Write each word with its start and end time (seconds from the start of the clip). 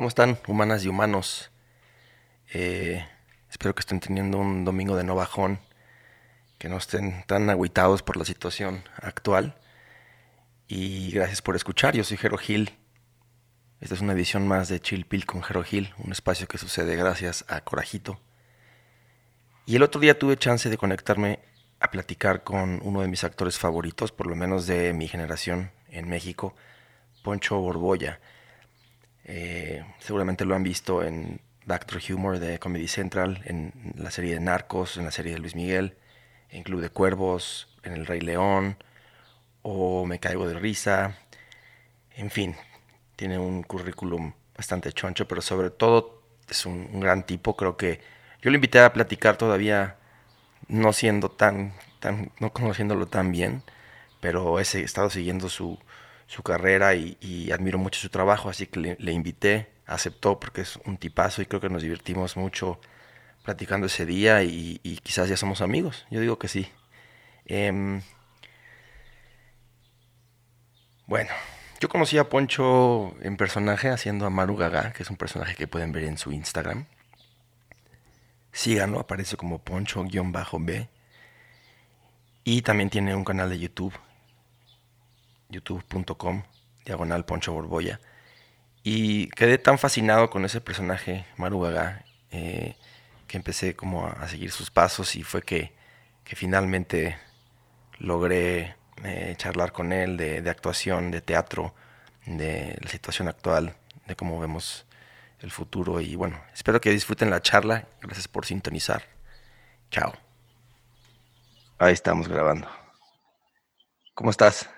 ¿Cómo 0.00 0.08
están, 0.08 0.38
humanas 0.46 0.82
y 0.82 0.88
humanos? 0.88 1.50
Eh, 2.54 3.06
espero 3.50 3.74
que 3.74 3.80
estén 3.80 4.00
teniendo 4.00 4.38
un 4.38 4.64
domingo 4.64 4.96
de 4.96 5.04
no 5.04 5.14
bajón, 5.14 5.60
que 6.56 6.70
no 6.70 6.78
estén 6.78 7.22
tan 7.26 7.50
agüitados 7.50 8.02
por 8.02 8.16
la 8.16 8.24
situación 8.24 8.82
actual. 8.96 9.60
Y 10.68 11.10
gracias 11.10 11.42
por 11.42 11.54
escuchar, 11.54 11.94
yo 11.94 12.02
soy 12.02 12.16
Jero 12.16 12.38
Gil. 12.38 12.78
Esta 13.82 13.94
es 13.94 14.00
una 14.00 14.14
edición 14.14 14.48
más 14.48 14.70
de 14.70 14.80
Chill 14.80 15.04
Pill 15.04 15.26
con 15.26 15.42
Jero 15.42 15.62
Gil, 15.62 15.92
un 15.98 16.12
espacio 16.12 16.48
que 16.48 16.56
sucede 16.56 16.96
gracias 16.96 17.44
a 17.48 17.60
Corajito. 17.60 18.18
Y 19.66 19.76
el 19.76 19.82
otro 19.82 20.00
día 20.00 20.18
tuve 20.18 20.38
chance 20.38 20.70
de 20.70 20.78
conectarme 20.78 21.40
a 21.78 21.90
platicar 21.90 22.42
con 22.42 22.80
uno 22.84 23.02
de 23.02 23.08
mis 23.08 23.22
actores 23.22 23.58
favoritos, 23.58 24.12
por 24.12 24.28
lo 24.28 24.34
menos 24.34 24.66
de 24.66 24.94
mi 24.94 25.08
generación 25.08 25.72
en 25.90 26.08
México, 26.08 26.56
Poncho 27.22 27.58
Borbolla. 27.58 28.18
Eh, 29.24 29.84
seguramente 30.00 30.44
lo 30.44 30.54
han 30.54 30.62
visto 30.62 31.02
en 31.02 31.40
Backdoor 31.66 32.02
Humor 32.12 32.38
de 32.38 32.58
Comedy 32.58 32.88
Central, 32.88 33.42
en 33.44 33.72
la 33.96 34.10
serie 34.10 34.34
de 34.34 34.40
Narcos, 34.40 34.96
en 34.96 35.04
la 35.04 35.10
serie 35.10 35.32
de 35.32 35.38
Luis 35.38 35.54
Miguel, 35.54 35.96
en 36.48 36.62
Club 36.62 36.80
de 36.80 36.90
Cuervos, 36.90 37.68
en 37.82 37.92
El 37.92 38.06
Rey 38.06 38.20
León, 38.20 38.76
o 39.62 40.06
Me 40.06 40.18
Caigo 40.18 40.48
de 40.48 40.58
Risa. 40.58 41.18
En 42.16 42.30
fin, 42.30 42.56
tiene 43.16 43.38
un 43.38 43.62
currículum 43.62 44.32
bastante 44.56 44.92
choncho, 44.92 45.28
pero 45.28 45.42
sobre 45.42 45.70
todo 45.70 46.22
es 46.48 46.66
un, 46.66 46.88
un 46.92 47.00
gran 47.00 47.24
tipo. 47.24 47.56
Creo 47.56 47.76
que 47.76 48.00
yo 48.42 48.50
lo 48.50 48.56
invité 48.56 48.80
a 48.80 48.92
platicar 48.92 49.36
todavía 49.36 49.96
no 50.68 50.92
siendo 50.92 51.30
tan, 51.30 51.74
tan 52.00 52.32
no 52.40 52.52
conociéndolo 52.52 53.06
tan 53.06 53.32
bien, 53.32 53.62
pero 54.20 54.58
he 54.58 54.62
estado 54.62 55.10
siguiendo 55.10 55.48
su, 55.48 55.78
su 56.30 56.44
carrera 56.44 56.94
y, 56.94 57.50
admiro 57.52 57.76
mucho 57.76 57.98
su 57.98 58.08
trabajo, 58.08 58.48
así 58.48 58.68
que 58.68 58.96
le, 58.96 59.12
invité, 59.12 59.68
aceptó 59.84 60.38
porque 60.38 60.60
es 60.60 60.76
un 60.86 60.96
tipazo 60.96 61.42
y 61.42 61.46
creo 61.46 61.60
que 61.60 61.68
nos 61.68 61.82
divertimos 61.82 62.36
mucho 62.36 62.80
platicando 63.42 63.88
ese 63.88 64.06
día 64.06 64.44
y, 64.44 64.78
quizás 65.02 65.28
ya 65.28 65.36
somos 65.36 65.60
amigos, 65.60 66.06
yo 66.08 66.20
digo 66.20 66.38
que 66.38 66.46
sí. 66.46 66.68
Em, 67.46 68.00
bueno, 71.06 71.30
yo 71.80 71.88
conocí 71.88 72.16
a 72.16 72.28
Poncho 72.28 73.16
en 73.22 73.36
personaje 73.36 73.88
haciendo 73.88 74.24
a 74.24 74.30
Maru 74.30 74.54
Gaga, 74.56 74.92
que 74.92 75.02
es 75.02 75.10
un 75.10 75.16
personaje 75.16 75.56
que 75.56 75.66
pueden 75.66 75.90
ver 75.90 76.04
en 76.04 76.16
su 76.16 76.30
Instagram. 76.30 76.86
Síganlo, 78.52 79.00
aparece 79.00 79.36
como 79.36 79.58
Poncho-B. 79.58 80.88
Y 82.44 82.62
también 82.62 82.88
tiene 82.88 83.16
un 83.16 83.24
canal 83.24 83.50
de 83.50 83.58
YouTube 83.58 83.94
youtube.com, 85.50 86.42
diagonal 86.84 87.24
Poncho 87.24 87.52
Borbolla. 87.52 88.00
Y 88.82 89.28
quedé 89.30 89.58
tan 89.58 89.78
fascinado 89.78 90.30
con 90.30 90.44
ese 90.44 90.60
personaje, 90.60 91.26
Maru 91.36 91.66
eh, 92.30 92.76
que 93.26 93.36
empecé 93.36 93.76
como 93.76 94.06
a, 94.06 94.26
seguir 94.28 94.50
sus 94.50 94.70
pasos 94.70 95.16
y 95.16 95.22
fue 95.22 95.42
que, 95.42 95.72
finalmente 96.24 97.18
logré 97.98 98.76
eh, 99.02 99.34
charlar 99.36 99.72
con 99.72 99.92
él 99.92 100.16
de, 100.16 100.48
actuación, 100.48 101.10
de 101.10 101.20
teatro, 101.20 101.74
de 102.24 102.78
la 102.80 102.88
situación 102.88 103.26
actual, 103.26 103.74
de 104.06 104.14
cómo 104.14 104.38
vemos 104.38 104.86
el 105.40 105.50
futuro. 105.50 106.00
Y 106.00 106.14
bueno, 106.14 106.40
espero 106.54 106.80
que 106.80 106.90
disfruten 106.90 107.30
la 107.30 107.42
charla. 107.42 107.88
Gracias 108.00 108.28
por 108.28 108.46
sintonizar. 108.46 109.02
Chao. 109.90 110.12
Ahí 111.78 111.94
estamos 111.94 112.28
grabando. 112.28 112.68
¿Cómo 114.14 114.30
estás? 114.30 114.68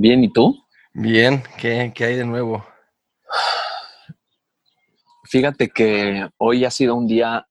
Bien, 0.00 0.22
¿y 0.22 0.32
tú? 0.32 0.56
Bien, 0.94 1.42
¿qué, 1.60 1.92
hay 1.98 2.14
de 2.14 2.24
nuevo? 2.24 2.64
Fíjate 5.24 5.70
que 5.70 6.28
hoy 6.36 6.64
ha 6.64 6.70
sido 6.70 6.94
un 6.94 7.08
día 7.08 7.48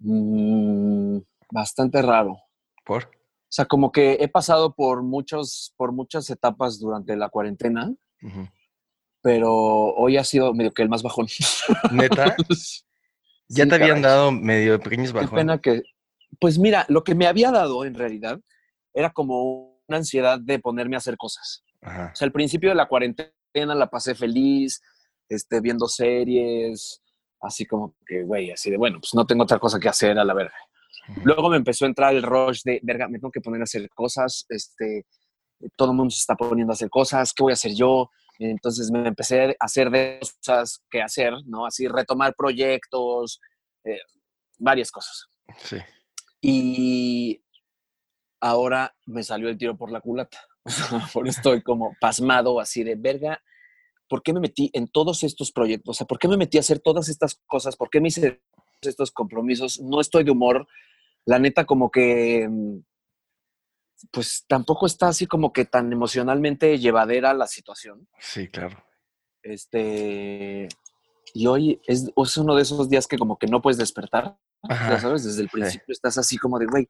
mm, 0.00 1.18
bastante 1.52 2.02
raro. 2.02 2.36
¿Por? 2.84 3.04
O 3.04 3.08
sea, 3.48 3.66
como 3.66 3.92
que 3.92 4.14
he 4.14 4.26
pasado 4.26 4.74
por, 4.74 5.04
muchos, 5.04 5.72
por 5.76 5.92
muchas 5.92 6.28
etapas 6.30 6.80
durante 6.80 7.14
la 7.14 7.28
cuarentena, 7.28 7.94
pero 9.20 9.54
hoy 9.54 10.16
ha 10.16 10.24
sido 10.24 10.52
medio 10.54 10.74
que 10.74 10.82
el 10.82 10.88
más 10.88 11.04
bajón. 11.04 11.28
¿Neta? 11.92 12.34
¿Ya 13.48 13.66
te 13.66 13.76
habían 13.76 14.02
dado 14.02 14.32
medio 14.32 14.80
pequeños 14.80 15.12
bajones? 15.12 15.30
Qué 15.30 15.36
pena 15.36 15.58
que... 15.60 15.82
Pues 16.40 16.58
mira, 16.58 16.86
lo 16.88 17.04
que 17.04 17.14
me 17.14 17.28
había 17.28 17.52
dado 17.52 17.84
en 17.84 17.94
realidad 17.94 18.40
era 18.92 19.10
como 19.10 19.71
una 19.92 19.98
ansiedad 19.98 20.38
de 20.40 20.58
ponerme 20.58 20.96
a 20.96 20.98
hacer 20.98 21.16
cosas. 21.16 21.64
O 21.82 22.14
sea, 22.14 22.26
al 22.26 22.32
principio 22.32 22.70
de 22.70 22.74
la 22.74 22.88
cuarentena 22.88 23.74
la 23.74 23.90
pasé 23.90 24.14
feliz, 24.14 24.80
este, 25.28 25.60
viendo 25.60 25.86
series, 25.86 27.02
así 27.40 27.66
como 27.66 27.96
que, 28.06 28.22
güey, 28.22 28.50
así 28.50 28.70
de, 28.70 28.76
bueno, 28.76 28.98
pues 29.00 29.14
no 29.14 29.26
tengo 29.26 29.42
otra 29.44 29.58
cosa 29.58 29.78
que 29.78 29.88
hacer 29.88 30.18
a 30.18 30.24
la 30.24 30.34
verga. 30.34 30.54
Luego 31.24 31.50
me 31.50 31.56
empezó 31.56 31.84
a 31.84 31.88
entrar 31.88 32.14
el 32.14 32.22
rush 32.22 32.62
de, 32.64 32.80
verga, 32.82 33.08
me 33.08 33.18
tengo 33.18 33.32
que 33.32 33.40
poner 33.40 33.60
a 33.60 33.64
hacer 33.64 33.88
cosas, 33.90 34.46
este, 34.48 35.04
todo 35.76 35.90
el 35.90 35.96
mundo 35.96 36.10
se 36.10 36.20
está 36.20 36.34
poniendo 36.36 36.72
a 36.72 36.74
hacer 36.74 36.88
cosas, 36.88 37.32
¿qué 37.32 37.42
voy 37.42 37.52
a 37.52 37.54
hacer 37.54 37.74
yo? 37.74 38.08
Entonces 38.38 38.90
me 38.90 39.06
empecé 39.06 39.50
a 39.50 39.54
hacer 39.60 39.90
de 39.90 40.20
cosas 40.20 40.82
que 40.90 41.02
hacer, 41.02 41.34
¿no? 41.44 41.66
Así 41.66 41.86
retomar 41.86 42.34
proyectos, 42.34 43.40
eh, 43.84 44.00
varias 44.58 44.90
cosas. 44.90 45.26
Sí. 45.58 45.76
Y 46.40 47.42
ahora 48.42 48.94
me 49.06 49.22
salió 49.22 49.48
el 49.48 49.56
tiro 49.56 49.76
por 49.76 49.90
la 49.90 50.00
culata. 50.00 50.38
por 51.14 51.26
estoy 51.26 51.62
como 51.62 51.96
pasmado 52.00 52.60
así 52.60 52.82
de 52.84 52.96
verga. 52.96 53.42
¿Por 54.08 54.22
qué 54.22 54.34
me 54.34 54.40
metí 54.40 54.68
en 54.74 54.88
todos 54.88 55.22
estos 55.22 55.52
proyectos? 55.52 55.96
O 55.96 55.98
sea, 55.98 56.06
¿por 56.06 56.18
qué 56.18 56.28
me 56.28 56.36
metí 56.36 56.58
a 56.58 56.60
hacer 56.60 56.80
todas 56.80 57.08
estas 57.08 57.40
cosas? 57.46 57.76
¿Por 57.76 57.88
qué 57.88 58.00
me 58.00 58.08
hice 58.08 58.42
estos 58.82 59.10
compromisos? 59.12 59.80
No 59.80 60.00
estoy 60.00 60.24
de 60.24 60.32
humor. 60.32 60.66
La 61.24 61.38
neta, 61.38 61.64
como 61.64 61.90
que, 61.90 62.46
mm, 62.50 62.80
pues 64.10 64.44
tampoco 64.48 64.86
está 64.86 65.08
así 65.08 65.26
como 65.26 65.52
que 65.52 65.64
tan 65.64 65.92
emocionalmente 65.92 66.78
llevadera 66.78 67.32
la 67.32 67.46
situación. 67.46 68.08
Sí, 68.18 68.48
claro. 68.48 68.84
Este, 69.42 70.68
y 71.32 71.46
hoy 71.46 71.80
es, 71.86 72.10
uno 72.36 72.56
de 72.56 72.62
esos 72.62 72.90
días 72.90 73.06
que 73.06 73.16
como 73.16 73.38
que 73.38 73.46
no 73.46 73.62
puedes 73.62 73.78
despertar. 73.78 74.36
Ya 74.68 75.00
sabes, 75.00 75.24
desde 75.24 75.42
el 75.42 75.48
principio 75.48 75.86
estás 75.88 76.18
así 76.18 76.38
como 76.38 76.58
de, 76.58 76.66
güey, 76.66 76.88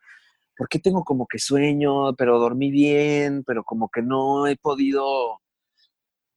¿por 0.56 0.68
qué 0.68 0.78
tengo 0.78 1.04
como 1.04 1.26
que 1.26 1.38
sueño, 1.38 2.14
pero 2.14 2.38
dormí 2.38 2.70
bien, 2.70 3.44
pero 3.44 3.64
como 3.64 3.88
que 3.88 4.02
no 4.02 4.46
he 4.46 4.56
podido 4.56 5.40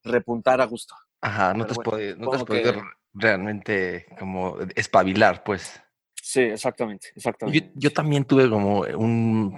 repuntar 0.04 0.62
a 0.62 0.66
gusto? 0.66 0.96
Ajá, 1.22 1.54
no 1.54 1.66
te 1.66 1.74
has 1.74 2.44
podido, 2.44 2.84
realmente 3.14 4.06
como 4.20 4.58
espabilar, 4.76 5.44
pues. 5.44 5.82
Sí, 6.22 6.42
exactamente, 6.42 7.10
exactamente. 7.16 7.72
Yo, 7.76 7.94
también 7.94 8.26
tuve 8.26 8.50
como 8.50 8.80
un, 8.82 9.56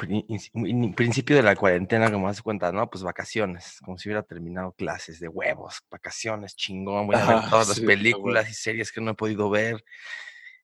principio 0.95 1.37
de 1.37 1.41
la 1.41 1.55
cuarentena, 1.55 2.11
como 2.11 2.27
hace 2.27 2.41
cuenta, 2.41 2.71
¿no? 2.73 2.89
Pues 2.89 3.03
vacaciones, 3.03 3.79
como 3.83 3.97
si 3.97 4.09
hubiera 4.09 4.23
terminado 4.23 4.73
clases 4.73 5.19
de 5.19 5.29
huevos, 5.29 5.81
vacaciones, 5.89 6.55
chingón, 6.55 7.07
voy 7.07 7.15
a 7.15 7.25
ver 7.25 7.49
todas 7.49 7.69
las 7.69 7.79
películas 7.79 8.49
y 8.49 8.53
series 8.53 8.91
que 8.91 8.99
no 8.99 9.11
he 9.11 9.15
podido 9.15 9.49
ver, 9.49 9.83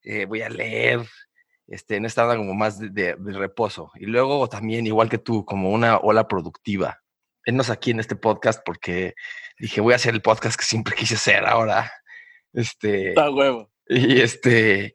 eh, 0.04 0.26
voy 0.26 0.42
a 0.42 0.50
leer, 0.50 1.08
este, 1.68 1.96
en 1.96 2.06
esta 2.06 2.36
como 2.36 2.54
más 2.54 2.80
de, 2.80 3.16
reposo. 3.16 3.92
Y 3.96 4.06
luego 4.06 4.48
también, 4.48 4.86
igual 4.86 5.10
que 5.10 5.18
tú, 5.18 5.46
como 5.46 5.72
una 5.72 5.98
ola 5.98 6.28
productiva. 6.28 7.00
Venos 7.46 7.70
aquí 7.70 7.92
en 7.92 8.00
este 8.00 8.16
podcast 8.16 8.62
porque 8.66 9.16
dije, 9.60 9.82
voy 9.82 9.94
a 9.94 9.98
hacer 9.98 10.14
el 10.14 10.22
podcast 10.22 10.58
que 10.58 10.66
siempre 10.66 10.96
quise 10.98 11.16
hacer 11.16 11.46
ahora. 11.46 11.92
Este, 12.54 13.10
Está 13.10 13.30
huevo. 13.30 13.70
Y 13.88 14.22
este, 14.22 14.94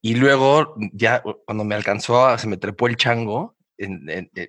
y 0.00 0.14
luego 0.14 0.74
ya 0.92 1.22
cuando 1.44 1.64
me 1.64 1.74
alcanzó, 1.74 2.36
se 2.38 2.48
me 2.48 2.56
trepó 2.56 2.86
el 2.86 2.96
chango, 2.96 3.56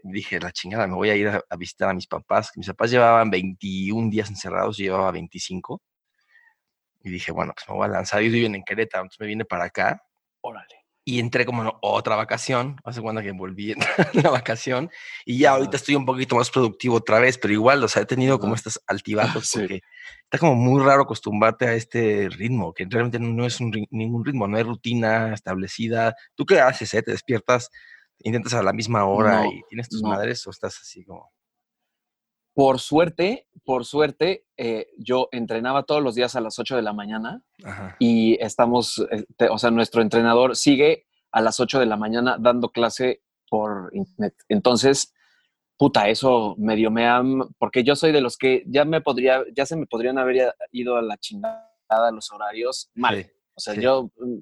dije, 0.04 0.40
la 0.40 0.52
chingada, 0.52 0.88
me 0.88 0.96
voy 0.96 1.10
a 1.10 1.16
ir 1.16 1.28
a, 1.28 1.56
visitar 1.58 1.90
a 1.90 1.94
mis 1.94 2.08
papás. 2.08 2.52
Mis 2.56 2.68
papás 2.68 2.92
llevaban 2.92 3.30
21 3.30 4.10
días 4.10 4.30
encerrados, 4.30 4.78
yo 4.78 4.86
llevaba 4.86 5.12
25. 5.12 5.82
Y 7.06 7.10
dije, 7.10 7.34
bueno, 7.34 7.54
pues 7.54 7.68
me 7.68 7.76
voy 7.76 7.86
a 7.86 7.90
lanzar. 7.90 8.22
Ellos 8.22 8.34
viven 8.34 8.56
en 8.56 8.64
Querétaro, 8.64 9.04
entonces 9.04 9.20
me 9.20 9.28
vine 9.28 9.44
para 9.44 9.66
acá. 9.66 10.02
Órale 10.42 10.83
y 11.06 11.20
entré 11.20 11.46
como 11.46 11.64
en 11.64 11.72
otra 11.82 12.16
vacación, 12.16 12.78
hace 12.84 13.02
cuando 13.02 13.22
que 13.22 13.32
volví 13.32 13.72
en 13.72 13.80
la 14.24 14.30
vacación 14.30 14.90
y 15.26 15.40
ya 15.40 15.52
ahorita 15.52 15.76
estoy 15.76 15.96
un 15.96 16.06
poquito 16.06 16.36
más 16.36 16.50
productivo 16.50 16.96
otra 16.96 17.20
vez, 17.20 17.38
pero 17.38 17.54
igual, 17.54 17.84
o 17.84 17.88
sea, 17.88 18.04
he 18.04 18.06
tenido 18.06 18.40
como 18.40 18.56
estas 18.56 18.82
altibajos 18.88 19.52
porque 19.54 19.82
está 20.24 20.38
como 20.38 20.56
muy 20.56 20.82
raro 20.82 21.04
acostumbrarte 21.04 21.68
a 21.68 21.74
este 21.74 22.30
ritmo, 22.30 22.74
que 22.74 22.86
realmente 22.90 23.20
no 23.20 23.46
es 23.46 23.60
ningún 23.62 24.24
ritmo, 24.24 24.48
no 24.48 24.58
hay 24.58 24.64
rutina 24.64 25.34
establecida. 25.34 26.16
¿Tú 26.36 26.46
qué 26.46 26.60
haces? 26.60 26.94
Eh? 26.94 27.04
¿Te 27.04 27.12
despiertas, 27.12 27.70
intentas 28.20 28.54
a 28.54 28.64
la 28.64 28.74
misma 28.74 29.06
hora 29.06 29.46
y 29.48 29.62
tienes 29.70 29.90
tus 29.90 30.02
madres 30.02 30.46
o 30.48 30.52
estás 30.52 30.80
así 30.82 31.04
como... 31.04 31.32
Por 32.54 32.80
suerte, 32.80 33.48
por 33.66 33.86
suerte, 33.86 34.46
eh, 34.58 34.88
yo 34.98 35.30
entrenaba 35.32 35.84
todos 35.84 36.04
los 36.04 36.16
días 36.16 36.36
a 36.36 36.42
las 36.42 36.60
8 36.60 36.76
de 36.76 36.82
la 36.82 36.94
mañana 36.94 37.42
y 37.98 38.36
estamos, 38.42 39.06
este, 39.10 39.50
o 39.50 39.58
sea, 39.58 39.72
nuestro 39.72 40.02
entrenador 40.02 40.56
sigue 40.56 41.06
a 41.32 41.42
las 41.42 41.60
8 41.60 41.80
de 41.80 41.86
la 41.86 41.98
mañana 41.98 42.38
dando 42.40 42.70
clase 42.70 43.22
por 43.50 43.90
internet. 43.94 44.36
Entonces, 44.50 45.14
puta, 45.78 46.10
eso 46.10 46.56
medio 46.58 46.92
me 46.92 47.08
han, 47.08 47.40
porque 47.58 47.84
yo 47.84 47.96
soy 47.96 48.12
de 48.12 48.22
los 48.22 48.38
que 48.38 48.64
ya 48.68 48.86
me 48.86 49.02
podría, 49.02 49.44
ya 49.56 49.66
se 49.66 49.76
me 49.76 49.88
podrían 49.88 50.18
haber 50.18 50.54
ido 50.72 50.98
a 50.98 51.02
la 51.02 51.18
chingada 51.18 51.74
los 52.12 52.32
horarios 52.32 52.90
mal. 52.96 53.32
o 53.54 53.60
sea, 53.60 53.76
yo 53.76 54.12
mm, 54.18 54.38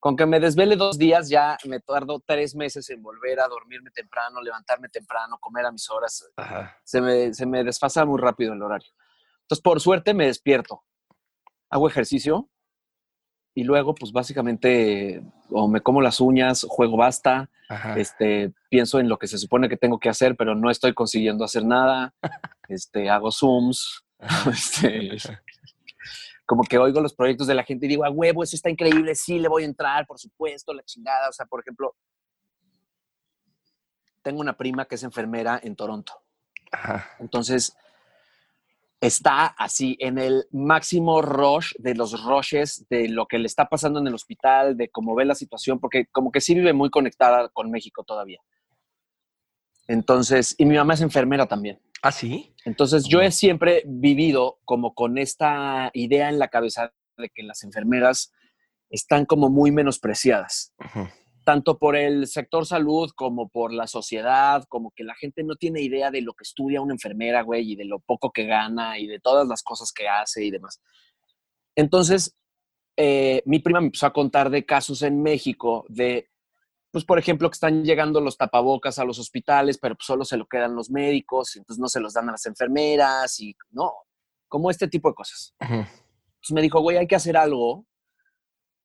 con 0.00 0.16
que 0.16 0.24
me 0.24 0.40
desvele 0.40 0.76
dos 0.76 0.98
días 0.98 1.28
ya 1.28 1.58
me 1.66 1.78
tardo 1.78 2.22
tres 2.24 2.54
meses 2.54 2.88
en 2.88 3.02
volver 3.02 3.38
a 3.38 3.48
dormirme 3.48 3.90
temprano, 3.90 4.40
levantarme 4.40 4.88
temprano, 4.88 5.38
comer 5.38 5.66
a 5.66 5.72
mis 5.72 5.88
horas. 5.90 6.26
Se 6.82 7.00
me, 7.02 7.34
se 7.34 7.44
me 7.44 7.62
desfasa 7.62 8.06
muy 8.06 8.18
rápido 8.18 8.54
el 8.54 8.62
horario. 8.62 8.88
Entonces, 9.42 9.62
por 9.62 9.80
suerte 9.80 10.14
me 10.14 10.26
despierto, 10.26 10.82
hago 11.68 11.86
ejercicio 11.86 12.48
y 13.54 13.64
luego, 13.64 13.94
pues 13.94 14.10
básicamente, 14.10 15.22
o 15.50 15.68
me 15.68 15.82
como 15.82 16.00
las 16.00 16.20
uñas, 16.20 16.64
juego 16.68 16.96
basta, 16.96 17.50
este, 17.96 18.52
pienso 18.68 19.00
en 19.00 19.08
lo 19.08 19.18
que 19.18 19.26
se 19.26 19.38
supone 19.38 19.68
que 19.68 19.76
tengo 19.76 19.98
que 19.98 20.08
hacer, 20.08 20.34
pero 20.36 20.54
no 20.54 20.70
estoy 20.70 20.94
consiguiendo 20.94 21.44
hacer 21.44 21.64
nada, 21.64 22.14
este, 22.68 23.10
hago 23.10 23.30
Zooms, 23.30 24.04
este, 24.50 25.18
como 26.50 26.64
que 26.64 26.78
oigo 26.78 27.00
los 27.00 27.14
proyectos 27.14 27.46
de 27.46 27.54
la 27.54 27.62
gente 27.62 27.86
y 27.86 27.90
digo, 27.90 28.04
a 28.04 28.10
huevo, 28.10 28.42
eso 28.42 28.56
está 28.56 28.68
increíble, 28.68 29.14
sí, 29.14 29.38
le 29.38 29.46
voy 29.46 29.62
a 29.62 29.66
entrar, 29.66 30.04
por 30.04 30.18
supuesto, 30.18 30.74
la 30.74 30.82
chingada. 30.82 31.28
O 31.28 31.32
sea, 31.32 31.46
por 31.46 31.60
ejemplo, 31.60 31.94
tengo 34.20 34.40
una 34.40 34.56
prima 34.56 34.84
que 34.84 34.96
es 34.96 35.04
enfermera 35.04 35.60
en 35.62 35.76
Toronto. 35.76 36.12
Entonces, 37.20 37.76
está 39.00 39.46
así 39.46 39.96
en 40.00 40.18
el 40.18 40.48
máximo 40.50 41.22
rush 41.22 41.72
de 41.78 41.94
los 41.94 42.20
rushes, 42.20 42.84
de 42.90 43.08
lo 43.08 43.26
que 43.26 43.38
le 43.38 43.46
está 43.46 43.68
pasando 43.68 44.00
en 44.00 44.08
el 44.08 44.14
hospital, 44.14 44.76
de 44.76 44.90
cómo 44.90 45.14
ve 45.14 45.26
la 45.26 45.36
situación, 45.36 45.78
porque 45.78 46.06
como 46.06 46.32
que 46.32 46.40
sí 46.40 46.56
vive 46.56 46.72
muy 46.72 46.90
conectada 46.90 47.48
con 47.50 47.70
México 47.70 48.02
todavía. 48.02 48.40
Entonces, 49.86 50.56
y 50.58 50.64
mi 50.64 50.74
mamá 50.74 50.94
es 50.94 51.00
enfermera 51.00 51.46
también. 51.46 51.80
¿Ah, 52.02 52.12
sí? 52.12 52.54
Entonces, 52.64 53.06
yo 53.06 53.20
he 53.20 53.30
siempre 53.30 53.82
vivido 53.86 54.58
como 54.64 54.94
con 54.94 55.18
esta 55.18 55.90
idea 55.92 56.28
en 56.28 56.38
la 56.38 56.48
cabeza 56.48 56.92
de 57.16 57.28
que 57.28 57.42
las 57.42 57.62
enfermeras 57.64 58.32
están 58.88 59.26
como 59.26 59.50
muy 59.50 59.70
menospreciadas 59.70 60.72
tanto 61.44 61.78
por 61.78 61.96
el 61.96 62.28
sector 62.28 62.64
salud 62.66 63.10
como 63.16 63.48
por 63.48 63.72
la 63.72 63.88
sociedad, 63.88 64.64
como 64.68 64.92
que 64.92 65.04
la 65.04 65.16
gente 65.16 65.42
no 65.42 65.56
tiene 65.56 65.80
idea 65.80 66.10
de 66.12 66.22
lo 66.22 66.34
que 66.34 66.44
estudia 66.44 66.80
una 66.80 66.94
enfermera, 66.94 67.42
güey, 67.42 67.72
y 67.72 67.76
de 67.76 67.84
lo 67.84 67.98
poco 67.98 68.30
que 68.30 68.44
gana 68.44 68.98
y 68.98 69.06
de 69.06 69.18
todas 69.18 69.48
las 69.48 69.62
cosas 69.62 69.92
que 69.92 70.08
hace 70.08 70.44
y 70.44 70.50
demás. 70.52 70.80
Entonces, 71.74 72.36
eh, 72.96 73.42
mi 73.46 73.58
prima 73.58 73.80
me 73.80 73.86
empezó 73.86 74.06
a 74.06 74.12
contar 74.12 74.50
de 74.50 74.64
casos 74.64 75.02
en 75.02 75.22
México 75.22 75.86
de, 75.88 76.29
pues, 76.90 77.04
por 77.04 77.18
ejemplo, 77.18 77.48
que 77.48 77.54
están 77.54 77.84
llegando 77.84 78.20
los 78.20 78.36
tapabocas 78.36 78.98
a 78.98 79.04
los 79.04 79.18
hospitales, 79.18 79.78
pero 79.78 79.94
pues, 79.94 80.06
solo 80.06 80.24
se 80.24 80.36
lo 80.36 80.46
quedan 80.46 80.74
los 80.74 80.90
médicos, 80.90 81.56
entonces 81.56 81.80
no 81.80 81.88
se 81.88 82.00
los 82.00 82.14
dan 82.14 82.28
a 82.28 82.32
las 82.32 82.46
enfermeras 82.46 83.38
y 83.40 83.54
no, 83.70 83.92
como 84.48 84.70
este 84.70 84.88
tipo 84.88 85.08
de 85.08 85.14
cosas. 85.14 85.54
Entonces 85.60 86.52
me 86.52 86.62
dijo, 86.62 86.80
güey, 86.80 86.96
hay 86.96 87.06
que 87.06 87.16
hacer 87.16 87.36
algo 87.36 87.86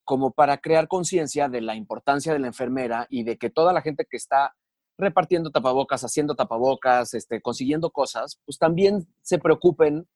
como 0.03 0.31
para 0.31 0.59
crear 0.59 0.87
conciencia 0.87 1.49
de 1.49 1.61
la 1.61 1.75
importancia 1.75 2.31
de 2.31 2.39
la 2.39 2.47
enfermera 2.47 3.07
y 3.09 3.23
de 3.23 3.37
que 3.37 3.49
toda 3.49 3.73
la 3.73 3.81
gente 3.81 4.05
que 4.05 4.17
está 4.17 4.55
repartiendo 4.97 5.51
tapabocas, 5.51 6.03
haciendo 6.03 6.35
tapabocas, 6.35 7.13
este, 7.15 7.41
consiguiendo 7.41 7.89
cosas, 7.89 8.39
pues 8.45 8.57
también 8.59 9.07
se 9.21 9.39
preocupen 9.39 10.07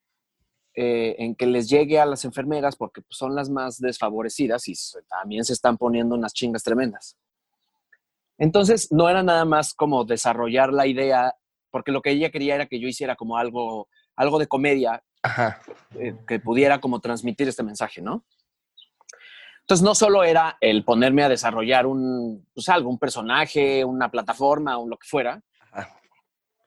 eh, 0.75 1.15
en 1.18 1.36
que 1.36 1.47
les 1.47 1.68
llegue 1.68 2.00
a 2.00 2.06
las 2.06 2.24
enfermeras 2.24 2.75
porque 2.75 3.01
pues, 3.01 3.18
son 3.18 3.36
las 3.36 3.50
más 3.50 3.80
desfavorecidas 3.80 4.68
y 4.68 4.75
también 5.09 5.44
se 5.44 5.53
están 5.53 5.77
poniendo 5.77 6.15
unas 6.15 6.33
chingas 6.33 6.63
tremendas. 6.63 7.18
Entonces, 8.39 8.88
no 8.91 9.09
era 9.09 9.21
nada 9.21 9.45
más 9.45 9.74
como 9.74 10.06
desarrollar 10.06 10.74
la 10.74 10.88
idea, 10.88 11.36
porque 11.69 11.91
lo 11.91 12.01
que 12.01 12.12
ella 12.12 12.31
quería 12.31 12.56
era 12.56 12.65
que 12.65 12.80
yo 12.80 12.88
hiciera 12.88 13.15
como 13.15 13.38
algo, 13.38 13.89
algo 14.15 14.39
de 14.39 14.47
comedia 14.47 15.03
eh, 16.00 16.15
que 16.25 16.39
pudiera 16.39 16.80
como 16.80 17.01
transmitir 17.01 17.50
este 17.50 17.63
mensaje, 17.63 18.01
¿no? 18.01 18.25
Entonces, 19.59 19.83
no 19.83 19.94
solo 19.94 20.24
era 20.24 20.57
el 20.62 20.83
ponerme 20.83 21.21
a 21.24 21.30
desarrollar 21.30 21.86
un, 21.86 22.47
pues 22.53 22.69
algo, 22.69 22.89
un 22.89 22.97
personaje, 22.97 23.86
una 23.86 24.09
plataforma 24.09 24.80
o 24.80 24.88
lo 24.88 24.97
que 24.97 25.07
fuera, 25.07 25.44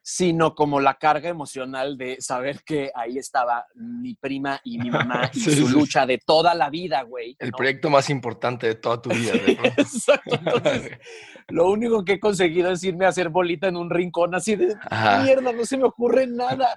sino 0.03 0.55
como 0.55 0.81
la 0.81 0.95
carga 0.95 1.29
emocional 1.29 1.97
de 1.97 2.21
saber 2.21 2.63
que 2.65 2.91
ahí 2.95 3.19
estaba 3.19 3.67
mi 3.77 4.15
prima 4.15 4.61
y 4.65 4.79
mi 4.79 4.91
mamá 4.91 5.31
y 5.35 5.41
su 5.41 5.69
lucha 5.69 6.05
de 6.07 6.19
toda 6.19 6.55
la 6.55 6.71
vida, 6.71 7.03
güey. 7.03 7.37
El 7.39 7.53
proyecto 7.53 7.89
más 7.89 8.11
importante 8.11 8.67
de 8.67 8.75
toda 8.75 9.01
tu 9.01 9.11
vida. 9.11 9.33
Exacto. 9.77 10.35
Entonces, 10.35 10.99
lo 11.49 11.71
único 11.71 12.05
que 12.05 12.15
he 12.15 12.21
conseguido 12.21 12.73
es 12.73 12.83
irme 12.83 13.07
a 13.07 13.11
hacer 13.11 13.29
bolita 13.29 13.69
en 13.69 13.77
un 13.77 13.91
rincón 13.91 14.35
así 14.35 14.57
de 14.57 14.75
mierda, 15.23 15.53
no 15.53 15.65
se 15.65 15.77
me 15.77 15.85
ocurre 15.85 16.27
nada. 16.27 16.77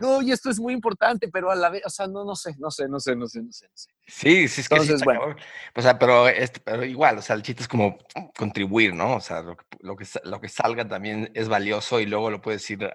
No, 0.00 0.22
y 0.22 0.32
esto 0.32 0.50
es 0.50 0.58
muy 0.58 0.72
importante, 0.72 1.28
pero 1.28 1.50
a 1.50 1.54
la 1.54 1.68
vez, 1.68 1.82
o 1.84 1.90
sea, 1.90 2.06
no, 2.06 2.24
no 2.24 2.34
sé, 2.34 2.54
no 2.58 2.70
sé, 2.70 2.88
no 2.88 2.98
sé, 2.98 3.14
no 3.14 3.26
sé, 3.26 3.42
no 3.42 3.52
sé. 3.52 3.68
Sí, 4.06 4.48
sí, 4.48 4.60
es 4.60 4.68
que 4.68 4.74
Entonces, 4.74 5.02
bueno. 5.04 5.34
O 5.74 5.82
sea, 5.82 5.98
pero, 5.98 6.28
este, 6.28 6.60
pero 6.60 6.84
igual, 6.84 7.18
o 7.18 7.22
sea, 7.22 7.36
el 7.36 7.42
chiste 7.42 7.62
es 7.62 7.68
como 7.68 7.98
contribuir, 8.36 8.94
¿no? 8.94 9.16
O 9.16 9.20
sea, 9.20 9.42
lo 9.42 9.56
que, 9.56 9.64
lo 9.80 9.96
que, 9.96 10.06
lo 10.24 10.40
que 10.40 10.48
salga 10.48 10.86
también 10.86 11.30
es 11.34 11.48
valioso 11.48 12.00
y 12.00 12.06
luego 12.06 12.30
lo 12.30 12.40
puedes 12.40 12.53
puedes 12.54 12.70
ir 12.70 12.88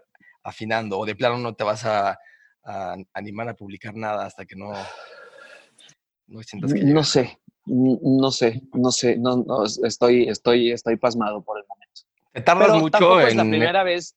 afinando 0.43 0.97
o 0.97 1.05
de 1.05 1.15
plano 1.15 1.37
no 1.37 1.53
te 1.53 1.63
vas 1.63 1.85
a, 1.85 2.17
animar 3.13 3.49
a 3.49 3.55
publicar 3.55 3.95
nada 3.95 4.25
hasta 4.25 4.45
que 4.45 4.55
no, 4.55 4.71
no 6.27 6.43
sientas 6.43 6.73
que 6.73 6.83
No 6.83 7.03
sé, 7.03 7.39
no 7.65 8.31
sé, 8.31 8.61
no 8.73 8.91
sé, 8.91 9.17
no, 9.17 9.43
estoy, 9.83 10.29
estoy, 10.29 10.71
estoy 10.71 10.97
pasmado 10.97 11.41
por 11.41 11.57
el 11.57 11.65
momento. 11.67 12.01
Te 12.31 12.41
tardas 12.41 12.79
mucho 12.79 13.21
en... 13.21 13.27
Es 13.27 13.35
la 13.35 13.43
primera 13.43 13.83
vez... 13.83 14.15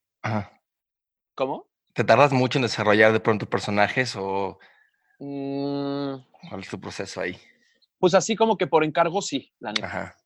¿Cómo? 1.34 1.66
¿Te 1.94 2.04
tardas 2.04 2.32
mucho 2.32 2.58
en 2.58 2.62
desarrollar 2.62 3.12
de 3.12 3.20
pronto 3.20 3.48
personajes 3.48 4.14
o 4.16 4.58
mm. 5.18 6.14
cuál 6.48 6.60
es 6.60 6.68
tu 6.68 6.78
proceso 6.78 7.20
ahí? 7.20 7.38
Pues 7.98 8.14
así 8.14 8.36
como 8.36 8.56
que 8.56 8.66
por 8.66 8.84
encargo 8.84 9.22
sí, 9.22 9.52
la 9.60 9.72
neta. 9.72 10.16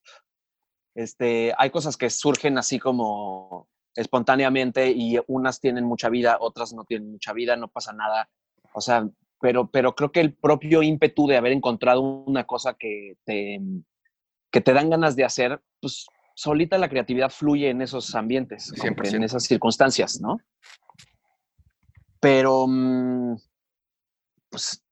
Este, 0.95 1.55
hay 1.57 1.71
cosas 1.71 1.97
que 1.97 2.11
surgen 2.11 2.59
así 2.59 2.79
como 2.79 3.69
espontáneamente 3.97 4.91
y 4.91 5.19
unas 5.27 5.61
tienen 5.61 5.85
mucha 5.85 6.09
vida, 6.09 6.37
otras 6.41 6.73
no 6.73 6.85
tienen 6.85 7.11
mucha 7.11 7.33
vida, 7.33 7.57
no 7.57 7.69
pasa 7.69 7.93
nada. 7.93 8.29
O 8.73 8.81
sea, 8.81 9.09
pero, 9.41 9.71
pero 9.71 9.95
creo 9.95 10.13
que 10.13 10.21
el 10.21 10.35
propio 10.35 10.83
ímpetu 10.83 11.27
de 11.27 11.37
haber 11.37 11.53
encontrado 11.53 12.01
una 12.01 12.45
cosa 12.45 12.75
que 12.75 13.17
te, 13.25 13.61
que 14.51 14.61
te 14.61 14.73
dan 14.73 14.91
ganas 14.91 15.17
de 15.17 15.25
hacer, 15.25 15.61
pues 15.81 16.07
solita 16.35 16.79
la 16.79 16.89
creatividad 16.89 17.31
fluye 17.31 17.71
en 17.71 17.81
esos 17.83 18.15
ambientes, 18.15 18.73
en 18.83 19.23
esas 19.23 19.45
circunstancias, 19.45 20.21
¿no? 20.21 20.39
Pero, 22.21 22.67
mm, 22.67 23.37
pues, 24.51 24.83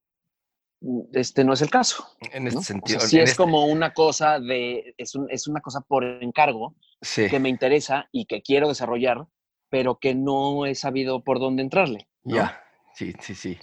este 1.12 1.45
no 1.45 1.53
es 1.53 1.62
el 1.62 1.71
caso. 1.71 2.07
En 2.33 2.47
este 2.47 2.62
sentido. 2.62 3.00
sí 3.00 3.19
es 3.19 3.35
como 3.35 3.67
una 3.67 3.93
cosa 3.93 4.38
de, 4.38 4.95
es, 4.99 5.12
es 5.31 5.49
una 5.49 5.61
cosa 5.61 5.81
por 5.81 6.05
encargo, 6.05 6.75
que 7.14 7.38
me 7.38 7.49
interesa 7.49 8.09
y 8.12 8.26
que 8.26 8.43
quiero 8.43 8.69
desarrollar, 8.69 9.26
pero 9.71 9.99
que 9.99 10.14
no 10.14 10.67
he 10.67 10.75
sabido 10.75 11.23
por 11.23 11.38
dónde 11.38 11.62
entrarle. 11.62 12.09
Ya, 12.23 12.62
sí, 12.95 13.12
sí, 13.21 13.35
sí. 13.35 13.59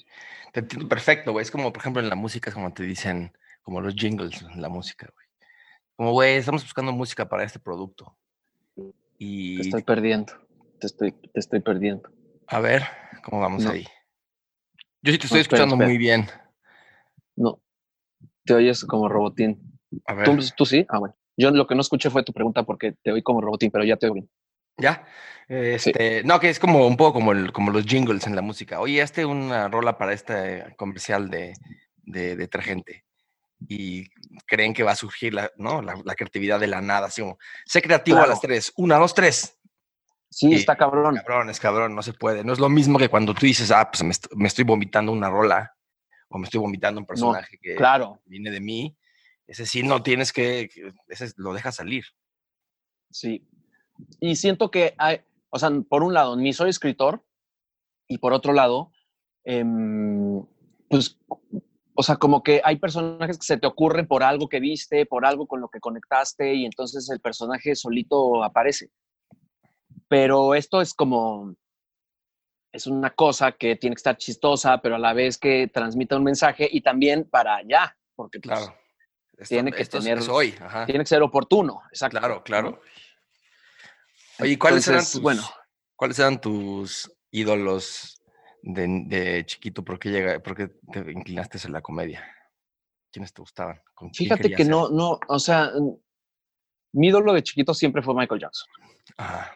perfecto, 0.90 1.32
güey. 1.32 1.44
Es 1.44 1.52
como, 1.52 1.72
por 1.72 1.82
ejemplo, 1.82 2.02
en 2.02 2.10
la 2.10 2.16
música, 2.16 2.50
es 2.50 2.54
como 2.54 2.74
te 2.74 2.84
dicen, 2.84 3.32
como 3.62 3.82
los 3.82 3.96
jingles 3.96 4.42
en 4.42 4.62
la 4.62 4.70
música, 4.70 5.08
güey. 5.14 5.28
Como, 5.96 6.12
güey, 6.12 6.36
estamos 6.36 6.64
buscando 6.64 6.92
música 6.92 7.28
para 7.30 7.44
este 7.44 7.60
producto. 7.60 8.18
Y... 9.18 9.58
Te 9.58 9.62
estoy 9.64 9.84
perdiendo, 9.84 10.34
te 10.80 10.88
estoy, 10.88 11.12
te 11.12 11.40
estoy 11.40 11.60
perdiendo. 11.60 12.10
A 12.48 12.60
ver, 12.60 12.84
¿cómo 13.24 13.40
vamos 13.40 13.66
ahí? 13.66 13.86
Yo 15.04 15.12
sí 15.12 15.18
te 15.18 15.26
estoy 15.26 15.42
escuchando 15.42 15.76
muy 15.76 15.98
bien. 15.98 16.28
No, 17.36 17.62
te 18.46 18.54
oyes 18.54 18.84
como 18.86 19.10
robotín. 19.10 19.80
A 20.06 20.14
ver. 20.14 20.26
¿Tú, 20.26 20.38
¿Tú 20.56 20.66
sí? 20.66 20.86
Ah, 20.90 21.00
bueno. 21.00 21.16
Yo 21.38 21.52
lo 21.52 21.68
que 21.68 21.76
no 21.76 21.82
escuché 21.82 22.10
fue 22.10 22.24
tu 22.24 22.34
pregunta 22.34 22.64
porque 22.64 22.94
te 23.02 23.12
oí 23.12 23.24
como 23.24 23.42
robotín, 23.42 23.72
pero 23.72 23.84
ya 23.84 23.98
te 23.98 24.10
oí. 24.10 24.28
Ya. 24.78 25.06
Este, 25.48 26.24
No, 26.24 26.40
que 26.40 26.50
es 26.50 26.60
como 26.60 26.88
un 26.88 26.98
poco 26.98 27.14
como, 27.14 27.32
el, 27.32 27.52
como 27.52 27.72
los 27.72 27.86
jingles 27.86 28.28
en 28.28 28.36
la 28.36 28.42
música. 28.42 28.80
Oye, 28.80 29.02
este 29.02 29.26
una 29.26 29.68
rola 29.68 29.98
para 29.98 30.14
este 30.14 30.76
comercial 30.78 31.30
de, 31.30 31.54
de 32.04 32.36
detergente. 32.36 33.06
Y 33.68 34.10
creen 34.48 34.74
que 34.74 34.84
va 34.84 34.92
a 34.92 34.96
surgir 34.96 35.34
la, 35.34 35.52
¿no? 35.58 35.82
la, 35.82 36.16
creatividad 36.16 36.60
de 36.60 36.68
la 36.68 36.82
nada. 36.82 37.08
Así 37.08 37.22
como, 37.22 37.38
sé 37.66 37.82
creativo 37.82 38.20
a 38.20 38.28
las 38.28 38.42
tres. 38.42 38.74
Una, 38.76 38.98
dos, 38.98 39.14
tres. 39.14 39.58
Sí, 40.30 40.54
está 40.54 40.76
cabrón. 40.76 41.18
Cabrón, 41.18 41.50
es 41.50 41.60
cabrón, 41.60 41.94
no 41.94 42.02
se 42.02 42.14
puede. 42.14 42.44
No 42.44 42.54
es 42.54 42.60
lo 42.60 42.70
mismo 42.70 42.98
que 42.98 43.10
cuando 43.10 43.34
tú 43.34 43.46
dices, 43.46 43.70
ah, 43.72 43.92
pues 43.92 44.04
me, 44.04 44.14
me 44.36 44.48
estoy 44.48 44.64
vomitando 44.64 45.12
una 45.12 45.30
rola 45.30 45.76
o 46.32 46.38
me 46.38 46.46
estoy 46.46 46.60
vomitando 46.60 47.00
un 47.00 47.06
personaje 47.06 47.58
que 47.62 47.76
claro. 47.76 48.22
viene 48.26 48.50
de 48.50 48.62
mí 48.62 48.98
ese 49.52 49.66
sí 49.66 49.84
no 49.84 50.02
tienes 50.02 50.32
que, 50.32 50.70
ese 51.10 51.34
lo 51.36 51.54
deja 51.54 51.74
salir. 51.74 52.06
Sí. 53.10 53.46
Y 54.22 54.38
siento 54.38 54.72
que 54.72 54.96
hay, 54.98 55.20
o 55.50 55.60
sea, 55.60 55.70
por 55.90 56.04
un 56.04 56.14
lado, 56.14 56.38
ni 56.38 56.54
soy 56.54 56.70
escritor, 56.70 57.22
y 58.08 58.18
por 58.18 58.32
otro 58.32 58.54
lado, 58.54 58.94
em, 59.44 60.42
pues, 60.90 61.20
o 61.94 62.04
sea, 62.04 62.16
como 62.16 62.44
que 62.44 62.62
hay 62.64 62.78
personajes 62.78 63.38
que 63.38 63.46
se 63.46 63.58
te 63.58 63.68
ocurren 63.68 64.08
por 64.08 64.24
algo 64.24 64.48
que 64.48 64.62
viste, 64.62 65.06
por 65.06 65.26
algo 65.26 65.46
con 65.48 65.60
lo 65.60 65.68
que 65.68 65.82
conectaste, 65.82 66.54
y 66.54 66.64
entonces 66.64 67.10
el 67.10 67.20
personaje 67.20 67.76
solito 67.76 68.46
aparece. 68.46 68.90
Pero 70.08 70.56
esto 70.56 70.80
es 70.80 70.94
como, 70.94 71.56
es 72.72 72.88
una 72.88 73.10
cosa 73.12 73.52
que 73.52 73.76
tiene 73.76 73.96
que 73.96 74.00
estar 74.00 74.18
chistosa, 74.18 74.82
pero 74.82 74.96
a 74.96 75.00
la 75.00 75.14
vez 75.14 75.38
que 75.38 75.68
transmita 75.68 76.16
un 76.16 76.24
mensaje 76.24 76.68
y 76.72 76.82
también 76.82 77.26
para 77.26 77.58
allá, 77.58 77.98
porque 78.16 78.40
pues, 78.40 78.58
claro. 78.58 78.78
tiene 79.48 79.72
que 79.72 79.86
tener, 79.86 80.20
hoy. 80.30 80.56
tiene 80.86 81.00
que 81.00 81.06
ser 81.06 81.22
oportuno, 81.22 81.82
exacto. 81.90 82.20
Claro, 82.20 82.44
claro. 82.44 82.82
Oye, 84.40 84.58
¿cuáles 84.58 84.88
eran 84.88 85.02
tus, 85.02 85.22
bueno, 85.22 85.44
cuáles 85.96 86.18
eran 86.20 86.40
tus 86.40 87.12
ídolos 87.30 88.22
de, 88.62 89.44
chiquito? 89.46 89.84
¿Por 89.84 90.00
qué, 90.00 90.10
llega, 90.10 90.40
¿Por 90.40 90.56
qué 90.56 90.68
te 90.92 91.12
inclinaste 91.12 91.60
en 91.66 91.74
la 91.74 91.82
comedia? 91.82 92.26
¿Quiénes 93.12 93.34
te 93.34 93.42
gustaban? 93.42 93.82
Fíjate 94.14 94.52
que 94.52 94.64
no, 94.64 94.90
no, 94.90 95.20
o 95.28 95.40
sea, 95.40 95.72
mi 96.94 97.08
ídolo 97.08 97.34
de 97.34 97.44
chiquito 97.44 97.74
siempre 97.74 98.02
fue 98.02 98.16
Michael 98.16 98.40
Jackson. 98.40 98.70
Ajá. 99.18 99.54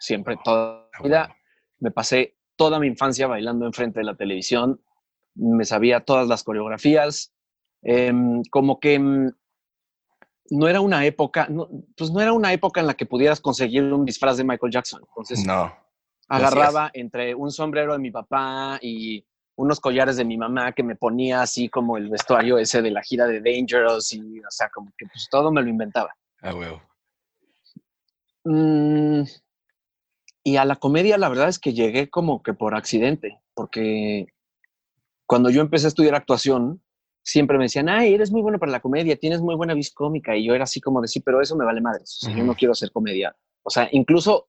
Siempre, 0.00 0.36
toda 0.42 0.88
la 0.94 1.02
vida 1.02 1.36
me 1.80 1.90
pasé 1.90 2.37
toda 2.58 2.80
mi 2.80 2.88
infancia 2.88 3.26
bailando 3.26 3.64
enfrente 3.64 4.00
de 4.00 4.04
la 4.04 4.16
televisión, 4.16 4.80
me 5.36 5.64
sabía 5.64 6.00
todas 6.00 6.26
las 6.26 6.42
coreografías, 6.42 7.32
em, 7.82 8.42
como 8.50 8.80
que 8.80 8.98
mm, 8.98 9.30
no 10.50 10.68
era 10.68 10.80
una 10.80 11.06
época, 11.06 11.48
pues 11.96 12.10
no 12.10 12.20
era 12.20 12.32
una 12.32 12.52
época 12.52 12.80
en 12.80 12.88
la 12.88 12.94
que 12.94 13.06
pudieras 13.06 13.40
conseguir 13.40 13.84
un 13.84 14.04
disfraz 14.04 14.36
de 14.36 14.44
Michael 14.44 14.72
Jackson. 14.72 15.02
Entonces, 15.08 15.46
no. 15.46 15.72
agarraba 16.28 16.90
entre 16.94 17.34
un 17.34 17.50
sombrero 17.50 17.92
de 17.92 17.98
mi 17.98 18.10
papá 18.10 18.78
y 18.82 19.24
unos 19.56 19.80
collares 19.80 20.16
de 20.16 20.24
mi 20.24 20.36
mamá 20.36 20.72
que 20.72 20.82
me 20.82 20.96
ponía 20.96 21.42
así 21.42 21.68
como 21.68 21.96
el 21.96 22.08
vestuario 22.08 22.58
ese 22.58 22.82
de 22.82 22.90
la 22.90 23.02
gira 23.02 23.26
de 23.26 23.40
Dangerous 23.40 24.12
y, 24.12 24.40
o 24.40 24.50
sea, 24.50 24.68
como 24.70 24.92
que 24.96 25.06
pues 25.06 25.28
todo 25.30 25.52
me 25.52 25.62
lo 25.62 25.68
inventaba. 25.68 26.14
Ah, 26.42 26.54
huevo. 26.54 26.82
Mm, 28.44 29.22
y 30.48 30.56
a 30.56 30.64
la 30.64 30.76
comedia, 30.76 31.18
la 31.18 31.28
verdad 31.28 31.48
es 31.48 31.58
que 31.58 31.74
llegué 31.74 32.08
como 32.08 32.42
que 32.42 32.54
por 32.54 32.74
accidente, 32.74 33.38
porque 33.54 34.26
cuando 35.26 35.50
yo 35.50 35.60
empecé 35.60 35.86
a 35.86 35.88
estudiar 35.88 36.14
actuación, 36.14 36.82
siempre 37.22 37.58
me 37.58 37.64
decían, 37.64 37.90
ay, 37.90 38.14
eres 38.14 38.30
muy 38.30 38.40
bueno 38.40 38.58
para 38.58 38.72
la 38.72 38.80
comedia, 38.80 39.18
tienes 39.18 39.42
muy 39.42 39.54
buena 39.54 39.74
vis 39.74 39.92
cómica. 39.92 40.34
Y 40.34 40.46
yo 40.46 40.54
era 40.54 40.64
así 40.64 40.80
como 40.80 41.02
de, 41.02 41.08
sí, 41.08 41.20
pero 41.20 41.42
eso 41.42 41.54
me 41.54 41.66
vale 41.66 41.82
madres. 41.82 42.20
yo 42.34 42.44
no 42.44 42.54
quiero 42.54 42.72
hacer 42.72 42.90
comedia. 42.90 43.36
O 43.62 43.68
sea, 43.68 43.88
incluso, 43.92 44.48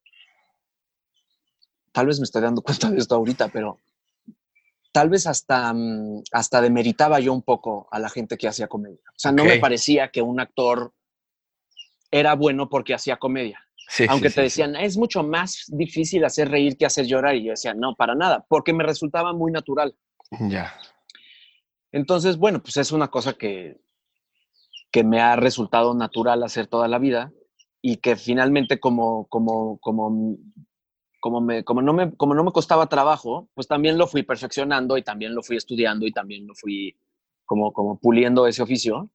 tal 1.92 2.06
vez 2.06 2.18
me 2.18 2.24
estoy 2.24 2.40
dando 2.40 2.62
cuenta 2.62 2.90
de 2.90 2.98
esto 2.98 3.14
ahorita, 3.14 3.48
pero 3.48 3.78
tal 4.92 5.10
vez 5.10 5.26
hasta, 5.26 5.70
mm, 5.74 6.22
hasta 6.32 6.62
demeritaba 6.62 7.20
yo 7.20 7.34
un 7.34 7.42
poco 7.42 7.86
a 7.90 7.98
la 7.98 8.08
gente 8.08 8.38
que 8.38 8.48
hacía 8.48 8.66
comedia. 8.66 9.02
O 9.10 9.18
sea, 9.18 9.32
no 9.32 9.44
me 9.44 9.58
parecía 9.58 10.08
que 10.08 10.22
un 10.22 10.40
actor 10.40 10.94
era 12.10 12.34
bueno 12.34 12.70
porque 12.70 12.94
hacía 12.94 13.18
comedia. 13.18 13.60
Aunque 14.08 14.30
te 14.30 14.42
decían, 14.42 14.76
es 14.76 14.96
mucho 14.96 15.22
más 15.22 15.64
difícil 15.68 16.24
hacer 16.24 16.48
reír 16.48 16.76
que 16.76 16.86
hacer 16.86 17.06
llorar. 17.06 17.34
Y 17.34 17.44
yo 17.44 17.50
decía, 17.50 17.74
no, 17.74 17.94
para 17.94 18.14
nada, 18.14 18.44
porque 18.48 18.72
me 18.72 18.84
resultaba 18.84 19.32
muy 19.32 19.50
natural. 19.50 19.96
Ya. 20.48 20.72
Entonces, 21.92 22.36
bueno, 22.36 22.62
pues 22.62 22.76
es 22.76 22.92
una 22.92 23.08
cosa 23.08 23.32
que, 23.32 23.80
que 24.92 25.02
me 25.02 25.20
ha 25.20 25.36
resultado 25.36 25.94
natural 25.94 26.42
hacer 26.42 26.66
toda 26.66 26.86
la 26.86 26.98
vida 26.98 27.32
y 27.82 27.96
que 27.96 28.16
finalmente 28.16 28.78
como, 28.78 29.26
como, 29.26 29.78
como, 29.78 30.36
como, 31.20 31.40
me, 31.40 31.64
como, 31.64 31.82
no 31.82 31.92
me, 31.92 32.14
como 32.14 32.34
no 32.34 32.44
me 32.44 32.52
costaba 32.52 32.88
trabajo, 32.88 33.48
pues 33.54 33.66
también 33.66 33.98
lo 33.98 34.06
fui 34.06 34.22
perfeccionando 34.22 34.98
y 34.98 35.02
también 35.02 35.34
lo 35.34 35.42
fui 35.42 35.56
estudiando 35.56 36.06
y 36.06 36.12
también 36.12 36.46
lo 36.46 36.54
fui 36.54 36.96
como, 37.44 37.72
como 37.72 37.98
puliendo 37.98 38.46
ese 38.46 38.62
oficio. 38.62 39.10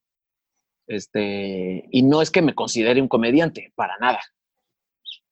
Este, 0.87 1.87
y 1.91 2.03
no 2.03 2.21
es 2.21 2.29
que 2.29 2.41
me 2.41 2.53
considere 2.53 3.01
un 3.01 3.07
comediante, 3.07 3.71
para 3.75 3.97
nada. 3.99 4.19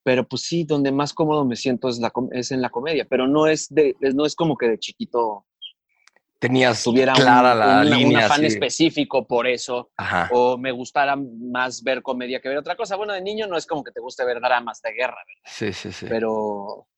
Pero 0.04 0.28
pues 0.28 0.44
sí, 0.44 0.66
donde 0.66 0.92
más 0.92 1.14
cómodo 1.14 1.46
me 1.46 1.56
siento 1.56 1.88
es, 1.88 2.00
la, 2.00 2.12
es 2.32 2.52
en 2.52 2.62
la 2.62 2.70
comedia, 2.70 3.06
pero 3.10 3.28
no 3.28 3.48
es, 3.48 3.74
de, 3.74 3.96
no 4.14 4.26
es 4.26 4.36
como 4.36 4.58
que 4.58 4.68
de 4.68 4.78
chiquito 4.78 5.46
tenías 6.44 6.84
tuviera 6.84 7.14
clara 7.14 7.56
la 7.56 7.84
línea. 7.86 8.08
Un 8.20 8.24
afán 8.26 8.44
específico 8.44 9.26
por 9.26 9.48
eso, 9.48 9.92
o 10.32 10.58
me 10.58 10.72
gustara 10.72 11.16
más 11.16 11.82
ver 11.84 12.02
comedia 12.02 12.42
que 12.42 12.50
ver 12.50 12.58
otra 12.58 12.76
cosa. 12.76 12.98
Bueno, 12.98 13.14
de 13.14 13.22
niño 13.22 13.48
no 13.48 13.56
es 13.56 13.66
como 13.66 13.82
que 13.82 13.92
te 13.92 14.02
guste 14.02 14.26
ver 14.26 14.42
dramas 14.42 14.82
de 14.82 14.92
guerra, 14.92 15.16
¿verdad? 15.26 15.44
Sí, 15.46 15.72
sí, 15.72 15.94
sí. 15.94 16.06
Pero, 16.10 16.90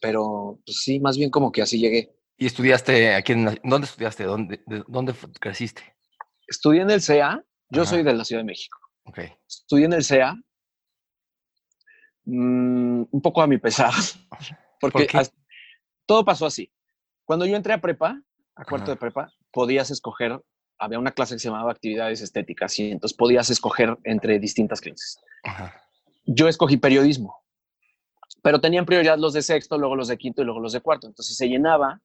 pero 0.00 0.60
pues 0.64 0.78
sí, 0.78 1.00
más 1.00 1.18
bien 1.18 1.28
como 1.28 1.50
que 1.50 1.62
así 1.62 1.80
llegué. 1.80 2.14
¿Y 2.36 2.46
estudiaste 2.46 3.14
aquí 3.14 3.32
en, 3.32 3.58
dónde 3.64 3.86
estudiaste? 3.86 4.24
¿Dónde, 4.24 4.62
dónde 4.86 5.12
creciste? 5.40 5.82
Estudié 6.46 6.82
en 6.82 6.90
el 6.90 7.02
CEA. 7.02 7.44
Yo 7.68 7.84
soy 7.84 8.04
de 8.04 8.12
la 8.12 8.24
Ciudad 8.24 8.42
de 8.42 8.46
México. 8.46 8.78
Okay. 9.04 9.32
Estudié 9.48 9.86
en 9.86 9.94
el 9.94 10.04
CEA. 10.04 10.36
Mm, 12.24 13.02
un 13.10 13.20
poco 13.22 13.42
a 13.42 13.46
mi 13.46 13.58
pesar. 13.58 13.92
Porque 14.80 15.08
todo 16.06 16.24
pasó 16.24 16.46
así. 16.46 16.70
Cuando 17.24 17.46
yo 17.46 17.56
entré 17.56 17.72
a 17.72 17.80
prepa, 17.80 18.20
a 18.54 18.64
cuarto 18.64 18.90
de 18.90 18.96
prepa, 18.96 19.32
podías 19.52 19.90
escoger, 19.90 20.40
había 20.78 20.98
una 20.98 21.12
clase 21.12 21.34
que 21.34 21.38
se 21.38 21.48
llamaba 21.48 21.70
actividades 21.70 22.20
estéticas 22.20 22.78
y 22.78 22.90
entonces 22.90 23.16
podías 23.16 23.48
escoger 23.50 23.96
entre 24.04 24.38
distintas 24.38 24.80
clases. 24.80 25.20
Yo 26.24 26.48
escogí 26.48 26.76
periodismo, 26.76 27.42
pero 28.42 28.60
tenían 28.60 28.84
prioridad 28.84 29.18
los 29.18 29.32
de 29.32 29.42
sexto, 29.42 29.78
luego 29.78 29.96
los 29.96 30.08
de 30.08 30.18
quinto 30.18 30.42
y 30.42 30.44
luego 30.44 30.60
los 30.60 30.72
de 30.72 30.80
cuarto. 30.80 31.06
Entonces, 31.06 31.36
si 31.36 31.36
se 31.36 31.48
llenaba, 31.48 32.00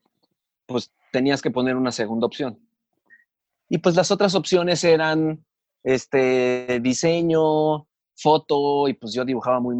pues 0.67 0.91
tenías 1.11 1.41
que 1.41 1.51
poner 1.51 1.75
una 1.75 1.91
segunda 1.91 2.27
opción. 2.27 2.59
Y 3.69 3.79
pues 3.79 3.95
las 3.95 4.11
otras 4.11 4.35
opciones 4.35 4.83
eran 4.83 5.43
este 5.83 6.79
diseño, 6.79 7.87
foto, 8.15 8.87
y 8.87 8.93
pues 8.93 9.13
yo 9.13 9.25
dibujaba 9.25 9.59
muy 9.59 9.75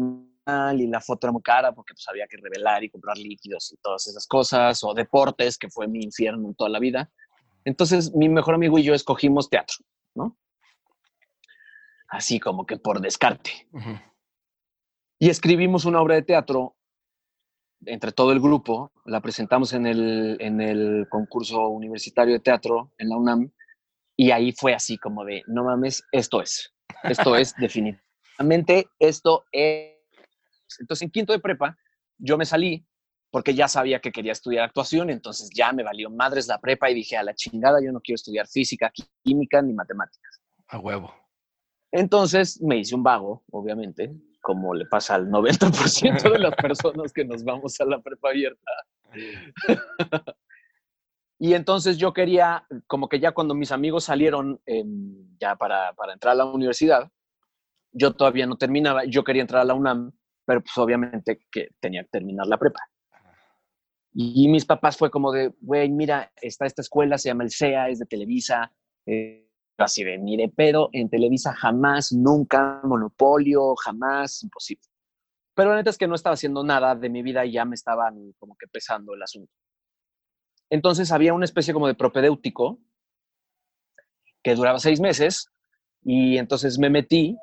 y 0.74 0.86
la 0.86 1.00
foto 1.00 1.26
era 1.26 1.32
muy 1.32 1.42
cara 1.42 1.72
porque 1.72 1.92
pues 1.94 2.06
había 2.08 2.26
que 2.26 2.38
revelar 2.38 2.82
y 2.82 2.90
comprar 2.90 3.18
líquidos 3.18 3.70
y 3.72 3.76
todas 3.82 4.06
esas 4.06 4.26
cosas, 4.26 4.82
o 4.82 4.94
deportes, 4.94 5.58
que 5.58 5.68
fue 5.68 5.86
mi 5.88 6.00
infierno 6.00 6.54
toda 6.56 6.70
la 6.70 6.78
vida. 6.78 7.10
Entonces 7.64 8.14
mi 8.14 8.28
mejor 8.28 8.54
amigo 8.54 8.78
y 8.78 8.82
yo 8.82 8.94
escogimos 8.94 9.50
teatro, 9.50 9.76
¿no? 10.14 10.38
Así 12.08 12.40
como 12.40 12.64
que 12.64 12.78
por 12.78 13.00
descarte. 13.00 13.68
Y 15.18 15.28
escribimos 15.28 15.84
una 15.84 16.00
obra 16.00 16.14
de 16.14 16.22
teatro 16.22 16.76
entre 17.84 18.12
todo 18.12 18.32
el 18.32 18.40
grupo, 18.40 18.90
la 19.04 19.20
presentamos 19.20 19.72
en 19.72 19.86
el, 19.86 20.36
en 20.40 20.60
el 20.60 21.06
concurso 21.08 21.68
universitario 21.68 22.34
de 22.34 22.40
teatro 22.40 22.92
en 22.98 23.10
la 23.10 23.16
UNAM, 23.16 23.52
y 24.16 24.30
ahí 24.32 24.52
fue 24.52 24.74
así 24.74 24.98
como 24.98 25.24
de, 25.24 25.42
no 25.46 25.62
mames, 25.64 26.02
esto 26.10 26.40
es, 26.40 26.74
esto 27.04 27.36
es 27.36 27.54
definitivamente, 27.58 28.88
esto 28.98 29.44
es 29.52 29.97
entonces, 30.78 31.02
en 31.02 31.10
quinto 31.10 31.32
de 31.32 31.38
prepa, 31.38 31.76
yo 32.18 32.36
me 32.36 32.44
salí 32.44 32.84
porque 33.30 33.54
ya 33.54 33.68
sabía 33.68 34.00
que 34.00 34.10
quería 34.10 34.32
estudiar 34.32 34.64
actuación, 34.64 35.10
entonces 35.10 35.50
ya 35.54 35.72
me 35.72 35.82
valió 35.82 36.10
madres 36.10 36.48
la 36.48 36.58
prepa 36.58 36.90
y 36.90 36.94
dije, 36.94 37.16
a 37.16 37.22
la 37.22 37.34
chingada, 37.34 37.78
yo 37.82 37.92
no 37.92 38.00
quiero 38.00 38.16
estudiar 38.16 38.46
física, 38.46 38.90
química 39.22 39.60
ni 39.60 39.74
matemáticas. 39.74 40.40
A 40.68 40.78
huevo. 40.78 41.12
Entonces 41.92 42.60
me 42.60 42.78
hice 42.78 42.94
un 42.94 43.02
vago, 43.02 43.44
obviamente, 43.50 44.14
como 44.40 44.74
le 44.74 44.86
pasa 44.86 45.14
al 45.14 45.28
90% 45.28 46.32
de 46.32 46.38
las 46.38 46.54
personas 46.54 47.12
que 47.12 47.24
nos 47.24 47.44
vamos 47.44 47.78
a 47.80 47.84
la 47.84 48.00
prepa 48.00 48.30
abierta. 48.30 48.70
y 51.38 51.54
entonces 51.54 51.98
yo 51.98 52.12
quería, 52.12 52.66
como 52.86 53.08
que 53.08 53.20
ya 53.20 53.32
cuando 53.32 53.54
mis 53.54 53.72
amigos 53.72 54.04
salieron 54.04 54.60
em, 54.66 55.36
ya 55.38 55.56
para, 55.56 55.92
para 55.94 56.14
entrar 56.14 56.32
a 56.32 56.36
la 56.36 56.44
universidad, 56.46 57.10
yo 57.92 58.12
todavía 58.12 58.46
no 58.46 58.56
terminaba, 58.56 59.04
yo 59.04 59.24
quería 59.24 59.42
entrar 59.42 59.62
a 59.62 59.66
la 59.66 59.74
UNAM 59.74 60.12
pero 60.48 60.62
pues 60.62 60.78
obviamente 60.78 61.42
que 61.52 61.68
tenía 61.78 62.02
que 62.04 62.08
terminar 62.08 62.46
la 62.46 62.56
prepa. 62.56 62.80
Y 64.14 64.48
mis 64.48 64.64
papás 64.64 64.96
fue 64.96 65.10
como 65.10 65.30
de, 65.30 65.52
güey, 65.60 65.90
mira, 65.90 66.32
está 66.40 66.64
esta 66.64 66.80
escuela, 66.80 67.18
se 67.18 67.28
llama 67.28 67.44
el 67.44 67.50
CEA, 67.50 67.90
es 67.90 67.98
de 67.98 68.06
Televisa. 68.06 68.72
Eh, 69.04 69.46
así 69.76 70.04
de, 70.04 70.16
mire, 70.16 70.50
pero 70.56 70.88
en 70.92 71.10
Televisa 71.10 71.52
jamás, 71.52 72.12
nunca, 72.12 72.80
monopolio, 72.82 73.76
jamás, 73.76 74.42
imposible. 74.42 74.86
Pero 75.54 75.68
la 75.68 75.76
neta 75.76 75.90
es 75.90 75.98
que 75.98 76.08
no 76.08 76.14
estaba 76.14 76.32
haciendo 76.32 76.64
nada 76.64 76.94
de 76.94 77.10
mi 77.10 77.22
vida 77.22 77.44
y 77.44 77.52
ya 77.52 77.66
me 77.66 77.74
estaba 77.74 78.10
como 78.38 78.56
que 78.56 78.68
pesando 78.68 79.12
el 79.12 79.22
asunto. 79.22 79.52
Entonces 80.70 81.12
había 81.12 81.34
una 81.34 81.44
especie 81.44 81.74
como 81.74 81.88
de 81.88 81.94
propedéutico 81.94 82.80
que 84.42 84.54
duraba 84.54 84.78
seis 84.78 84.98
meses 84.98 85.50
y 86.02 86.38
entonces 86.38 86.78
me 86.78 86.88
metí 86.88 87.36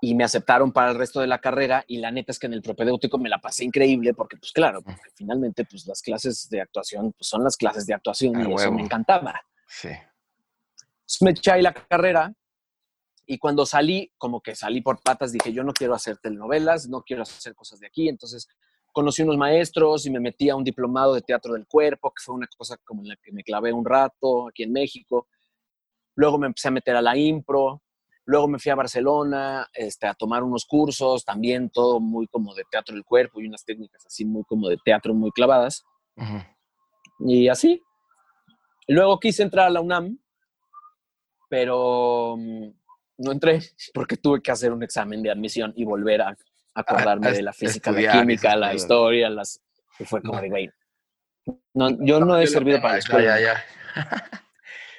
y 0.00 0.14
me 0.14 0.24
aceptaron 0.24 0.72
para 0.72 0.90
el 0.90 0.96
resto 0.96 1.20
de 1.20 1.26
la 1.26 1.40
carrera 1.40 1.84
y 1.86 1.98
la 1.98 2.10
neta 2.10 2.32
es 2.32 2.38
que 2.38 2.46
en 2.46 2.54
el 2.54 2.62
propedéutico 2.62 3.18
me 3.18 3.28
la 3.28 3.38
pasé 3.38 3.64
increíble 3.64 4.14
porque 4.14 4.36
pues 4.36 4.52
claro, 4.52 4.82
porque 4.82 5.10
finalmente 5.14 5.64
pues 5.64 5.86
las 5.86 6.00
clases 6.00 6.48
de 6.48 6.60
actuación 6.60 7.12
pues, 7.12 7.28
son 7.28 7.44
las 7.44 7.56
clases 7.56 7.86
de 7.86 7.94
actuación 7.94 8.40
y 8.40 8.54
eso 8.54 8.72
me 8.72 8.82
encantaba. 8.82 9.40
Sí. 9.66 9.90
me 11.20 11.30
eché 11.32 11.52
ahí 11.52 11.62
la 11.62 11.74
carrera 11.74 12.32
y 13.26 13.38
cuando 13.38 13.66
salí, 13.66 14.10
como 14.16 14.40
que 14.40 14.54
salí 14.54 14.80
por 14.80 15.00
patas, 15.02 15.32
dije 15.32 15.52
yo 15.52 15.62
no 15.62 15.72
quiero 15.72 15.94
hacer 15.94 16.16
telenovelas, 16.16 16.88
no 16.88 17.02
quiero 17.02 17.22
hacer 17.22 17.54
cosas 17.54 17.78
de 17.80 17.86
aquí, 17.86 18.08
entonces 18.08 18.48
conocí 18.92 19.22
unos 19.22 19.36
maestros 19.36 20.06
y 20.06 20.10
me 20.10 20.18
metí 20.18 20.48
a 20.48 20.56
un 20.56 20.64
diplomado 20.64 21.14
de 21.14 21.20
teatro 21.20 21.52
del 21.52 21.66
cuerpo, 21.66 22.10
que 22.10 22.22
fue 22.24 22.34
una 22.34 22.48
cosa 22.56 22.76
como 22.78 23.02
en 23.02 23.08
la 23.08 23.16
que 23.16 23.32
me 23.32 23.44
clavé 23.44 23.72
un 23.72 23.84
rato 23.84 24.48
aquí 24.48 24.62
en 24.62 24.72
México. 24.72 25.28
Luego 26.16 26.38
me 26.38 26.46
empecé 26.46 26.68
a 26.68 26.72
meter 26.72 26.96
a 26.96 27.02
la 27.02 27.16
impro, 27.16 27.82
Luego 28.30 28.46
me 28.46 28.60
fui 28.60 28.70
a 28.70 28.76
Barcelona 28.76 29.68
este, 29.72 30.06
a 30.06 30.14
tomar 30.14 30.44
unos 30.44 30.64
cursos, 30.64 31.24
también 31.24 31.68
todo 31.68 31.98
muy 31.98 32.28
como 32.28 32.54
de 32.54 32.62
teatro 32.70 32.94
del 32.94 33.04
cuerpo 33.04 33.40
y 33.40 33.48
unas 33.48 33.64
técnicas 33.64 34.06
así 34.06 34.24
muy 34.24 34.44
como 34.44 34.68
de 34.68 34.76
teatro 34.84 35.14
muy 35.14 35.32
clavadas. 35.32 35.84
Y 37.18 37.48
así. 37.48 37.82
Luego 38.86 39.18
quise 39.18 39.42
entrar 39.42 39.66
a 39.66 39.70
la 39.70 39.80
UNAM, 39.80 40.16
pero 41.48 42.36
mm, 42.38 42.68
no 43.18 43.32
entré 43.32 43.60
porque 43.92 44.16
tuve 44.16 44.40
que 44.40 44.52
hacer 44.52 44.72
un 44.72 44.84
examen 44.84 45.22
de 45.24 45.32
admisión 45.32 45.72
y 45.74 45.84
volver 45.84 46.22
a 46.22 46.36
acordarme 46.74 47.32
de 47.32 47.42
la 47.42 47.52
física, 47.52 47.90
la 47.90 48.12
química, 48.12 48.54
la 48.54 48.74
historia, 48.74 49.28
las... 49.28 49.60
Y 49.98 50.04
fue 50.04 50.22
como 50.22 50.40
de, 50.40 50.48
güey, 50.48 50.70
no, 51.74 51.90
yo 52.04 52.20
no, 52.20 52.38
he 52.38 52.46
servido 52.46 52.80
para 52.80 52.94
la 52.94 52.98
escuela. 53.00 53.64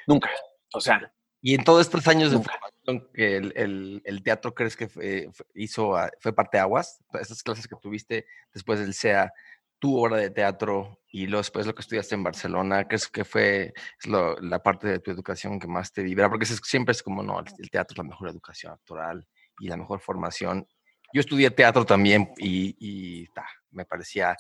Nunca. 0.07 0.29
O 0.73 0.81
sea. 0.81 1.13
Y 1.41 1.55
en 1.55 1.63
todos 1.63 1.81
estos 1.81 2.05
años 2.07 2.31
de 2.31 2.38
formación 2.38 2.80
que 3.13 3.38
el, 3.38 4.21
teatro 4.24 4.53
crees 4.53 4.75
que 4.75 4.88
fue, 4.88 5.29
hizo, 5.53 5.95
fue 6.19 6.33
parte 6.33 6.57
de 6.57 6.62
Aguas, 6.62 7.03
esas 7.19 7.43
clases 7.43 7.67
que 7.67 7.75
tuviste 7.81 8.25
después 8.53 8.79
del 8.79 8.93
SEA, 8.93 9.31
tu 9.79 9.98
obra 9.98 10.17
de 10.17 10.29
teatro 10.29 11.00
y 11.07 11.25
luego 11.25 11.39
después 11.39 11.65
lo 11.65 11.74
que 11.74 11.81
estudiaste 11.81 12.15
en 12.15 12.24
Barcelona, 12.24 12.88
¿crees 12.88 13.07
que 13.07 13.25
fue 13.25 13.74
la 14.05 14.62
parte 14.62 14.88
de 14.88 15.00
tu 15.00 15.12
educación 15.12 15.60
que 15.60 15.67
más 15.67 15.91
te 15.91 16.03
vibra? 16.03 16.29
Porque 16.29 16.45
siempre 16.45 16.91
es 16.91 17.01
como, 17.01 17.24
no, 17.24 17.39
el 17.39 17.69
teatro 17.69 17.95
es 17.95 17.98
la 17.98 18.03
mejor 18.03 18.29
educación 18.29 18.74
actoral 18.74 19.27
y 19.60 19.67
la 19.67 19.77
mejor 19.77 20.00
formación. 20.00 20.67
Yo 21.13 21.19
estudié 21.19 21.50
teatro 21.51 21.86
también 21.86 22.31
y, 22.38 22.75
y 22.79 23.27
me 23.71 23.86
parecía 23.86 24.38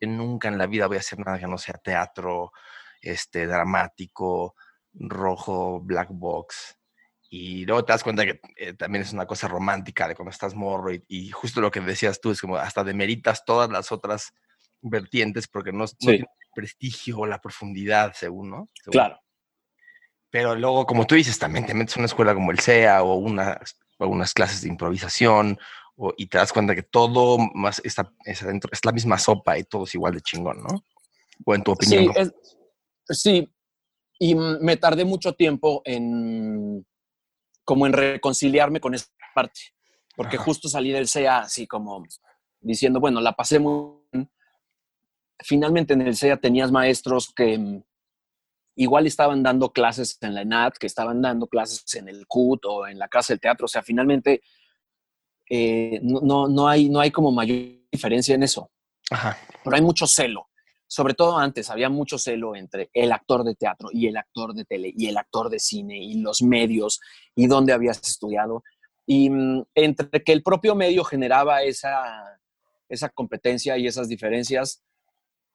que 0.00 0.06
nunca 0.06 0.48
en 0.48 0.58
la 0.58 0.66
vida 0.66 0.86
voy 0.86 0.96
a 0.96 1.00
hacer 1.00 1.18
nada 1.18 1.38
que 1.38 1.46
no 1.46 1.58
sea 1.58 1.74
teatro, 1.74 2.52
este, 3.00 3.46
dramático, 3.46 4.54
rojo, 4.94 5.80
black 5.80 6.08
box. 6.10 6.78
Y 7.36 7.66
luego 7.66 7.84
te 7.84 7.92
das 7.92 8.04
cuenta 8.04 8.24
que 8.24 8.40
eh, 8.54 8.74
también 8.74 9.02
es 9.02 9.12
una 9.12 9.26
cosa 9.26 9.48
romántica 9.48 10.06
de 10.06 10.14
cuando 10.14 10.30
estás 10.30 10.54
morro 10.54 10.92
y, 10.92 11.30
justo 11.30 11.60
lo 11.60 11.68
que 11.68 11.80
decías 11.80 12.20
tú 12.20 12.30
es 12.30 12.40
como 12.40 12.56
hasta 12.56 12.84
demeritas 12.84 13.44
todas 13.44 13.68
las 13.68 13.90
otras 13.90 14.32
vertientes 14.80 15.48
porque 15.48 15.72
no, 15.72 15.84
tiene 15.88 16.18
el 16.18 16.26
prestigio 16.54 17.18
o 17.18 17.26
la 17.26 17.40
profundidad, 17.40 18.12
según, 18.14 18.50
¿no? 18.50 18.70
Claro. 18.84 19.18
Pero 20.30 20.54
luego, 20.54 20.86
como 20.86 21.08
tú 21.08 21.16
dices, 21.16 21.36
también 21.36 21.66
te 21.66 21.74
metes 21.74 21.96
a 21.96 21.98
una 21.98 22.06
escuela 22.06 22.34
como 22.34 22.52
el 22.52 22.60
SEA 22.60 23.02
o, 23.02 23.16
una, 23.16 23.60
o 23.98 24.06
unas 24.06 24.32
clases 24.32 24.62
de 24.62 24.68
improvisación 24.68 25.58
y 26.16 26.26
te 26.26 26.38
das 26.38 26.52
cuenta 26.52 26.76
que 26.76 26.84
todo 26.84 27.38
más 27.52 27.80
está, 27.82 28.12
es, 28.26 28.42
es 28.42 28.84
la 28.84 28.92
misma 28.92 29.18
sopa 29.18 29.58
y 29.58 29.64
todo 29.64 29.84
es 29.84 29.94
igual 29.96 30.14
de 30.14 30.20
chingón, 30.20 30.62
¿no? 30.62 30.84
O 31.44 31.52
en 31.52 31.64
tu 31.64 31.72
opinión. 31.72 32.14
Sí, 32.14 32.30
sí. 33.08 33.52
y 34.20 34.36
me 34.36 34.76
tardé 34.76 35.04
mucho 35.04 35.32
tiempo 35.32 35.82
en 35.84 36.86
como 37.64 37.86
en 37.86 37.92
reconciliarme 37.92 38.80
con 38.80 38.94
esa 38.94 39.06
parte, 39.34 39.60
porque 40.16 40.36
justo 40.36 40.68
salí 40.68 40.92
del 40.92 41.08
CEA 41.08 41.40
así 41.40 41.66
como 41.66 42.04
diciendo, 42.60 43.00
bueno, 43.00 43.20
la 43.20 43.32
pasé 43.32 43.58
muy 43.58 43.98
bien. 44.12 44.30
Finalmente 45.40 45.94
en 45.94 46.02
el 46.02 46.16
CEA 46.16 46.36
tenías 46.36 46.70
maestros 46.70 47.32
que 47.34 47.58
mm, 47.58 47.82
igual 48.76 49.06
estaban 49.06 49.42
dando 49.42 49.72
clases 49.72 50.18
en 50.20 50.34
la 50.34 50.42
ENAT, 50.42 50.78
que 50.78 50.86
estaban 50.86 51.20
dando 51.20 51.46
clases 51.46 51.94
en 51.94 52.08
el 52.08 52.26
CUT 52.26 52.64
o 52.66 52.86
en 52.86 52.98
la 52.98 53.08
Casa 53.08 53.32
del 53.32 53.40
Teatro, 53.40 53.66
o 53.66 53.68
sea, 53.68 53.82
finalmente 53.82 54.42
eh, 55.50 56.00
no, 56.02 56.48
no, 56.48 56.68
hay, 56.68 56.88
no 56.88 57.00
hay 57.00 57.10
como 57.10 57.30
mayor 57.30 57.58
diferencia 57.90 58.34
en 58.34 58.42
eso. 58.42 58.70
Pero 59.62 59.76
hay 59.76 59.82
mucho 59.82 60.06
celo. 60.06 60.48
Sobre 60.94 61.14
todo 61.14 61.36
antes 61.36 61.70
había 61.70 61.88
mucho 61.88 62.18
celo 62.18 62.54
entre 62.54 62.88
el 62.92 63.10
actor 63.10 63.42
de 63.42 63.56
teatro 63.56 63.88
y 63.90 64.06
el 64.06 64.16
actor 64.16 64.54
de 64.54 64.64
tele 64.64 64.94
y 64.96 65.08
el 65.08 65.16
actor 65.16 65.50
de 65.50 65.58
cine 65.58 65.98
y 65.98 66.20
los 66.20 66.40
medios 66.40 67.00
y 67.34 67.48
dónde 67.48 67.72
habías 67.72 68.00
estudiado. 68.08 68.62
Y 69.04 69.28
mm, 69.28 69.64
entre 69.74 70.22
que 70.22 70.30
el 70.30 70.44
propio 70.44 70.76
medio 70.76 71.02
generaba 71.02 71.64
esa, 71.64 72.38
esa 72.88 73.08
competencia 73.08 73.76
y 73.76 73.88
esas 73.88 74.08
diferencias 74.08 74.84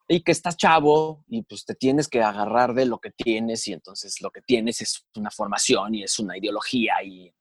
y 0.10 0.24
que 0.24 0.34
estás 0.34 0.58
chavo 0.58 1.24
y 1.30 1.44
pues 1.44 1.64
te 1.64 1.74
tienes 1.74 2.10
que 2.10 2.22
agarrar 2.22 2.74
de 2.74 2.86
lo 2.86 3.00
que 3.00 3.12
tienes 3.12 3.66
y 3.70 3.72
entonces 3.72 4.20
lo 4.20 4.32
que 4.32 4.42
tienes 4.42 4.82
es 4.82 5.06
una 5.16 5.32
formación 5.32 5.96
y 5.96 6.04
es 6.04 6.20
una 6.20 6.38
ideología 6.38 6.96
y 7.02 7.34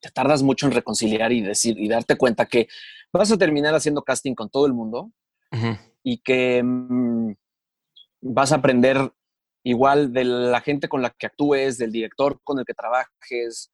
te 0.00 0.10
tardas 0.10 0.42
mucho 0.42 0.64
en 0.64 0.72
reconciliar 0.72 1.30
y 1.30 1.42
decir 1.42 1.78
y 1.78 1.88
darte 1.88 2.16
cuenta 2.16 2.46
que 2.46 2.68
vas 3.12 3.30
a 3.30 3.36
terminar 3.36 3.74
haciendo 3.74 4.02
casting 4.02 4.34
con 4.34 4.48
todo 4.48 4.64
el 4.64 4.72
mundo 4.72 5.12
y 6.02 6.18
que 6.18 6.62
mm, 6.62 7.34
vas 8.20 8.52
a 8.52 8.56
aprender 8.56 9.12
igual 9.64 10.12
de 10.12 10.24
la 10.24 10.60
gente 10.60 10.88
con 10.88 11.02
la 11.02 11.10
que 11.10 11.26
actúes, 11.26 11.78
del 11.78 11.92
director 11.92 12.40
con 12.42 12.58
el 12.58 12.64
que 12.64 12.74
trabajes, 12.74 13.70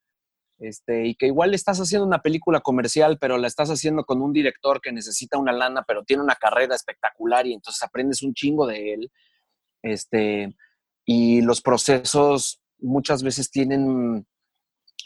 este, 0.59 1.07
y 1.07 1.15
que 1.15 1.27
igual 1.27 1.53
estás 1.53 1.79
haciendo 1.79 2.05
una 2.05 2.21
película 2.21 2.59
comercial, 2.59 3.17
pero 3.19 3.37
la 3.37 3.47
estás 3.47 3.69
haciendo 3.69 4.03
con 4.03 4.21
un 4.21 4.33
director 4.33 4.81
que 4.81 4.91
necesita 4.91 5.37
una 5.37 5.53
lana, 5.53 5.83
pero 5.87 6.03
tiene 6.03 6.21
una 6.21 6.35
carrera 6.35 6.75
espectacular 6.75 7.47
y 7.47 7.53
entonces 7.53 7.81
aprendes 7.81 8.21
un 8.21 8.33
chingo 8.33 8.67
de 8.67 8.93
él. 8.93 9.11
Este, 9.81 10.55
y 11.05 11.41
los 11.41 11.61
procesos 11.61 12.61
muchas 12.77 13.23
veces 13.23 13.49
tienen 13.49 14.27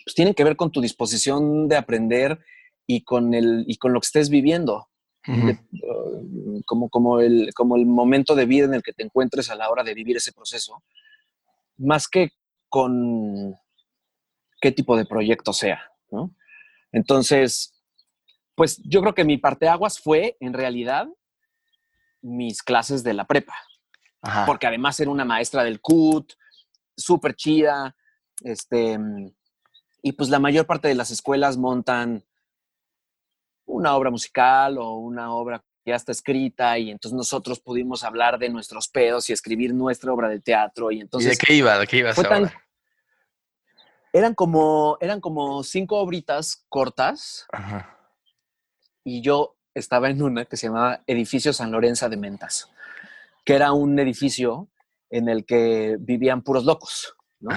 pues 0.03 0.15
tienen 0.15 0.33
que 0.33 0.43
ver 0.43 0.55
con 0.55 0.71
tu 0.71 0.81
disposición 0.81 1.67
de 1.67 1.77
aprender 1.77 2.39
y 2.86 3.03
con, 3.03 3.33
el, 3.33 3.63
y 3.67 3.77
con 3.77 3.93
lo 3.93 3.99
que 3.99 4.05
estés 4.05 4.29
viviendo. 4.29 4.89
Uh, 5.25 6.62
como, 6.65 6.89
como, 6.89 7.21
el, 7.21 7.53
como 7.53 7.77
el 7.77 7.86
momento 7.86 8.36
de 8.36 8.45
vida 8.45 8.65
en 8.65 8.73
el 8.73 8.83
que 8.83 8.91
te 8.91 9.03
encuentres 9.03 9.49
a 9.49 9.55
la 9.55 9.69
hora 9.69 9.83
de 9.83 9.93
vivir 9.93 10.17
ese 10.17 10.33
proceso, 10.33 10.83
más 11.77 12.07
que 12.07 12.31
con 12.67 13.55
qué 14.59 14.71
tipo 14.71 14.97
de 14.97 15.05
proyecto 15.05 15.53
sea. 15.53 15.81
Entonces, 16.91 17.73
pues 18.55 18.81
yo 18.83 19.01
creo 19.01 19.13
que 19.13 19.23
mi 19.23 19.38
parte 19.38 19.67
aguas 19.67 19.99
fue 19.99 20.38
en 20.39 20.53
realidad 20.53 21.07
mis 22.21 22.62
clases 22.62 23.03
de 23.03 23.13
la 23.13 23.25
prepa. 23.25 23.55
Porque 24.45 24.67
además 24.67 24.99
era 24.99 25.12
una 25.12 25.25
maestra 25.25 25.63
del 25.63 25.81
CUT, 25.81 26.33
súper 26.95 27.36
chida, 27.36 27.95
este, 28.41 28.97
y 30.01 30.13
pues 30.13 30.29
la 30.29 30.39
mayor 30.39 30.65
parte 30.65 30.88
de 30.88 30.95
las 30.95 31.12
escuelas 31.12 31.57
montan 31.57 32.23
una 33.65 33.95
obra 33.95 34.10
musical 34.10 34.78
o 34.78 34.95
una 34.95 35.34
obra 35.34 35.60
que 35.84 35.91
ya 35.91 35.95
está 35.95 36.12
escrita 36.12 36.78
y 36.78 36.91
entonces 36.91 37.15
nosotros 37.15 37.60
pudimos 37.60 38.04
hablar 38.04 38.39
de 38.39 38.49
nuestros 38.49 38.88
pedos 38.88 39.30
y 39.30 39.34
escribir 39.34 39.73
nuestra 39.73 40.13
obra 40.13 40.30
de 40.30 40.39
teatro 40.39 40.91
y 40.91 41.02
entonces... 41.02 41.38
de 41.38 41.45
qué 41.45 41.54
iba? 41.56 41.78
¿De 41.78 41.88
qué 41.88 41.97
iba 41.97 42.12
esa 42.12 42.52
Eran 44.13 44.34
como, 44.36 44.97
eran 45.02 45.19
como 45.19 45.63
cinco 45.63 45.97
obritas 45.97 46.65
cortas 46.69 47.47
y 49.04 49.21
yo 49.21 49.58
estaba 49.73 50.10
en 50.10 50.21
una 50.21 50.45
que 50.45 50.58
se 50.58 50.67
llamaba 50.67 51.04
Edificio 51.08 51.52
San 51.52 51.71
Lorenzo 51.71 52.08
de 52.10 52.17
Mentas, 52.17 52.69
que 53.43 53.56
era 53.56 53.71
un 53.71 53.97
edificio 53.99 54.69
en 55.10 55.30
el 55.30 55.45
que 55.45 55.97
vivían 55.99 56.41
puros 56.41 56.63
locos, 56.65 57.15
¿no? 57.39 57.52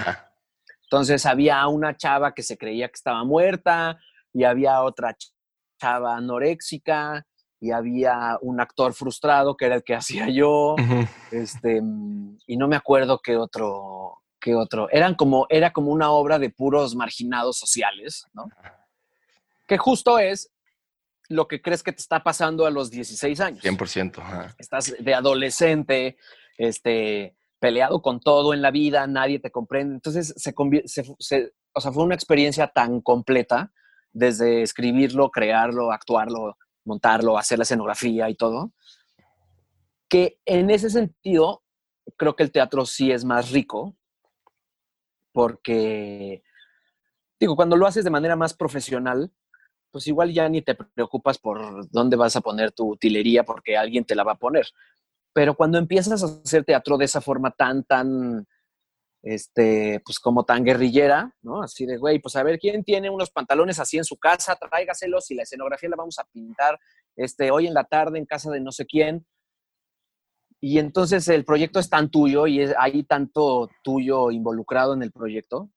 Entonces 0.82 1.26
había 1.26 1.66
una 1.66 1.96
chava 1.96 2.32
que 2.32 2.42
se 2.42 2.56
creía 2.56 2.88
que 2.88 2.94
estaba 2.94 3.24
muerta 3.24 3.98
y 4.32 4.44
había 4.44 4.82
otra 4.82 5.16
chava 5.78 6.16
anoréxica 6.16 7.26
y 7.60 7.70
había 7.70 8.38
un 8.42 8.60
actor 8.60 8.92
frustrado 8.92 9.56
que 9.56 9.66
era 9.66 9.76
el 9.76 9.84
que 9.84 9.94
hacía 9.96 10.28
yo, 10.28 10.76
este, 11.30 11.80
y 12.46 12.56
no 12.56 12.68
me 12.68 12.76
acuerdo 12.76 13.20
qué 13.22 13.36
otro, 13.36 14.22
qué 14.40 14.54
otro. 14.54 14.88
Eran 14.90 15.14
como, 15.14 15.46
era 15.48 15.72
como 15.72 15.90
una 15.90 16.10
obra 16.10 16.38
de 16.38 16.50
puros 16.50 16.94
marginados 16.94 17.58
sociales, 17.58 18.26
¿no? 18.32 18.46
Que 19.66 19.78
justo 19.78 20.18
es 20.18 20.52
lo 21.28 21.48
que 21.48 21.60
crees 21.60 21.82
que 21.82 21.92
te 21.92 22.00
está 22.00 22.22
pasando 22.22 22.66
a 22.66 22.70
los 22.70 22.90
16 22.90 23.40
años. 23.40 23.64
100%. 23.64 24.54
Estás 24.58 24.94
de 24.98 25.14
adolescente, 25.14 26.16
este, 26.56 27.36
peleado 27.58 28.00
con 28.00 28.20
todo 28.20 28.54
en 28.54 28.62
la 28.62 28.70
vida, 28.70 29.06
nadie 29.06 29.40
te 29.40 29.50
comprende. 29.50 29.94
Entonces, 29.94 30.34
se, 30.36 30.54
se, 31.18 31.52
o 31.72 31.80
sea, 31.80 31.92
fue 31.92 32.04
una 32.04 32.14
experiencia 32.14 32.68
tan 32.68 33.00
completa, 33.00 33.72
desde 34.16 34.62
escribirlo, 34.62 35.30
crearlo, 35.30 35.92
actuarlo, 35.92 36.56
montarlo, 36.84 37.36
hacer 37.36 37.58
la 37.58 37.64
escenografía 37.64 38.30
y 38.30 38.34
todo, 38.34 38.72
que 40.08 40.40
en 40.46 40.70
ese 40.70 40.88
sentido 40.88 41.62
creo 42.16 42.34
que 42.34 42.42
el 42.42 42.50
teatro 42.52 42.86
sí 42.86 43.12
es 43.12 43.24
más 43.24 43.50
rico, 43.50 43.94
porque, 45.32 46.42
digo, 47.38 47.56
cuando 47.56 47.76
lo 47.76 47.86
haces 47.86 48.04
de 48.04 48.10
manera 48.10 48.36
más 48.36 48.54
profesional, 48.54 49.30
pues 49.90 50.06
igual 50.06 50.32
ya 50.32 50.48
ni 50.48 50.62
te 50.62 50.74
preocupas 50.74 51.36
por 51.36 51.90
dónde 51.90 52.16
vas 52.16 52.36
a 52.36 52.40
poner 52.40 52.72
tu 52.72 52.92
utilería 52.92 53.44
porque 53.44 53.76
alguien 53.76 54.04
te 54.04 54.14
la 54.14 54.24
va 54.24 54.32
a 54.32 54.38
poner. 54.38 54.66
Pero 55.34 55.54
cuando 55.54 55.76
empiezas 55.76 56.22
a 56.22 56.26
hacer 56.26 56.64
teatro 56.64 56.96
de 56.96 57.04
esa 57.04 57.20
forma 57.20 57.50
tan, 57.50 57.84
tan, 57.84 58.46
este, 59.26 60.00
pues 60.04 60.20
como 60.20 60.44
tan 60.44 60.62
guerrillera, 60.62 61.34
¿no? 61.42 61.60
Así 61.60 61.84
de, 61.84 61.96
güey, 61.96 62.20
pues 62.20 62.36
a 62.36 62.44
ver, 62.44 62.60
¿quién 62.60 62.84
tiene 62.84 63.10
unos 63.10 63.30
pantalones 63.30 63.80
así 63.80 63.98
en 63.98 64.04
su 64.04 64.16
casa? 64.16 64.54
Tráigaselos 64.54 65.28
y 65.32 65.34
la 65.34 65.42
escenografía 65.42 65.88
la 65.88 65.96
vamos 65.96 66.20
a 66.20 66.24
pintar 66.26 66.78
este, 67.16 67.50
hoy 67.50 67.66
en 67.66 67.74
la 67.74 67.82
tarde 67.82 68.18
en 68.18 68.24
casa 68.24 68.52
de 68.52 68.60
no 68.60 68.70
sé 68.70 68.86
quién. 68.86 69.26
Y 70.60 70.78
entonces 70.78 71.26
el 71.26 71.44
proyecto 71.44 71.80
es 71.80 71.90
tan 71.90 72.08
tuyo 72.08 72.46
y 72.46 72.60
hay 72.78 73.02
tanto 73.02 73.68
tuyo 73.82 74.30
involucrado 74.30 74.94
en 74.94 75.02
el 75.02 75.10
proyecto 75.10 75.70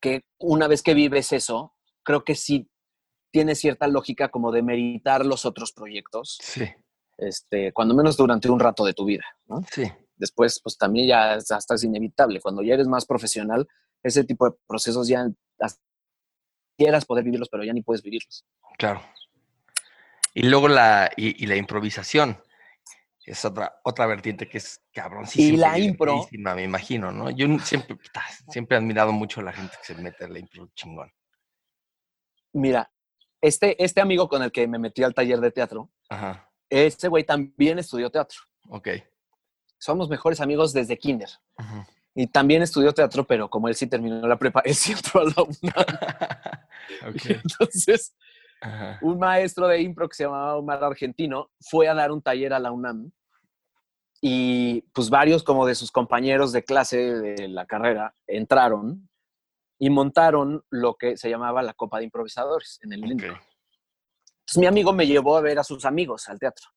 que 0.00 0.22
una 0.38 0.68
vez 0.68 0.82
que 0.82 0.94
vives 0.94 1.32
eso, 1.32 1.74
creo 2.04 2.22
que 2.22 2.36
sí 2.36 2.70
tiene 3.32 3.56
cierta 3.56 3.88
lógica 3.88 4.28
como 4.28 4.52
de 4.52 4.62
meritar 4.62 5.26
los 5.26 5.44
otros 5.44 5.72
proyectos. 5.72 6.38
Sí. 6.40 6.68
Este, 7.18 7.72
cuando 7.72 7.96
menos 7.96 8.16
durante 8.16 8.48
un 8.48 8.60
rato 8.60 8.84
de 8.84 8.94
tu 8.94 9.04
vida, 9.04 9.24
¿no? 9.46 9.60
Sí. 9.72 9.90
Después, 10.22 10.60
pues 10.62 10.78
también 10.78 11.08
ya 11.08 11.32
hasta 11.32 11.74
es 11.74 11.82
inevitable. 11.82 12.40
Cuando 12.40 12.62
ya 12.62 12.74
eres 12.74 12.86
más 12.86 13.04
profesional, 13.06 13.66
ese 14.04 14.22
tipo 14.22 14.48
de 14.48 14.56
procesos 14.68 15.08
ya 15.08 15.28
quieras 16.78 17.04
poder 17.04 17.24
vivirlos, 17.24 17.48
pero 17.48 17.64
ya 17.64 17.72
ni 17.72 17.82
puedes 17.82 18.04
vivirlos. 18.04 18.46
Claro. 18.78 19.02
Y 20.32 20.44
luego 20.44 20.68
la, 20.68 21.10
y, 21.16 21.44
la 21.46 21.56
improvisación. 21.56 22.40
Es 23.26 23.44
otra, 23.44 23.80
otra 23.82 24.06
vertiente 24.06 24.48
que 24.48 24.58
es 24.58 24.80
cabroncísima. 24.92 25.54
Y 25.54 25.56
la 25.56 25.78
impro. 25.80 26.28
Me 26.30 26.62
imagino, 26.62 27.10
¿no? 27.10 27.28
Yo 27.30 27.48
siempre, 27.58 27.98
siempre 28.48 28.76
he 28.76 28.78
admirado 28.78 29.10
mucho 29.10 29.40
a 29.40 29.42
la 29.42 29.52
gente 29.52 29.74
que 29.76 29.94
se 29.94 30.00
mete 30.00 30.24
en 30.24 30.34
la 30.34 30.38
impro 30.38 30.70
chingón. 30.76 31.12
Mira, 32.52 32.92
este, 33.40 33.82
este 33.82 34.00
amigo 34.00 34.28
con 34.28 34.40
el 34.44 34.52
que 34.52 34.68
me 34.68 34.78
metí 34.78 35.02
al 35.02 35.14
taller 35.14 35.40
de 35.40 35.50
teatro, 35.50 35.90
Ajá. 36.08 36.48
este 36.70 37.08
güey 37.08 37.24
también 37.24 37.80
estudió 37.80 38.08
teatro. 38.08 38.38
Ok. 38.68 38.88
Somos 39.82 40.08
mejores 40.08 40.40
amigos 40.40 40.72
desde 40.72 40.96
kinder. 40.96 41.28
Y 42.14 42.28
también 42.28 42.62
estudió 42.62 42.94
teatro, 42.94 43.26
pero 43.26 43.50
como 43.50 43.66
él 43.66 43.74
sí 43.74 43.88
terminó 43.88 44.24
la 44.28 44.38
prepa, 44.38 44.60
él 44.64 44.76
sí 44.76 44.92
entró 44.92 45.22
a 45.22 45.24
la 45.24 45.42
UNAM. 45.42 45.86
Entonces, 47.42 48.14
un 49.00 49.18
maestro 49.18 49.66
de 49.66 49.80
impro 49.80 50.08
que 50.08 50.14
se 50.14 50.22
llamaba 50.22 50.56
Omar 50.56 50.84
Argentino 50.84 51.50
fue 51.60 51.88
a 51.88 51.94
dar 51.94 52.12
un 52.12 52.22
taller 52.22 52.52
a 52.52 52.60
la 52.60 52.70
UNAM 52.70 53.10
y 54.20 54.82
pues 54.92 55.10
varios 55.10 55.42
como 55.42 55.66
de 55.66 55.74
sus 55.74 55.90
compañeros 55.90 56.52
de 56.52 56.62
clase 56.62 56.98
de 56.98 57.48
la 57.48 57.66
carrera 57.66 58.14
entraron 58.28 59.08
y 59.80 59.90
montaron 59.90 60.64
lo 60.70 60.94
que 60.94 61.16
se 61.16 61.28
llamaba 61.28 61.60
la 61.60 61.74
Copa 61.74 61.98
de 61.98 62.04
Improvisadores 62.04 62.78
en 62.84 62.92
el 62.92 63.02
okay. 63.02 63.30
Entonces 63.30 64.58
mi 64.58 64.66
amigo 64.66 64.92
me 64.92 65.08
llevó 65.08 65.36
a 65.36 65.40
ver 65.40 65.58
a 65.58 65.64
sus 65.64 65.84
amigos 65.84 66.28
al 66.28 66.38
teatro. 66.38 66.68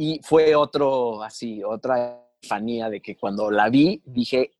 Y 0.00 0.18
fue 0.22 0.56
otro, 0.56 1.22
así, 1.22 1.62
otra 1.62 2.26
fanía 2.42 2.88
de 2.88 3.02
que 3.02 3.18
cuando 3.18 3.50
la 3.50 3.68
vi 3.68 4.00
dije, 4.06 4.52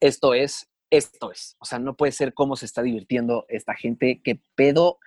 esto 0.00 0.34
es, 0.34 0.70
esto 0.88 1.32
es. 1.32 1.56
O 1.58 1.64
sea, 1.64 1.80
no 1.80 1.96
puede 1.96 2.12
ser 2.12 2.32
cómo 2.32 2.54
se 2.54 2.66
está 2.66 2.80
divirtiendo 2.80 3.44
esta 3.48 3.74
gente, 3.74 4.20
qué 4.22 4.40
pedo 4.54 4.98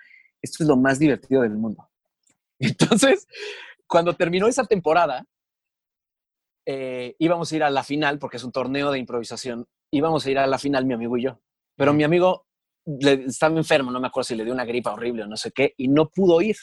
esto 0.42 0.62
es 0.62 0.68
lo 0.68 0.76
más 0.76 0.98
divertido 0.98 1.40
del 1.40 1.56
mundo. 1.56 1.88
Entonces, 2.58 3.26
cuando 3.86 4.14
terminó 4.14 4.46
esa 4.46 4.66
temporada, 4.66 5.24
eh, 6.66 7.16
íbamos 7.18 7.50
a 7.50 7.56
ir 7.56 7.62
a 7.62 7.70
la 7.70 7.82
final, 7.82 8.18
porque 8.18 8.36
es 8.36 8.44
un 8.44 8.52
torneo 8.52 8.90
de 8.90 8.98
improvisación, 8.98 9.66
íbamos 9.90 10.26
a 10.26 10.30
ir 10.30 10.38
a 10.38 10.46
la 10.46 10.58
final 10.58 10.84
mi 10.84 10.92
amigo 10.92 11.16
y 11.16 11.22
yo. 11.22 11.40
Pero 11.76 11.94
mi 11.94 12.04
amigo 12.04 12.46
estaba 13.00 13.56
enfermo, 13.56 13.90
no 13.90 14.00
me 14.00 14.08
acuerdo 14.08 14.26
si 14.26 14.36
le 14.36 14.44
dio 14.44 14.52
una 14.52 14.66
gripa 14.66 14.92
horrible 14.92 15.22
o 15.22 15.26
no 15.26 15.38
sé 15.38 15.50
qué, 15.50 15.72
y 15.78 15.88
no 15.88 16.10
pudo 16.10 16.42
ir. 16.42 16.56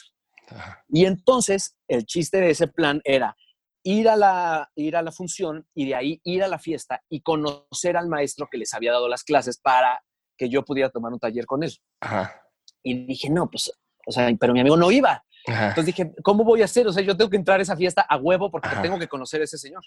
Y 0.88 1.06
entonces 1.06 1.76
el 1.88 2.04
chiste 2.04 2.40
de 2.40 2.50
ese 2.50 2.68
plan 2.68 3.00
era 3.04 3.36
ir 3.82 4.08
a, 4.08 4.16
la, 4.16 4.70
ir 4.74 4.96
a 4.96 5.02
la 5.02 5.12
función 5.12 5.66
y 5.74 5.86
de 5.86 5.94
ahí 5.94 6.20
ir 6.24 6.42
a 6.42 6.48
la 6.48 6.58
fiesta 6.58 7.02
y 7.08 7.20
conocer 7.20 7.96
al 7.96 8.08
maestro 8.08 8.48
que 8.50 8.58
les 8.58 8.74
había 8.74 8.92
dado 8.92 9.08
las 9.08 9.22
clases 9.22 9.58
para 9.58 10.02
que 10.36 10.48
yo 10.48 10.64
pudiera 10.64 10.90
tomar 10.90 11.12
un 11.12 11.20
taller 11.20 11.46
con 11.46 11.62
él. 11.62 11.72
Ajá. 12.00 12.42
Y 12.82 13.06
dije, 13.06 13.30
no, 13.30 13.48
pues, 13.50 13.72
o 14.06 14.12
sea, 14.12 14.28
pero 14.38 14.52
mi 14.52 14.60
amigo 14.60 14.76
no 14.76 14.90
iba. 14.90 15.24
Entonces 15.46 15.86
dije, 15.86 16.12
¿cómo 16.22 16.42
voy 16.42 16.62
a 16.62 16.64
hacer? 16.64 16.86
O 16.88 16.92
sea, 16.92 17.04
yo 17.04 17.16
tengo 17.16 17.30
que 17.30 17.36
entrar 17.36 17.60
a 17.60 17.62
esa 17.62 17.76
fiesta 17.76 18.02
a 18.02 18.16
huevo 18.16 18.50
porque 18.50 18.68
tengo 18.82 18.98
que 18.98 19.06
conocer 19.06 19.40
a 19.40 19.44
ese 19.44 19.58
señor. 19.58 19.84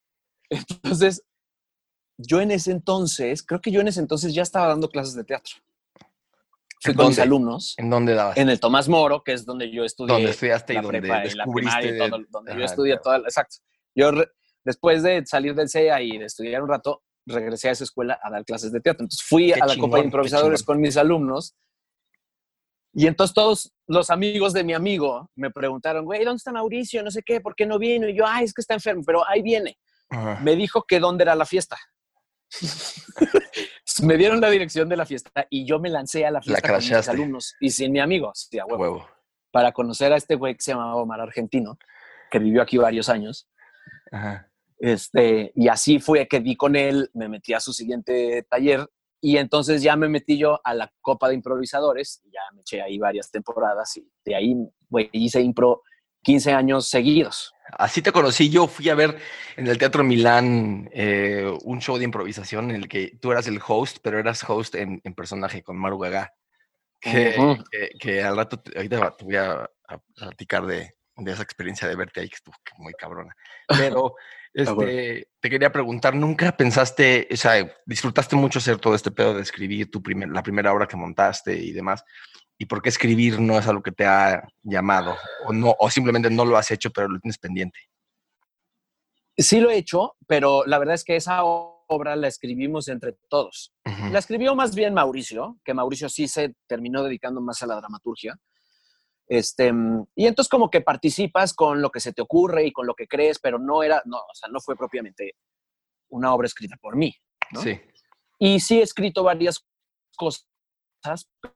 Entonces, 0.50 1.22
yo 2.16 2.40
en 2.40 2.50
ese 2.50 2.70
entonces, 2.70 3.42
creo 3.42 3.60
que 3.60 3.72
yo 3.72 3.80
en 3.80 3.88
ese 3.88 4.00
entonces 4.00 4.32
ya 4.34 4.42
estaba 4.42 4.68
dando 4.68 4.88
clases 4.88 5.14
de 5.14 5.24
teatro. 5.24 5.56
Fui 6.84 6.94
con 6.94 7.08
mis 7.08 7.18
alumnos. 7.18 7.74
¿En 7.78 7.88
dónde 7.88 8.14
dabas? 8.14 8.36
En 8.36 8.50
el 8.50 8.60
Tomás 8.60 8.88
Moro, 8.88 9.22
que 9.22 9.32
es 9.32 9.44
donde 9.46 9.70
yo 9.70 9.84
estudié. 9.84 10.12
Donde 10.12 10.30
estudiaste 10.30 10.74
y 10.74 10.76
donde 10.76 11.00
descubriste. 11.00 11.88
Y 11.88 11.98
todo, 11.98 12.18
donde 12.28 12.56
yo 12.56 12.64
estudié 12.64 12.98
todo. 13.02 13.16
Exacto. 13.16 13.56
Yo, 13.94 14.10
después 14.64 15.02
de 15.02 15.24
salir 15.24 15.54
del 15.54 15.68
CEA 15.68 16.02
y 16.02 16.18
de 16.18 16.26
estudiar 16.26 16.62
un 16.62 16.68
rato, 16.68 17.02
regresé 17.26 17.68
a 17.70 17.72
esa 17.72 17.84
escuela 17.84 18.18
a 18.22 18.30
dar 18.30 18.44
clases 18.44 18.70
de 18.70 18.80
teatro. 18.80 19.04
Entonces 19.04 19.26
fui 19.26 19.52
a 19.52 19.64
la 19.64 19.76
Copa 19.76 19.98
de 19.98 20.04
Improvisadores 20.04 20.62
con 20.62 20.80
mis 20.80 20.96
alumnos 20.96 21.54
y 22.94 23.08
entonces 23.08 23.34
todos 23.34 23.72
los 23.88 24.08
amigos 24.10 24.52
de 24.52 24.62
mi 24.62 24.72
amigo 24.72 25.28
me 25.34 25.50
preguntaron, 25.50 26.04
güey, 26.04 26.24
¿dónde 26.24 26.36
está 26.36 26.52
Mauricio? 26.52 27.02
No 27.02 27.10
sé 27.10 27.22
qué, 27.22 27.40
¿por 27.40 27.56
qué 27.56 27.66
no 27.66 27.78
vino? 27.78 28.08
Y 28.08 28.16
yo, 28.16 28.24
ay, 28.26 28.44
es 28.44 28.54
que 28.54 28.60
está 28.60 28.74
enfermo, 28.74 29.02
pero 29.04 29.28
ahí 29.28 29.42
viene. 29.42 29.76
Me 30.42 30.54
dijo 30.54 30.84
que 30.86 31.00
dónde 31.00 31.24
era 31.24 31.34
la 31.34 31.44
fiesta. 31.44 31.76
me 34.02 34.16
dieron 34.16 34.40
la 34.40 34.50
dirección 34.50 34.88
de 34.88 34.96
la 34.96 35.06
fiesta 35.06 35.46
y 35.50 35.64
yo 35.66 35.78
me 35.78 35.88
lancé 35.88 36.26
a 36.26 36.30
la 36.30 36.42
fiesta 36.42 36.68
con 36.68 36.78
mis 36.78 37.08
alumnos 37.08 37.54
y 37.60 37.70
sin 37.70 37.92
mi 37.92 38.00
amigo, 38.00 38.32
sí, 38.34 38.58
a 38.58 38.66
huevo, 38.66 39.06
para 39.50 39.72
conocer 39.72 40.12
a 40.12 40.16
este 40.16 40.34
güey 40.34 40.54
que 40.54 40.62
se 40.62 40.72
llamaba 40.72 40.96
Omar 40.96 41.20
Argentino, 41.20 41.78
que 42.30 42.38
vivió 42.38 42.62
aquí 42.62 42.76
varios 42.76 43.08
años. 43.08 43.48
Este, 44.78 45.52
y 45.54 45.68
así 45.68 45.98
fue 45.98 46.26
que 46.28 46.40
di 46.40 46.56
con 46.56 46.76
él, 46.76 47.10
me 47.14 47.28
metí 47.28 47.54
a 47.54 47.60
su 47.60 47.72
siguiente 47.72 48.44
taller 48.50 48.88
y 49.20 49.38
entonces 49.38 49.82
ya 49.82 49.96
me 49.96 50.08
metí 50.08 50.36
yo 50.36 50.60
a 50.62 50.74
la 50.74 50.92
Copa 51.00 51.28
de 51.28 51.36
Improvisadores, 51.36 52.20
ya 52.24 52.40
me 52.52 52.60
eché 52.60 52.82
ahí 52.82 52.98
varias 52.98 53.30
temporadas 53.30 53.96
y 53.96 54.06
de 54.24 54.34
ahí 54.34 54.54
hice 55.12 55.40
impro 55.40 55.82
15 56.22 56.52
años 56.52 56.88
seguidos. 56.88 57.53
Así 57.72 58.02
te 58.02 58.12
conocí, 58.12 58.50
yo 58.50 58.66
fui 58.66 58.90
a 58.90 58.94
ver 58.94 59.16
en 59.56 59.66
el 59.66 59.78
Teatro 59.78 60.04
Milán 60.04 60.90
eh, 60.92 61.50
un 61.62 61.80
show 61.80 61.96
de 61.96 62.04
improvisación 62.04 62.70
en 62.70 62.76
el 62.76 62.88
que 62.88 63.16
tú 63.20 63.32
eras 63.32 63.46
el 63.46 63.60
host, 63.66 63.98
pero 64.02 64.18
eras 64.18 64.44
host 64.48 64.74
en, 64.74 65.00
personaje 65.16 65.62
con 65.62 65.78
Maru 65.78 65.98
Gaga, 65.98 66.34
que, 67.00 68.22
al 68.22 68.36
rato, 68.36 68.62
ahorita 68.76 69.16
te 69.16 69.24
voy 69.24 69.36
a, 69.36 69.70
platicar 70.14 70.66
de, 70.66 70.94
de, 71.16 71.32
esa 71.32 71.42
experiencia 71.42 71.88
de 71.88 71.96
verte 71.96 72.20
ahí, 72.20 72.28
que 72.28 72.36
estuvo 72.36 72.54
muy 72.78 72.92
cabrona. 72.92 73.34
Pero 73.66 74.14
este, 74.54 75.28
te 75.40 75.50
quería 75.50 75.72
preguntar, 75.72 76.14
¿nunca 76.14 76.54
pensaste, 76.56 77.28
o 77.32 77.36
sea, 77.36 77.66
disfrutaste 77.86 78.36
mucho 78.36 78.58
hacer 78.58 78.78
todo 78.78 78.94
este 78.94 79.10
pedo 79.10 79.34
de 79.34 79.42
escribir 79.42 79.90
tu 79.90 80.02
primer, 80.02 80.28
la 80.28 80.42
primera 80.42 80.72
obra 80.72 80.86
que 80.86 80.96
montaste 80.96 81.56
y 81.56 81.72
demás? 81.72 82.04
¿Y 82.58 82.66
por 82.66 82.82
qué 82.82 82.88
escribir 82.88 83.40
no 83.40 83.58
es 83.58 83.66
algo 83.66 83.82
que 83.82 83.92
te 83.92 84.06
ha 84.06 84.46
llamado? 84.62 85.16
¿O, 85.46 85.52
no, 85.52 85.74
o 85.78 85.90
simplemente 85.90 86.30
no 86.30 86.44
lo 86.44 86.56
has 86.56 86.70
hecho, 86.70 86.90
pero 86.90 87.08
lo 87.08 87.18
tienes 87.18 87.38
pendiente? 87.38 87.78
Sí 89.36 89.58
lo 89.60 89.70
he 89.70 89.76
hecho, 89.76 90.14
pero 90.26 90.64
la 90.64 90.78
verdad 90.78 90.94
es 90.94 91.04
que 91.04 91.16
esa 91.16 91.42
obra 91.44 92.14
la 92.16 92.28
escribimos 92.28 92.88
entre 92.88 93.14
todos. 93.28 93.74
La 94.10 94.18
escribió 94.20 94.54
más 94.54 94.74
bien 94.74 94.94
Mauricio, 94.94 95.58
que 95.64 95.74
Mauricio 95.74 96.08
sí 96.08 96.28
se 96.28 96.54
terminó 96.68 97.02
dedicando 97.02 97.40
más 97.40 97.62
a 97.62 97.66
la 97.66 97.76
dramaturgia. 97.76 98.38
Este, 99.26 99.72
y 100.14 100.26
entonces 100.26 100.50
como 100.50 100.70
que 100.70 100.82
participas 100.82 101.54
con 101.54 101.80
lo 101.80 101.90
que 101.90 102.00
se 102.00 102.12
te 102.12 102.22
ocurre 102.22 102.66
y 102.66 102.72
con 102.72 102.86
lo 102.86 102.94
que 102.94 103.08
crees, 103.08 103.38
pero 103.38 103.58
no 103.58 103.82
era, 103.82 104.02
no, 104.04 104.18
o 104.18 104.34
sea, 104.34 104.48
no 104.50 104.60
fue 104.60 104.76
propiamente 104.76 105.34
una 106.10 106.32
obra 106.34 106.46
escrita 106.46 106.76
por 106.80 106.96
mí. 106.96 107.14
Sí. 107.62 107.80
Y 108.38 108.60
sí 108.60 108.80
he 108.80 108.82
escrito 108.82 109.22
varias 109.22 109.66
cosas, 110.16 110.46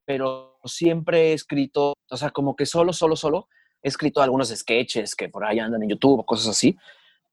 pero 0.04 0.58
siempre 0.64 1.30
he 1.30 1.32
escrito, 1.32 1.94
o 2.10 2.16
sea, 2.16 2.30
como 2.30 2.56
que 2.56 2.66
solo, 2.66 2.92
solo, 2.92 3.16
solo, 3.16 3.48
he 3.82 3.88
escrito 3.88 4.20
algunos 4.20 4.48
sketches 4.48 5.14
que 5.14 5.28
por 5.28 5.44
ahí 5.44 5.58
andan 5.58 5.82
en 5.82 5.90
YouTube 5.90 6.20
o 6.20 6.26
cosas 6.26 6.48
así, 6.48 6.76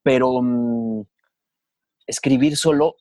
pero 0.03 0.41
mm, 0.41 1.03
escribir 2.07 2.57
solo 2.57 2.95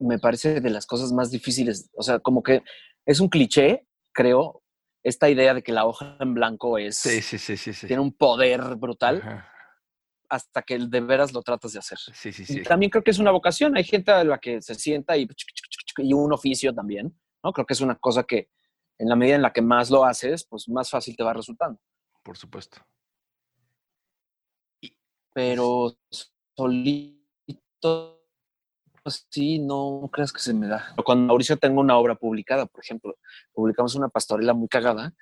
me 0.00 0.18
parece 0.18 0.60
de 0.60 0.70
las 0.70 0.86
cosas 0.86 1.12
más 1.12 1.30
difíciles, 1.30 1.90
o 1.96 2.02
sea, 2.02 2.20
como 2.20 2.42
que 2.42 2.62
es 3.04 3.20
un 3.20 3.28
cliché, 3.28 3.86
creo, 4.12 4.62
esta 5.02 5.28
idea 5.28 5.54
de 5.54 5.62
que 5.62 5.72
la 5.72 5.86
hoja 5.86 6.16
en 6.20 6.34
blanco 6.34 6.78
es 6.78 6.98
sí, 6.98 7.22
sí, 7.22 7.38
sí, 7.38 7.86
tiene 7.86 8.02
un 8.02 8.12
poder 8.12 8.76
brutal 8.76 9.44
hasta 10.28 10.62
que 10.62 10.78
de 10.78 11.00
veras 11.00 11.32
lo 11.32 11.42
tratas 11.42 11.72
de 11.72 11.78
hacer. 11.78 11.98
Sí, 12.12 12.32
sí, 12.32 12.44
sí. 12.44 12.62
también 12.62 12.90
creo 12.90 13.02
que 13.02 13.10
es 13.10 13.18
una 13.18 13.30
vocación. 13.30 13.76
Hay 13.76 13.84
gente 13.84 14.10
a 14.10 14.24
la 14.24 14.38
que 14.38 14.60
se 14.60 14.74
sienta 14.74 15.16
y, 15.16 15.26
y 15.96 16.12
un 16.12 16.32
oficio 16.32 16.74
también, 16.74 17.18
¿no? 17.42 17.52
Creo 17.52 17.66
que 17.66 17.74
es 17.74 17.80
una 17.80 17.96
cosa 17.96 18.24
que 18.24 18.48
en 18.98 19.08
la 19.08 19.16
medida 19.16 19.36
en 19.36 19.42
la 19.42 19.52
que 19.52 19.62
más 19.62 19.90
lo 19.90 20.04
haces, 20.04 20.44
pues 20.44 20.68
más 20.68 20.90
fácil 20.90 21.16
te 21.16 21.22
va 21.22 21.32
resultando. 21.32 21.80
Por 22.22 22.36
supuesto. 22.36 22.78
Pero 25.32 25.96
solito 26.56 28.18
sí, 29.30 29.58
no 29.58 30.08
creas 30.12 30.32
que 30.32 30.40
se 30.40 30.54
me 30.54 30.66
da. 30.66 30.94
Cuando 31.04 31.26
Mauricio 31.26 31.56
tengo 31.56 31.80
una 31.80 31.96
obra 31.96 32.14
publicada, 32.14 32.66
por 32.66 32.82
ejemplo, 32.82 33.16
publicamos 33.52 33.94
una 33.94 34.08
pastorela 34.08 34.52
muy 34.52 34.68
cagada 34.68 35.12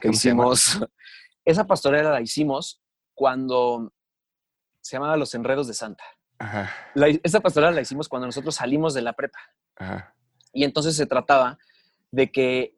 que 0.00 0.08
hicimos. 0.08 0.80
Esa 1.44 1.64
pastorela 1.64 2.10
la 2.10 2.20
hicimos 2.20 2.82
cuando 3.14 3.92
se 4.80 4.96
llamaba 4.96 5.16
Los 5.16 5.34
Enredos 5.34 5.68
de 5.68 5.74
Santa. 5.74 6.04
esa 7.22 7.40
pastorela 7.40 7.72
la 7.72 7.80
hicimos 7.80 8.08
cuando 8.08 8.26
nosotros 8.26 8.56
salimos 8.56 8.94
de 8.94 9.02
la 9.02 9.12
prepa. 9.12 9.38
Y 10.56 10.64
entonces 10.64 10.96
se 10.96 11.04
trataba 11.04 11.58
de 12.10 12.32
que 12.32 12.74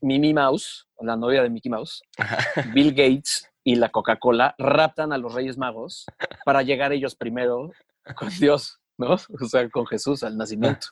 Mimi 0.00 0.32
Mouse, 0.32 0.88
la 0.98 1.14
novia 1.14 1.42
de 1.42 1.50
Mickey 1.50 1.70
Mouse, 1.70 2.02
Bill 2.74 2.92
Gates 2.94 3.50
y 3.62 3.76
la 3.76 3.90
Coca-Cola 3.90 4.54
raptan 4.58 5.12
a 5.12 5.18
los 5.18 5.34
Reyes 5.34 5.58
Magos 5.58 6.06
para 6.46 6.62
llegar 6.62 6.90
ellos 6.90 7.14
primero 7.14 7.70
con 8.16 8.30
Dios. 8.40 8.78
¿no? 8.96 9.14
O 9.14 9.44
sea, 9.46 9.68
con 9.68 9.86
Jesús 9.86 10.22
al 10.22 10.36
nacimiento. 10.36 10.86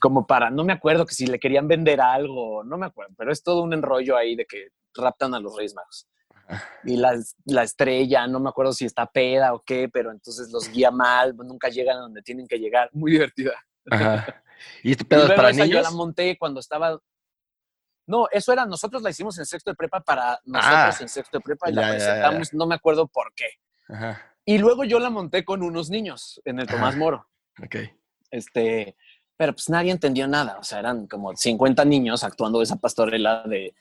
Como 0.00 0.26
para, 0.26 0.50
no 0.50 0.64
me 0.64 0.72
acuerdo 0.72 1.06
que 1.06 1.14
si 1.14 1.26
le 1.26 1.38
querían 1.38 1.66
vender 1.66 2.00
algo, 2.00 2.62
no 2.62 2.78
me 2.78 2.86
acuerdo, 2.86 3.14
pero 3.16 3.32
es 3.32 3.42
todo 3.42 3.62
un 3.62 3.72
enrollo 3.72 4.16
ahí 4.16 4.36
de 4.36 4.44
que 4.44 4.68
raptan 4.94 5.34
a 5.34 5.40
los 5.40 5.56
Reyes 5.56 5.74
Magos. 5.74 6.06
Y 6.84 6.96
la, 6.96 7.18
la 7.46 7.62
estrella, 7.62 8.26
no 8.26 8.38
me 8.40 8.48
acuerdo 8.48 8.72
si 8.72 8.84
está 8.84 9.06
peda 9.06 9.54
o 9.54 9.62
qué, 9.64 9.88
pero 9.88 10.10
entonces 10.12 10.50
los 10.50 10.68
guía 10.70 10.90
mal, 10.90 11.36
nunca 11.36 11.68
llegan 11.68 11.98
a 11.98 12.00
donde 12.00 12.22
tienen 12.22 12.46
que 12.46 12.58
llegar. 12.58 12.90
Muy 12.92 13.12
divertida. 13.12 13.52
¿Y 14.82 14.92
este 14.92 15.04
pedo 15.04 15.26
es 15.26 15.32
para 15.32 15.52
niños? 15.52 15.68
Yo 15.68 15.82
la 15.82 15.90
monté 15.90 16.36
cuando 16.36 16.60
estaba 16.60 16.98
no, 18.08 18.26
eso 18.30 18.54
era, 18.54 18.64
nosotros 18.64 19.02
la 19.02 19.10
hicimos 19.10 19.38
en 19.38 19.44
sexto 19.44 19.70
de 19.70 19.76
prepa 19.76 20.00
para 20.00 20.40
nosotros 20.46 20.74
ah. 20.74 20.96
en 20.98 21.08
sexto 21.10 21.36
de 21.36 21.42
prepa 21.42 21.68
y 21.68 21.74
la 21.74 21.90
presentamos, 21.90 22.54
no 22.54 22.66
me 22.66 22.74
acuerdo 22.74 23.06
por 23.06 23.34
qué. 23.34 23.48
Y 24.46 24.56
luego 24.56 24.84
yo 24.84 24.98
la 24.98 25.10
monté 25.10 25.44
con 25.44 25.62
unos 25.62 25.90
niños 25.90 26.40
en 26.46 26.58
el 26.58 26.66
Tomás 26.66 26.96
Moro. 26.96 27.28
Ok. 27.62 27.76
Este, 28.30 28.96
pero 29.36 29.52
pues 29.52 29.68
nadie 29.68 29.92
entendió 29.92 30.26
nada. 30.26 30.56
O 30.58 30.62
sea, 30.62 30.78
eran 30.78 31.06
como 31.06 31.36
50 31.36 31.84
niños 31.84 32.24
actuando 32.24 32.62
esa 32.62 32.76
pastorela 32.76 33.42
de. 33.46 33.74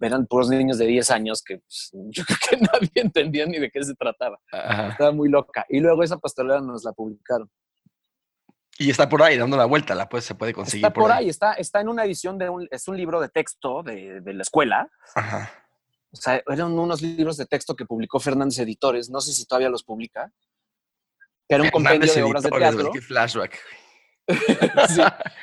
Eran 0.00 0.26
puros 0.26 0.48
niños 0.48 0.78
de 0.78 0.86
10 0.86 1.10
años 1.10 1.42
que 1.42 1.58
pues, 1.58 1.90
yo 2.08 2.24
creo 2.24 2.38
que 2.48 2.56
nadie 2.56 2.90
entendía 2.94 3.44
ni 3.44 3.58
de 3.58 3.70
qué 3.70 3.84
se 3.84 3.94
trataba. 3.94 4.40
Estaba 4.88 5.12
muy 5.12 5.28
loca. 5.28 5.66
Y 5.68 5.80
luego 5.80 6.02
esa 6.02 6.16
pastorela 6.16 6.62
nos 6.62 6.82
la 6.82 6.92
publicaron. 6.92 7.50
Y 8.78 8.90
está 8.90 9.08
por 9.08 9.22
ahí 9.22 9.38
dando 9.38 9.56
la 9.56 9.66
vuelta, 9.66 9.94
la 9.94 10.08
pues 10.08 10.24
se 10.24 10.34
puede 10.34 10.52
conseguir. 10.52 10.84
Está 10.84 10.92
por, 10.92 11.12
ahí. 11.12 11.28
está, 11.28 11.52
está 11.54 11.80
en 11.80 11.88
una 11.88 12.04
edición 12.04 12.38
de 12.38 12.48
un, 12.48 12.68
es 12.70 12.88
un 12.88 12.96
libro 12.96 13.20
de 13.20 13.28
texto 13.28 13.82
de, 13.82 14.20
de 14.20 14.34
la 14.34 14.42
escuela. 14.42 14.88
Ajá. 15.14 15.50
O 16.12 16.16
sea, 16.16 16.42
eran 16.46 16.78
unos 16.78 17.02
libros 17.02 17.36
de 17.36 17.46
texto 17.46 17.74
que 17.74 17.86
publicó 17.86 18.20
Fernández 18.20 18.58
Editores, 18.60 19.10
no 19.10 19.20
sé 19.20 19.32
si 19.32 19.46
todavía 19.46 19.68
los 19.68 19.82
publica. 19.82 20.32
Era 21.48 21.64
un 21.64 21.70
compendio 21.70 22.12
de 22.12 22.22
obras 22.22 22.42
de 22.44 22.50
teatro. 22.50 22.90
Qué 22.92 23.00
flashback. 23.00 23.58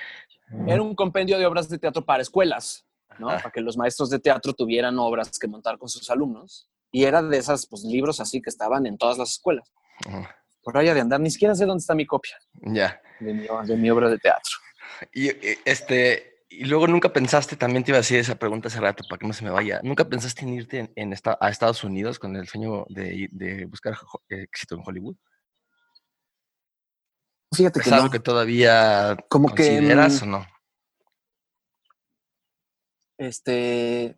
Era 0.67 0.81
un 0.81 0.95
compendio 0.95 1.37
de 1.37 1.45
obras 1.45 1.69
de 1.69 1.77
teatro 1.77 2.05
para 2.05 2.21
escuelas, 2.21 2.85
¿no? 3.19 3.27
Para 3.27 3.51
que 3.51 3.61
los 3.61 3.77
maestros 3.77 4.09
de 4.09 4.19
teatro 4.19 4.53
tuvieran 4.53 4.97
obras 4.99 5.37
que 5.39 5.47
montar 5.47 5.77
con 5.77 5.89
sus 5.89 6.09
alumnos. 6.09 6.69
Y 6.91 7.05
era 7.05 7.21
de 7.21 7.37
esos 7.37 7.67
pues, 7.67 7.83
libros 7.83 8.19
así 8.19 8.41
que 8.41 8.49
estaban 8.49 8.85
en 8.85 8.97
todas 8.97 9.17
las 9.17 9.31
escuelas. 9.31 9.71
Por 10.63 10.77
allá 10.77 10.93
de 10.93 11.01
andar, 11.01 11.19
ni 11.19 11.31
siquiera 11.31 11.55
sé 11.55 11.65
dónde 11.65 11.81
está 11.81 11.95
mi 11.95 12.05
copia. 12.05 12.37
Ya 12.61 13.01
de 13.21 13.77
mi, 13.77 13.89
obra 13.89 14.09
de 14.09 14.17
teatro. 14.17 14.51
Y 15.13 15.29
este, 15.65 16.45
y 16.49 16.65
luego 16.65 16.87
nunca 16.87 17.13
pensaste, 17.13 17.55
también 17.55 17.83
te 17.83 17.91
iba 17.91 17.97
a 17.97 18.01
decir 18.01 18.19
esa 18.19 18.35
pregunta 18.35 18.67
hace 18.67 18.79
rato 18.79 19.03
para 19.07 19.19
que 19.19 19.27
no 19.27 19.33
se 19.33 19.43
me 19.43 19.51
vaya, 19.51 19.79
¿nunca 19.83 20.07
pensaste 20.07 20.41
en 20.43 20.49
irte 20.49 20.91
en, 20.95 21.13
a 21.13 21.49
Estados 21.49 21.83
Unidos 21.83 22.19
con 22.19 22.35
el 22.35 22.47
sueño 22.47 22.85
de, 22.89 23.65
buscar 23.69 23.97
éxito 24.29 24.75
en 24.75 24.83
Hollywood? 24.85 25.15
Fíjate 27.53 27.81
que 27.81 27.89
algo 27.89 28.09
que 28.09 28.19
todavía 28.19 29.17
como 29.29 29.49
consideras 29.49 30.19
que, 30.19 30.25
o 30.25 30.27
no? 30.27 30.47
Este, 33.17 34.17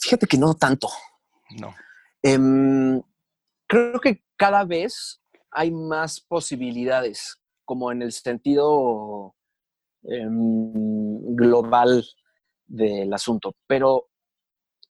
fíjate 0.00 0.26
que 0.26 0.38
no 0.38 0.54
tanto. 0.54 0.88
No. 1.50 1.74
Em, 2.22 3.00
creo 3.66 4.00
que 4.00 4.22
cada 4.36 4.64
vez 4.64 5.20
hay 5.50 5.70
más 5.70 6.20
posibilidades, 6.20 7.40
como 7.64 7.90
en 7.92 8.02
el 8.02 8.12
sentido 8.12 9.34
em, 10.02 11.34
global 11.34 12.04
del 12.66 13.12
asunto. 13.12 13.54
Pero 13.66 14.08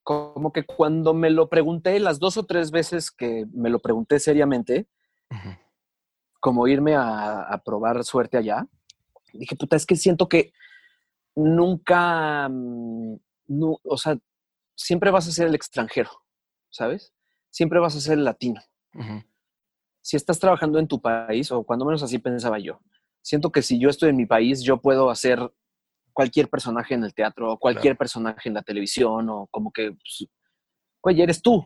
como 0.03 0.53
que 0.53 0.65
cuando 0.65 1.15
me 1.15 1.31
lo 1.31 1.49
pregunté, 1.49 1.99
las 1.99 2.21
dos 2.21 2.37
o 2.37 2.47
tres 2.47 2.71
veces 2.71 3.11
que 3.11 3.45
me 3.53 3.71
lo 3.71 3.81
pregunté 3.81 4.21
seriamente, 4.21 4.87
como 6.39 6.69
irme 6.69 6.95
a, 6.95 7.61
probar 7.65 8.05
suerte 8.05 8.37
allá, 8.37 8.69
dije, 9.33 9.57
puta, 9.57 9.75
es 9.75 9.85
que 9.85 9.97
siento 9.97 10.29
que 10.29 10.53
nunca, 11.35 12.49
mm, 12.49 13.17
no, 13.49 13.79
o 13.83 13.97
sea, 13.97 14.17
siempre 14.77 15.11
vas 15.11 15.27
a 15.27 15.33
ser 15.33 15.49
el 15.49 15.57
extranjero, 15.57 16.11
¿sabes? 16.71 17.13
Siempre 17.57 17.81
vas 17.81 17.97
a 17.97 18.01
ser 18.03 18.19
el 18.19 18.25
latino. 18.25 18.61
Si 20.03 20.15
estás 20.15 20.39
trabajando 20.39 20.79
en 20.79 20.87
tu 20.87 21.01
país, 21.01 21.51
o 21.51 21.65
cuando 21.65 21.87
menos 21.87 22.03
así 22.03 22.19
pensaba 22.19 22.59
yo, 22.59 22.81
siento 23.23 23.51
que 23.51 23.63
si 23.63 23.81
yo 23.81 23.89
estoy 23.89 24.11
en 24.11 24.17
mi 24.17 24.27
país, 24.27 24.63
yo 24.63 24.77
puedo 24.77 25.09
hacer 25.09 25.41
cualquier 26.13 26.51
personaje 26.51 26.93
en 26.93 27.03
el 27.03 27.15
teatro, 27.15 27.51
o 27.51 27.59
cualquier 27.59 27.97
personaje 27.97 28.51
en 28.51 28.55
la 28.57 28.63
televisión, 28.63 29.31
o 29.31 29.47
como 29.51 29.73
que, 29.73 29.93
pues, 29.93 30.29
oye, 31.01 31.23
eres 31.23 31.41
tú, 31.41 31.65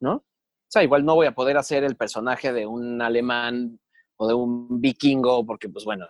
¿no? 0.00 0.14
O 0.14 0.24
sea, 0.68 0.84
igual 0.84 1.04
no 1.04 1.16
voy 1.16 1.26
a 1.26 1.34
poder 1.34 1.56
hacer 1.56 1.82
el 1.82 1.96
personaje 1.96 2.52
de 2.52 2.64
un 2.64 3.02
alemán 3.02 3.80
o 4.18 4.28
de 4.28 4.34
un 4.34 4.80
vikingo, 4.80 5.44
porque, 5.44 5.68
pues 5.68 5.84
bueno, 5.84 6.06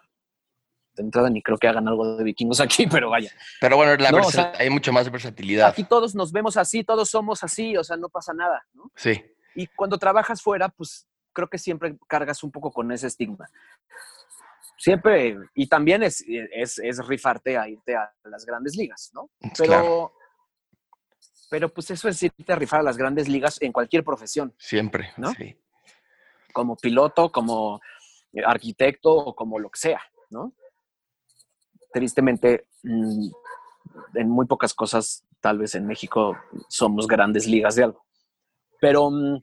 de 0.94 1.02
entrada 1.02 1.30
ni 1.30 1.42
creo 1.42 1.58
que 1.58 1.68
hagan 1.68 1.88
algo 1.88 2.16
de 2.16 2.24
vikingos 2.24 2.60
aquí, 2.60 2.86
pero 2.90 3.10
vaya. 3.10 3.30
Pero 3.60 3.76
bueno, 3.76 4.04
hay 4.58 4.70
mucho 4.70 4.92
más 4.92 5.10
versatilidad. 5.10 5.68
Aquí 5.68 5.84
todos 5.84 6.14
nos 6.14 6.32
vemos 6.32 6.56
así, 6.56 6.84
todos 6.84 7.10
somos 7.10 7.42
así, 7.42 7.76
o 7.76 7.84
sea, 7.84 7.96
no 7.96 8.08
pasa 8.08 8.32
nada, 8.32 8.64
¿no? 8.74 8.90
Sí. 8.96 9.22
Y 9.54 9.66
cuando 9.68 9.98
trabajas 9.98 10.42
fuera, 10.42 10.68
pues 10.68 11.06
creo 11.32 11.48
que 11.48 11.58
siempre 11.58 11.96
cargas 12.08 12.42
un 12.42 12.50
poco 12.50 12.70
con 12.70 12.90
ese 12.92 13.06
estigma. 13.06 13.48
Siempre, 14.78 15.36
y 15.54 15.68
también 15.68 16.02
es, 16.02 16.24
es, 16.26 16.78
es 16.78 17.06
rifarte 17.06 17.56
a 17.56 17.68
irte 17.68 17.94
a 17.94 18.12
las 18.24 18.44
grandes 18.44 18.74
ligas, 18.74 19.10
¿no? 19.14 19.30
Pero, 19.56 20.12
pero 21.48 21.68
pues 21.68 21.90
eso 21.90 22.08
es 22.08 22.20
irte 22.22 22.52
a 22.52 22.56
rifar 22.56 22.80
a 22.80 22.82
las 22.82 22.96
grandes 22.96 23.28
ligas 23.28 23.62
en 23.62 23.70
cualquier 23.70 24.02
profesión. 24.02 24.52
Siempre, 24.58 25.12
¿no? 25.16 25.30
Sí. 25.32 25.56
Como 26.52 26.76
piloto, 26.76 27.30
como 27.30 27.80
arquitecto 28.44 29.12
o 29.12 29.36
como 29.36 29.58
lo 29.58 29.70
que 29.70 29.78
sea, 29.78 30.00
¿no? 30.30 30.52
Tristemente, 31.92 32.66
mm, 32.82 33.28
en 34.14 34.28
muy 34.28 34.46
pocas 34.46 34.74
cosas, 34.74 35.24
tal 35.40 35.58
vez 35.58 35.74
en 35.74 35.86
México, 35.86 36.36
somos 36.68 37.06
grandes 37.06 37.46
ligas 37.46 37.74
de 37.74 37.84
algo. 37.84 38.04
Pero 38.80 39.10
mm, 39.10 39.42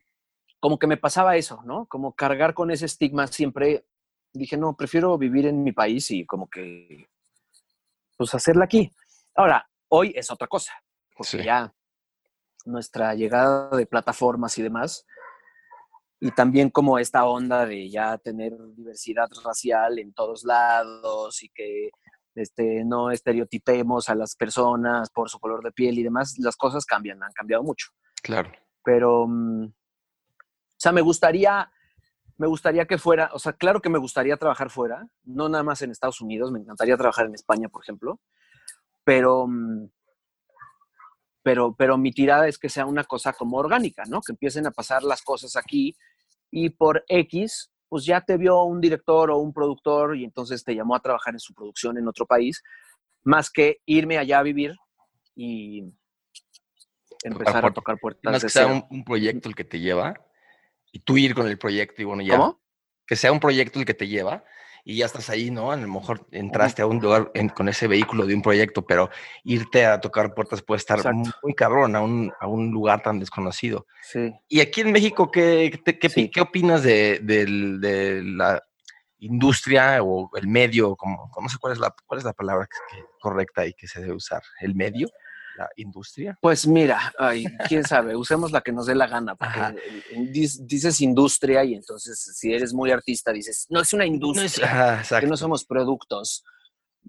como 0.60 0.78
que 0.78 0.88
me 0.88 0.98
pasaba 0.98 1.38
eso, 1.38 1.62
¿no? 1.64 1.86
Como 1.88 2.14
cargar 2.14 2.54
con 2.54 2.72
ese 2.72 2.86
estigma 2.86 3.28
siempre. 3.28 3.86
Dije, 4.34 4.58
no, 4.58 4.76
prefiero 4.76 5.18
vivir 5.18 5.48
en 5.48 5.64
mi 5.64 5.72
país 5.72 6.12
y 6.12 6.26
como 6.26 6.50
que, 6.50 7.08
pues 8.18 8.34
hacerla 8.36 8.66
aquí. 8.66 8.92
Ahora, 9.36 9.68
hoy 9.90 10.14
es 10.16 10.30
otra 10.30 10.48
cosa, 10.48 10.74
porque 11.16 11.44
ya 11.44 11.74
nuestra 12.66 13.16
llegada 13.16 13.76
de 13.76 13.86
plataformas 13.86 14.58
y 14.58 14.62
demás, 14.62 15.06
y 16.20 16.32
también 16.32 16.70
como 16.70 17.00
esta 17.00 17.26
onda 17.26 17.66
de 17.66 17.90
ya 17.90 18.18
tener 18.18 18.54
diversidad 18.76 19.30
racial 19.44 20.00
en 20.00 20.14
todos 20.14 20.44
lados 20.44 21.42
y 21.42 21.50
que 21.50 21.92
este, 22.39 22.84
no 22.86 23.12
estereotipemos 23.12 24.10
a 24.10 24.15
las 24.15 24.36
personas 24.36 25.10
por 25.10 25.30
su 25.30 25.39
color 25.39 25.63
de 25.63 25.71
piel 25.71 25.99
y 25.99 26.04
demás, 26.04 26.36
las 26.39 26.56
cosas 26.56 26.86
cambian, 26.86 27.21
han 27.21 27.34
cambiado 27.34 27.63
mucho. 27.63 27.89
Claro. 28.21 28.52
Pero, 28.84 29.28
mm, 29.28 29.65
o 29.65 30.78
sea, 30.78 30.91
me 30.91 31.02
gustaría, 31.02 31.71
me 32.38 32.47
gustaría 32.47 32.86
que 32.86 32.97
fuera, 32.97 33.30
o 33.34 33.39
sea, 33.39 33.54
claro 33.54 33.82
que 33.82 33.89
me 33.89 33.99
gustaría 33.99 34.38
trabajar 34.38 34.69
fuera, 34.69 35.08
no 35.23 35.49
nada 35.49 35.63
más 35.63 35.82
en 35.82 35.91
Estados 35.91 36.21
Unidos, 36.21 36.52
me 36.52 36.60
encantaría 36.60 36.97
trabajar 36.97 37.25
en 37.25 37.36
España, 37.36 37.67
por 37.67 37.84
ejemplo, 37.84 38.19
pero, 39.04 39.45
mm, 39.47 39.89
pero, 41.43 41.75
pero 41.75 41.97
mi 41.97 42.12
tirada 42.12 42.47
es 42.47 42.58
que 42.58 42.69
sea 42.69 42.86
una 42.86 43.04
cosa 43.04 43.34
como 43.34 43.58
orgánica, 43.58 44.04
¿no? 44.08 44.21
Que 44.21 44.32
empiecen 44.32 44.67
a 44.67 44.71
pasar 44.71 45.04
las 45.04 45.21
cosas 45.21 45.56
aquí 45.56 45.95
y 46.52 46.69
por 46.69 47.04
X, 47.08 47.71
pues 47.89 48.06
ya 48.06 48.21
te 48.21 48.38
vio 48.38 48.63
un 48.63 48.80
director 48.80 49.32
o 49.32 49.38
un 49.38 49.52
productor 49.52 50.15
y 50.15 50.23
entonces 50.23 50.63
te 50.63 50.75
llamó 50.75 50.95
a 50.95 51.02
trabajar 51.02 51.34
en 51.34 51.39
su 51.39 51.54
producción 51.54 51.97
en 51.97 52.08
otro 52.08 52.25
país, 52.25 52.63
más 53.23 53.49
que 53.49 53.82
irme 53.86 54.17
allá 54.17 54.39
a 54.39 54.43
vivir 54.43 54.75
y 55.36 55.84
empezar 57.23 57.65
a 57.65 57.73
tocar 57.73 57.99
puertas. 57.99 58.32
Más 58.32 58.43
que 58.43 58.49
sea 58.49 58.67
un, 58.67 59.04
proyecto 59.04 59.49
el 59.49 59.56
que 59.56 59.63
te 59.63 59.80
lleva, 59.80 60.13
y 60.91 60.99
tú 60.99 61.17
ir 61.17 61.36
con 61.36 61.47
el 61.47 61.58
proyecto 61.58 62.02
y 62.02 62.06
bueno, 62.06 62.21
ya. 62.21 62.54
Que 63.06 63.15
sea 63.15 63.32
un 63.32 63.39
proyecto 63.39 63.80
el 63.80 63.86
que 63.86 63.95
te 63.95 64.08
lleva 64.08 64.43
y 64.84 64.98
ya 64.98 65.06
estás 65.06 65.30
ahí, 65.30 65.52
¿no? 65.52 65.72
A 65.72 65.76
lo 65.76 65.88
mejor 65.88 66.28
entraste 66.32 66.82
a 66.82 66.88
un 66.88 67.00
lugar 67.00 67.32
con 67.56 67.70
ese 67.70 67.88
vehículo 67.88 68.26
de 68.26 68.36
un 68.36 68.42
proyecto, 68.42 68.86
pero 68.86 69.10
irte 69.44 69.86
a 69.86 70.00
tocar 70.00 70.34
puertas 70.34 70.62
puede 70.62 70.80
estar 70.80 71.00
muy 71.44 71.54
cabrón 71.54 71.96
a 71.96 72.02
un, 72.02 72.32
a 72.39 72.48
un, 72.48 72.72
lugar 72.72 73.02
tan 73.02 73.20
desconocido. 73.20 73.86
Sí. 74.02 74.34
Y 74.48 74.60
aquí 74.62 74.82
en 74.82 74.92
México, 74.92 75.32
¿qué, 75.32 75.80
qué, 75.84 76.30
qué 76.32 76.42
opinas 76.42 76.84
de, 76.84 77.20
de, 77.22 78.22
la 78.24 78.63
industria 79.20 80.02
o 80.04 80.30
el 80.36 80.48
medio? 80.48 80.96
Como, 80.96 81.32
no 81.39 81.50
sé 81.50 81.58
cuál 81.60 81.74
es 81.74 81.80
la, 81.80 81.94
cuál 82.06 82.20
es 82.20 82.24
la 82.24 82.34
palabra 82.34 82.68
correcta 83.20 83.65
y 83.65 83.74
que 83.74 83.88
se 83.88 84.02
debe 84.02 84.13
usar. 84.13 84.42
¿El 84.62 84.76
medio? 84.76 85.08
Industria? 85.76 86.38
Pues 86.41 86.67
mira, 86.67 87.13
ay, 87.17 87.45
quién 87.67 87.84
sabe, 87.84 88.15
usemos 88.15 88.52
la 88.52 88.62
que 88.62 88.72
nos 88.72 88.86
dé 88.86 88.95
la 88.95 89.08
gana, 89.08 89.36
porque 89.36 89.76
dices 90.22 91.02
industria 91.02 91.63
y 91.63 91.74
entonces 91.74 92.19
si 92.36 92.54
eres 92.54 92.74
muy 92.74 92.91
artista 92.91 93.32
dices, 93.32 93.65
no 93.69 93.82
es 93.82 93.93
una 93.93 94.06
industria, 94.06 95.04
que 95.19 95.28
no 95.28 95.38
somos 95.38 95.65
productos. 95.65 96.43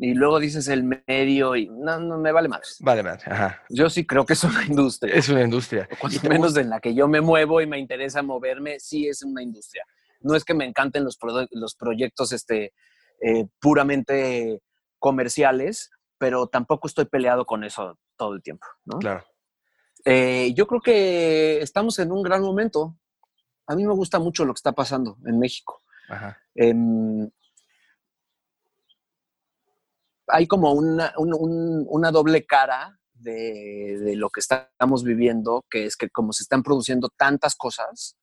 Y 0.02 0.14
luego 0.14 0.38
dices 0.38 0.68
el 0.68 0.84
medio 0.84 1.56
y 1.56 1.68
no, 1.68 1.98
no 1.98 2.16
me 2.16 2.32
vale 2.32 2.48
más. 2.48 2.76
Vale 2.80 3.02
más, 3.02 3.26
ajá. 3.26 3.62
Yo 3.68 3.90
sí 3.90 4.06
creo 4.06 4.24
que 4.24 4.32
es 4.32 4.44
una 4.44 4.64
industria. 4.64 5.14
Es 5.14 5.28
una 5.28 5.42
industria. 5.42 5.88
cuando 5.98 6.20
menos 6.28 6.56
en 6.56 6.70
la 6.70 6.80
que 6.80 6.94
yo 6.94 7.06
me 7.06 7.20
muevo 7.20 7.60
y 7.60 7.66
me 7.66 7.78
interesa 7.78 8.22
moverme, 8.22 8.78
sí 8.80 9.08
es 9.08 9.22
una 9.22 9.42
industria. 9.42 9.84
no 10.20 10.34
es 10.36 10.44
que 10.44 10.54
me 10.54 10.64
encanten 10.64 11.04
los, 11.04 11.18
los 11.50 11.74
proyectos 11.74 12.32
este, 12.32 12.72
eh, 13.20 13.46
puramente 13.60 14.62
comerciales, 14.98 15.90
pero 16.18 16.46
tampoco 16.46 16.86
estoy 16.86 17.06
peleado 17.06 17.44
con 17.44 17.64
eso 17.64 17.98
todo 18.20 18.34
el 18.34 18.42
tiempo, 18.42 18.66
¿no? 18.84 18.98
Claro. 18.98 19.24
Eh, 20.04 20.52
yo 20.54 20.66
creo 20.66 20.82
que 20.82 21.62
estamos 21.62 21.98
en 22.00 22.12
un 22.12 22.22
gran 22.22 22.42
momento. 22.42 22.98
A 23.66 23.74
mí 23.74 23.86
me 23.86 23.94
gusta 23.94 24.18
mucho 24.18 24.44
lo 24.44 24.52
que 24.52 24.58
está 24.58 24.72
pasando 24.72 25.16
en 25.24 25.38
México. 25.38 25.80
Em, 26.54 27.30
hay 30.26 30.46
como 30.46 30.72
una, 30.72 31.14
una 31.16 32.10
doble 32.10 32.44
cara 32.44 33.00
de, 33.14 33.98
de, 34.00 34.16
lo 34.16 34.28
que 34.28 34.40
estamos 34.40 35.02
viviendo, 35.02 35.64
que 35.70 35.86
es 35.86 35.96
que 35.96 36.10
como 36.10 36.34
se 36.34 36.42
están 36.42 36.62
produciendo 36.62 37.08
tantas 37.16 37.54
cosas, 37.54 38.18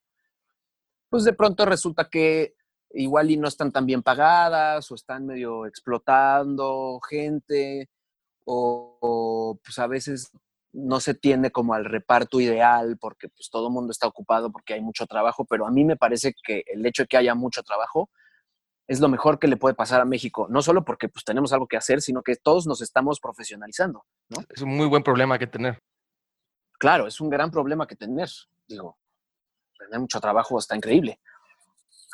pues 1.08 1.24
de 1.24 1.32
pronto 1.32 1.64
resulta 1.64 2.08
que 2.08 2.54
igual 2.90 3.32
y 3.32 3.36
no 3.36 3.48
están 3.48 3.72
tan 3.72 3.84
bien 3.84 4.02
pagadas 4.02 4.88
o 4.92 4.94
están 4.94 5.26
medio 5.26 5.66
explotando 5.66 7.00
gente 7.00 7.90
o, 8.50 9.58
pues 9.62 9.78
a 9.78 9.86
veces 9.86 10.30
no 10.72 11.00
se 11.00 11.14
tiende 11.14 11.50
como 11.50 11.74
al 11.74 11.84
reparto 11.84 12.40
ideal 12.40 12.98
porque 13.00 13.28
pues 13.28 13.48
todo 13.50 13.68
el 13.68 13.72
mundo 13.72 13.90
está 13.90 14.06
ocupado 14.06 14.52
porque 14.52 14.74
hay 14.74 14.80
mucho 14.80 15.06
trabajo, 15.06 15.44
pero 15.44 15.66
a 15.66 15.70
mí 15.70 15.84
me 15.84 15.96
parece 15.96 16.34
que 16.44 16.62
el 16.66 16.84
hecho 16.86 17.02
de 17.02 17.08
que 17.08 17.16
haya 17.16 17.34
mucho 17.34 17.62
trabajo 17.62 18.10
es 18.86 19.00
lo 19.00 19.08
mejor 19.08 19.38
que 19.38 19.48
le 19.48 19.56
puede 19.56 19.74
pasar 19.74 20.00
a 20.00 20.06
México, 20.06 20.46
no 20.48 20.62
solo 20.62 20.84
porque 20.84 21.08
pues 21.08 21.24
tenemos 21.24 21.52
algo 21.52 21.66
que 21.66 21.76
hacer, 21.76 22.00
sino 22.00 22.22
que 22.22 22.36
todos 22.36 22.66
nos 22.66 22.80
estamos 22.80 23.20
profesionalizando, 23.20 24.04
Es 24.48 24.62
un 24.62 24.76
muy 24.76 24.86
buen 24.86 25.02
problema 25.02 25.38
que 25.38 25.46
tener. 25.46 25.78
Claro, 26.78 27.06
es 27.06 27.20
un 27.20 27.28
gran 27.28 27.50
problema 27.50 27.86
que 27.86 27.96
tener, 27.96 28.28
digo, 28.66 28.98
tener 29.78 30.00
mucho 30.00 30.20
trabajo 30.20 30.58
está 30.58 30.74
increíble 30.76 31.20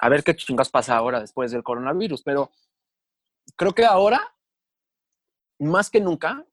a 0.01 0.09
ver 0.09 0.25
qué 0.25 0.35
chingas 0.35 0.71
pasa 0.71 0.97
ahora 0.97 1.21
después 1.21 1.51
del 1.53 1.63
coronavirus. 1.63 2.23
Pero 2.23 2.51
creo 3.57 3.73
que 3.73 3.85
ahora, 3.85 4.35
más 5.59 5.91
que 5.91 6.01
nunca, 6.01 6.45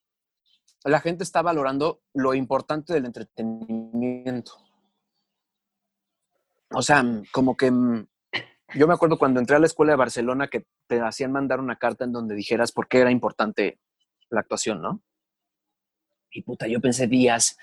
la 0.84 1.00
gente 1.00 1.24
está 1.24 1.42
valorando 1.42 2.02
lo 2.14 2.34
importante 2.34 2.94
del 2.94 3.06
entretenimiento. 3.06 4.54
O 6.74 6.82
sea, 6.82 7.04
como 7.32 7.56
que 7.56 7.70
mm, 7.70 8.08
yo 8.76 8.88
me 8.88 8.94
acuerdo 8.94 9.18
cuando 9.18 9.40
entré 9.40 9.56
a 9.56 9.60
la 9.60 9.66
escuela 9.66 9.94
de 9.94 9.98
Barcelona 9.98 10.48
que 10.48 10.66
te 10.88 11.02
hacían 11.02 11.32
mandar 11.32 11.60
una 11.60 11.76
carta 11.76 12.06
en 12.06 12.14
donde 12.14 12.36
dijeras 12.36 12.72
por 12.72 12.88
qué 12.88 13.00
era 13.00 13.12
importante 13.12 13.80
la 14.30 14.42
actuación, 14.42 14.82
¿no? 14.82 15.02
Y 16.32 16.42
puta, 16.44 16.68
yo 16.68 16.80
pensé 16.80 17.08
días, 17.08 17.58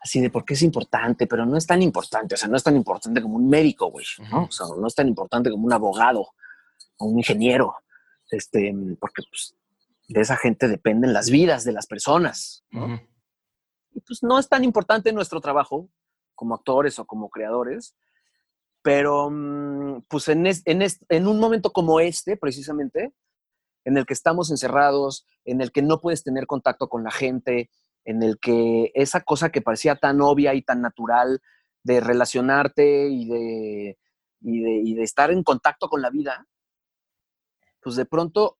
así 0.00 0.20
de 0.20 0.30
por 0.30 0.44
qué 0.44 0.54
es 0.54 0.62
importante, 0.62 1.26
pero 1.26 1.44
no 1.44 1.56
es 1.56 1.66
tan 1.66 1.82
importante, 1.82 2.36
o 2.36 2.38
sea, 2.38 2.48
no 2.48 2.56
es 2.56 2.62
tan 2.62 2.76
importante 2.76 3.20
como 3.20 3.36
un 3.36 3.48
médico, 3.48 3.90
güey, 3.90 4.06
¿no? 4.30 4.44
O 4.44 4.50
sea, 4.50 4.66
no 4.78 4.86
es 4.86 4.94
tan 4.94 5.08
importante 5.08 5.50
como 5.50 5.66
un 5.66 5.72
abogado 5.72 6.28
o 6.98 7.06
un 7.06 7.18
ingeniero, 7.18 7.74
este, 8.30 8.72
porque 9.00 9.22
pues, 9.28 9.56
de 10.12 10.20
esa 10.20 10.36
gente 10.36 10.68
dependen 10.68 11.12
las 11.12 11.30
vidas 11.30 11.64
de 11.64 11.72
las 11.72 11.86
personas, 11.86 12.64
¿no? 12.70 13.00
Y 13.94 14.00
pues 14.00 14.22
no 14.22 14.38
es 14.38 14.48
tan 14.48 14.64
importante 14.64 15.12
nuestro 15.12 15.40
trabajo 15.40 15.90
como 16.34 16.54
actores 16.54 16.98
o 16.98 17.04
como 17.06 17.28
creadores, 17.28 17.94
pero 18.82 19.30
mm, 19.30 20.04
pues 20.08 20.28
en, 20.28 20.46
en, 20.46 20.82
en 21.08 21.26
un 21.26 21.38
momento 21.38 21.72
como 21.72 22.00
este, 22.00 22.36
precisamente, 22.36 23.12
en 23.84 23.96
el 23.96 24.06
que 24.06 24.14
estamos 24.14 24.50
encerrados, 24.50 25.26
en 25.44 25.60
el 25.60 25.72
que 25.72 25.82
no 25.82 26.00
puedes 26.00 26.22
tener 26.22 26.46
contacto 26.46 26.88
con 26.88 27.04
la 27.04 27.10
gente, 27.10 27.70
en 28.04 28.22
el 28.22 28.38
que 28.38 28.90
esa 28.94 29.20
cosa 29.20 29.50
que 29.50 29.62
parecía 29.62 29.96
tan 29.96 30.20
obvia 30.20 30.54
y 30.54 30.62
tan 30.62 30.80
natural 30.80 31.40
de 31.82 32.00
relacionarte 32.00 33.08
y 33.08 33.28
de, 33.28 33.98
y 34.40 34.94
de, 34.94 35.02
estar 35.02 35.30
en 35.30 35.42
contacto 35.42 35.88
con 35.88 36.02
la 36.02 36.10
vida, 36.10 36.46
pues 37.80 37.96
de 37.96 38.04
pronto 38.04 38.58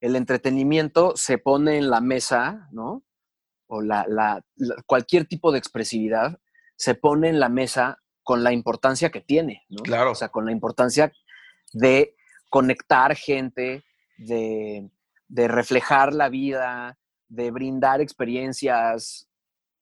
el 0.00 0.16
entretenimiento 0.16 1.16
se 1.16 1.38
pone 1.38 1.78
en 1.78 1.90
la 1.90 2.00
mesa, 2.00 2.68
¿no? 2.72 3.04
O 3.66 3.82
la, 3.82 4.42
cualquier 4.86 5.26
tipo 5.26 5.52
de 5.52 5.58
expresividad 5.58 6.38
se 6.76 6.94
pone 6.94 7.28
en 7.28 7.40
la 7.40 7.48
mesa 7.48 7.98
con 8.22 8.44
la 8.44 8.52
importancia 8.52 9.10
que 9.10 9.20
tiene, 9.20 9.64
¿no? 9.68 9.82
Claro. 9.82 10.12
O 10.12 10.14
sea, 10.14 10.28
con 10.28 10.46
la 10.46 10.52
importancia 10.52 11.12
de 11.72 12.14
conectar 12.48 13.14
gente, 13.16 13.84
de, 14.16 14.90
de 15.28 15.48
reflejar 15.48 16.14
la 16.14 16.28
vida, 16.28 16.98
de 17.28 17.50
brindar 17.50 18.00
experiencias. 18.00 19.28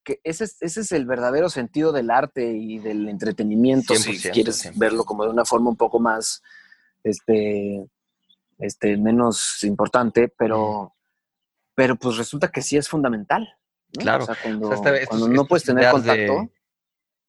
Que 0.04 0.20
ese, 0.24 0.44
es, 0.44 0.56
ese 0.60 0.80
es 0.80 0.92
el 0.92 1.06
verdadero 1.06 1.48
sentido 1.48 1.92
del 1.92 2.10
arte 2.10 2.52
y 2.52 2.78
del 2.78 3.08
entretenimiento, 3.08 3.94
si 3.96 4.18
quieres 4.30 4.70
verlo 4.76 5.04
como 5.04 5.24
de 5.24 5.30
una 5.30 5.44
forma 5.44 5.70
un 5.70 5.76
poco 5.76 5.98
más, 5.98 6.42
este, 7.02 7.86
este, 8.58 8.96
menos 8.96 9.62
importante, 9.64 10.28
pero, 10.28 10.94
pero 11.74 11.96
pues 11.96 12.16
resulta 12.16 12.48
que 12.48 12.62
sí 12.62 12.76
es 12.76 12.88
fundamental. 12.88 13.48
Claro. 13.92 14.24
O 14.24 14.26
sea, 14.26 14.36
cuando, 14.42 15.28
no 15.28 15.46
puedes 15.46 15.64
tener 15.64 15.90
contacto. 15.90 16.50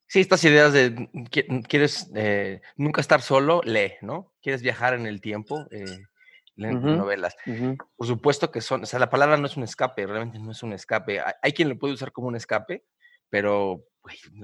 Sí, 0.08 0.22
estas 0.22 0.44
ideas 0.46 0.72
de 0.72 1.10
quieres 1.68 2.10
eh, 2.16 2.62
nunca 2.78 3.02
estar 3.02 3.22
solo, 3.22 3.62
lee, 3.66 3.94
¿no? 4.02 4.34
Quieres 4.42 4.62
viajar 4.62 4.94
en 4.94 5.06
el 5.06 5.20
tiempo, 5.20 5.68
eh, 5.70 6.08
novelas. 6.56 7.36
Por 7.96 8.08
supuesto 8.08 8.50
que 8.50 8.62
son, 8.62 8.84
o 8.84 8.86
sea, 8.86 9.00
la 9.00 9.10
palabra 9.10 9.36
no 9.36 9.46
es 9.48 9.58
un 9.58 9.64
escape, 9.64 10.08
realmente 10.08 10.40
no 10.40 10.52
es 10.52 10.64
un 10.64 10.72
escape. 10.72 11.22
Hay, 11.42 11.52
quien 11.52 11.68
lo 11.68 11.78
puede 11.78 11.94
usar 11.94 12.14
como 12.14 12.28
un 12.28 12.38
escape, 12.38 12.86
pero 13.30 13.84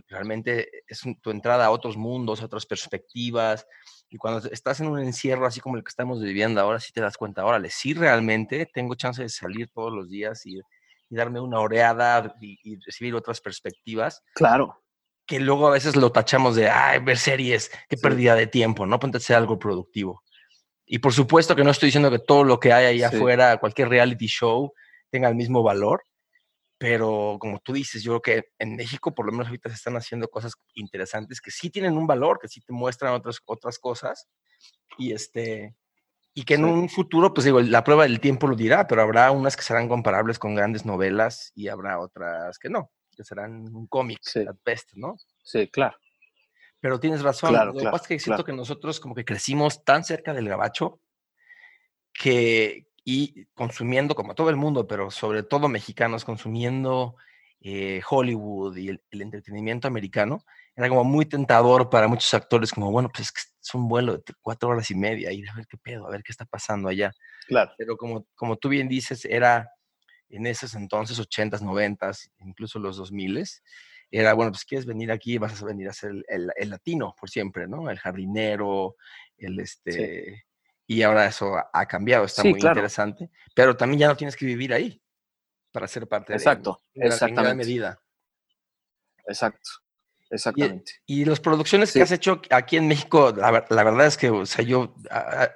realmente 0.08 0.69
es 0.88 1.02
tu 1.21 1.32
entrada 1.32 1.65
a 1.65 1.71
otros 1.71 1.97
mundos, 1.97 2.41
a 2.41 2.45
otras 2.45 2.65
perspectivas. 2.65 3.65
Y 4.10 4.17
cuando 4.17 4.47
estás 4.49 4.80
en 4.80 4.88
un 4.88 4.99
encierro 4.99 5.45
así 5.45 5.60
como 5.60 5.78
el 5.78 5.84
que 5.84 5.89
estamos 5.89 6.21
viviendo 6.21 6.62
ahora, 6.62 6.80
sí 6.80 6.91
te 6.93 7.02
das 7.02 7.17
cuenta, 7.17 7.45
órale, 7.45 7.69
sí 7.69 7.93
realmente 7.93 8.69
tengo 8.73 8.95
chance 8.95 9.21
de 9.21 9.30
salir 9.30 9.69
todos 9.73 9.91
los 9.91 10.10
días 10.10 10.45
y, 10.45 10.62
darme 11.10 11.39
una 11.39 11.60
oreada 11.60 12.36
y, 12.41 12.80
recibir 12.84 13.13
otras 13.13 13.39
perspectivas. 13.39 14.23
Claro. 14.34 14.84
Que 15.28 15.39
luego 15.39 15.67
a 15.67 15.71
veces 15.71 15.95
lo 15.95 16.12
tachamos 16.12 16.56
de, 16.56 16.69
ay, 16.69 16.99
ver 17.02 17.19
series, 17.19 17.69
qué 17.88 17.97
pérdida 17.97 18.34
de 18.34 18.47
tiempo, 18.47 18.88
¿no? 18.88 18.99
Ponte 18.99 19.17
a 19.17 19.19
hacer 19.19 19.36
algo 19.36 19.60
productivo. 19.60 20.23
Y 20.86 20.99
por 20.99 21.13
supuesto 21.13 21.56
que 21.56 21.63
no 21.63 21.69
estoy 21.69 21.88
diciendo 21.88 22.10
que 22.10 22.19
todo 22.19 22.43
lo 22.43 22.60
que 22.60 22.73
hay 22.73 22.86
ahí 22.86 23.04
afuera, 23.04 23.58
cualquier 23.58 23.89
reality 23.89 24.26
show, 24.26 24.73
tenga 25.12 25.30
el 25.30 25.36
mismo 25.36 25.62
valor, 25.62 26.04
pero 26.84 27.38
como 27.39 27.60
tú 27.60 27.72
dices, 27.72 28.04
yo 28.04 28.19
creo 28.19 28.41
que 28.41 28.50
en 28.60 28.76
México 28.76 29.15
por 29.15 29.26
lo 29.26 29.32
menos 29.32 29.48
ahorita 29.48 29.69
se 29.69 29.76
están 29.76 29.96
haciendo 29.96 30.28
cosas 30.28 30.56
interesantes 30.74 31.39
que 31.39 31.50
sí 31.50 31.69
tienen 31.69 31.96
un 31.96 32.06
valor, 32.06 32.39
que 32.41 32.50
sí 32.50 32.60
te 32.60 32.74
muestran 32.74 33.13
otras, 33.13 33.39
otras 33.46 33.80
cosas 33.80 34.28
y 34.98 35.13
este 35.13 35.78
y 36.34 36.43
que 36.43 36.56
en 36.56 36.65
un 36.65 36.89
futuro, 36.89 37.34
pues 37.34 37.46
digo, 37.46 37.62
la 37.62 37.86
prueba 37.86 38.04
del 38.04 38.19
tiempo 38.19 38.48
lo 38.48 38.58
dirá, 38.58 38.86
pero 38.86 39.02
habrá 39.02 39.32
unas 39.32 39.56
que 39.56 39.63
serán 39.63 39.88
comparables 39.88 40.39
con 40.39 40.56
grandes 40.56 40.86
novelas 40.86 41.54
y 41.56 41.69
habrá 41.69 42.02
otras 42.02 42.60
que 42.60 42.67
no, 42.69 42.91
que 43.15 43.24
serán 43.24 43.74
un 43.74 43.88
cómic, 43.88 44.19
at 44.46 44.58
best, 44.65 44.91
¿no? 44.96 45.15
Sí, 45.41 45.69
claro. 45.69 45.96
Pero 46.82 47.00
tienes 47.00 47.22
razón. 47.22 47.54
Lo 47.65 47.74
que 47.76 47.86
pasa 47.86 48.04
es 48.04 48.08
que 48.10 48.19
siento 48.19 48.43
que 48.43 48.52
nosotros 48.52 49.00
como 49.00 49.15
que 49.15 49.24
crecimos 49.24 49.86
tan 49.86 50.04
cerca 50.04 50.34
del 50.34 50.50
gabacho 50.50 51.00
que, 52.12 52.88
y 53.04 53.46
consumiendo 53.54 54.16
como 54.16 54.36
todo 54.36 54.50
el 54.50 54.56
mundo, 54.56 54.88
pero 54.88 55.12
sobre 55.12 55.44
todo 55.44 55.68
mexicanos, 55.68 56.24
consumiendo 56.24 57.16
eh, 57.62 58.02
Hollywood 58.10 58.76
y 58.78 58.89
el, 58.89 59.02
entretenimiento 59.12 59.88
americano, 59.88 60.44
era 60.76 60.89
como 60.89 61.04
muy 61.04 61.26
tentador 61.26 61.89
para 61.89 62.08
muchos 62.08 62.34
actores, 62.34 62.72
como, 62.72 62.92
bueno, 62.92 63.10
pues 63.10 63.28
es 63.28 63.32
que 63.32 63.42
es 63.42 63.74
un 63.74 63.88
vuelo 63.88 64.18
de 64.18 64.24
cuatro 64.42 64.70
horas 64.70 64.89
y 64.92 64.96
media, 64.96 65.32
y 65.32 65.46
a 65.48 65.54
ver 65.54 65.68
qué 65.68 65.78
pedo, 65.78 66.08
a 66.08 66.12
ver 66.12 66.24
qué 66.24 66.32
está 66.32 66.46
pasando 66.46 66.89
allá. 66.89 67.12
Claro. 67.48 67.72
Pero 67.78 67.98
como, 67.98 68.26
como 68.36 68.58
tú 68.58 68.70
bien 68.70 68.88
dices, 68.88 69.26
era 69.26 69.70
en 70.30 70.48
esos 70.48 70.76
entonces, 70.76 71.20
80s, 71.20 71.62
90s, 71.62 72.32
incluso 72.39 72.80
los 72.80 73.00
2000s, 73.00 73.62
era, 74.10 74.34
bueno, 74.34 74.52
pues 74.52 74.66
quieres 74.66 74.86
venir 74.86 75.12
aquí, 75.12 75.38
vas 75.38 75.62
a 75.62 75.66
venir 75.66 75.89
a 75.89 75.94
ser 75.94 76.12
el, 76.28 76.70
latino 76.70 77.16
por 77.20 77.30
siempre, 77.30 77.68
¿no? 77.68 77.89
El 77.89 78.00
jardinero, 78.00 78.96
el 79.38 79.60
este... 79.60 80.43
Y 80.86 81.02
ahora 81.02 81.26
eso 81.26 81.56
ha 81.72 81.86
cambiado, 81.86 82.26
está 82.26 82.44
muy 82.44 82.60
interesante. 82.60 83.30
Pero 83.56 83.76
también 83.78 84.02
ya 84.02 84.08
no 84.08 84.18
tienes 84.18 84.36
que 84.36 84.46
vivir 84.46 84.74
ahí 84.74 85.02
para 85.72 85.88
ser 85.88 86.08
parte 86.08 86.34
Exacto, 86.34 86.82
de, 86.94 87.08
exactamente. 87.08 87.56
medida. 87.56 88.00
Exacto. 89.28 89.84
Exactamente. 90.34 90.94
Y, 91.06 91.26
las 91.26 91.40
producciones 91.40 91.94
que 91.94 92.02
has 92.02 92.12
hecho 92.12 92.42
aquí 92.50 92.78
en 92.78 92.88
México, 92.88 93.32
la, 93.38 93.52
verdad 93.52 94.08
es 94.08 94.18
que, 94.18 94.32
o 94.32 94.48
sea, 94.48 94.66
yo 94.66 94.96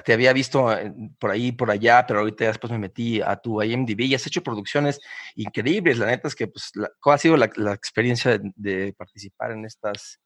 te 0.06 0.14
había 0.14 0.32
visto 0.34 0.70
por 1.18 1.32
ahí, 1.32 1.52
por 1.52 1.72
allá, 1.72 2.06
pero 2.06 2.20
ahorita 2.20 2.46
después 2.46 2.72
me 2.72 2.78
metí 2.78 3.20
a 3.20 3.38
tu 3.38 3.62
IMDb 3.62 4.02
y 4.02 4.14
has 4.14 4.28
hecho 4.28 4.44
producciones 4.44 5.00
increíbles. 5.36 5.98
La 5.98 6.06
neta 6.06 6.28
es 6.28 6.36
que, 6.36 6.48
pues, 6.48 6.72
¿cuál 7.02 7.16
ha 7.16 7.18
sido 7.18 7.38
la, 7.38 7.74
experiencia 7.74 8.40
de, 8.56 8.94
participar 8.96 9.52
en 9.52 9.66
estas 9.66 10.20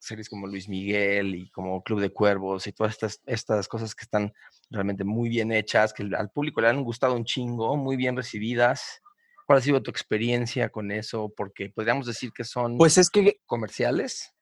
series 0.00 0.28
como 0.28 0.46
Luis 0.46 0.68
Miguel 0.68 1.34
y 1.34 1.50
como 1.50 1.82
Club 1.82 2.00
de 2.00 2.10
Cuervos 2.10 2.66
y 2.66 2.72
todas 2.72 2.94
estas, 2.94 3.20
estas 3.26 3.68
cosas 3.68 3.94
que 3.94 4.04
están 4.04 4.32
realmente 4.70 5.04
muy 5.04 5.28
bien 5.28 5.52
hechas, 5.52 5.92
que 5.92 6.08
al 6.16 6.30
público 6.30 6.60
le 6.60 6.68
han 6.68 6.82
gustado 6.82 7.14
un 7.14 7.24
chingo, 7.24 7.76
muy 7.76 7.96
bien 7.96 8.16
recibidas? 8.16 9.02
¿Cuál 9.46 9.58
ha 9.58 9.62
sido 9.62 9.82
tu 9.82 9.90
experiencia 9.90 10.70
con 10.70 10.90
eso? 10.90 11.32
Porque 11.36 11.70
podríamos 11.70 12.06
decir 12.06 12.32
que 12.32 12.44
son 12.44 12.78
pues 12.78 12.98
es 12.98 13.10
que, 13.10 13.40
comerciales. 13.46 14.34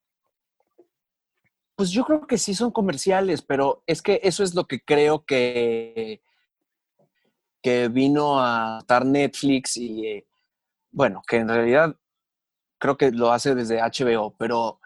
Pues 1.74 1.90
yo 1.90 2.04
creo 2.04 2.26
que 2.26 2.38
sí 2.38 2.54
son 2.54 2.70
comerciales, 2.70 3.42
pero 3.42 3.82
es 3.86 4.02
que 4.02 4.20
eso 4.22 4.44
es 4.44 4.54
lo 4.54 4.66
que 4.66 4.80
creo 4.80 5.24
que, 5.24 6.22
que 7.62 7.88
vino 7.88 8.40
a 8.40 8.78
estar 8.80 9.04
Netflix 9.04 9.76
y, 9.76 10.06
eh, 10.06 10.26
bueno, 10.90 11.22
que 11.26 11.36
en 11.36 11.48
realidad 11.48 11.96
creo 12.78 12.96
que 12.96 13.10
lo 13.10 13.32
hace 13.32 13.54
desde 13.54 13.80
HBO, 13.80 14.34
pero 14.38 14.77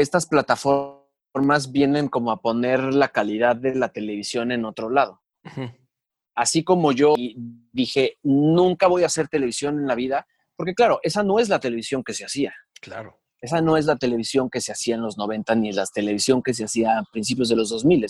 estas 0.00 0.26
plataformas 0.26 1.72
vienen 1.72 2.08
como 2.08 2.30
a 2.30 2.40
poner 2.40 2.80
la 2.94 3.08
calidad 3.08 3.56
de 3.56 3.74
la 3.74 3.90
televisión 3.90 4.52
en 4.52 4.64
otro 4.64 4.90
lado. 4.90 5.22
Así 6.34 6.62
como 6.62 6.92
yo 6.92 7.14
dije, 7.72 8.18
nunca 8.22 8.86
voy 8.86 9.02
a 9.02 9.06
hacer 9.06 9.28
televisión 9.28 9.78
en 9.78 9.86
la 9.86 9.94
vida, 9.94 10.26
porque 10.56 10.74
claro, 10.74 11.00
esa 11.02 11.22
no 11.22 11.38
es 11.38 11.48
la 11.48 11.60
televisión 11.60 12.04
que 12.04 12.14
se 12.14 12.24
hacía. 12.24 12.54
Claro. 12.80 13.20
Esa 13.40 13.60
no 13.60 13.76
es 13.76 13.86
la 13.86 13.96
televisión 13.96 14.50
que 14.50 14.60
se 14.60 14.72
hacía 14.72 14.96
en 14.96 15.02
los 15.02 15.16
90 15.16 15.54
ni 15.54 15.72
la 15.72 15.86
televisión 15.86 16.42
que 16.42 16.54
se 16.54 16.64
hacía 16.64 16.98
a 16.98 17.04
principios 17.12 17.48
de 17.48 17.56
los 17.56 17.70
2000. 17.70 18.06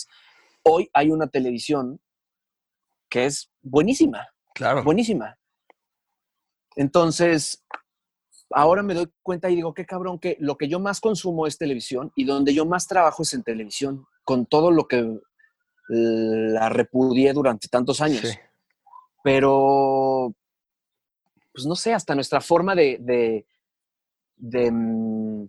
Hoy 0.63 0.91
hay 0.93 1.11
una 1.11 1.27
televisión 1.27 2.01
que 3.11 3.27
es 3.27 3.51
buenísima. 3.63 4.27
Claro. 4.55 4.83
Buenísima. 4.85 5.39
Entonces, 6.77 7.65
ahora 8.51 8.83
me 8.83 8.95
doy 8.95 9.11
cuenta 9.23 9.51
y 9.51 9.57
digo, 9.57 9.75
qué 9.75 9.85
cabrón, 9.85 10.19
que 10.19 10.37
lo 10.41 10.57
que 10.57 10.69
yo 10.69 10.81
más 10.81 11.01
consumo 11.01 11.47
es 11.47 11.59
televisión 11.59 12.13
y 12.17 12.25
donde 12.25 12.55
yo 12.55 12.65
más 12.67 12.87
trabajo 12.87 13.23
es 13.23 13.35
en 13.35 13.43
televisión, 13.43 14.07
con 14.25 14.47
todo 14.47 14.71
lo 14.71 14.89
que 14.89 15.19
la 15.89 16.69
repudié 16.69 17.33
durante 17.33 17.69
tantos 17.69 18.01
años. 18.01 18.23
Pero, 19.23 20.35
pues 21.53 21.67
no 21.67 21.75
sé, 21.75 21.95
hasta 21.95 22.15
nuestra 22.15 22.41
forma 22.41 22.75
de, 22.75 23.45
de, 24.37 24.71
mm, 24.71 25.49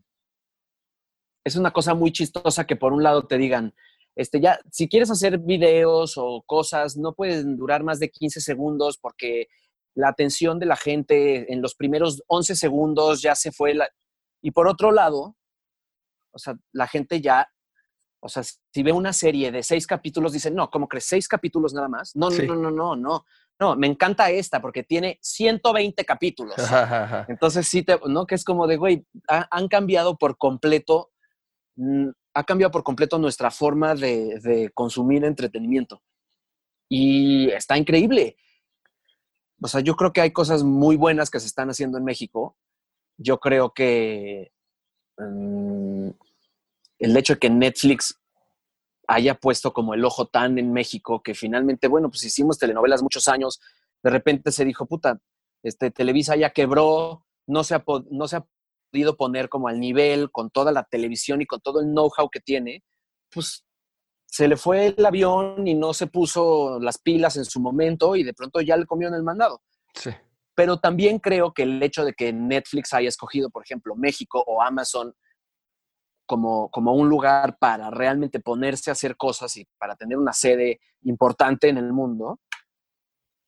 Es 1.43 1.55
una 1.55 1.71
cosa 1.71 1.93
muy 1.93 2.11
chistosa 2.11 2.65
que 2.65 2.75
por 2.75 2.93
un 2.93 3.03
lado 3.03 3.25
te 3.27 3.37
digan, 3.37 3.73
este, 4.15 4.41
ya, 4.41 4.59
si 4.71 4.89
quieres 4.89 5.09
hacer 5.11 5.37
videos 5.39 6.15
o 6.17 6.43
cosas, 6.45 6.97
no 6.97 7.13
pueden 7.13 7.57
durar 7.57 7.83
más 7.83 7.99
de 7.99 8.09
15 8.09 8.41
segundos 8.41 8.97
porque 8.97 9.47
la 9.95 10.09
atención 10.09 10.59
de 10.59 10.65
la 10.65 10.75
gente 10.75 11.51
en 11.51 11.61
los 11.61 11.75
primeros 11.75 12.23
11 12.27 12.55
segundos 12.55 13.21
ya 13.21 13.35
se 13.35 13.51
fue. 13.51 13.77
Y 14.41 14.51
por 14.51 14.67
otro 14.67 14.91
lado, 14.91 15.35
o 16.31 16.39
sea, 16.39 16.55
la 16.71 16.87
gente 16.87 17.21
ya, 17.21 17.47
o 18.21 18.29
sea, 18.29 18.43
si 18.43 18.83
ve 18.83 18.91
una 18.91 19.13
serie 19.13 19.51
de 19.51 19.63
seis 19.63 19.87
capítulos, 19.87 20.33
dice, 20.33 20.51
no, 20.51 20.69
¿cómo 20.69 20.87
crees? 20.87 21.05
¿Seis 21.05 21.27
capítulos 21.27 21.73
nada 21.73 21.87
más? 21.87 22.15
No, 22.15 22.29
no, 22.29 22.55
no, 22.55 22.71
no, 22.71 22.95
no, 22.95 23.25
no. 23.59 23.75
me 23.75 23.87
encanta 23.87 24.29
esta 24.29 24.61
porque 24.61 24.83
tiene 24.83 25.19
120 25.21 26.05
capítulos. 26.05 26.55
Entonces 27.27 27.67
sí, 27.67 27.83
te, 27.83 27.99
¿no? 28.05 28.25
Que 28.25 28.35
es 28.35 28.43
como 28.43 28.67
de, 28.67 28.77
güey, 28.77 29.05
han 29.27 29.67
cambiado 29.67 30.17
por 30.17 30.37
completo, 30.37 31.11
mm, 31.75 32.09
ha 32.35 32.43
cambiado 32.43 32.71
por 32.71 32.83
completo 32.83 33.17
nuestra 33.17 33.51
forma 33.51 33.95
de, 33.95 34.39
de 34.39 34.69
consumir 34.73 35.25
entretenimiento. 35.25 36.01
Y 36.89 37.49
está 37.51 37.77
increíble 37.77 38.37
o 39.61 39.67
sea, 39.67 39.81
yo 39.81 39.95
creo 39.95 40.13
que 40.13 40.21
hay 40.21 40.31
cosas 40.31 40.63
muy 40.63 40.95
buenas 40.95 41.29
que 41.29 41.39
se 41.39 41.47
están 41.47 41.69
haciendo 41.69 41.97
en 41.97 42.03
México. 42.03 42.55
Yo 43.17 43.39
creo 43.39 43.73
que 43.73 44.51
mm, 45.17 46.09
el 46.99 47.17
hecho 47.17 47.33
de 47.33 47.39
que 47.39 47.49
Netflix 47.49 48.19
haya 49.07 49.35
puesto 49.35 49.73
como 49.73 49.93
el 49.93 50.05
ojo 50.05 50.27
tan 50.27 50.59
en 50.59 50.71
México 50.71 51.23
que 51.23 51.33
finalmente, 51.33 51.87
bueno, 51.87 52.09
pues 52.09 52.23
hicimos 52.23 52.59
telenovelas 52.59 53.01
muchos 53.01 53.27
años, 53.27 53.59
de 54.03 54.09
repente 54.11 54.51
se 54.51 54.65
dijo, 54.65 54.85
puta, 54.85 55.19
este, 55.63 55.91
Televisa 55.91 56.35
ya 56.35 56.51
quebró, 56.51 57.25
no 57.47 57.63
se, 57.63 57.75
ha, 57.75 57.83
no 58.11 58.27
se 58.27 58.37
ha 58.37 58.45
podido 58.91 59.17
poner 59.17 59.49
como 59.49 59.67
al 59.67 59.79
nivel 59.79 60.31
con 60.31 60.51
toda 60.51 60.71
la 60.71 60.83
televisión 60.83 61.41
y 61.41 61.45
con 61.45 61.59
todo 61.59 61.81
el 61.81 61.87
know-how 61.87 62.29
que 62.29 62.39
tiene, 62.39 62.83
pues 63.31 63.65
se 64.29 64.47
le 64.47 64.57
fue 64.57 64.87
el 64.95 65.05
avión 65.05 65.67
y 65.67 65.73
no 65.73 65.93
se 65.93 66.07
puso 66.07 66.79
las 66.79 66.99
pilas 66.99 67.35
en 67.37 67.45
su 67.45 67.59
momento 67.59 68.15
y 68.15 68.23
de 68.23 68.33
pronto 68.33 68.61
ya 68.61 68.77
le 68.77 68.85
comió 68.85 69.07
en 69.07 69.15
el 69.15 69.23
mandado. 69.23 69.61
Sí. 69.93 70.11
Pero 70.55 70.79
también 70.79 71.19
creo 71.19 71.53
que 71.53 71.63
el 71.63 71.81
hecho 71.81 72.05
de 72.05 72.13
que 72.13 72.31
Netflix 72.31 72.93
haya 72.93 73.09
escogido, 73.09 73.49
por 73.49 73.63
ejemplo, 73.63 73.95
México 73.95 74.43
o 74.45 74.61
Amazon 74.61 75.13
como, 76.27 76.69
como 76.69 76.93
un 76.93 77.09
lugar 77.09 77.57
para 77.57 77.89
realmente 77.89 78.39
ponerse 78.39 78.91
a 78.91 78.93
hacer 78.93 79.17
cosas 79.17 79.57
y 79.57 79.65
para 79.79 79.95
tener 79.95 80.17
una 80.17 80.31
sede 80.31 80.79
importante 81.01 81.69
en 81.69 81.77
el 81.77 81.91
mundo, 81.91 82.39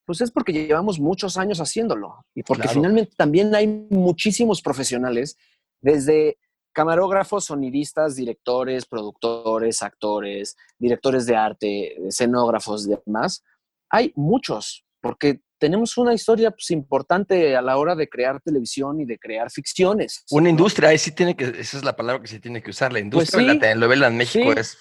pues 0.03 0.19
es 0.21 0.31
porque 0.31 0.51
llevamos 0.51 0.99
muchos 0.99 1.37
años 1.37 1.59
haciéndolo 1.59 2.25
y 2.33 2.41
porque 2.41 2.67
finalmente 2.67 3.13
también 3.15 3.53
hay 3.53 3.67
muchísimos 3.67 4.63
profesionales, 4.63 5.37
desde 5.79 6.39
camarógrafos, 6.73 7.45
sonidistas, 7.45 8.15
directores, 8.15 8.85
productores, 8.85 9.81
actores, 9.81 10.55
directores 10.77 11.25
de 11.25 11.35
arte, 11.35 12.07
escenógrafos 12.07 12.87
y 12.87 12.95
demás. 13.05 13.43
Hay 13.89 14.13
muchos, 14.15 14.85
porque 15.01 15.41
tenemos 15.61 15.95
una 15.97 16.13
historia 16.13 16.49
pues, 16.51 16.71
importante 16.71 17.55
a 17.55 17.61
la 17.61 17.77
hora 17.77 17.95
de 17.95 18.09
crear 18.09 18.41
televisión 18.41 18.99
y 18.99 19.05
de 19.05 19.19
crear 19.19 19.51
ficciones. 19.51 20.25
Una 20.31 20.49
industria, 20.49 20.89
ahí 20.89 20.97
sí 20.97 21.11
tiene 21.11 21.35
que, 21.35 21.45
esa 21.45 21.77
es 21.77 21.83
la 21.83 21.95
palabra 21.95 22.21
que 22.21 22.27
se 22.27 22.39
tiene 22.39 22.63
que 22.63 22.71
usar, 22.71 22.91
la 22.91 22.95
pues 22.95 23.03
industria 23.03 23.41
de 23.41 23.53
la 23.53 23.59
telenovela 23.59 24.07
en 24.07 24.17
México 24.17 24.51
es... 24.53 24.77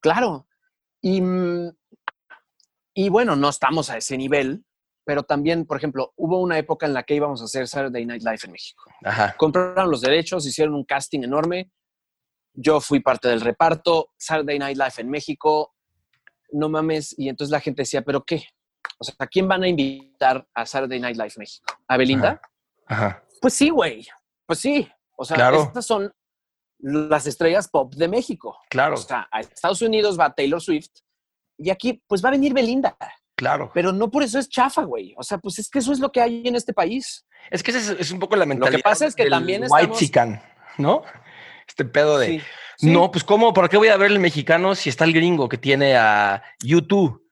Claro. 0.00 0.48
Y, 1.00 1.20
mm, 1.20 1.70
y 2.94 3.08
bueno, 3.08 3.36
no 3.36 3.48
estamos 3.48 3.88
a 3.88 3.98
ese 3.98 4.16
nivel, 4.18 4.64
pero 5.06 5.22
también, 5.22 5.66
por 5.66 5.76
ejemplo, 5.76 6.12
hubo 6.16 6.40
una 6.40 6.58
época 6.58 6.84
en 6.84 6.92
la 6.92 7.04
que 7.04 7.14
íbamos 7.14 7.40
a 7.40 7.44
hacer 7.44 7.68
Saturday 7.68 8.04
Night 8.04 8.24
Live 8.24 8.40
en 8.42 8.50
México. 8.50 8.90
Compraron 9.36 9.88
los 9.88 10.00
derechos, 10.00 10.44
hicieron 10.44 10.74
un 10.74 10.84
casting 10.84 11.22
enorme. 11.22 11.70
Yo 12.52 12.80
fui 12.80 12.98
parte 12.98 13.28
del 13.28 13.40
reparto, 13.40 14.10
Saturday 14.18 14.58
Night 14.58 14.76
Live 14.76 14.94
en 14.98 15.08
México. 15.08 15.76
No 16.50 16.68
mames. 16.68 17.16
Y 17.16 17.28
entonces 17.28 17.52
la 17.52 17.60
gente 17.60 17.82
decía, 17.82 18.02
¿pero 18.02 18.24
qué? 18.24 18.48
O 18.98 19.04
sea, 19.04 19.14
¿a 19.20 19.28
quién 19.28 19.46
van 19.46 19.62
a 19.62 19.68
invitar 19.68 20.44
a 20.52 20.66
Saturday 20.66 20.98
Night 20.98 21.16
Live 21.16 21.34
México? 21.36 21.72
¿A 21.86 21.96
Belinda? 21.96 22.40
Ajá. 22.88 23.22
Pues 23.40 23.54
sí, 23.54 23.70
güey. 23.70 24.04
Pues 24.44 24.58
sí. 24.58 24.90
O 25.16 25.24
sea, 25.24 25.50
estas 25.54 25.86
son 25.86 26.12
las 26.78 27.28
estrellas 27.28 27.68
pop 27.68 27.94
de 27.94 28.08
México. 28.08 28.58
Claro. 28.70 28.94
O 28.94 28.98
sea, 28.98 29.28
a 29.30 29.38
Estados 29.38 29.82
Unidos 29.82 30.18
va 30.18 30.34
Taylor 30.34 30.60
Swift 30.60 30.90
y 31.58 31.70
aquí 31.70 32.02
pues 32.08 32.24
va 32.24 32.30
a 32.30 32.32
venir 32.32 32.52
Belinda. 32.52 32.96
Claro. 33.36 33.70
Pero 33.74 33.92
no 33.92 34.10
por 34.10 34.22
eso 34.22 34.38
es 34.38 34.48
chafa, 34.48 34.82
güey. 34.82 35.14
O 35.18 35.22
sea, 35.22 35.38
pues 35.38 35.58
es 35.58 35.68
que 35.68 35.78
eso 35.78 35.92
es 35.92 36.00
lo 36.00 36.10
que 36.10 36.22
hay 36.22 36.42
en 36.46 36.56
este 36.56 36.72
país. 36.72 37.26
Es 37.50 37.62
que 37.62 37.70
es, 37.70 37.88
es 37.90 38.10
un 38.10 38.18
poco 38.18 38.34
la 38.34 38.46
mentalidad. 38.46 38.72
Lo 38.72 38.78
que 38.78 38.82
pasa 38.82 39.06
es 39.06 39.14
que 39.14 39.28
también 39.28 39.64
White 39.68 39.92
chican, 39.94 40.42
¿no? 40.78 41.02
Este 41.68 41.84
pedo 41.84 42.18
de. 42.18 42.42
No, 42.80 43.10
pues 43.10 43.24
¿cómo? 43.24 43.52
¿Por 43.52 43.68
qué 43.68 43.76
voy 43.76 43.88
a 43.88 43.96
ver 43.96 44.10
el 44.10 44.18
mexicano 44.18 44.74
si 44.74 44.88
está 44.88 45.04
el 45.04 45.12
gringo 45.12 45.48
que 45.48 45.58
tiene 45.58 45.96
a 45.96 46.42
YouTube? 46.62 47.22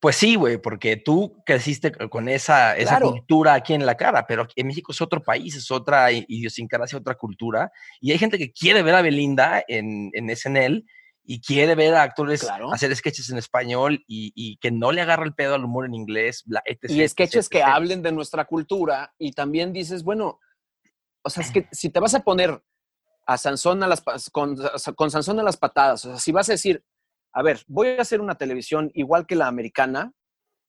Pues 0.00 0.14
sí, 0.16 0.36
güey, 0.36 0.58
porque 0.58 0.96
tú 0.96 1.42
creciste 1.44 1.90
con 1.90 2.28
esa, 2.28 2.76
esa 2.76 3.00
cultura 3.00 3.54
aquí 3.54 3.74
en 3.74 3.84
la 3.84 3.96
cara, 3.96 4.26
pero 4.28 4.46
en 4.54 4.66
México 4.68 4.92
es 4.92 5.00
otro 5.00 5.22
país, 5.22 5.56
es 5.56 5.72
otra 5.72 6.12
idiosincrasia, 6.12 6.98
otra 6.98 7.16
cultura. 7.16 7.72
Y 8.00 8.12
hay 8.12 8.18
gente 8.18 8.38
que 8.38 8.52
quiere 8.52 8.82
ver 8.82 8.94
a 8.94 9.02
Belinda 9.02 9.64
en, 9.66 10.10
en 10.12 10.34
SNL 10.34 10.84
y 11.30 11.42
quiere 11.42 11.74
ver 11.74 11.94
a 11.94 12.02
actores 12.02 12.48
hacer 12.72 12.96
sketches 12.96 13.28
en 13.28 13.36
español 13.36 14.02
y, 14.08 14.56
que 14.62 14.70
no 14.70 14.92
le 14.92 15.02
agarra 15.02 15.26
el 15.26 15.34
pedo 15.34 15.54
al 15.54 15.64
humor 15.64 15.84
en 15.84 15.94
inglés. 15.94 16.42
y 16.84 17.06
sketches 17.06 17.50
que 17.50 17.62
hablen 17.62 18.02
de 18.02 18.12
nuestra 18.12 18.46
cultura 18.46 19.14
y 19.18 19.32
también 19.32 19.74
dices, 19.74 20.02
bueno, 20.02 20.40
o 21.22 21.28
sea, 21.28 21.42
es 21.42 21.52
que 21.52 21.68
si 21.70 21.90
te 21.90 22.00
vas 22.00 22.14
a 22.14 22.20
poner 22.20 22.62
a 23.26 23.36
Sansón 23.36 23.82
a 23.82 23.88
las, 23.88 24.02
con, 24.32 24.56
con 24.96 25.10
Sansón 25.10 25.38
a 25.38 25.42
las 25.42 25.58
patadas, 25.58 26.06
o 26.06 26.10
sea, 26.12 26.18
si 26.18 26.32
vas 26.32 26.48
a 26.48 26.52
decir, 26.52 26.82
a 27.34 27.42
ver, 27.42 27.62
voy 27.66 27.88
a 27.88 28.00
hacer 28.00 28.22
una 28.22 28.36
televisión 28.36 28.90
igual 28.94 29.26
que 29.26 29.36
la 29.36 29.48
americana, 29.48 30.14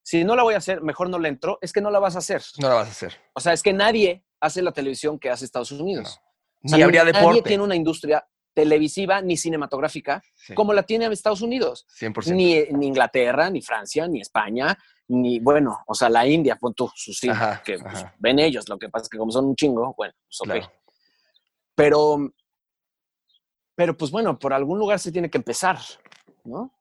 si 0.03 0.25
no 0.25 0.35
la 0.35 0.43
voy 0.43 0.55
a 0.55 0.57
hacer, 0.57 0.81
mejor 0.81 1.09
no 1.09 1.19
la 1.19 1.29
entro, 1.29 1.57
es 1.61 1.71
que 1.71 1.79
no 1.79 1.89
la 1.89 1.99
vas 1.99 2.17
a 2.17 2.19
hacer. 2.19 2.43
No 2.57 2.67
la 2.67 2.75
vas 2.75 2.89
a 2.89 2.91
hacer. 2.91 3.13
O 3.33 3.39
sea, 3.39 3.53
es 3.53 3.63
que 3.63 3.71
nadie 3.71 4.25
hace 4.41 4.61
la 4.61 4.73
televisión 4.73 5.19
que 5.19 5.29
hace 5.29 5.45
Estados 5.45 5.71
Unidos. 5.71 6.19
Ni 6.63 6.81
habría 6.81 7.05
deporte. 7.05 7.27
Nadie 7.27 7.43
tiene 7.43 7.63
una 7.63 7.77
industria 7.77 8.27
televisiva 8.53 9.21
ni 9.21 9.37
cinematográfica 9.37 10.21
como 10.55 10.73
la 10.73 10.83
tiene 10.83 11.07
Estados 11.07 11.41
Unidos. 11.41 11.85
100%. 11.99 12.33
Ni, 12.33 12.63
ni, 12.77 12.87
Inglaterra, 12.87 13.49
ni 13.49 13.61
Francia, 13.61 14.07
ni 14.07 14.21
España, 14.21 14.77
ni, 15.07 15.39
bueno, 15.39 15.79
o 15.87 15.93
sea, 15.93 16.09
la 16.09 16.27
India, 16.27 16.55
pon 16.55 16.73
tú, 16.73 16.89
sus 16.95 17.19
que 17.19 17.79
pues, 17.79 18.05
ven 18.19 18.39
ellos. 18.39 18.67
Lo 18.69 18.77
que 18.77 18.89
pasa 18.89 19.03
es 19.03 19.09
que 19.09 19.17
como 19.17 19.31
son 19.31 19.45
un 19.45 19.55
chingo, 19.55 19.93
bueno, 19.97 20.13
pues 20.25 20.41
ok. 20.41 20.71
Pero, 21.75 22.33
pero 23.75 23.97
pues 23.97 24.11
bueno, 24.11 24.37
por 24.37 24.53
algún 24.53 24.77
lugar 24.77 24.99
se 24.99 25.11
tiene 25.11 25.29
que 25.29 25.37
empezar, 25.37 25.79
¿no? 26.43 26.73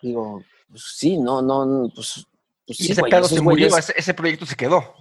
Digo, 0.00 0.42
pues, 0.68 0.94
sí, 0.96 1.18
no, 1.18 1.42
no, 1.42 1.90
pues, 1.94 2.26
pues 2.66 2.78
sí, 2.78 2.92
ese 2.92 3.24
se 3.24 3.40
murió, 3.40 3.76
ese, 3.76 4.14
proyecto 4.14 4.46
se 4.46 4.54
quedó 4.54 4.94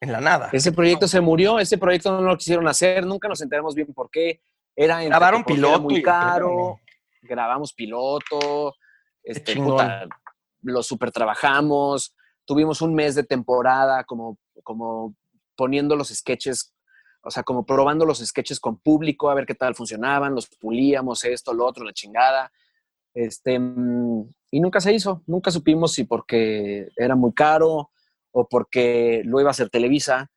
en 0.00 0.12
la 0.12 0.20
nada. 0.20 0.50
Ese 0.52 0.72
proyecto 0.72 1.08
se 1.08 1.20
murió, 1.20 1.58
ese 1.58 1.76
proyecto 1.76 2.12
no 2.12 2.22
lo 2.22 2.38
quisieron 2.38 2.66
hacer, 2.68 3.04
nunca 3.04 3.28
nos 3.28 3.42
enteramos 3.42 3.74
bien 3.74 3.92
por 3.92 4.10
qué. 4.10 4.40
Era 4.74 5.02
Grabaron 5.02 5.44
piloto. 5.44 5.82
muy 5.82 6.02
caro, 6.02 6.80
grabamos 7.22 7.72
piloto, 7.72 8.74
este, 9.22 9.56
lo 10.62 10.82
super 10.82 11.12
trabajamos, 11.12 12.14
tuvimos 12.44 12.80
un 12.82 12.94
mes 12.94 13.14
de 13.14 13.24
temporada 13.24 14.04
como, 14.04 14.38
como 14.62 15.14
poniendo 15.54 15.94
los 15.96 16.08
sketches 16.08 16.72
o 17.24 17.30
sea, 17.30 17.42
como 17.42 17.64
probando 17.64 18.04
los 18.04 18.18
sketches 18.18 18.58
con 18.58 18.78
público, 18.78 19.30
a 19.30 19.34
ver 19.34 19.46
qué 19.46 19.54
tal 19.54 19.74
funcionaban, 19.74 20.34
los 20.34 20.48
pulíamos, 20.48 21.24
esto, 21.24 21.54
lo 21.54 21.64
otro, 21.66 21.84
la 21.84 21.92
chingada. 21.92 22.52
Este, 23.14 23.54
y 23.54 24.60
nunca 24.60 24.80
se 24.80 24.92
hizo, 24.92 25.22
nunca 25.26 25.50
supimos 25.50 25.92
si 25.92 26.04
porque 26.04 26.88
era 26.96 27.14
muy 27.14 27.32
caro 27.32 27.90
o 28.32 28.48
porque 28.48 29.22
lo 29.24 29.40
iba 29.40 29.50
a 29.50 29.52
hacer 29.52 29.70
Televisa. 29.70 30.31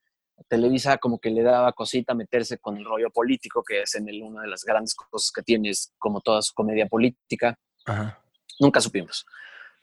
Televisa 0.48 0.98
como 0.98 1.20
que 1.20 1.30
le 1.30 1.44
daba 1.44 1.74
cosita 1.74 2.14
meterse 2.14 2.58
con 2.58 2.78
el 2.78 2.86
rollo 2.86 3.10
político, 3.10 3.64
que 3.64 3.84
es 3.84 3.96
en 3.96 4.10
el, 4.10 4.22
una 4.22 4.42
de 4.42 4.48
las 4.48 4.64
grandes 4.64 4.94
cosas 4.94 5.32
que 5.32 5.42
tiene, 5.42 5.70
es 5.70 5.94
como 5.98 6.22
toda 6.22 6.42
su 6.42 6.54
comedia 6.54 6.88
política. 6.88 7.58
Nunca 8.60 8.82
supimos. 8.82 9.26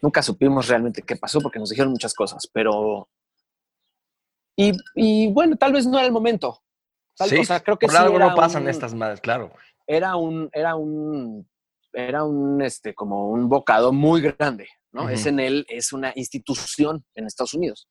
Nunca 0.01 0.23
supimos 0.23 0.69
realmente 0.69 1.03
qué 1.03 1.17
pasó 1.17 1.41
porque 1.41 1.59
nos 1.59 1.71
dijeron 1.71 1.93
muchas 1.93 2.15
cosas, 2.15 2.49
pero... 2.53 3.09
Y, 4.57 4.73
y 4.95 5.29
bueno, 5.33 5.57
tal 5.57 5.73
vez 5.73 5.87
no 5.87 5.99
era 5.99 6.07
el 6.07 6.13
momento. 6.13 6.63
sí, 7.15 7.39
o 7.39 7.45
sea, 7.45 7.61
creo 7.61 7.79
que 7.79 7.87
por 7.87 7.97
algo 7.97 8.19
no 8.19 8.35
pasan 8.35 8.69
estas 8.69 8.95
madres, 8.95 9.21
claro. 9.21 9.53
Era 9.87 10.17
un, 10.17 10.51
era 10.53 10.75
un, 10.77 11.49
era 11.93 12.25
un, 12.25 12.61
este, 12.63 12.95
como 12.95 13.31
un 13.31 13.49
bocado 13.49 13.93
muy 13.93 14.21
grande, 14.21 14.69
¿no? 14.93 15.09
Es 15.09 15.27
en 15.27 15.41
él, 15.41 15.65
es 15.69 15.93
una 15.93 16.13
institución 16.15 17.05
en 17.15 17.27
Estados 17.27 17.55
Unidos. 17.55 17.89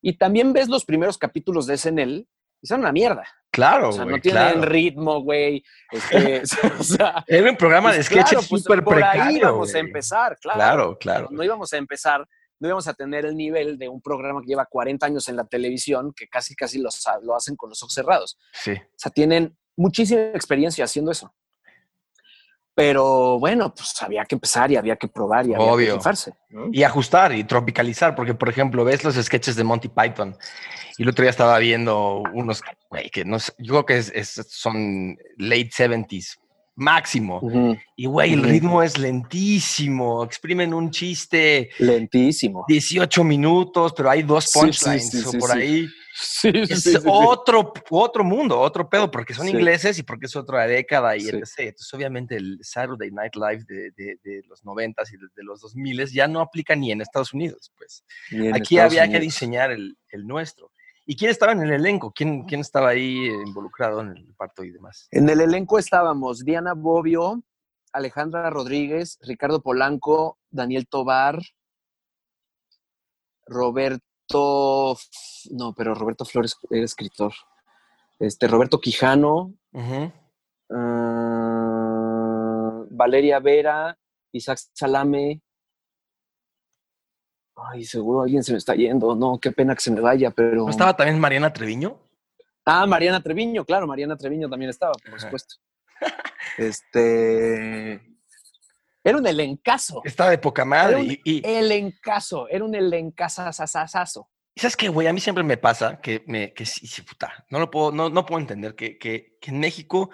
Y 0.00 0.16
también 0.16 0.52
ves 0.52 0.68
los 0.68 0.84
primeros 0.84 1.18
capítulos 1.18 1.66
de 1.66 1.76
SNL 1.76 2.26
y 2.60 2.66
son 2.66 2.80
una 2.80 2.92
mierda. 2.92 3.24
Claro, 3.50 3.88
O 3.88 3.92
sea, 3.92 4.04
no 4.04 4.18
tienen 4.20 4.62
ritmo, 4.62 5.22
güey. 5.22 5.62
Este, 5.90 6.42
o 6.78 6.82
sea, 6.82 7.24
Era 7.26 7.50
un 7.50 7.56
programa 7.56 7.90
de 7.90 7.98
pues 7.98 8.06
sketches 8.06 8.48
pues, 8.48 8.62
súper 8.62 8.84
por 8.84 8.94
precario. 8.94 9.22
ahí 9.22 9.36
íbamos 9.36 9.74
a 9.74 9.78
empezar, 9.78 10.38
claro. 10.38 10.58
Claro, 10.58 10.98
claro. 10.98 11.28
No 11.30 11.42
íbamos 11.42 11.72
a 11.72 11.76
empezar, 11.76 12.26
no 12.60 12.68
íbamos 12.68 12.86
a 12.88 12.94
tener 12.94 13.24
el 13.24 13.36
nivel 13.36 13.78
de 13.78 13.88
un 13.88 14.02
programa 14.02 14.40
que 14.42 14.48
lleva 14.48 14.66
40 14.66 15.06
años 15.06 15.28
en 15.28 15.36
la 15.36 15.44
televisión, 15.44 16.12
que 16.14 16.28
casi, 16.28 16.54
casi 16.54 16.78
los, 16.78 17.02
lo 17.22 17.34
hacen 17.34 17.56
con 17.56 17.70
los 17.70 17.82
ojos 17.82 17.94
cerrados. 17.94 18.38
Sí. 18.52 18.72
O 18.72 18.96
sea, 18.96 19.10
tienen 19.10 19.56
muchísima 19.76 20.20
experiencia 20.34 20.84
haciendo 20.84 21.10
eso. 21.10 21.34
Pero 22.78 23.40
bueno, 23.40 23.74
pues 23.74 24.00
había 24.02 24.24
que 24.24 24.36
empezar 24.36 24.70
y 24.70 24.76
había 24.76 24.94
que 24.94 25.08
probar 25.08 25.44
y 25.48 25.52
había 25.54 25.66
Obvio. 25.66 25.86
que 25.86 25.92
rifarse, 25.94 26.32
¿no? 26.50 26.68
Y 26.70 26.84
ajustar 26.84 27.34
y 27.34 27.42
tropicalizar, 27.42 28.14
porque 28.14 28.34
por 28.34 28.48
ejemplo, 28.48 28.84
ves 28.84 29.02
los 29.02 29.16
sketches 29.16 29.56
de 29.56 29.64
Monty 29.64 29.88
Python 29.88 30.36
y 30.96 31.02
el 31.02 31.08
otro 31.08 31.24
día 31.24 31.30
estaba 31.30 31.58
viendo 31.58 32.22
unos, 32.32 32.62
güey, 32.88 33.10
que 33.10 33.24
no 33.24 33.40
sé, 33.40 33.52
yo 33.58 33.72
creo 33.72 33.84
que 33.86 33.98
es, 33.98 34.12
es- 34.14 34.46
son 34.48 35.16
late 35.38 35.70
70s, 35.76 36.38
máximo. 36.76 37.40
Ujú. 37.42 37.76
Y 37.96 38.06
güey, 38.06 38.32
el 38.34 38.44
ritmo 38.44 38.80
es 38.80 38.96
lentísimo, 38.96 40.22
exprimen 40.22 40.72
un 40.72 40.92
chiste 40.92 41.70
Lentísimo. 41.80 42.64
18 42.68 43.24
minutos, 43.24 43.92
pero 43.96 44.08
hay 44.08 44.22
dos 44.22 44.44
Sí, 44.44 44.50
sí, 44.52 44.60
punchlines 44.60 45.10
sí, 45.10 45.24
o 45.26 45.30
sí, 45.32 45.38
por 45.38 45.50
sí. 45.50 45.58
ahí. 45.58 45.88
Sí, 46.20 46.48
Es 46.52 46.68
sí, 46.82 46.90
sí, 46.92 46.98
sí. 47.00 47.02
otro, 47.04 47.72
otro 47.90 48.24
mundo, 48.24 48.58
otro 48.58 48.88
pedo, 48.88 49.08
porque 49.08 49.34
son 49.34 49.46
ingleses 49.48 49.98
y 50.00 50.02
porque 50.02 50.26
es 50.26 50.34
otra 50.34 50.66
década 50.66 51.16
y 51.16 51.20
etc. 51.28 51.44
Entonces, 51.58 51.94
obviamente, 51.94 52.34
el 52.36 52.58
Saturday 52.62 53.10
Night 53.12 53.36
Live 53.36 53.64
de, 53.68 53.90
de- 53.92 54.18
de 54.24 54.42
los 54.48 54.64
90s 54.64 55.12
y 55.12 55.16
de, 55.16 55.26
de 55.36 55.44
los 55.44 55.62
2000s 55.62 56.10
ya 56.12 56.26
no 56.26 56.40
aplica 56.40 56.74
ni 56.74 56.90
en 56.90 57.00
Estados 57.00 57.32
Unidos, 57.32 57.72
pues. 57.76 58.04
Aquí 58.52 58.74
Estados 58.76 58.92
había 58.98 59.08
que 59.08 59.20
diseñar 59.20 59.70
el, 59.70 59.96
el 60.10 60.26
nuestro. 60.26 60.72
¿Y 61.06 61.14
quién 61.16 61.30
estaba 61.30 61.52
en 61.52 61.62
el 61.62 61.72
elenco? 61.72 62.12
¿Quién, 62.12 62.42
quién 62.44 62.60
estaba 62.62 62.88
ahí 62.88 63.28
eh, 63.28 63.32
involucrado 63.46 64.00
en 64.00 64.08
el 64.16 64.34
parto 64.34 64.64
y 64.64 64.70
demás? 64.72 65.06
En 65.12 65.28
el 65.28 65.40
elenco 65.40 65.78
estábamos 65.78 66.44
Diana 66.44 66.74
Bobbio, 66.74 67.42
Alejandra 67.92 68.50
Rodríguez, 68.50 69.18
Ricardo 69.22 69.62
Polanco, 69.62 70.38
Daniel 70.50 70.86
Tobar, 70.88 71.40
Roberto, 74.28 74.98
no, 75.50 75.74
pero 75.74 75.94
Roberto 75.94 76.24
Flores 76.24 76.56
era 76.70 76.84
escritor. 76.84 77.32
Este, 78.18 78.48
Roberto 78.48 78.80
Quijano, 78.80 79.54
ah, 80.70 81.64
Valeria 82.90 83.38
Vera, 83.38 83.96
Isaac 84.32 84.58
Salame. 84.72 85.40
Ay, 87.56 87.84
seguro 87.84 88.22
alguien 88.22 88.42
se 88.42 88.52
me 88.52 88.58
está 88.58 88.74
yendo. 88.74 89.14
No, 89.14 89.38
qué 89.38 89.52
pena 89.52 89.74
que 89.74 89.80
se 89.80 89.90
me 89.90 90.00
vaya, 90.00 90.30
pero. 90.30 90.64
¿No 90.64 90.70
estaba 90.70 90.96
también 90.96 91.18
Mariana 91.18 91.52
Treviño? 91.52 91.98
Ah, 92.64 92.86
Mariana 92.86 93.22
Treviño, 93.22 93.64
claro, 93.64 93.86
Mariana 93.86 94.16
Treviño 94.16 94.48
también 94.48 94.70
estaba, 94.70 94.92
por 94.92 95.14
Ajá. 95.14 95.20
supuesto. 95.20 95.56
Este. 96.58 98.00
Era 99.08 99.18
un 99.18 99.26
elencazo. 99.26 100.02
Estaba 100.04 100.30
de 100.30 100.38
poca 100.38 100.62
Era 100.62 100.68
madre. 100.70 100.96
un 101.00 101.16
Y, 101.24 101.46
elencazo. 101.46 102.48
Era 102.48 102.64
un 102.64 102.74
elencazazazazo. 102.74 104.28
y 104.54 104.60
¿sabes 104.60 104.76
qué, 104.76 104.88
güey? 104.88 105.06
A 105.06 105.12
mí 105.12 105.20
siempre 105.20 105.44
me 105.44 105.56
pasa 105.56 106.00
que, 106.00 106.22
me, 106.26 106.52
que 106.52 106.66
sí, 106.66 106.86
sí, 106.86 107.02
puta, 107.02 107.44
no 107.50 107.58
lo 107.60 107.70
puedo, 107.70 107.92
no, 107.92 108.08
no 108.10 108.26
puedo 108.26 108.40
entender 108.40 108.74
que, 108.74 108.98
que, 108.98 109.36
que 109.40 109.50
en 109.50 109.60
México 109.60 110.10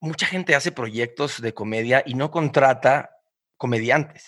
mucha 0.00 0.26
gente 0.26 0.54
hace 0.54 0.72
proyectos 0.72 1.40
de 1.40 1.52
comedia 1.54 2.02
y 2.06 2.14
no 2.14 2.30
contrata 2.30 3.10
comediantes. 3.56 4.26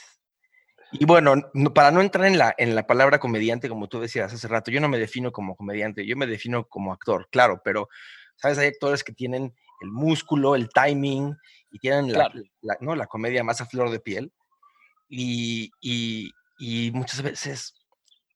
Y 0.93 1.07
bueno, 1.07 1.37
no- 1.55 1.73
para 1.73 1.91
no 1.91 2.03
entrar 2.03 2.27
en 2.27 2.37
la, 2.37 2.55
en 2.59 2.75
la 2.75 2.87
palabra 2.87 3.19
comediante, 3.19 3.69
como 3.69 3.89
tú 3.89 3.99
decías 4.01 4.33
hace 4.33 4.47
rato, 4.49 4.71
yo 4.71 4.81
no 4.81 4.89
me 4.89 4.99
defino 4.99 5.33
como 5.33 5.57
comediante, 5.57 6.07
yo 6.07 6.17
me 6.17 6.27
defino 6.27 6.69
como 6.69 6.93
actor, 6.93 7.29
claro, 7.31 7.63
pero, 7.65 7.89
¿sabes? 8.37 8.59
Hay 8.59 8.69
actores 8.69 9.03
que 9.03 9.13
tienen 9.13 9.55
el 9.83 9.91
músculo, 9.91 10.55
el 10.55 10.69
timing 10.71 11.37
y 11.71 11.79
tienen 11.79 12.09
la, 12.13 12.31
Claro. 12.31 12.41
la- 12.63 12.77
¿no? 12.81 12.95
la 12.97 13.07
comedia 13.07 13.45
más 13.45 13.61
a 13.61 13.67
flor 13.67 13.91
de 13.91 14.01
piel. 14.01 14.33
Y, 15.09 15.71
y- 15.81 16.31
y 16.59 16.91
muchas 16.93 17.23
veces 17.23 17.75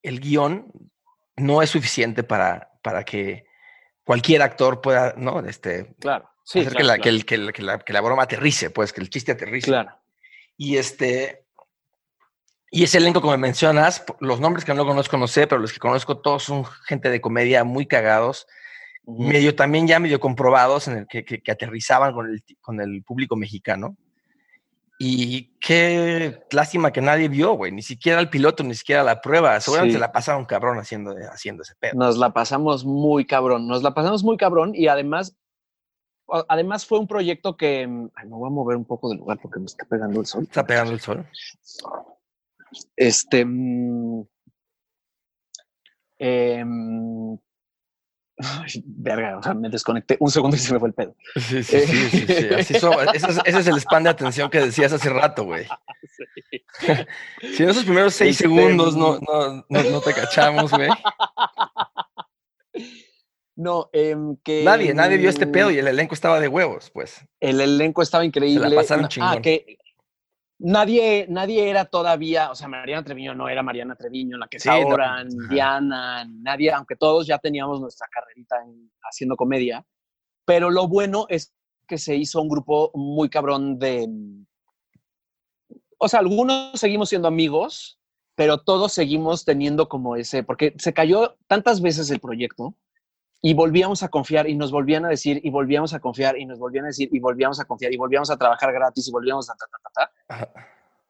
el 0.03 0.20
guion 0.20 0.70
no 1.36 1.62
es 1.62 1.70
suficiente 1.70 2.22
para, 2.22 2.70
para 2.82 3.05
que 3.05 3.44
cualquier 4.05 4.42
actor 4.42 4.80
pueda, 4.80 5.14
¿no? 5.16 5.40
Este, 5.40 5.94
Claro. 6.01 6.28
Sí, 6.44 6.61
hacer 6.61 6.74
que, 6.76 6.84
la, 6.84 6.94
que, 6.97 7.03
claro. 7.03 7.16
el- 7.16 7.24
que 7.26 7.36
la- 7.38 7.53
que 7.53 7.62
la- 7.62 7.78
que 7.80 7.92
la 7.92 8.01
broma 8.01 8.22
aterrice, 8.24 8.70
pues, 8.70 8.92
que 8.92 9.01
el 9.01 9.11
chiste 9.11 9.32
aterrice. 9.32 9.66
Claro. 9.68 9.90
Y 10.57 10.76
este. 10.76 11.44
Y 12.70 12.84
ese 12.84 12.99
elenco, 12.99 13.20
como 13.20 13.36
mencionas, 13.38 14.05
los 14.20 14.38
nombres 14.40 14.64
que 14.64 14.74
no 14.74 14.84
conozco, 14.86 15.16
no 15.16 15.26
sé, 15.28 15.47
pero 15.47 15.61
los 15.61 15.72
que 15.72 15.78
conozco 15.78 16.18
todos 16.18 16.42
son 16.44 16.64
gente 16.64 17.11
de 17.11 17.20
comedia 17.20 17.64
muy 17.64 17.86
cagados, 17.86 18.47
Medio 19.07 19.55
también 19.55 19.87
ya 19.87 20.01
medio 20.01 20.19
comprobados 20.19 20.89
en 20.89 20.99
el 20.99 21.07
que, 21.07 21.25
que- 21.25 21.41
que 21.41 21.53
aterrizaban 21.53 22.13
con 22.13 22.27
el, 22.29 22.43
con 22.61 22.81
el 22.81 23.03
público 23.05 23.37
mexicano. 23.37 23.97
Y 24.99 25.59
qué 25.61 26.43
lástima 26.51 26.91
que 26.91 27.03
nadie 27.03 27.29
vio, 27.29 27.53
güey, 27.53 27.71
ni 27.71 27.83
siquiera 27.83 28.19
el 28.19 28.31
piloto, 28.31 28.65
ni 28.65 28.75
siquiera 28.75 29.05
la 29.05 29.21
prueba. 29.21 29.61
Seguramente 29.61 29.93
Sí. 29.93 29.97
se 29.97 30.01
la 30.01 30.11
pasaron 30.11 30.47
cabrón 30.47 30.79
haciendo, 30.79 31.15
haciendo 31.31 31.63
ese 31.63 31.75
pedo. 31.79 31.93
Nos 31.95 32.17
la 32.17 32.31
pasamos 32.33 32.85
muy 32.85 33.27
cabrón. 33.27 33.69
Nos 33.69 33.83
la 33.83 33.93
pasamos 33.93 34.25
muy 34.25 34.37
cabrón 34.39 34.73
y 34.75 34.89
además. 34.89 35.37
Además 36.49 36.85
fue 36.87 36.99
un 36.99 37.07
proyecto 37.07 37.57
que... 37.57 37.83
Ay, 37.83 38.25
me 38.27 38.35
voy 38.35 38.49
a 38.49 38.51
mover 38.51 38.77
un 38.77 38.85
poco 38.85 39.09
del 39.11 39.19
lugar 39.19 39.39
porque 39.41 39.61
me 39.61 39.67
está 39.67 39.85
pegando 39.85 40.19
el 40.19 40.27
sol. 40.27 40.43
Está 40.43 40.67
pegando 40.67 40.93
el 40.93 40.99
sol. 41.01 41.25
Este. 42.97 43.41
em, 46.19 47.39
ay, 48.39 48.82
verga, 48.84 49.39
o 49.39 49.43
sea, 49.43 49.55
me 49.55 49.68
desconecté 49.68 50.16
un 50.20 50.30
segundo 50.30 50.57
y 50.57 50.61
se 50.61 50.72
me 50.72 50.78
fue 50.78 50.89
el 50.89 50.95
pedo. 50.95 51.14
Sí, 51.41 51.62
sí, 51.62 51.80
sí, 51.87 52.09
sí, 52.11 52.26
sí. 52.26 52.49
Así 52.55 52.74
son- 52.78 52.95
ese, 53.14 53.30
es, 53.30 53.39
ese 53.45 53.59
es 53.61 53.66
el 53.66 53.76
span 53.80 54.05
de 54.05 54.11
atención 54.11 54.51
que 54.51 54.61
decías 54.61 54.93
hace 54.93 55.09
rato, 55.11 55.45
güey. 55.45 55.66
Si 57.57 57.62
en 57.62 57.70
esos 57.70 57.84
primeros 57.84 58.14
seis 58.14 58.32
Este, 58.41 58.45
segundos 58.45 58.97
no, 58.97 59.18
no, 59.20 59.64
no, 59.68 59.82
no 59.91 60.01
te 60.01 60.12
cachamos, 60.12 60.70
güey. 60.70 60.89
No, 63.55 63.89
em, 63.93 64.37
que. 64.45 64.62
Nadie, 64.64 64.93
nadie 64.93 65.16
vio 65.16 65.30
este 65.30 65.47
pedo 65.47 65.70
mm, 65.70 65.72
y 65.74 65.78
el 65.78 65.89
elenco 65.89 66.14
estaba 66.14 66.41
de 66.41 66.49
huevos, 66.49 66.91
pues. 66.91 67.26
El 67.41 67.61
elenco 67.61 68.03
estaba 68.03 68.24
increíble. 68.24 68.74
pasaron 68.76 69.03
Na- 69.05 69.09
chingón. 69.09 69.30
Ah, 69.39 69.41
que 69.41 69.78
nadie, 70.59 71.27
nadie 71.29 71.69
era 71.69 71.85
todavía, 71.85 72.51
o 72.51 72.55
sea, 72.55 72.69
Mariana 72.69 73.05
Treviño 73.05 73.35
no 73.35 73.49
era 73.49 73.63
Mariana 73.63 73.95
Treviño, 73.97 74.37
la 74.39 74.49
que 74.49 74.57
es 74.59 74.63
Sí, 74.63 74.69
no, 74.69 74.75
ahora, 74.75 75.25
ni. 75.25 75.49
Diana, 75.49 76.25
nadie, 76.25 76.71
aunque 76.73 76.97
todos 76.97 77.27
ya 77.27 77.39
teníamos 77.39 77.81
nuestra 77.81 78.07
carrerita 78.11 78.57
en- 78.63 78.91
haciendo 79.03 79.37
comedia. 79.37 79.85
Pero 80.45 80.71
lo 80.71 80.87
bueno 80.89 81.27
es 81.29 81.53
que 81.89 81.99
se 81.99 82.17
hizo 82.17 82.41
un 82.41 82.49
grupo 82.49 82.91
muy 82.95 83.29
cabrón 83.29 83.79
de. 83.79 84.09
O 85.99 86.09
sea, 86.09 86.21
algunos 86.21 86.79
seguimos 86.79 87.09
siendo 87.09 87.29
amigos, 87.29 87.99
pero 88.35 88.59
todos 88.59 88.93
seguimos 88.93 89.45
teniendo 89.45 89.89
como 89.89 90.17
ese, 90.17 90.43
porque 90.43 90.75
se 90.79 90.93
cayó 90.93 91.37
tantas 91.47 91.81
veces 91.81 92.11
el 92.11 92.21
proyecto 92.21 92.75
y 93.43 93.55
volvíamos 93.55 94.03
a 94.03 94.09
confiar 94.09 94.49
y 94.49 94.55
nos 94.55 94.72
volvían 94.72 95.05
a 95.05 95.09
decir 95.09 95.41
y 95.43 95.51
volvíamos 95.51 95.95
a 95.95 96.01
confiar 96.01 96.39
y 96.39 96.47
nos 96.47 96.59
volvían 96.59 96.84
a 96.84 96.89
decir 96.89 97.09
y 97.12 97.20
volvíamos 97.20 97.61
a 97.61 97.64
confiar 97.64 97.93
y 97.93 97.97
volvíamos 97.97 98.30
a 98.30 98.37
trabajar 98.37 98.72
gratis 98.72 99.09
y 99.09 99.12
volvíamos 99.12 99.49
a 99.51 99.55
ta, 99.55 99.66
ta, 99.70 99.91
ta, 99.95 100.11
ta, 100.28 100.66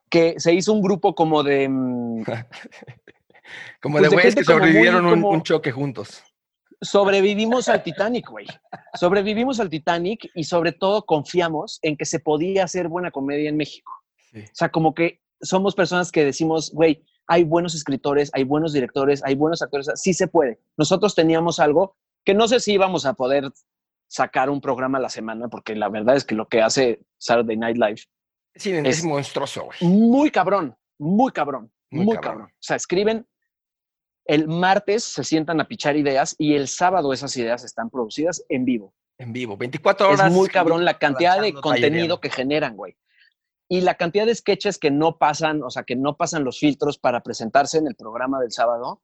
que 0.09 0.39
se 0.39 0.53
hizo 0.53 0.73
un 0.73 0.81
grupo 0.81 1.15
como 1.15 1.43
de 1.43 1.67
mm, 1.67 2.23
Como 3.81 3.97
Pues 3.97 4.09
de 4.09 4.15
güeyes 4.15 4.35
que 4.35 4.43
como 4.43 4.59
muy 4.59 4.67
sobrevivieron 4.67 5.05
un, 5.05 5.23
un 5.23 5.43
choque 5.43 5.71
juntos. 5.71 6.23
sobrevivimos 6.81 7.69
al 7.69 7.83
Titanic, 7.83 8.29
güey. 8.29 8.47
Sobrevivimos 8.93 9.59
al 9.59 9.69
Titanic 9.69 10.29
y 10.35 10.43
sobre 10.43 10.71
todo 10.71 11.05
confiamos 11.05 11.79
en 11.81 11.97
que 11.97 12.05
se 12.05 12.19
podía 12.19 12.63
hacer 12.63 12.87
buena 12.87 13.11
comedia 13.11 13.49
en 13.49 13.57
México. 13.57 13.91
Sí. 14.31 14.41
O 14.41 14.55
sea, 14.55 14.69
como 14.69 14.93
que 14.93 15.21
somos 15.41 15.75
personas 15.75 16.11
que 16.11 16.25
decimos, 16.25 16.71
güey, 16.73 17.03
hay 17.27 17.43
buenos 17.43 17.75
escritores, 17.75 18.31
hay 18.33 18.43
buenos 18.43 18.73
directores, 18.73 19.21
hay 19.23 19.35
buenos 19.35 19.61
actores, 19.61 19.89
sí 19.95 20.13
se 20.13 20.27
puede. 20.27 20.59
Nosotros 20.77 21.13
teníamos 21.13 21.59
algo 21.59 21.95
que 22.27 22.33
no 22.33 22.49
sé 22.49 22.59
si 22.59 22.73
íbamos 22.73 23.05
a 23.05 23.13
poder 23.13 23.53
sacar 24.05 24.49
un 24.49 24.59
programa 24.59 24.97
a 24.97 25.01
la 25.01 25.07
semana, 25.07 25.47
porque 25.47 25.75
la 25.75 25.87
verdad 25.87 26.17
es 26.17 26.25
que 26.25 26.35
lo 26.35 26.49
que 26.49 26.61
hace 26.61 26.99
Saturday 27.17 27.55
Night 27.55 27.77
Live 27.77 28.01
es, 28.53 29.05
monstruoso, 29.05 29.63
güey. 29.63 29.77
Muy 29.89 30.29
cabrón, 30.29 30.75
muy 30.99 31.31
cabrón, 31.31 31.71
muy, 31.89 32.17
cabrón. 32.17 32.47
O 32.47 32.59
sea, 32.59 32.75
escriben, 32.75 33.25
el 34.25 34.49
martes 34.49 35.05
se 35.05 35.23
sientan 35.23 35.61
a 35.61 35.69
pichar 35.69 35.95
ideas 35.95 36.35
y 36.37 36.55
el 36.55 36.67
sábado 36.67 37.13
esas 37.13 37.37
ideas 37.37 37.63
están 37.63 37.89
producidas 37.89 38.43
en 38.49 38.65
vivo. 38.65 38.93
En 39.17 39.31
vivo, 39.31 39.55
24 39.55 40.09
horas. 40.09 40.27
Es 40.27 40.33
muy 40.33 40.49
cabrón 40.49 40.83
la 40.83 40.99
cantidad 40.99 41.39
de 41.39 41.53
contenido 41.53 42.19
que 42.19 42.29
generan, 42.29 42.75
güey. 42.75 42.97
Y 43.69 43.79
la 43.79 43.95
cantidad 43.95 44.25
de 44.25 44.35
sketches 44.35 44.77
que 44.79 44.91
no 44.91 45.17
pasan, 45.17 45.63
o 45.63 45.69
sea, 45.69 45.83
que 45.83 45.95
no 45.95 46.17
pasan 46.17 46.43
los 46.43 46.59
filtros 46.59 46.97
para 46.97 47.21
presentarse 47.21 47.77
en 47.77 47.87
el 47.87 47.95
programa 47.95 48.41
del 48.41 48.51
sábado, 48.51 49.01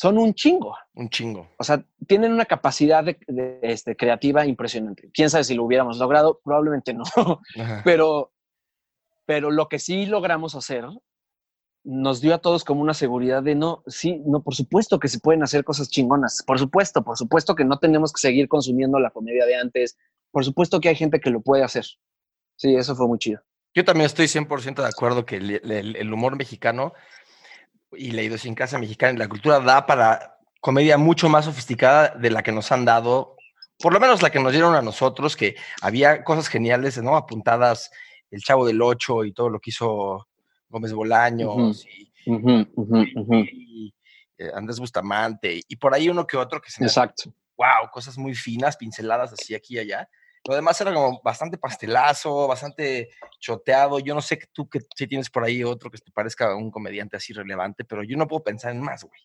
son 0.00 0.16
un 0.16 0.32
chingo. 0.32 0.74
Un 0.94 1.10
chingo. 1.10 1.50
O 1.58 1.62
sea, 1.62 1.84
tienen 2.06 2.32
una 2.32 2.46
capacidad 2.46 3.04
de, 3.04 3.58
este, 3.60 3.96
creativa 3.96 4.46
impresionante. 4.46 5.10
Quién 5.12 5.28
sabe 5.28 5.44
si 5.44 5.52
lo 5.54 5.62
hubiéramos 5.62 5.98
logrado, 5.98 6.40
probablemente 6.42 6.94
no. 6.94 7.04
Pero, 7.84 8.32
pero 9.26 9.50
lo 9.50 9.68
que 9.68 9.78
sí 9.78 10.06
logramos 10.06 10.54
hacer 10.54 10.86
nos 11.84 12.22
dio 12.22 12.34
a 12.34 12.38
todos 12.38 12.64
como 12.64 12.80
una 12.80 12.94
seguridad 12.94 13.42
de 13.42 13.54
no, 13.54 13.82
sí, 13.88 14.22
no, 14.24 14.42
por 14.42 14.54
supuesto 14.54 14.98
que 14.98 15.08
se 15.08 15.20
pueden 15.20 15.42
hacer 15.42 15.64
cosas 15.64 15.90
chingonas. 15.90 16.42
Por 16.46 16.58
supuesto, 16.58 17.04
por 17.04 17.18
supuesto 17.18 17.54
que 17.54 17.66
no 17.66 17.78
tenemos 17.78 18.10
que 18.10 18.20
seguir 18.20 18.48
consumiendo 18.48 18.98
la 19.00 19.10
comedia 19.10 19.44
de 19.44 19.56
antes. 19.56 19.98
Por 20.30 20.46
supuesto 20.46 20.80
que 20.80 20.88
hay 20.88 20.96
gente 20.96 21.20
que 21.20 21.28
lo 21.28 21.42
puede 21.42 21.62
hacer. 21.62 21.84
Sí, 22.56 22.74
eso 22.74 22.96
fue 22.96 23.06
muy 23.06 23.18
chido. 23.18 23.42
Yo 23.74 23.84
también 23.84 24.06
estoy 24.06 24.26
100% 24.26 24.82
de 24.82 24.88
acuerdo 24.88 25.24
que 25.24 25.36
el, 25.36 26.12
humor 26.12 26.36
mexicano 26.36 26.92
y 27.92 28.12
la 28.12 28.22
idiosincrasia 28.22 28.78
mexicana 28.78 29.12
y 29.12 29.16
la 29.16 29.28
cultura 29.28 29.60
da 29.60 29.86
para 29.86 30.38
comedia 30.60 30.98
mucho 30.98 31.28
más 31.28 31.46
sofisticada 31.46 32.10
de 32.16 32.30
la 32.30 32.42
que 32.42 32.52
nos 32.52 32.70
han 32.70 32.84
dado, 32.84 33.36
por 33.78 33.92
lo 33.92 34.00
menos 34.00 34.22
la 34.22 34.30
que 34.30 34.40
nos 34.40 34.52
dieron 34.52 34.74
a 34.74 34.82
nosotros, 34.82 35.36
que 35.36 35.56
había 35.80 36.22
cosas 36.22 36.48
geniales, 36.48 37.02
¿no? 37.02 37.16
Apuntadas 37.16 37.90
El 38.30 38.42
Chavo 38.42 38.66
del 38.66 38.82
Ocho 38.82 39.24
y 39.24 39.32
todo 39.32 39.48
lo 39.48 39.58
que 39.58 39.70
hizo 39.70 40.28
Gómez 40.68 40.92
Bolaños 40.92 41.86
y, 41.86 42.12
eh, 44.38 44.50
Andrés 44.54 44.78
Bustamante 44.78 45.60
y 45.66 45.76
por 45.76 45.94
ahí 45.94 46.08
uno 46.08 46.26
que 46.26 46.36
otro 46.36 46.60
que 46.60 46.70
se 46.70 46.84
Exacto. 46.84 47.32
wow, 47.56 47.90
cosas 47.90 48.16
muy 48.16 48.34
finas, 48.34 48.76
pinceladas 48.76 49.32
así 49.32 49.54
aquí 49.54 49.74
y 49.74 49.80
allá. 49.80 50.08
Lo 50.48 50.54
demás 50.54 50.80
era 50.80 50.94
como 50.94 51.20
bastante 51.22 51.58
pastelazo, 51.58 52.48
bastante 52.48 53.10
choteado. 53.38 53.98
Yo 53.98 54.14
no 54.14 54.22
sé 54.22 54.38
tú 54.52 54.68
que 54.68 54.80
si 54.96 55.06
tienes 55.06 55.28
por 55.28 55.44
ahí 55.44 55.62
otro 55.62 55.90
que 55.90 55.98
te 55.98 56.10
parezca 56.12 56.54
un 56.54 56.70
comediante 56.70 57.16
así 57.16 57.32
relevante, 57.32 57.84
pero 57.84 58.02
yo 58.02 58.16
no 58.16 58.26
puedo 58.26 58.42
pensar 58.42 58.72
en 58.72 58.80
más, 58.80 59.04
güey. 59.04 59.20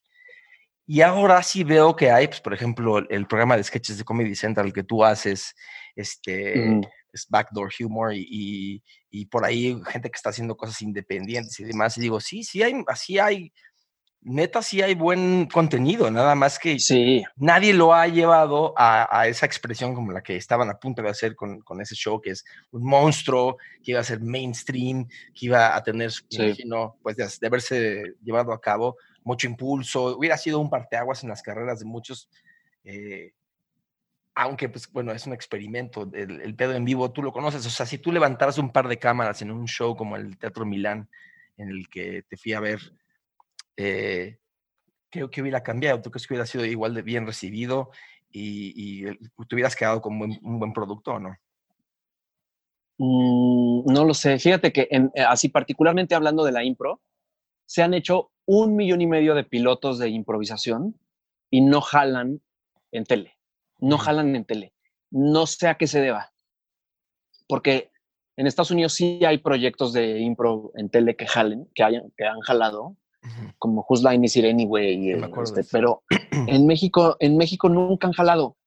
Y 0.88 1.01
ahora 1.01 1.41
sí 1.41 1.63
veo 1.63 1.95
que 1.95 2.11
hay, 2.11 2.28
pues, 2.28 2.41
por 2.41 2.53
ejemplo, 2.53 2.99
el, 3.09 3.26
programa 3.26 3.57
de 3.57 3.63
sketches 3.63 3.97
de 3.97 4.03
Comedy 4.03 4.36
Central 4.36 4.72
que 4.72 4.84
tú 4.84 5.03
haces, 5.03 5.55
este, 5.95 6.80
es 7.11 7.26
Backdoor 7.28 7.72
Humor 7.80 8.13
y, 8.13 8.84
y, 9.09 9.26
por 9.26 9.45
ahí 9.45 9.82
gente 9.88 10.11
que 10.11 10.16
está 10.16 10.30
haciendo 10.30 10.55
cosas 10.55 10.80
independientes 10.84 11.59
y 11.59 11.63
demás. 11.63 11.97
Y 11.97 12.01
digo, 12.01 12.20
sí, 12.20 12.43
sí 12.43 12.61
hay, 12.61 12.84
así 12.88 13.18
hay 13.18 13.51
neta 14.26 14.63
sí 14.63 14.82
hay 14.82 14.95
buen 14.95 15.45
contenido, 15.45 16.09
nada 16.09 16.34
más 16.34 16.57
que 16.57 16.80
sí. 16.80 17.23
nadie 17.36 17.73
lo 17.73 17.93
ha 17.93 18.07
llevado 18.07 18.73
a, 18.76 19.28
esa 19.28 19.45
expresión 19.45 19.93
como 19.93 20.11
la 20.11 20.23
que 20.23 20.36
estaban 20.36 20.69
a 20.69 20.80
punto 20.80 21.03
de 21.03 21.09
hacer 21.09 21.36
con, 21.36 21.61
ese 21.80 21.95
show, 21.95 22.19
que 22.19 22.32
es 22.32 22.43
un 22.71 22.84
monstruo, 22.84 23.57
que 23.84 23.91
iba 23.91 23.99
a 23.99 24.03
ser 24.03 24.19
mainstream, 24.21 25.07
que 25.34 25.45
iba 25.45 25.76
a 25.76 25.84
tener, 25.84 26.11
pues 27.03 27.15
de, 27.17 27.47
haberse 27.47 28.15
llevado 28.23 28.51
a 28.51 28.59
cabo, 28.59 28.97
mucho 29.23 29.47
impulso, 29.47 30.17
hubiera 30.17 30.38
sido 30.38 30.59
un 30.59 30.71
parteaguas 30.71 31.23
en 31.23 31.30
las 31.30 31.43
carreras 31.43 31.80
de 31.80 31.86
muchos, 31.86 32.28
eh, 32.84 33.32
aunque 34.34 34.69
pues 34.69 34.91
bueno, 34.91 35.11
es 35.11 35.28
un 35.28 35.34
experimento, 35.34 36.09
el, 36.13 36.55
pedo 36.55 36.73
en 36.73 36.84
vivo, 36.84 37.11
tú 37.11 37.21
lo 37.21 37.32
conoces, 37.32 37.63
o 37.65 37.69
sea, 37.69 37.86
si 37.86 37.99
tú 37.99 38.11
levantaras 38.11 38.57
un 38.57 38.71
par 38.71 38.88
de 38.88 38.97
cámaras 38.97 39.43
en 39.43 39.51
un 39.51 39.67
show 39.67 39.95
como 39.95 40.15
el 40.15 40.38
Teatro 40.39 40.65
Milán, 40.65 41.09
en 41.57 41.69
el 41.69 41.88
que 41.89 42.23
te 42.28 42.38
fui 42.38 42.53
a 42.53 42.59
ver, 42.59 42.82
eh, 43.78 44.38
creo 45.09 45.30
que 45.30 45.41
hubiera 45.41 45.63
cambiado. 45.63 46.01
¿Tú 46.01 46.11
crees 46.11 46.28
que 46.28 46.34
hubiera 46.34 46.45
sido 46.45 46.65
igual 46.65 46.93
de 46.93 47.01
bien 47.01 47.26
recibido 47.26 47.91
y, 48.32 49.05
te 49.05 49.55
hubieras 49.55 49.76
quedado 49.76 50.01
con 50.01 50.19
un 50.21 50.59
buen 50.59 50.73
producto 50.73 51.11
o 51.11 51.19
no? 51.19 51.36
Mm, 52.97 53.91
no 53.91 54.05
lo 54.05 54.13
sé. 54.13 54.39
Fíjate 54.39 54.71
que 54.71 54.88
eh, 54.89 55.09
así 55.28 55.49
particularmente 55.49 56.15
hablando 56.15 56.43
de 56.43 56.51
la 56.51 56.63
impro, 56.63 57.01
se 57.65 57.84
han 57.84 57.93
hecho 57.93 58.32
un 58.45 58.76
millón 58.76 59.01
y 59.01 59.07
medio 59.07 59.36
de 59.36 59.43
pilotos 59.43 59.97
de 59.99 60.09
improvisación 60.09 60.99
y 61.49 61.61
no 61.61 61.82
jalan 61.82 62.41
en 62.91 63.05
tele. 63.05 63.38
No 63.80 63.97
jalan 63.97 64.36
en 64.36 64.45
tele. 64.45 64.73
No 65.11 65.47
sé 65.47 65.67
a 65.67 65.78
qué 65.78 65.88
se 65.88 65.99
deba. 65.99 66.34
Porque 67.47 67.91
en 68.38 68.47
Estados 68.47 68.71
Unidos 68.71 68.93
sí 68.93 69.23
hay 69.26 69.39
proyectos 69.39 69.93
de 69.93 70.19
impro 70.19 70.71
en 70.76 70.89
tele 70.89 71.15
que 71.15 71.28
jalen, 71.28 71.69
que, 71.73 71.84
hayan, 71.84 72.11
que 72.17 72.26
han 72.26 72.39
jalado, 72.41 72.97
como 73.57 73.86
Whose 73.88 74.07
Line 74.07 74.26
Is 74.26 74.36
It 74.36 74.45
Anyway, 74.45 75.11
este, 75.43 75.63
pero 75.71 76.03
en 76.32 76.65
México, 76.65 77.17
en 77.19 77.38
México 77.38 77.69
nunca 77.69 78.07
han 78.07 78.13
jalado. 78.13 78.57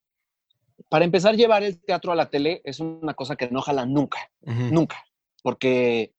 Para 0.88 1.04
empezar, 1.04 1.36
llevar 1.36 1.62
el 1.62 1.80
teatro 1.80 2.12
a 2.12 2.16
la 2.16 2.30
tele 2.30 2.61
es 2.64 2.80
una 2.80 3.14
cosa 3.14 3.36
que 3.36 3.50
no 3.50 3.61
jala 3.61 3.84
nunca, 3.84 4.30
nunca, 4.42 5.04
porque, 5.42 6.14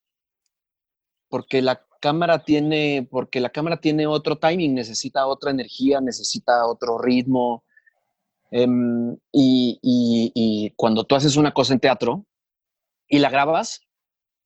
porque 1.28 1.62
la 1.62 1.84
cámara 2.00 2.44
tiene, 2.44 3.06
porque 3.10 3.40
la 3.40 3.50
cámara 3.50 3.80
tiene 3.80 4.06
otro 4.06 4.38
timing, 4.38 4.74
necesita 4.74 5.26
otra 5.26 5.50
energía, 5.50 6.00
necesita 6.00 6.66
otro 6.66 6.98
ritmo. 6.98 7.64
Em, 8.52 9.12
y, 9.32 9.78
y 9.82 10.72
cuando 10.76 11.04
tú 11.04 11.14
haces 11.14 11.36
una 11.36 11.52
cosa 11.52 11.72
en 11.72 11.80
teatro 11.80 12.26
y 13.08 13.18
la 13.18 13.30
grabas, 13.30 13.80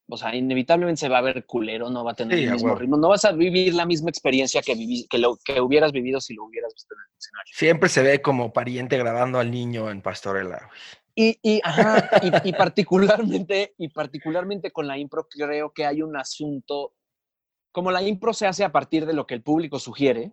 o 0.08 0.16
sea, 0.16 0.34
inevitablemente 0.34 1.00
se 1.00 1.08
va 1.08 1.18
a 1.18 1.22
ver 1.22 1.46
culero, 1.46 1.88
no 1.88 2.04
va 2.04 2.12
a 2.12 2.14
tener 2.14 2.38
el 2.38 2.52
mismo 2.52 2.74
ritmo, 2.74 2.96
no 2.96 3.08
vas 3.08 3.24
a 3.24 3.32
vivir 3.32 3.74
la 3.74 3.86
misma 3.86 4.10
experiencia 4.10 4.60
que, 4.60 4.76
que, 5.08 5.18
lo, 5.18 5.38
que 5.42 5.60
hubieras 5.60 5.92
vivido 5.92 6.20
si 6.20 6.34
lo 6.34 6.44
hubieras 6.44 6.74
visto 6.74 6.94
en 6.94 7.00
el 7.00 7.18
escenario. 7.18 7.52
Siempre 7.54 7.88
se 7.88 8.02
ve 8.02 8.20
como 8.20 8.52
pariente 8.52 8.98
grabando 8.98 9.38
al 9.38 9.50
niño 9.50 9.90
en 9.90 10.02
Pastorela. 10.02 10.68
Y, 11.14 11.38
y, 11.42 11.62
y, 12.42 12.52
particularmente, 12.52 13.74
y 13.78 13.88
particularmente 13.88 14.72
con 14.72 14.88
la 14.88 14.98
impro 14.98 15.28
creo 15.28 15.72
que 15.72 15.86
hay 15.86 16.02
un 16.02 16.16
asunto, 16.16 16.92
como 17.72 17.90
la 17.90 18.02
impro 18.02 18.34
se 18.34 18.46
hace 18.46 18.64
a 18.64 18.72
partir 18.72 19.06
de 19.06 19.14
lo 19.14 19.26
que 19.26 19.34
el 19.34 19.42
público 19.42 19.78
sugiere, 19.78 20.32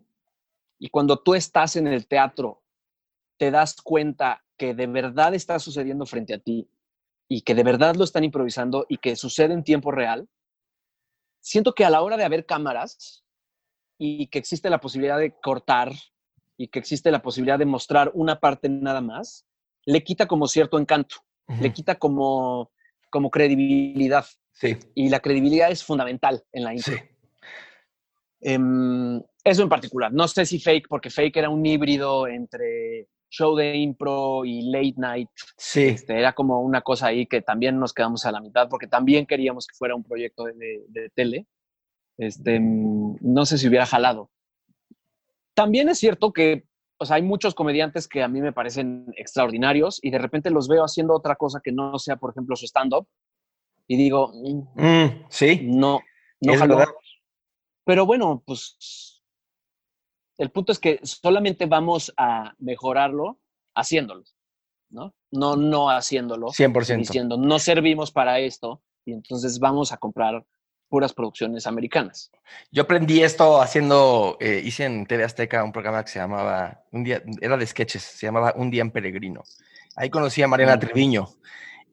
y 0.80 0.90
cuando 0.90 1.18
tú 1.20 1.36
estás 1.36 1.76
en 1.76 1.88
el 1.88 2.08
teatro, 2.08 2.64
te 3.38 3.52
das 3.52 3.76
cuenta 3.82 4.44
que 4.58 4.74
de 4.74 4.88
verdad 4.88 5.34
está 5.34 5.60
sucediendo 5.60 6.06
frente 6.06 6.34
a 6.34 6.40
ti 6.40 6.68
y 7.34 7.44
que 7.44 7.56
de 7.56 7.64
verdad 7.64 7.96
lo 7.96 8.04
están 8.04 8.26
improvisando 8.26 8.86
y 8.90 8.98
que 8.98 9.16
sucede 9.16 9.54
en 9.54 9.64
tiempo 9.64 9.90
real, 9.90 10.28
siento 11.40 11.74
que 11.74 11.86
a 11.86 11.90
la 11.90 12.02
hora 12.02 12.18
de 12.18 12.26
haber 12.26 12.46
cámaras 12.46 13.24
y 13.98 14.28
que 14.28 14.38
existe 14.38 14.70
la 14.70 14.82
posibilidad 14.82 15.18
de 15.18 15.34
cortar 15.42 15.94
y 16.58 16.68
que 16.68 16.80
existe 16.80 17.10
la 17.10 17.22
posibilidad 17.22 17.58
de 17.58 17.66
mostrar 17.66 18.12
una 18.16 18.42
parte 18.42 18.68
nada 18.68 19.00
más, 19.00 19.48
le 19.86 20.04
quita 20.04 20.28
como 20.28 20.46
cierto 20.50 20.78
encanto, 20.78 21.24
le 21.62 21.72
quita 21.72 21.96
como, 21.98 22.70
como 23.10 23.30
credibilidad. 23.30 24.26
Sí. 24.52 24.78
Y 24.94 25.08
la 25.08 25.22
credibilidad 25.22 25.72
es 25.72 25.86
fundamental 25.86 26.44
en 26.52 26.66
la 26.66 26.74
intro. 26.74 26.96
Em, 28.42 29.22
eso 29.44 29.64
en 29.64 29.70
particular. 29.70 30.12
No 30.12 30.28
sé 30.28 30.46
si 30.46 30.60
Fake, 30.60 30.88
porque 30.90 31.10
Fake 31.10 31.38
era 31.38 31.50
un 31.50 31.66
híbrido 31.66 32.28
entre 32.28 33.08
show 33.32 33.56
de 33.56 33.76
impro 33.78 34.46
y 34.46 34.70
late 34.70 34.94
night. 34.98 35.30
Sí. 35.58 35.86
Este, 35.86 36.20
era 36.20 36.34
como 36.34 36.62
una 36.62 36.82
cosa 36.82 37.08
ahí 37.08 37.26
que 37.26 37.42
también 37.42 37.80
nos 37.80 37.94
quedamos 37.94 38.26
a 38.26 38.32
la 38.32 38.42
mitad 38.42 38.70
porque 38.70 38.88
también 38.88 39.26
queríamos 39.26 39.66
que 39.66 39.76
fuera 39.76 39.96
un 39.96 40.04
proyecto 40.04 40.44
de, 40.44 41.10
tele. 41.16 41.48
Este, 42.18 42.60
no 42.60 43.46
sé 43.46 43.58
si 43.58 43.68
hubiera 43.68 43.86
jalado. 43.86 44.30
También 45.56 45.90
es 45.90 45.98
cierto 45.98 46.32
que 46.32 46.66
o 46.98 47.06
sea, 47.06 47.16
hay 47.16 47.24
muchos 47.24 47.56
comediantes 47.56 48.08
que 48.08 48.22
a 48.22 48.28
mí 48.28 48.42
me 48.42 48.54
parecen 48.54 49.12
extraordinarios 49.18 50.00
y 50.04 50.12
de 50.12 50.20
repente 50.20 50.52
los 50.52 50.68
veo 50.68 50.84
haciendo 50.84 51.16
otra 51.16 51.36
cosa 51.36 51.60
que 51.60 51.72
no 51.72 51.98
sea, 51.98 52.18
por 52.18 52.30
ejemplo, 52.30 52.56
su 52.56 52.68
stand-up 52.68 53.08
y 53.88 53.98
digo, 53.98 54.32
mm, 54.36 54.84
mm, 54.84 55.26
sí, 55.28 55.62
no, 55.64 56.02
no 56.42 56.58
jaló. 56.58 56.78
Pero 57.86 58.06
bueno, 58.06 58.44
pues 58.46 59.21
el 60.38 60.52
punto 60.52 60.72
es 60.72 60.80
que 60.80 61.00
solamente 61.04 61.66
vamos 61.66 62.14
a 62.18 62.54
mejorarlo 62.60 63.40
haciéndolo, 63.76 64.24
¿no? 64.90 65.14
No, 65.32 65.56
no 65.56 65.90
haciéndolo. 65.90 66.48
100%. 66.48 66.98
Diciendo, 66.98 67.38
no 67.38 67.60
servimos 67.60 68.12
para 68.12 68.40
esto 68.40 68.82
y 69.06 69.14
entonces 69.14 69.60
vamos 69.60 69.92
a 69.92 69.98
comprar 69.98 70.46
puras 70.92 71.14
producciones 71.14 71.66
americanas. 71.68 72.30
Yo 72.70 72.84
aprendí 72.84 73.24
esto 73.24 73.62
haciendo, 73.62 74.38
eh, 74.42 74.62
hice 74.64 74.86
en 74.86 75.06
TV 75.06 75.24
Azteca 75.24 75.64
un 75.64 75.72
programa 75.72 76.04
que 76.04 76.12
se 76.12 76.20
llamaba, 76.20 76.84
un 76.92 77.06
día, 77.06 77.24
era 77.40 77.56
de 77.56 77.66
sketches, 77.66 78.04
se 78.04 78.28
llamaba 78.28 78.54
Un 78.58 78.70
día 78.70 78.82
en 78.82 78.92
Peregrino. 78.92 79.42
Ahí 79.96 80.10
conocí 80.10 80.42
a 80.42 80.48
Mariana 80.48 80.76
mm. 80.76 80.80
Treviño. 80.80 81.30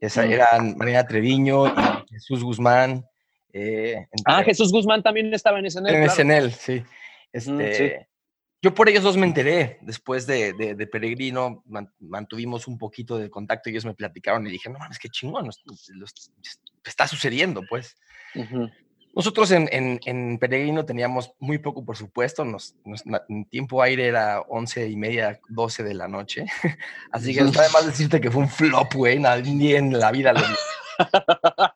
Esa, 0.00 0.26
mm. 0.26 0.32
Eran 0.32 0.76
Mariana 0.76 1.06
Treviño 1.06 1.68
y 1.68 2.14
Jesús 2.14 2.42
Guzmán. 2.42 3.06
Eh, 3.52 4.08
ah, 4.24 4.42
Jesús 4.42 4.72
Guzmán 4.72 5.02
también 5.02 5.32
estaba 5.32 5.60
en 5.60 5.70
SNL. 5.70 5.94
En 5.94 6.10
SNL, 6.10 6.50
sí. 6.50 6.82
Este, 7.32 8.07
Yo 8.60 8.74
por 8.74 8.88
ellos 8.88 9.04
dos 9.04 9.16
me 9.16 9.26
enteré. 9.26 9.78
Después 9.82 10.26
de, 10.26 10.52
de, 10.52 10.86
Peregrino 10.86 11.62
mantuvimos 12.00 12.66
un 12.66 12.76
poquito 12.76 13.16
de 13.16 13.30
contacto. 13.30 13.70
Ellos 13.70 13.84
me 13.84 13.94
platicaron 13.94 14.46
y 14.46 14.50
dije, 14.50 14.68
no 14.68 14.78
mames, 14.78 14.98
qué 14.98 15.08
chingón. 15.08 15.48
está 16.84 17.06
sucediendo, 17.06 17.62
pues. 17.68 17.96
Nosotros 19.14 19.52
en, 19.52 19.68
en, 19.72 20.38
Peregrino 20.38 20.84
teníamos 20.84 21.32
muy 21.38 21.58
poco 21.58 21.84
por 21.84 21.96
supuesto. 21.96 22.44
Nos, 22.44 22.74
en 23.28 23.44
tiempo 23.44 23.80
aire 23.80 24.08
era 24.08 24.40
once 24.40 24.88
y 24.88 24.96
media, 24.96 25.38
12 25.48 25.84
de 25.84 25.94
la 25.94 26.08
noche. 26.08 26.46
Así 27.12 27.34
que 27.34 27.40
está 27.40 27.62
además 27.62 27.86
decirte 27.86 28.20
que 28.20 28.30
fue 28.30 28.42
un 28.42 28.48
flop, 28.48 28.92
güey. 28.92 29.20
Nadie 29.20 29.76
en 29.76 29.96
la 29.96 30.10
vida 30.10 30.32
lo 30.32 30.40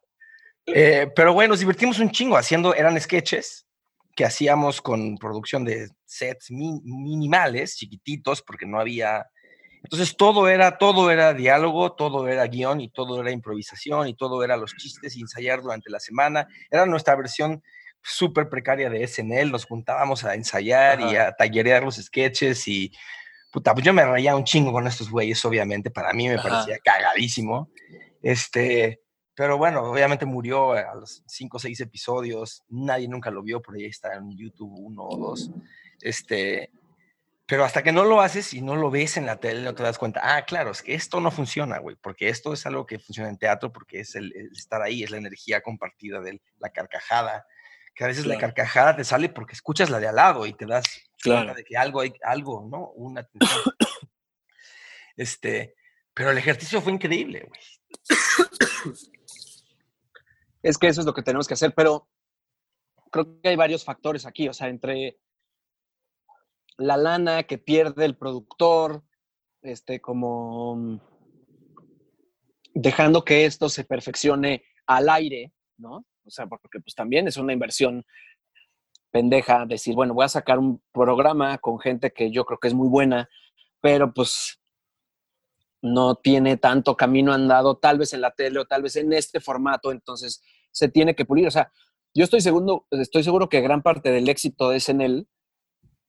eh, 0.67 1.09
pero 1.15 1.33
bueno, 1.33 1.53
nos 1.53 1.61
divertimos 1.61 2.01
un 2.01 2.11
chingo 2.11 2.37
haciendo, 2.37 2.75
eran 2.75 3.01
sketches 3.01 3.67
que 4.15 4.25
hacíamos 4.25 4.81
con 4.81 5.17
producción 5.17 5.65
de 5.65 5.89
sets 6.05 6.51
minimales, 6.51 7.77
chiquititos, 7.77 8.43
porque 8.43 8.67
no 8.67 8.79
había... 8.79 9.27
Entonces 9.83 10.17
todo 10.17 10.49
era, 10.49 10.79
todo 10.79 11.11
era 11.11 11.35
diálogo, 11.35 11.93
todo 11.93 12.29
era 12.29 12.47
guion 12.47 12.81
y 12.81 12.89
todo 12.89 13.21
era 13.21 13.33
improvisación 13.33 14.07
y 14.07 14.15
todo 14.15 14.45
era 14.45 14.57
los 14.57 14.77
chistes 14.77 15.17
y 15.17 15.23
ensayar 15.23 15.61
durante 15.61 15.91
la 15.91 15.99
semana. 15.99 16.47
Era 16.71 16.87
nuestra 16.87 17.17
versión 17.17 17.63
súper 18.01 18.49
precaria 18.49 18.91
de 18.91 19.07
SNL, 19.07 19.51
nos 19.51 19.65
juntábamos 19.65 20.25
a 20.25 20.35
ensayar 20.35 21.01
y 21.01 21.17
a 21.17 21.33
tallerear 21.33 21.83
los 21.83 21.97
sketches 21.97 22.67
y 22.69 22.93
puta, 23.53 23.75
pues 23.75 23.85
yo 23.85 23.93
me 23.93 24.05
reía 24.05 24.35
un 24.35 24.45
chingo 24.45 24.73
con 24.73 24.87
estos 24.87 25.11
güeyes, 25.11 25.45
obviamente, 25.45 25.91
para 25.91 26.13
mí 26.13 26.29
me 26.29 26.39
parecía 26.39 26.79
cagadísimo. 26.83 27.71
Este, 28.23 29.02
pero 29.35 29.57
bueno, 29.57 29.83
obviamente 29.83 30.27
murió 30.27 30.73
a 30.73 30.95
los 30.95 31.23
cinco 31.27 31.57
o 31.57 31.61
seis 31.61 31.81
episodios, 31.81 32.65
nadie 32.69 33.09
nunca 33.09 33.31
lo 33.31 33.43
vio, 33.43 33.63
por 33.63 33.77
ahí 33.77 33.87
está 33.87 34.15
en 34.15 34.37
YouTube 34.37 34.73
uno 34.79 35.05
o 35.05 35.17
dos. 35.17 35.51
Este, 36.01 36.71
pero 37.47 37.65
hasta 37.65 37.83
que 37.83 37.93
no 37.93 38.05
lo 38.05 38.21
haces 38.21 38.55
y 38.55 38.61
no 38.61 38.77
lo 38.77 38.91
ves 38.91 39.17
en 39.17 39.27
la 39.27 39.37
tele, 39.37 39.63
no 39.63 39.75
te 39.75 39.83
das 39.83 39.99
cuenta, 39.99 40.21
ah, 40.23 40.45
claro, 40.45 40.71
es 40.71 40.83
que 40.83 40.95
esto 40.95 41.21
no 41.21 41.31
funciona, 41.31 41.79
güey, 41.79 41.97
porque 41.97 42.29
esto 42.29 42.53
es 42.53 42.67
algo 42.67 42.87
que 42.87 42.99
funciona 42.99 43.29
en 43.29 43.39
teatro, 43.39 43.73
porque 43.73 44.01
es 44.01 44.15
el, 44.15 44.33
estar 44.57 44.83
ahí, 44.83 45.03
es 45.03 45.11
la 45.11 45.19
energía 45.19 45.61
compartida 45.61 46.21
de 46.21 46.41
la 46.59 46.71
carcajada, 46.71 47.47
que 47.95 48.05
a 48.05 48.07
veces 48.07 48.27
la 48.27 48.39
carcajada 48.39 48.97
te 48.97 49.05
sale 49.05 49.29
porque 49.29 49.53
escuchas 49.53 49.91
la 49.91 50.01
de 50.01 50.09
al 50.09 50.17
lado 50.17 50.47
y 50.47 50.55
te 50.55 50.65
das 50.67 50.85
cuenta 51.23 51.53
de 51.53 51.63
que 51.63 51.77
algo 51.77 52.01
hay, 52.01 52.15
algo, 52.23 52.67
¿no? 52.71 52.89
Una 52.93 53.29
Este, 55.17 55.75
pero 56.15 56.31
el 56.31 56.39
ejercicio 56.39 56.81
fue 56.81 56.93
increíble, 56.93 57.47
güey. 57.47 57.61
Es 60.63 60.79
que 60.79 60.89
eso 60.89 61.01
es 61.01 61.07
lo 61.07 61.15
que 61.15 61.23
tenemos 61.23 61.49
que 61.49 61.55
hacer, 61.55 61.75
pero 61.75 62.09
creo 63.11 63.41
que 63.41 63.49
hay 63.49 63.57
varios 63.57 63.85
factores 63.85 64.27
aquí, 64.27 64.49
o 64.49 64.53
sea, 64.53 64.69
entre 64.69 65.19
la 66.79 66.97
lana 66.97 67.43
que 67.45 67.59
pierde 67.59 68.05
el 68.05 68.17
productor, 68.17 69.05
este, 69.61 70.01
como 70.01 71.01
dejando 72.75 73.25
que 73.25 73.45
esto 73.45 73.69
se 73.69 73.85
perfeccione 73.85 74.65
al 74.87 75.09
aire, 75.09 75.53
¿no? 75.77 76.07
O 76.25 76.31
sea, 76.31 76.47
porque 76.47 76.81
pues 76.81 76.95
también 76.95 77.29
es 77.29 77.37
una 77.37 77.53
inversión 77.53 78.05
pendeja 79.11 79.67
decir, 79.67 79.95
bueno, 79.95 80.15
voy 80.15 80.25
a 80.25 80.29
sacar 80.29 80.59
un 80.59 80.83
programa 80.93 81.59
con 81.59 81.79
gente 81.79 82.13
que 82.13 82.31
yo 82.31 82.45
creo 82.45 82.59
que 82.59 82.69
es 82.69 82.75
muy 82.75 82.89
buena, 82.89 83.29
pero 83.81 84.13
pues 84.13 84.62
no 85.83 86.15
tiene 86.15 86.57
tanto 86.57 86.97
camino 86.97 87.33
andado, 87.33 87.77
tal 87.77 87.99
vez 87.99 88.15
en 88.15 88.21
la 88.21 88.31
tele 88.31 88.61
o 88.61 88.65
tal 88.65 88.83
vez 88.83 88.97
en 88.97 89.13
este 89.13 89.41
formato, 89.41 89.91
entonces 89.91 90.43
se 90.71 90.89
tiene 90.89 91.15
que 91.15 91.25
pulir. 91.25 91.47
O 91.49 91.51
sea, 91.51 91.71
yo 92.15 92.25
estoy 92.25 92.41
seguro, 92.41 92.87
estoy 92.91 93.25
seguro 93.25 93.49
que 93.49 93.61
gran 93.61 93.83
parte 93.83 94.13
del 94.13 94.29
éxito 94.29 94.71
de 94.71 94.81
SNL 94.81 95.27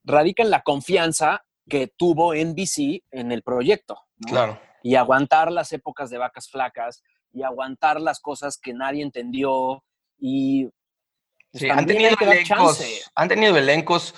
radica 0.03 0.43
en 0.43 0.51
la 0.51 0.61
confianza 0.61 1.45
que 1.67 1.87
tuvo 1.87 2.35
NBC 2.35 3.03
en 3.11 3.31
el 3.31 3.41
proyecto. 3.41 3.97
Claro. 4.25 4.59
Y 4.83 4.95
aguantar 4.95 5.51
las 5.51 5.71
épocas 5.71 6.09
de 6.09 6.17
vacas 6.17 6.49
flacas 6.49 7.01
y 7.31 7.41
aguantar 7.43 7.99
las 7.99 8.19
cosas 8.19 8.59
que 8.59 8.73
nadie 8.73 9.01
entendió 9.01 9.83
y 10.19 10.69
pues, 11.51 11.63
han, 11.71 11.85
tenido 11.85 12.11
elencos, 12.19 13.11
han 13.15 13.27
tenido 13.27 13.57
elencos 13.57 14.13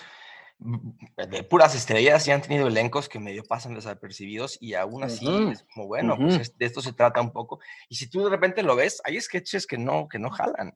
de 0.58 1.43
puras 1.43 1.76
estrellas 1.76 2.28
y 2.28 2.32
han 2.32 2.41
tenido 2.41 2.68
elencos 2.68 3.10
que 3.10 3.20
medio 3.20 3.43
pasan 3.43 3.76
desapercibidos 3.76 4.58
y 4.62 4.74
aún 4.74 5.03
así 5.03 5.28
es 5.51 5.64
como, 5.74 5.88
bueno, 5.88 6.18
pues 6.18 6.58
de 6.58 6.66
esto 6.66 6.82
se 6.82 6.93
trata 6.93 7.22
un 7.22 7.32
poco. 7.32 7.60
Y 7.89 7.95
si 7.95 8.10
tú 8.10 8.24
de 8.24 8.30
repente 8.30 8.64
lo 8.64 8.76
ves, 8.76 9.01
hay 9.03 9.20
sketches 9.20 9.68
que 9.68 9.78
no, 9.78 10.08
que 10.08 10.18
no 10.18 10.30
jalan. 10.30 10.76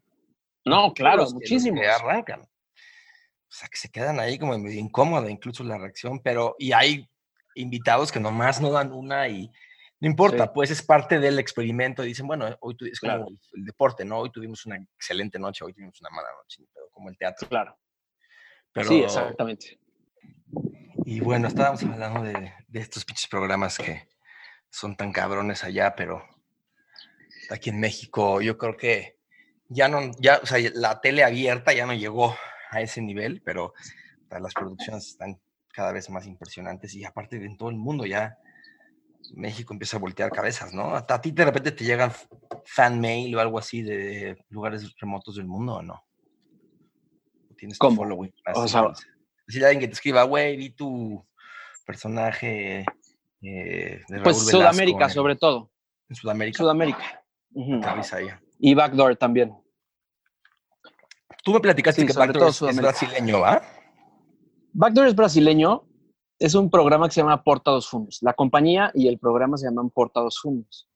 No, 0.66 0.94
claro, 0.94 1.26
muchísimos. 1.32 1.80
Que 1.80 1.88
arrancan. 1.88 2.42
O 2.42 3.52
sea, 3.52 3.68
que 3.70 3.78
se 3.78 3.90
quedan 3.90 4.20
ahí 4.20 4.38
como 4.38 4.58
medio 4.60 4.80
incómoda 4.80 5.32
incluso 5.32 5.64
la 5.64 5.78
reacción, 5.78 6.20
pero 6.20 6.56
y 6.60 6.74
hay 6.74 7.10
invitados 7.56 8.12
que 8.12 8.20
nomás 8.20 8.62
no 8.62 8.72
dan 8.72 8.92
una 8.92 9.28
y 9.28 9.50
no 10.02 10.08
importa, 10.08 10.54
pues 10.54 10.72
es 10.72 10.82
parte 10.82 11.20
del 11.20 11.40
experimento. 11.40 12.04
Dicen, 12.04 12.28
bueno, 12.28 12.46
hoy 12.62 12.76
tu, 12.76 12.86
es 12.86 13.00
como 13.00 13.28
el, 13.54 13.66
deporte, 13.66 14.06
¿no? 14.06 14.20
Hoy 14.20 14.32
tuvimos 14.32 14.66
una 14.66 14.78
excelente 14.78 15.40
noche, 15.40 15.66
hoy 15.66 15.74
tuvimos 15.74 16.00
una 16.00 16.10
mala 16.10 16.30
noche, 16.42 16.64
pero 16.74 16.90
como 16.92 17.10
el 17.10 17.18
teatro. 17.18 17.48
Claro 17.50 17.78
sí, 18.76 19.02
exactamente. 19.02 19.80
Y 21.06 21.20
bueno, 21.22 21.48
estábamos 21.48 21.84
hablando 21.84 22.22
de, 22.24 22.54
estos 22.74 23.06
pinches 23.06 23.28
programas 23.28 23.78
que 23.78 24.08
son 24.70 24.96
tan 24.96 25.12
cabrones 25.12 25.64
allá, 25.64 25.96
pero 25.96 26.24
aquí 27.50 27.70
en 27.72 27.80
México 27.80 28.42
yo 28.42 28.58
creo 28.58 28.78
que 28.78 29.18
ya 29.70 29.88
no, 29.88 30.12
ya, 30.20 30.40
o 30.42 30.46
sea, 30.46 30.58
la 30.74 31.02
tele 31.02 31.24
abierta 31.24 31.74
ya 31.74 31.86
no 31.86 31.94
llegó 31.94 32.36
a 32.70 32.82
ese 32.82 33.02
nivel, 33.02 33.42
pero 33.44 33.74
las 34.30 34.54
producciones 34.54 35.08
están 35.08 35.40
cada 35.72 35.92
vez 35.92 36.10
más 36.10 36.28
impresionantes 36.28 36.94
y 36.94 37.04
aparte 37.06 37.38
en 37.38 37.58
todo 37.58 37.70
el 37.70 37.76
mundo 37.76 38.06
ya 38.06 38.38
México 39.34 39.74
empieza 39.74 39.98
a 39.98 40.00
voltear 40.00 40.32
cabezas, 40.32 40.74
¿no? 40.74 40.96
A 40.96 41.22
ti 41.22 41.32
de 41.32 41.46
repente 41.46 41.72
te 41.72 41.86
llegan 41.86 42.12
fan 42.66 43.00
mail 43.00 43.36
o 43.36 43.40
algo 43.40 43.60
así 43.60 43.82
de 43.82 44.38
lugares 44.50 44.96
remotos 45.00 45.36
del 45.36 45.46
mundo 45.46 45.76
o 45.76 45.82
no? 45.82 46.04
Tienes 47.60 47.78
¿Cómo? 47.78 48.08
tu 48.08 48.30
O 48.56 48.68
sea, 48.68 48.92
si 49.48 49.64
alguien 49.64 49.82
que 49.82 49.88
te 49.88 49.94
escriba, 49.94 50.24
güey, 50.24 50.56
vi 50.56 50.70
tu 50.72 51.26
personaje 51.86 52.86
eh, 53.42 54.02
de 54.08 54.22
Pues 54.22 54.48
Sudamérica, 54.48 55.10
sobre 55.10 55.36
todo. 55.36 55.72
En 56.08 56.16
Sudamérica. 56.16 56.58
Sudamérica. 56.58 57.24
Y 58.60 58.74
Backdoor 58.74 59.16
también. 59.16 59.54
Tú 61.44 61.54
me 61.54 61.60
platicaste 61.60 62.06
que 62.06 62.14
Backdoor 62.14 62.50
es, 62.50 62.78
brasileño, 62.78 63.42
¿va? 63.42 63.62
Backdoor 64.74 65.08
es 65.08 65.16
brasileño. 65.16 65.86
Es 66.38 66.56
un 66.56 66.70
programa 66.70 67.08
que 67.08 67.16
se 67.16 67.22
llama 67.22 67.44
Porta 67.44 67.72
dos 67.72 67.90
Fundos. 67.90 68.20
La 68.22 68.34
compañía 68.34 68.92
y 68.94 69.10
el 69.10 69.20
programa 69.20 69.58
se 69.58 69.66
llaman 69.66 69.90
Porta 69.90 70.22
dos 70.22 70.40
Fundos. 70.40 70.88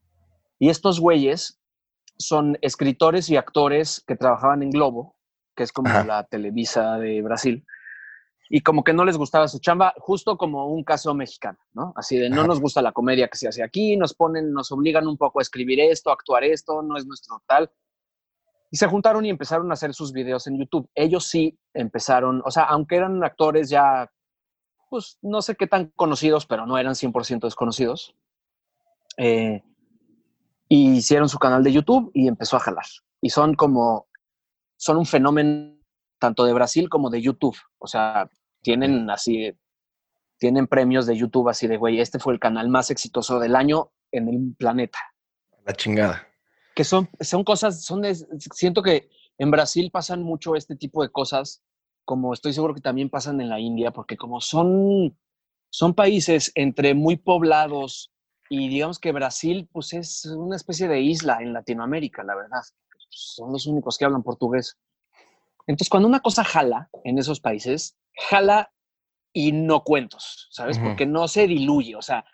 Y 0.57 0.69
estos 0.69 1.01
güeyes 1.01 1.59
son 2.17 2.57
escritores 2.61 3.29
y 3.29 3.35
actores 3.35 4.01
que 4.07 4.15
trabajaban 4.15 4.63
en 4.63 4.69
Globo 4.69 5.12
que 5.55 5.63
es 5.63 5.71
como 5.71 5.89
la 5.89 6.23
Televisa 6.23 6.97
de 6.97 7.21
Brasil, 7.21 7.65
y 8.49 8.61
como 8.61 8.83
que 8.83 8.93
no 8.93 9.05
les 9.05 9.17
gustaba 9.17 9.47
su 9.47 9.59
chamba, 9.59 9.93
justo 9.97 10.37
como 10.37 10.67
un 10.67 10.83
caso 10.83 11.13
mexicano, 11.13 11.57
¿no? 11.73 11.93
Así 11.95 12.17
de 12.17 12.29
no 12.29 12.45
nos 12.45 12.59
gusta 12.59 12.81
la 12.81 12.91
comedia 12.91 13.27
que 13.27 13.37
se 13.37 13.47
hace 13.47 13.63
aquí, 13.63 13.97
nos 13.97 14.13
ponen, 14.13 14.51
nos 14.53 14.71
obligan 14.71 15.07
un 15.07 15.17
poco 15.17 15.39
a 15.39 15.41
escribir 15.41 15.79
esto, 15.79 16.09
a 16.09 16.13
actuar 16.13 16.43
esto, 16.43 16.81
no 16.83 16.97
es 16.97 17.05
nuestro 17.05 17.41
tal. 17.47 17.71
Y 18.69 18.77
se 18.77 18.87
juntaron 18.87 19.25
y 19.25 19.29
empezaron 19.29 19.71
a 19.71 19.73
hacer 19.73 19.93
sus 19.93 20.13
videos 20.13 20.45
en 20.47 20.59
YouTube. 20.59 20.89
Ellos 20.93 21.25
sí 21.25 21.57
empezaron, 21.73 22.41
o 22.45 22.51
sea, 22.51 22.65
aunque 22.65 22.97
eran 22.97 23.23
actores 23.23 23.69
ya, 23.69 24.11
pues 24.89 25.17
no 25.21 25.41
sé 25.41 25.55
qué 25.55 25.67
tan 25.67 25.87
conocidos, 25.95 26.45
pero 26.45 26.65
no 26.65 26.77
eran 26.77 26.93
100% 26.93 27.41
desconocidos. 27.41 28.15
Eh, 29.17 29.63
hicieron 30.67 31.29
su 31.29 31.39
canal 31.39 31.63
de 31.63 31.71
YouTube 31.71 32.11
y 32.13 32.27
empezó 32.27 32.57
a 32.57 32.61
jalar. 32.61 32.85
Y 33.21 33.29
son 33.29 33.55
como 33.55 34.07
son 34.83 34.97
un 34.97 35.05
fenómeno 35.05 35.77
tanto 36.19 36.43
de 36.43 36.51
Brasil 36.51 36.89
como 36.89 37.09
de 37.09 37.21
YouTube. 37.21 37.57
O 37.77 37.87
sea, 37.87 38.29
tienen 38.61 39.09
así, 39.09 39.57
tienen 40.37 40.67
premios 40.67 41.05
de 41.05 41.15
YouTube 41.15 41.47
así 41.47 41.67
de, 41.67 41.77
güey, 41.77 42.01
este 42.01 42.19
fue 42.19 42.33
el 42.33 42.39
canal 42.39 42.67
más 42.67 42.91
exitoso 42.91 43.39
del 43.39 43.55
año 43.55 43.93
en 44.11 44.27
el 44.27 44.55
planeta. 44.57 44.99
La 45.65 45.73
chingada. 45.73 46.27
Que 46.75 46.83
son, 46.83 47.09
son 47.21 47.45
cosas, 47.45 47.85
son 47.85 48.01
de, 48.01 48.13
siento 48.53 48.83
que 48.83 49.09
en 49.37 49.51
Brasil 49.51 49.89
pasan 49.89 50.21
mucho 50.21 50.57
este 50.57 50.75
tipo 50.75 51.01
de 51.01 51.09
cosas, 51.09 51.63
como 52.03 52.33
estoy 52.33 52.51
seguro 52.51 52.73
que 52.73 52.81
también 52.81 53.09
pasan 53.09 53.39
en 53.39 53.47
la 53.47 53.61
India, 53.61 53.91
porque 53.91 54.17
como 54.17 54.41
son, 54.41 55.17
son 55.69 55.93
países 55.93 56.51
entre 56.55 56.93
muy 56.93 57.15
poblados 57.15 58.11
y 58.49 58.67
digamos 58.67 58.99
que 58.99 59.13
Brasil 59.13 59.69
pues 59.71 59.93
es 59.93 60.25
una 60.25 60.57
especie 60.57 60.89
de 60.89 60.99
isla 60.99 61.37
en 61.39 61.53
Latinoamérica, 61.53 62.21
la 62.23 62.35
verdad 62.35 62.59
son 63.15 63.51
los 63.51 63.67
únicos 63.67 63.97
que 63.97 64.05
hablan 64.05 64.23
portugués. 64.23 64.77
Entonces, 65.67 65.89
cuando 65.89 66.09
una 66.09 66.19
cosa 66.19 66.43
jala 66.43 66.89
en 67.03 67.17
esos 67.17 67.39
países, 67.39 67.97
jala 68.29 68.71
y 69.31 69.51
no 69.51 69.83
cuentos, 69.83 70.47
¿sabes? 70.51 70.77
Porque 70.77 71.05
no 71.05 71.27
se 71.27 71.47
diluye, 71.47 71.95
o 71.95 72.01
sea, 72.01 72.25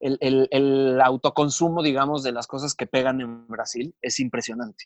el, 0.00 1.00
autoconsumo, 1.02 1.82
digamos, 1.82 2.22
de 2.22 2.32
las 2.32 2.46
cosas 2.46 2.74
que 2.74 2.86
pegan 2.86 3.20
en 3.20 3.48
Brasil 3.48 3.94
es 4.00 4.20
impresionante. 4.20 4.84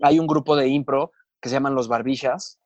Hay 0.00 0.18
un 0.18 0.26
grupo 0.26 0.56
de 0.56 0.68
impro 0.68 1.12
que 1.40 1.48
se 1.48 1.54
llaman 1.54 1.74
Los 1.74 1.88
Barbillas, 1.88 2.60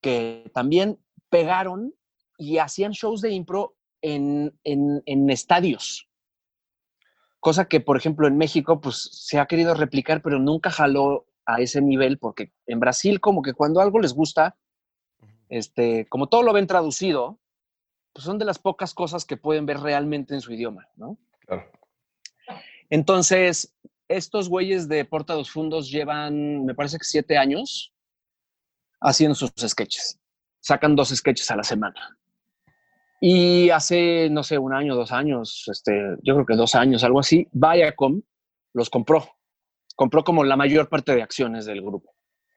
que 0.00 0.50
también 0.54 0.98
pegaron 1.28 1.94
y 2.38 2.58
hacían 2.58 2.92
shows 2.92 3.20
de 3.20 3.30
impro 3.30 3.76
en, 4.00 4.58
en, 4.64 5.30
estadios. 5.30 6.08
Cosa 7.40 7.66
que, 7.66 7.80
por 7.80 7.96
ejemplo, 7.96 8.26
en 8.26 8.36
México, 8.36 8.80
pues 8.80 9.08
se 9.12 9.38
ha 9.38 9.46
querido 9.46 9.74
replicar, 9.74 10.22
pero 10.22 10.38
nunca 10.38 10.70
jaló 10.70 11.26
a 11.46 11.60
ese 11.60 11.80
nivel, 11.80 12.18
porque 12.18 12.52
en 12.66 12.80
Brasil, 12.80 13.20
como 13.20 13.42
que 13.42 13.54
cuando 13.54 13.80
algo 13.80 13.98
les 13.98 14.12
gusta, 14.12 14.56
este, 15.48 16.06
como 16.08 16.28
todo 16.28 16.42
lo 16.42 16.52
ven 16.52 16.66
traducido, 16.66 17.38
pues 18.12 18.24
son 18.24 18.38
de 18.38 18.44
las 18.44 18.58
pocas 18.58 18.94
cosas 18.94 19.24
que 19.24 19.36
pueden 19.36 19.66
ver 19.66 19.80
realmente 19.80 20.34
en 20.34 20.40
su 20.40 20.52
idioma, 20.52 20.88
¿no? 20.96 21.18
Claro. 21.40 21.70
Entonces, 22.90 23.74
estos 24.08 24.48
güeyes 24.48 24.88
de 24.88 25.04
Porta 25.04 25.34
dos 25.34 25.50
Fundos 25.50 25.90
llevan, 25.90 26.64
me 26.64 26.74
parece 26.74 26.98
que 26.98 27.04
siete 27.04 27.38
años 27.38 27.94
haciendo 29.00 29.34
sus 29.34 29.50
sketches. 29.58 30.20
Sacan 30.60 30.94
dos 30.94 31.08
sketches 31.08 31.50
a 31.50 31.56
la 31.56 31.64
semana. 31.64 32.18
Y 33.20 33.70
hace, 33.70 34.28
no 34.30 34.42
sé, 34.42 34.58
un 34.58 34.74
año, 34.74 34.94
dos 34.94 35.12
años, 35.12 35.64
este, 35.70 36.16
yo 36.22 36.34
creo 36.34 36.46
que 36.46 36.56
dos 36.56 36.74
años, 36.74 37.04
algo 37.04 37.20
así, 37.20 37.48
Viacom 37.52 38.20
los 38.74 38.90
compró. 38.90 39.26
Compró 40.02 40.24
como 40.24 40.42
la 40.42 40.56
mayor 40.56 40.88
parte 40.88 41.14
de 41.14 41.22
acciones 41.22 41.64
del 41.64 41.80
grupo. 41.80 42.12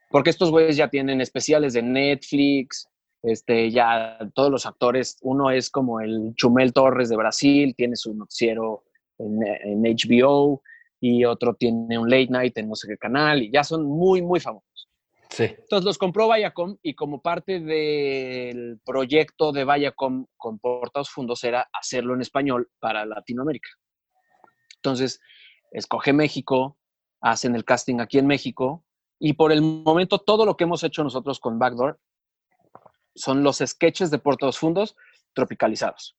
Porque 0.10 0.32
estos 0.32 0.50
güeyes 0.50 0.78
ya 0.78 0.89
tienen 0.89 1.22
especiales 1.22 1.74
de 1.74 1.84
Netflix, 1.84 2.88
este, 3.22 3.70
ya 3.70 4.18
todos 4.34 4.50
los 4.50 4.66
actores, 4.66 5.20
uno 5.22 5.52
es 5.52 5.70
como 5.70 6.02
el 6.02 6.34
Chumel 6.34 6.74
Torres 6.74 7.08
de 7.08 7.16
Brasil, 7.16 7.76
tiene 7.78 7.98
su 7.98 8.16
noticiero 8.16 8.86
en, 9.20 9.43
en 9.43 9.84
HBO, 9.84 10.64
y 11.00 11.24
otro 11.24 11.54
tiene 11.54 12.00
un 12.00 12.10
late 12.10 12.32
night 12.32 12.58
en 12.58 12.68
no 12.68 12.74
sé 12.74 12.88
qué 12.88 12.98
canal, 12.98 13.43
y 13.43 13.52
ya 13.52 13.64
son 13.64 13.86
muy, 13.86 14.24
muy 14.24 14.39
famosos. 14.39 14.89
Entonces 15.38 15.86
los 15.86 16.00
compró 16.00 16.28
Viacom 16.28 16.78
y 16.82 16.96
como 16.96 17.22
parte 17.22 17.60
del 17.60 18.80
proyecto 18.84 19.52
de 19.52 19.66
Viacom 19.66 20.26
con 20.36 20.58
Portados 20.58 21.12
Fundos 21.12 21.43
era 21.43 21.70
hacerlo 21.72 22.16
en 22.16 22.22
español 22.22 22.72
para 22.80 23.06
Latinoamérica. 23.06 23.70
Entonces, 24.78 25.22
escoge 25.72 26.12
México, 26.12 26.80
hacen 27.22 27.55
el 27.55 27.66
casting 27.66 27.99
aquí 27.99 28.18
en 28.18 28.28
México 28.28 28.84
y 29.20 29.34
por 29.34 29.51
el 29.51 29.61
momento 29.61 30.20
todo 30.20 30.45
lo 30.45 30.57
que 30.57 30.66
hemos 30.66 30.84
hecho 30.84 31.03
nosotros 31.03 31.39
con 31.39 31.59
Backdoor 31.59 31.99
son 33.16 33.43
los 33.43 33.57
sketches 33.57 34.11
de 34.11 34.20
Portados 34.20 34.59
Fundos 34.59 34.95
tropicalizados. 35.34 36.18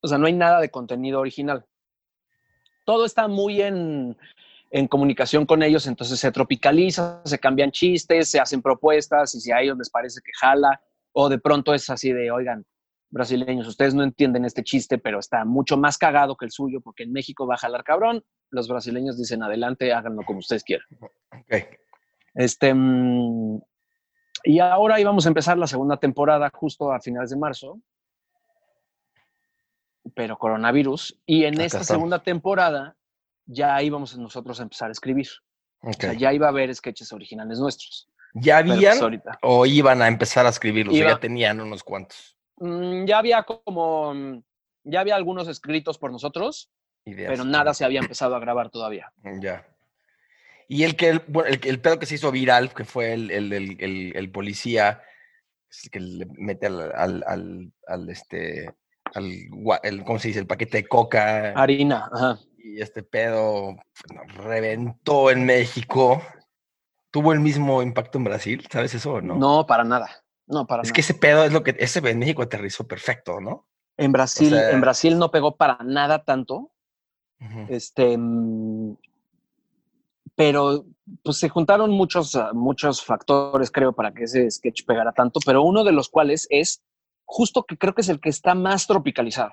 O 0.00 0.08
sea, 0.08 0.18
no 0.18 0.26
hay 0.26 0.32
nada 0.32 0.60
de 0.60 0.70
contenido 0.70 1.20
original. 1.20 1.66
Todo 2.84 3.04
está 3.04 3.28
muy 3.28 3.62
en, 3.62 4.16
en 4.70 4.88
comunicación 4.88 5.46
con 5.46 5.62
ellos, 5.62 5.86
entonces 5.86 6.20
se 6.20 6.32
tropicaliza, 6.32 7.22
se 7.24 7.38
cambian 7.38 7.70
chistes, 7.70 8.30
se 8.30 8.40
hacen 8.40 8.62
propuestas 8.62 9.34
y 9.34 9.40
si 9.40 9.52
a 9.52 9.60
ellos 9.60 9.78
les 9.78 9.90
parece 9.90 10.20
que 10.24 10.32
jala 10.38 10.80
o 11.12 11.28
de 11.28 11.38
pronto 11.38 11.74
es 11.74 11.88
así 11.90 12.12
de, 12.12 12.30
oigan, 12.30 12.64
brasileños, 13.10 13.66
ustedes 13.66 13.94
no 13.94 14.02
entienden 14.02 14.44
este 14.44 14.62
chiste, 14.62 14.98
pero 14.98 15.18
está 15.18 15.44
mucho 15.44 15.76
más 15.76 15.98
cagado 15.98 16.36
que 16.36 16.44
el 16.44 16.50
suyo 16.50 16.80
porque 16.80 17.04
en 17.04 17.12
México 17.12 17.46
va 17.46 17.54
a 17.54 17.58
jalar 17.58 17.84
cabrón, 17.84 18.24
los 18.50 18.68
brasileños 18.68 19.16
dicen 19.16 19.42
adelante, 19.42 19.92
háganlo 19.92 20.22
como 20.24 20.40
ustedes 20.40 20.64
quieran. 20.64 20.86
Este, 22.34 22.72
mm, 22.74 23.60
y 24.44 24.58
ahora 24.60 25.00
íbamos 25.00 25.26
a 25.26 25.28
empezar 25.28 25.58
la 25.58 25.66
segunda 25.66 25.96
temporada 25.96 26.50
justo 26.52 26.92
a 26.92 27.00
finales 27.00 27.30
de 27.30 27.36
marzo, 27.36 27.80
pero 30.14 30.38
coronavirus, 30.38 31.18
y 31.26 31.44
en 31.44 31.60
esta 31.60 31.84
segunda 31.84 32.22
temporada 32.22 32.96
ya 33.46 33.82
íbamos 33.82 34.16
nosotros 34.16 34.60
a 34.60 34.62
empezar 34.62 34.88
a 34.88 34.92
escribir. 34.92 35.28
O 35.80 35.92
sea, 35.92 36.12
ya 36.12 36.32
iba 36.32 36.46
a 36.46 36.50
haber 36.50 36.74
sketches 36.74 37.12
originales 37.12 37.58
nuestros. 37.58 38.08
¿Ya 38.34 38.62
pues, 38.62 38.76
habían 38.76 39.22
o 39.42 39.66
iban 39.66 40.02
a 40.02 40.08
empezar 40.08 40.44
a 40.46 40.50
escribirlos? 40.50 40.94
ya 40.94 41.18
tenían 41.18 41.60
unos 41.60 41.82
cuantos. 41.82 42.37
Mm, 42.60 43.04
ya 43.04 43.18
había 43.18 43.42
como, 43.42 44.14
mm, 44.14 44.42
ya 44.84 45.00
había 45.00 45.16
algunos 45.16 45.48
escritos 45.48 45.98
por 45.98 46.12
nosotros, 46.12 46.70
pero 47.04 47.44
nada 47.44 47.72
se 47.74 47.84
había 47.84 48.00
empezado 48.00 48.36
a 48.36 48.40
grabar 48.40 48.70
todavía. 48.70 49.12
Ya. 49.40 49.66
Y 50.68 50.84
el 50.84 50.96
que, 50.96 51.08
el, 51.08 51.22
el, 51.64 51.80
pedo 51.80 51.98
que 51.98 52.06
se 52.06 52.16
hizo 52.16 52.30
viral, 52.30 52.74
que 52.74 52.84
fue 52.84 53.14
el, 53.14 53.30
el 53.30 54.30
policía, 54.30 55.02
que 55.90 56.00
le 56.00 56.26
mete 56.36 56.66
al, 56.66 56.92
al, 56.94 57.72
al, 57.86 58.10
este, 58.10 58.74
al, 59.14 60.04
¿cómo 60.04 60.18
se 60.18 60.28
dice? 60.28 60.40
El 60.40 60.46
paquete 60.46 60.78
de 60.78 60.86
coca. 60.86 61.52
Harina, 61.52 62.10
ajá 62.12 62.38
y 62.68 62.82
este 62.82 63.02
pedo 63.02 63.76
reventó 64.36 65.30
en 65.30 65.44
México. 65.44 66.22
¿Tuvo 67.10 67.32
el 67.32 67.40
mismo 67.40 67.82
impacto 67.82 68.18
en 68.18 68.24
Brasil? 68.24 68.66
¿Sabes 68.70 68.94
eso 68.94 69.14
o 69.14 69.20
no? 69.20 69.36
No, 69.36 69.66
para 69.66 69.84
nada. 69.84 70.08
No, 70.48 70.66
para 70.66 70.82
es 70.82 70.92
que 70.92 71.02
ese 71.02 71.14
pedo 71.14 71.44
es 71.44 71.52
lo 71.52 71.62
que 71.62 71.76
ese 71.78 71.98
en 71.98 72.18
México 72.18 72.42
aterrizó 72.42 72.86
perfecto, 72.86 73.40
¿no? 73.40 73.66
En 73.96 74.12
Brasil, 74.12 74.54
en 74.54 74.80
Brasil 74.80 75.18
no 75.18 75.30
pegó 75.30 75.56
para 75.56 75.78
nada 75.84 76.24
tanto. 76.24 76.72
Este, 77.68 78.16
mm, 78.16 78.96
pero 80.34 80.86
pues 81.22 81.38
se 81.38 81.48
juntaron 81.48 81.90
muchos, 81.90 82.36
muchos 82.52 83.04
factores, 83.04 83.70
creo, 83.70 83.92
para 83.92 84.12
que 84.12 84.24
ese 84.24 84.50
sketch 84.50 84.84
pegara 84.84 85.12
tanto, 85.12 85.40
pero 85.44 85.62
uno 85.62 85.84
de 85.84 85.92
los 85.92 86.08
cuales 86.08 86.46
es 86.50 86.82
justo 87.24 87.64
que 87.64 87.76
creo 87.76 87.94
que 87.94 88.00
es 88.02 88.08
el 88.08 88.20
que 88.20 88.30
está 88.30 88.54
más 88.54 88.86
tropicalizado. 88.86 89.52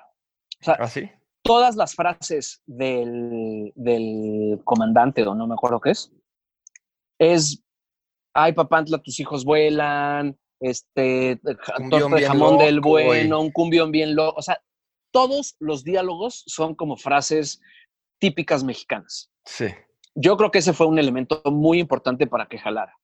O 0.60 0.64
sea, 0.64 0.76
¿Ah, 0.78 0.88
sí? 0.88 1.10
todas 1.42 1.76
las 1.76 1.94
frases 1.94 2.62
del, 2.66 3.72
comandante, 4.64 5.26
o 5.26 5.34
no 5.34 5.46
me 5.46 5.54
acuerdo 5.54 5.80
qué 5.80 5.90
es, 5.90 6.12
es, 7.18 7.62
ay, 8.34 8.52
papantla, 8.52 8.98
tus 8.98 9.20
hijos 9.20 9.44
vuelan, 9.44 10.36
este, 10.60 11.40
torta 11.90 12.16
de 12.16 12.26
jamón 12.26 12.58
del 12.58 12.80
bueno, 12.80 13.40
un 13.40 13.50
cumbión 13.50 13.90
bien 13.90 14.14
loco. 14.14 14.38
O 14.38 14.42
sea, 14.42 14.60
todos 15.10 15.56
los 15.58 15.84
diálogos 15.84 16.42
son 16.46 16.74
como 16.74 16.96
frases 16.96 17.60
típicas 18.18 18.64
mexicanas. 18.64 19.30
Sí. 19.44 19.66
Yo 20.14 20.36
creo 20.36 20.50
que 20.50 20.58
ese 20.58 20.72
fue 20.72 20.86
un 20.86 20.98
elemento 20.98 21.42
muy 21.44 21.78
importante 21.78 22.26
para 22.26 22.46
que 22.46 22.58
jalara. 22.58 22.94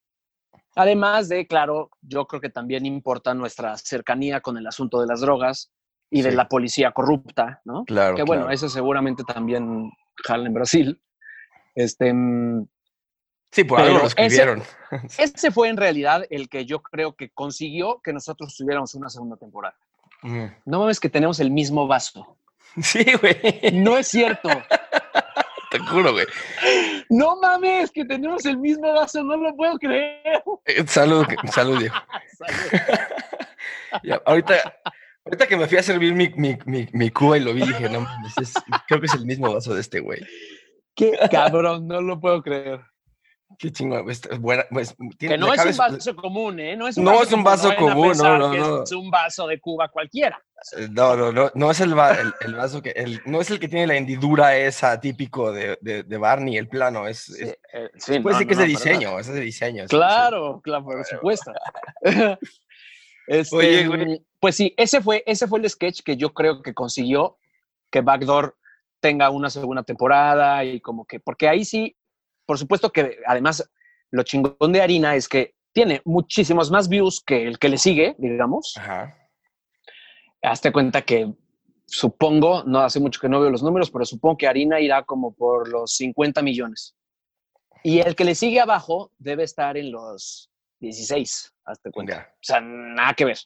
Además 0.74 1.28
de, 1.28 1.46
claro, 1.46 1.90
yo 2.00 2.26
creo 2.26 2.40
que 2.40 2.48
también 2.48 2.86
importa 2.86 3.34
nuestra 3.34 3.76
cercanía 3.76 4.40
con 4.40 4.56
el 4.56 4.66
asunto 4.66 5.00
de 5.00 5.06
las 5.06 5.20
drogas, 5.20 5.70
y 6.12 6.20
de 6.20 6.32
la 6.32 6.46
policía 6.46 6.92
corrupta, 6.92 7.62
¿no? 7.64 7.84
Claro. 7.86 8.14
Que 8.14 8.22
bueno, 8.22 8.50
eso 8.50 8.68
seguramente 8.68 9.24
también 9.24 9.90
jala 10.22 10.46
en 10.46 10.52
Brasil. 10.52 11.02
Este, 11.74 12.12
mm, 12.12 12.68
sí, 13.52 13.64
por 13.64 13.80
algo 13.80 13.98
lo 13.98 14.06
escribieron. 14.06 14.62
Ese, 15.18 15.50
fue 15.52 15.68
en 15.68 15.76
realidad 15.76 16.24
el 16.30 16.48
que 16.48 16.66
yo 16.66 16.82
creo 16.82 17.14
que 17.14 17.30
consiguió 17.30 18.00
que 18.02 18.12
nosotros 18.12 18.56
tuviéramos 18.56 18.94
una 18.94 19.08
segunda 19.08 19.36
temporada. 19.36 19.76
No 20.64 20.80
mames 20.80 21.00
que 21.00 21.08
tenemos 21.08 21.40
el 21.40 21.50
mismo 21.50 21.86
vaso. 21.86 22.36
Sí, 22.82 23.04
güey. 23.20 23.70
No 23.74 23.98
es 23.98 24.08
cierto. 24.08 24.48
Te 25.70 25.78
juro, 25.78 26.12
güey. 26.12 26.24
No 27.10 27.36
mames, 27.36 27.90
que 27.90 28.02
tenemos 28.06 28.46
el 28.46 28.56
mismo 28.56 28.90
vaso, 28.94 29.22
no 29.22 29.36
lo 29.36 29.54
puedo 29.54 29.78
creer. 29.78 30.42
Eh, 30.64 30.82
salud, 30.86 31.26
salud, 31.52 31.78
Diego. 31.78 31.94
salud. 34.00 34.22
ahorita, 34.24 34.54
Ahorita 35.24 35.46
que 35.46 35.56
me 35.56 35.68
fui 35.68 35.78
a 35.78 35.82
servir 35.82 36.14
mi, 36.14 36.30
mi, 36.30 36.88
mi, 36.92 37.10
cuba 37.10 37.38
y 37.38 37.40
lo 37.40 37.54
vi, 37.54 37.60
dije, 37.60 37.88
no 37.88 38.06
creo 38.88 39.00
que 39.00 39.06
es 39.06 39.14
el 39.14 39.24
mismo 39.24 39.54
vaso 39.54 39.72
de 39.72 39.80
este 39.80 40.00
güey. 40.00 40.20
Qué 40.96 41.16
cabrón, 41.30 41.86
no 41.86 42.00
lo 42.00 42.20
puedo 42.20 42.42
creer. 42.42 42.80
Qué 43.58 43.70
chingón, 43.70 44.04
pues, 44.04 44.22
buena, 44.40 44.64
pues, 44.70 44.94
que 45.18 45.36
no 45.36 45.52
es 45.52 45.64
un 45.64 45.76
vaso 45.76 46.16
común, 46.16 46.60
¿eh? 46.60 46.76
No 46.76 46.88
es 46.88 46.96
un 46.96 47.04
vaso, 47.04 47.22
es 47.22 47.32
un 47.32 47.44
vaso 47.44 47.76
común, 47.76 48.16
no, 48.16 48.38
no, 48.38 48.54
no. 48.54 48.82
Es 48.82 48.92
un 48.92 49.10
vaso 49.10 49.46
de 49.46 49.60
Cuba 49.60 49.88
cualquiera. 49.88 50.42
Eh, 50.76 50.88
no, 50.90 51.16
no, 51.16 51.32
no, 51.32 51.50
no 51.54 51.70
es 51.70 51.80
el, 51.80 51.90
el, 52.40 52.54
vaso 52.54 52.82
que, 52.82 52.90
el, 52.90 53.20
no 53.26 53.40
es 53.40 53.50
el 53.50 53.58
que 53.58 53.68
tiene 53.68 53.86
la 53.86 53.96
hendidura 53.96 54.56
esa 54.56 55.00
típico 55.00 55.52
de, 55.52 55.78
de, 55.80 56.02
de 56.04 56.18
Barney, 56.18 56.56
el 56.56 56.68
plano, 56.68 57.06
es, 57.06 57.18
sí, 57.20 57.42
es 57.42 57.58
eh, 57.72 57.90
sí, 57.96 58.20
puede 58.20 58.36
decir 58.36 58.46
que 58.46 58.52
es 58.54 58.58
de 58.58 58.66
diseño, 58.66 59.18
es 59.18 59.26
de 59.26 59.40
diseño. 59.40 59.86
Claro, 59.86 60.60
claro, 60.62 60.84
por 60.84 61.04
supuesto. 61.04 61.52
Este, 63.26 63.88
pues 64.40 64.56
sí, 64.56 64.74
ese 64.76 65.00
fue, 65.00 65.22
ese 65.26 65.46
fue 65.46 65.60
el 65.60 65.70
sketch 65.70 66.02
que 66.02 66.16
yo 66.16 66.34
creo 66.34 66.60
que 66.60 66.74
consiguió 66.74 67.38
que 67.88 68.00
Backdoor 68.00 68.56
tenga 69.00 69.30
una 69.30 69.50
segunda 69.50 69.82
temporada 69.82 70.64
y 70.64 70.80
como 70.80 71.04
que, 71.04 71.20
porque 71.20 71.48
ahí 71.48 71.64
sí, 71.64 71.96
por 72.46 72.58
supuesto 72.58 72.90
que 72.90 73.18
además 73.26 73.68
lo 74.10 74.22
chingón 74.22 74.72
de 74.72 74.82
Harina 74.82 75.14
es 75.14 75.28
que 75.28 75.54
tiene 75.72 76.02
muchísimos 76.04 76.70
más 76.70 76.88
views 76.88 77.22
que 77.24 77.46
el 77.46 77.58
que 77.58 77.68
le 77.68 77.78
sigue, 77.78 78.14
digamos. 78.18 78.74
Ajá. 78.76 79.16
Hazte 80.42 80.72
cuenta 80.72 81.02
que 81.02 81.32
supongo, 81.86 82.64
no 82.64 82.80
hace 82.80 83.00
mucho 83.00 83.20
que 83.20 83.28
no 83.28 83.40
veo 83.40 83.50
los 83.50 83.62
números, 83.62 83.90
pero 83.90 84.04
supongo 84.04 84.36
que 84.36 84.48
Harina 84.48 84.80
irá 84.80 85.02
como 85.04 85.34
por 85.34 85.68
los 85.68 85.94
50 85.96 86.42
millones. 86.42 86.94
Y 87.82 88.00
el 88.00 88.14
que 88.14 88.24
le 88.24 88.34
sigue 88.34 88.60
abajo 88.60 89.12
debe 89.18 89.44
estar 89.44 89.76
en 89.76 89.92
los 89.92 90.50
16, 90.80 91.54
hazte 91.64 91.90
cuenta. 91.90 92.32
O 92.34 92.38
sea, 92.40 92.60
nada 92.60 93.14
que 93.14 93.24
ver. 93.24 93.38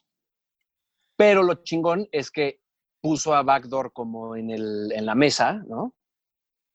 Pero 1.15 1.43
lo 1.43 1.55
chingón 1.63 2.07
es 2.11 2.29
que 2.29 2.59
puso 3.01 3.33
a 3.33 3.43
Backdoor 3.43 3.93
como 3.93 4.35
en, 4.35 4.49
el, 4.49 4.91
en 4.91 5.05
la 5.05 5.15
mesa, 5.15 5.63
¿no? 5.67 5.93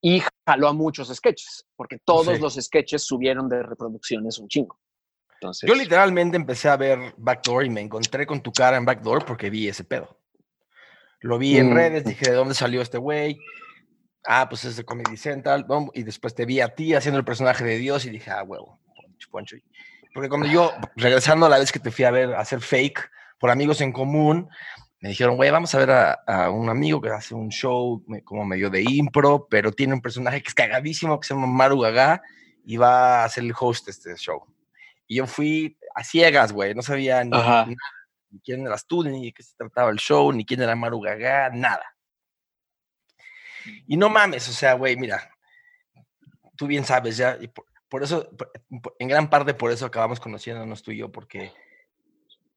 Y 0.05 0.21
jaló 0.47 0.69
a 0.69 0.73
muchos 0.73 1.09
sketches, 1.15 1.65
porque 1.77 1.99
todos 2.05 2.41
los 2.41 2.55
sketches 2.57 3.05
subieron 3.05 3.49
de 3.49 3.63
reproducciones 3.63 4.39
un 4.39 4.49
chingo. 4.49 4.79
Entonces, 5.35 5.69
Yo 5.69 5.75
literalmente 5.75 6.37
empecé 6.37 6.69
a 6.69 6.77
ver 6.77 7.15
Backdoor 7.17 7.65
y 7.65 7.71
me 7.71 7.81
encontré 7.81 8.27
con 8.27 8.43
tu 8.43 8.53
cara 8.53 8.77
en 8.77 8.85
Backdoor 8.85 9.25
porque 9.25 9.49
vi 9.49 9.69
ese 9.69 9.85
pedo. 9.85 10.19
Lo 11.21 11.39
vi 11.39 11.57
en 11.57 11.71
Mm. 11.71 11.75
redes, 11.75 12.05
dije, 12.05 12.31
¿de 12.31 12.35
dónde 12.35 12.55
salió 12.55 12.83
este 12.83 12.99
güey? 12.99 13.39
Ah, 14.25 14.49
pues 14.49 14.65
es 14.65 14.77
de 14.77 14.85
Comedy 14.85 15.17
Central. 15.17 15.65
¿no? 15.69 15.89
Y 15.95 16.03
después 16.03 16.35
te 16.35 16.47
vi 16.47 16.61
a 16.61 16.75
ti 16.75 16.95
haciendo 16.95 17.19
el 17.19 17.25
personaje 17.25 17.65
de 17.65 17.77
Dios 17.79 18.05
y 18.05 18.11
dije, 18.11 18.31
ah, 18.31 18.43
huevo, 18.43 18.81
Poncho, 18.97 19.29
Poncho. 19.31 19.57
Porque 20.13 20.29
cuando 20.29 20.49
yo, 20.49 20.73
regresando 20.97 21.47
a 21.47 21.49
la 21.49 21.59
vez 21.59 21.71
que 21.73 21.79
te 21.79 21.91
fui 21.93 22.05
a 22.05 22.11
ver 22.11 22.35
a 22.35 22.41
hacer 22.41 22.61
fake 22.61 23.09
por 23.39 23.51
amigos 23.51 23.81
en 23.81 23.93
común, 23.93 24.49
me 25.03 25.09
dijeron, 25.09 25.35
güey, 25.37 25.51
vamos 25.51 25.75
a 25.75 25.79
ver 25.79 25.91
a, 25.91 26.13
a 26.27 26.49
un 26.51 26.71
amigo 26.71 27.01
que 27.01 27.11
hace 27.11 27.35
un 27.35 27.51
show 27.51 28.03
como 28.25 28.45
medio 28.45 28.71
de 28.71 28.83
impro, 28.83 29.49
pero 29.51 29.73
tiene 29.73 29.95
un 29.95 30.01
personaje 30.01 30.41
que 30.41 30.49
es 30.49 30.55
cagadísimo, 30.55 31.19
que 31.19 31.27
se 31.27 31.35
llama 31.35 31.49
Maru 31.49 31.81
Gaga, 31.81 32.23
y 32.65 32.77
va 32.77 33.25
a 33.25 33.29
ser 33.29 33.43
el 33.43 33.53
host 33.59 33.87
de 33.87 33.91
este 33.91 34.17
show. 34.17 34.47
Y 35.09 35.17
yo 35.17 35.27
fui 35.27 35.77
a 35.97 36.05
ciegas, 36.05 36.53
güey, 36.53 36.75
no 36.75 36.83
sabía 36.83 37.25
ni, 37.25 37.31
nada, 37.31 37.67
ni 38.31 38.39
quién 38.41 38.65
eras 38.65 38.87
tú, 38.87 39.03
ni 39.03 39.27
de 39.27 39.33
qué 39.33 39.43
se 39.43 39.57
trataba 39.57 39.91
el 39.91 39.99
show, 39.99 40.33
ni 40.33 40.47
quién 40.47 40.63
era 40.63 40.77
Maru 40.77 41.01
Gaga, 41.01 41.51
nada. 41.51 41.85
Y 43.89 43.97
no 43.97 44.09
mames, 44.09 44.49
o 44.49 44.53
sea, 44.53 44.75
güey, 44.75 44.97
mira, 44.97 45.31
tú 46.57 46.69
bien 46.69 46.85
sabes 46.85 47.17
ya, 47.17 47.37
y 47.41 47.49
por, 47.49 47.67
por 47.89 48.05
eso, 48.05 48.31
por- 48.37 48.53
en 49.01 49.09
gran 49.09 49.29
parte 49.29 49.53
por 49.53 49.73
eso 49.73 49.85
acabamos 49.85 50.21
conociéndonos 50.21 50.83
tú 50.83 50.93
y 50.93 50.99
yo, 50.99 51.11
porque, 51.11 51.53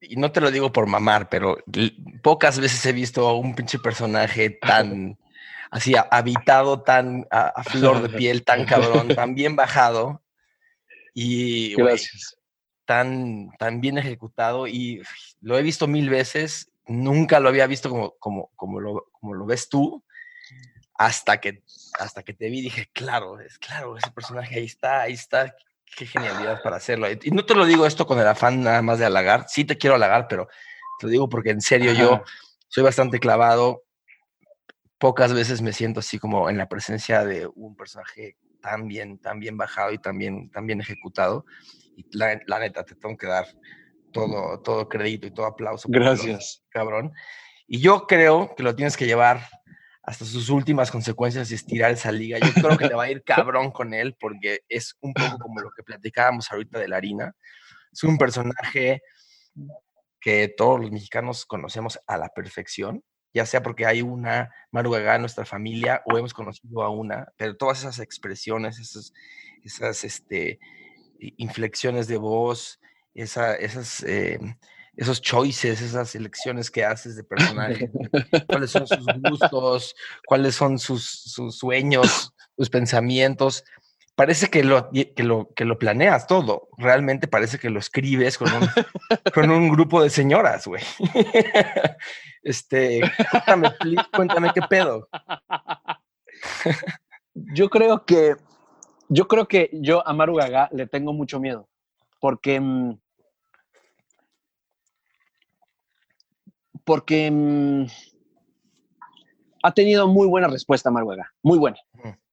y 0.09 0.15
no 0.15 0.31
te 0.31 0.41
lo 0.41 0.51
digo 0.51 0.71
por 0.71 0.87
mamar, 0.87 1.29
pero 1.29 1.57
pocas 2.21 2.59
veces 2.59 2.85
he 2.85 2.93
visto 2.93 3.27
a 3.27 3.37
un 3.37 3.55
pinche 3.55 3.79
personaje 3.79 4.49
tan, 4.49 5.17
así, 5.71 5.93
habitado, 6.11 6.81
tan 6.81 7.27
a, 7.31 7.47
a 7.47 7.63
flor 7.63 8.01
de 8.01 8.17
piel, 8.17 8.43
tan 8.43 8.65
cabrón, 8.65 9.09
tan 9.09 9.35
bien 9.35 9.55
bajado, 9.55 10.21
y 11.13 11.75
tan, 12.85 13.49
tan 13.57 13.81
bien 13.81 13.97
ejecutado, 13.97 14.67
y 14.67 15.01
lo 15.41 15.57
he 15.57 15.63
visto 15.63 15.87
mil 15.87 16.09
veces, 16.09 16.71
nunca 16.87 17.39
lo 17.39 17.49
había 17.49 17.67
visto 17.67 17.89
como, 17.89 18.11
como, 18.19 18.51
como, 18.55 18.79
lo, 18.79 19.07
como 19.11 19.33
lo 19.33 19.45
ves 19.45 19.69
tú, 19.69 20.03
hasta 20.93 21.39
que, 21.39 21.63
hasta 21.99 22.23
que 22.23 22.33
te 22.33 22.49
vi 22.49 22.61
dije, 22.61 22.89
claro, 22.93 23.39
es 23.39 23.57
claro, 23.57 23.97
ese 23.97 24.11
personaje 24.11 24.55
ahí 24.55 24.65
está, 24.65 25.01
ahí 25.01 25.13
está, 25.13 25.55
qué 25.95 26.05
genialidad 26.05 26.61
para 26.61 26.77
hacerlo. 26.77 27.07
Y 27.09 27.31
no 27.31 27.45
te 27.45 27.55
lo 27.55 27.65
digo 27.65 27.85
esto 27.85 28.05
con 28.05 28.19
el 28.19 28.27
afán 28.27 28.61
nada 28.63 28.81
más 28.81 28.99
de 28.99 29.05
halagar, 29.05 29.45
sí 29.47 29.65
te 29.65 29.77
quiero 29.77 29.95
halagar, 29.95 30.27
pero 30.27 30.47
te 30.99 31.07
lo 31.07 31.11
digo 31.11 31.29
porque 31.29 31.51
en 31.51 31.61
serio 31.61 31.93
yo 31.93 32.23
soy 32.67 32.83
bastante 32.83 33.19
clavado. 33.19 33.83
Pocas 34.97 35.33
veces 35.33 35.61
me 35.61 35.73
siento 35.73 35.99
así 35.99 36.19
como 36.19 36.49
en 36.49 36.57
la 36.57 36.67
presencia 36.67 37.23
de 37.25 37.47
un 37.47 37.75
personaje 37.75 38.37
tan 38.61 38.87
bien, 38.87 39.19
tan 39.19 39.39
bien 39.39 39.57
bajado 39.57 39.91
y 39.91 39.97
tan 39.97 40.17
bien, 40.17 40.49
tan 40.49 40.65
bien 40.65 40.81
ejecutado. 40.81 41.45
Y 41.95 42.05
la, 42.17 42.39
la 42.47 42.59
neta, 42.59 42.83
te 42.83 42.95
tengo 42.95 43.17
que 43.17 43.27
dar 43.27 43.45
todo, 44.11 44.61
todo 44.61 44.87
crédito 44.89 45.27
y 45.27 45.31
todo 45.31 45.45
aplauso. 45.45 45.87
Gracias. 45.91 46.63
cabrón. 46.69 47.13
Y 47.67 47.79
yo 47.79 48.07
creo 48.07 48.53
que 48.55 48.63
lo 48.63 48.75
tienes 48.75 48.95
que 48.95 49.05
llevar 49.05 49.41
hasta 50.05 50.23
sus 50.23 50.49
últimas 50.49 50.91
consecuencias 50.91 51.49
y 51.49 51.55
estirar 51.55 51.91
esa 51.91 52.11
liga. 52.11 52.37
Yo 52.39 52.53
creo 52.53 52.77
que 52.77 52.87
te 52.87 52.93
va 52.93 53.03
a 53.03 53.11
ir 53.11 53.23
cabrón 53.25 53.71
con 53.71 53.93
él 53.93 54.15
porque 54.19 54.61
es 54.69 54.95
un 55.01 55.13
poco 55.13 55.39
como 55.39 55.61
lo 55.61 55.71
que 55.71 55.83
platicábamos 55.83 56.51
ahorita 56.51 56.79
de 56.79 56.87
la 56.87 56.97
harina. 56.97 57.33
Es 57.91 58.03
un 58.03 58.17
personaje 58.17 59.01
que 60.19 60.53
todos 60.55 60.79
los 60.79 60.91
mexicanos 60.91 61.45
conocemos 61.45 61.99
a 62.07 62.17
la 62.17 62.29
perfección, 62.29 63.03
ya 63.33 63.45
sea 63.45 63.63
porque 63.63 63.85
hay 63.85 64.01
una 64.01 64.49
Maru 64.71 64.95
en 64.95 65.21
nuestra 65.21 65.45
familia 65.45 66.01
o 66.05 66.17
hemos 66.17 66.33
conocido 66.33 66.83
a 66.83 66.89
una, 66.89 67.27
pero 67.37 67.55
todas 67.55 67.79
esas 67.79 67.99
expresiones, 67.99 68.79
esas, 68.79 69.13
esas 69.63 70.03
este, 70.03 70.59
inflexiones 71.37 72.07
de 72.07 72.17
voz, 72.17 72.79
esa, 73.13 73.55
esas, 73.55 74.03
eh, 74.03 74.39
esos 74.97 75.21
choices, 75.21 75.81
esas 75.81 76.15
elecciones 76.15 76.71
que 76.71 76.85
haces 76.85 77.15
de 77.15 77.23
personaje, 77.23 77.91
cuáles 78.47 78.71
son 78.71 78.87
sus 78.87 79.05
gustos, 79.29 79.95
cuáles 80.25 80.55
son 80.55 80.79
sus, 80.79 81.05
sus 81.05 81.57
sueños, 81.57 82.33
sus 82.57 82.69
pensamientos. 82.69 83.63
Parece 84.15 84.49
que 84.49 84.63
lo, 84.63 84.89
que, 84.91 85.23
lo, 85.23 85.49
que 85.53 85.65
lo 85.65 85.77
planeas 85.77 86.25
todo. 86.25 86.69
Realmente 86.77 87.27
parece 87.27 87.59
que 87.59 87.69
lo 87.69 87.79
escribes 87.79 88.37
con 88.37 88.47
un, 88.53 88.69
con 89.33 89.49
un 89.51 89.69
grupo 89.69 90.01
de 90.01 90.09
señoras, 90.09 90.65
güey. 90.67 90.83
Este, 92.47 93.01
cuéntame, 93.31 93.71
please, 93.71 94.03
cuéntame 94.15 94.51
qué 94.53 94.61
pedo. 94.69 95.09
Yo 97.33 97.71
creo 97.71 98.05
que 98.05 98.35
yo 99.09 99.27
creo 99.27 99.47
que 99.47 99.71
yo 99.73 100.07
a 100.07 100.13
Maru 100.13 100.35
Gaga 100.35 100.69
le 100.71 100.85
tengo 100.85 101.11
mucho 101.11 101.39
miedo 101.39 101.67
porque 102.19 102.59
mm, 102.59 102.99
porque 106.85 107.29
mm, 107.29 107.85
ha 109.63 109.71
tenido 109.73 110.07
muy 110.07 110.27
buena 110.27 110.47
respuesta 110.47 110.91
Maru 110.91 111.07
Gaga, 111.07 111.33
muy 111.43 111.57
buena. 111.57 111.77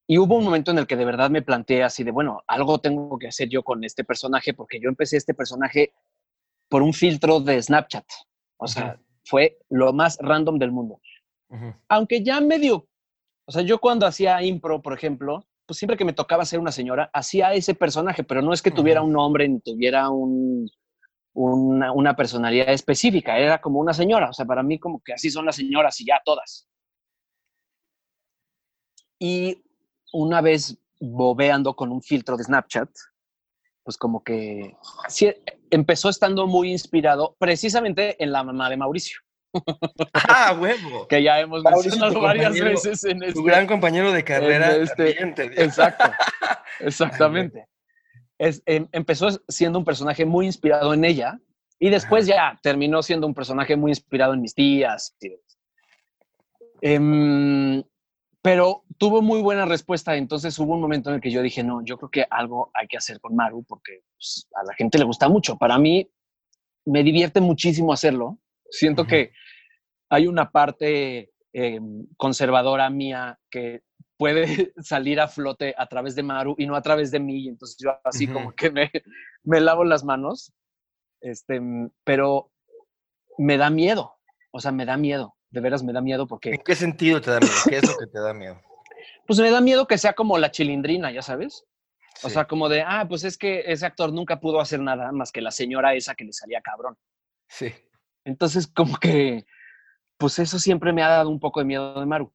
Y 0.07 0.18
hubo 0.18 0.36
un 0.36 0.44
momento 0.44 0.70
en 0.70 0.78
el 0.78 0.86
que 0.86 0.96
de 0.96 1.07
verdad 1.07 1.30
me 1.30 1.40
planteé 1.40 1.82
así 1.82 2.05
de, 2.05 2.11
bueno, 2.11 2.42
algo 2.46 2.78
tengo 2.78 3.18
que 3.18 3.28
hacer 3.28 3.48
yo 3.48 3.62
con 3.62 3.82
este 3.82 4.05
personaje 4.05 4.53
porque 4.53 4.78
yo 4.78 4.90
empecé 4.90 5.16
este 5.16 5.32
personaje 5.32 5.94
por 6.68 6.82
un 6.82 6.92
filtro 6.92 7.40
de 7.40 7.62
Snapchat. 7.62 8.05
O 8.59 8.66
sea, 8.66 9.00
fue 9.24 9.59
lo 9.70 9.92
más 9.92 10.18
random 10.20 10.59
del 10.59 10.72
mundo. 10.72 11.00
Aunque 11.88 12.22
ya 12.22 12.40
medio, 12.40 12.86
o 13.46 13.53
sea, 13.53 13.62
yo 13.62 13.78
cuando 13.78 14.07
hacía 14.07 14.42
impro, 14.42 14.82
por 14.82 14.92
ejemplo, 14.92 15.46
pues 15.66 15.78
siempre 15.78 15.96
que 15.96 16.05
me 16.05 16.12
tocaba 16.12 16.44
ser 16.44 16.59
una 16.61 16.72
señora, 16.72 17.11
hacía 17.12 17.55
ese 17.55 17.74
personaje, 17.74 18.24
pero 18.24 18.42
no 18.42 18.53
es 18.53 18.62
que 18.62 18.70
tuviera 18.70 19.03
un 19.03 19.12
nombre 19.12 19.48
ni 19.48 19.61
tuviera 19.61 20.11
un, 20.11 20.68
una, 21.35 21.93
una 21.93 22.14
personalidad 22.14 22.68
específica, 22.70 23.39
era 23.39 23.61
como 23.61 23.80
una 23.80 23.95
señora, 23.95 24.30
o 24.30 24.33
sea, 24.33 24.45
para 24.45 24.62
mí 24.62 24.78
como 24.78 25.01
que 25.03 25.14
así 25.14 25.30
son 25.30 25.47
las 25.47 25.57
señoras 25.57 26.01
y 26.01 26.07
ya 26.07 26.20
todas. 26.24 26.68
Y 29.18 29.62
una 30.12 30.41
vez 30.41 30.76
bobeando 31.01 31.74
con 31.74 31.91
un 31.91 32.03
filtro 32.03 32.37
de 32.37 32.45
Snapchat, 32.45 32.91
pues 33.83 33.97
como 33.97 34.22
que 34.22 34.76
sí, 35.09 35.33
empezó 35.70 36.09
estando 36.09 36.47
muy 36.47 36.70
inspirado 36.70 37.35
precisamente 37.39 38.22
en 38.22 38.33
la 38.33 38.45
mamá 38.45 38.68
de 38.70 38.76
Mauricio, 38.76 39.20
Ah, 40.14 40.57
huevo. 40.59 41.07
que 41.09 41.22
ya 41.22 41.41
hemos 41.41 41.62
Mauricio, 41.62 41.91
mencionado 41.91 42.20
varias 42.20 42.59
veces 42.59 43.05
en 43.05 43.22
este, 43.22 43.35
Tu 43.35 43.43
gran 43.45 43.66
compañero 43.66 44.12
de 44.12 44.24
carrera 44.24 44.74
este- 44.76 45.14
también. 45.14 45.35
Exacto, 45.57 46.11
exactamente. 46.80 47.66
Es, 48.43 48.61
em, 48.66 48.88
empezó 48.90 49.28
siendo 49.47 49.78
un 49.78 49.84
personaje 49.84 50.26
muy 50.26 50.47
inspirado 50.47 50.93
en 50.95 51.05
ella 51.05 51.38
y 51.78 51.90
después 51.90 52.26
ya 52.26 52.59
terminó 52.61 53.01
siendo 53.01 53.28
un 53.28 53.34
personaje 53.34 53.76
muy 53.76 53.93
inspirado 53.93 54.34
en 54.34 54.40
mis 54.40 54.53
tías. 54.53 55.16
Em, 56.80 57.84
pero 58.43 58.82
tuvo 58.99 59.22
muy 59.22 59.40
buena 59.43 59.64
respuesta, 59.64 60.16
entonces 60.16 60.59
hubo 60.59 60.74
un 60.74 60.80
momento 60.80 61.11
en 61.11 61.14
el 61.14 61.20
que 61.20 61.30
yo 61.30 61.40
dije, 61.40 61.62
no, 61.62 61.84
yo 61.84 61.97
creo 61.99 62.11
que 62.11 62.26
algo 62.28 62.72
hay 62.74 62.88
que 62.88 62.97
hacer 62.97 63.20
con 63.20 63.36
Maru 63.36 63.62
porque 63.62 64.01
pues, 64.16 64.49
a 64.57 64.64
la 64.64 64.74
gente 64.74 64.99
le 64.99 65.05
gusta 65.05 65.28
mucho. 65.28 65.57
Para 65.57 65.78
mí 65.78 66.11
me 66.84 67.05
divierte 67.05 67.40
muchísimo 67.40 67.93
hacerlo. 67.93 68.40
Siento 68.68 69.07
que 69.07 69.30
hay 70.09 70.26
una 70.26 70.51
parte 70.51 71.30
em, 71.53 72.09
conservadora 72.16 72.90
mía 72.90 73.38
que 73.49 73.82
puede 74.22 74.72
salir 74.78 75.20
a 75.20 75.26
flote 75.26 75.74
a 75.76 75.86
través 75.88 76.14
de 76.14 76.22
Maru 76.22 76.54
y 76.56 76.66
no 76.66 76.76
a 76.76 76.82
través 76.82 77.10
de 77.10 77.18
mí. 77.18 77.44
y 77.44 77.48
Entonces 77.48 77.76
yo 77.82 77.90
así 78.04 78.28
como 78.28 78.52
que 78.52 78.70
me, 78.70 78.88
me 79.42 79.60
lavo 79.60 79.82
las 79.84 80.04
manos. 80.04 80.52
Este, 81.20 81.60
pero 82.04 82.52
me 83.36 83.56
da 83.56 83.68
miedo. 83.68 84.14
O 84.52 84.60
sea, 84.60 84.70
me 84.70 84.84
da 84.84 84.96
miedo. 84.96 85.34
De 85.50 85.60
veras 85.60 85.82
me 85.82 85.92
da 85.92 86.00
miedo 86.00 86.26
porque, 86.28 86.50
¿En 86.50 86.62
qué 86.64 86.76
sentido 86.76 87.20
te 87.20 87.32
da 87.32 87.40
miedo? 87.40 87.52
¿Qué 87.68 87.76
es 87.78 87.86
lo 87.88 87.96
que 87.96 88.06
te 88.06 88.20
da 88.20 88.32
miedo? 88.32 88.60
pues 89.26 89.40
me 89.40 89.50
da 89.50 89.60
miedo 89.60 89.86
que 89.88 89.98
sea 89.98 90.12
como 90.12 90.38
la 90.38 90.50
chilindrina, 90.52 91.10
ya 91.10 91.22
sabes. 91.22 91.64
O 92.22 92.28
Sí, 92.28 92.34
sea, 92.34 92.44
como 92.46 92.68
de, 92.68 92.82
ah, 92.86 93.06
pues 93.08 93.24
es 93.24 93.36
que 93.36 93.64
ese 93.66 93.84
actor 93.86 94.12
nunca 94.12 94.38
pudo 94.38 94.60
hacer 94.60 94.78
nada 94.80 95.10
más 95.10 95.32
que 95.32 95.40
la 95.40 95.50
señora 95.50 95.94
esa 95.94 96.14
que 96.14 96.24
le 96.24 96.32
salía 96.32 96.60
cabrón. 96.60 96.96
sí. 97.48 97.72
Entonces, 98.24 98.68
como 98.68 98.98
que, 98.98 99.44
pues 100.16 100.38
eso 100.38 100.60
siempre 100.60 100.92
me 100.92 101.02
ha 101.02 101.08
dado 101.08 101.28
un 101.28 101.40
poco 101.40 101.58
de 101.58 101.66
miedo 101.66 101.98
de 101.98 102.06
Maru. 102.06 102.32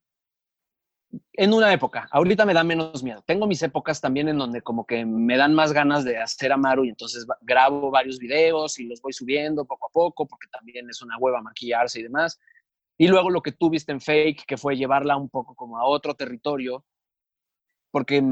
En 1.34 1.54
una 1.54 1.72
época, 1.72 2.08
ahorita 2.12 2.46
me 2.46 2.54
da 2.54 2.64
menos 2.64 3.02
miedo. 3.04 3.24
Tengo 3.26 3.48
mis 3.48 3.62
épocas 3.64 4.02
también 4.02 4.28
en 4.28 4.38
donde 4.38 4.62
como 4.62 4.86
que 4.86 5.06
me 5.06 5.38
dan 5.38 5.54
más 5.54 5.72
ganas 5.72 6.04
de 6.04 6.18
hacer 6.18 6.52
a 6.52 6.58
Maru 6.58 6.84
y 6.84 6.90
entonces 6.90 7.26
grabo 7.42 7.90
varios 7.92 8.20
videos 8.20 8.78
y 8.80 8.86
los 8.86 9.02
voy 9.02 9.14
subiendo 9.14 9.66
poco 9.66 9.88
a 9.88 9.92
poco 9.92 10.28
porque 10.28 10.48
también 10.52 10.90
es 10.90 11.02
una 11.02 11.18
hueva 11.18 11.42
maquillarse 11.42 12.00
y 12.00 12.04
demás. 12.04 12.40
Y 12.98 13.08
luego 13.08 13.30
lo 13.30 13.42
que 13.42 13.52
tú 13.52 13.70
viste 13.70 13.92
en 13.92 14.02
Fake, 14.02 14.46
que 14.46 14.58
fue 14.58 14.76
llevarla 14.76 15.16
un 15.16 15.30
poco 15.30 15.56
como 15.56 15.78
a 15.78 15.86
otro 15.86 16.16
territorio, 16.16 16.84
porque 17.92 18.24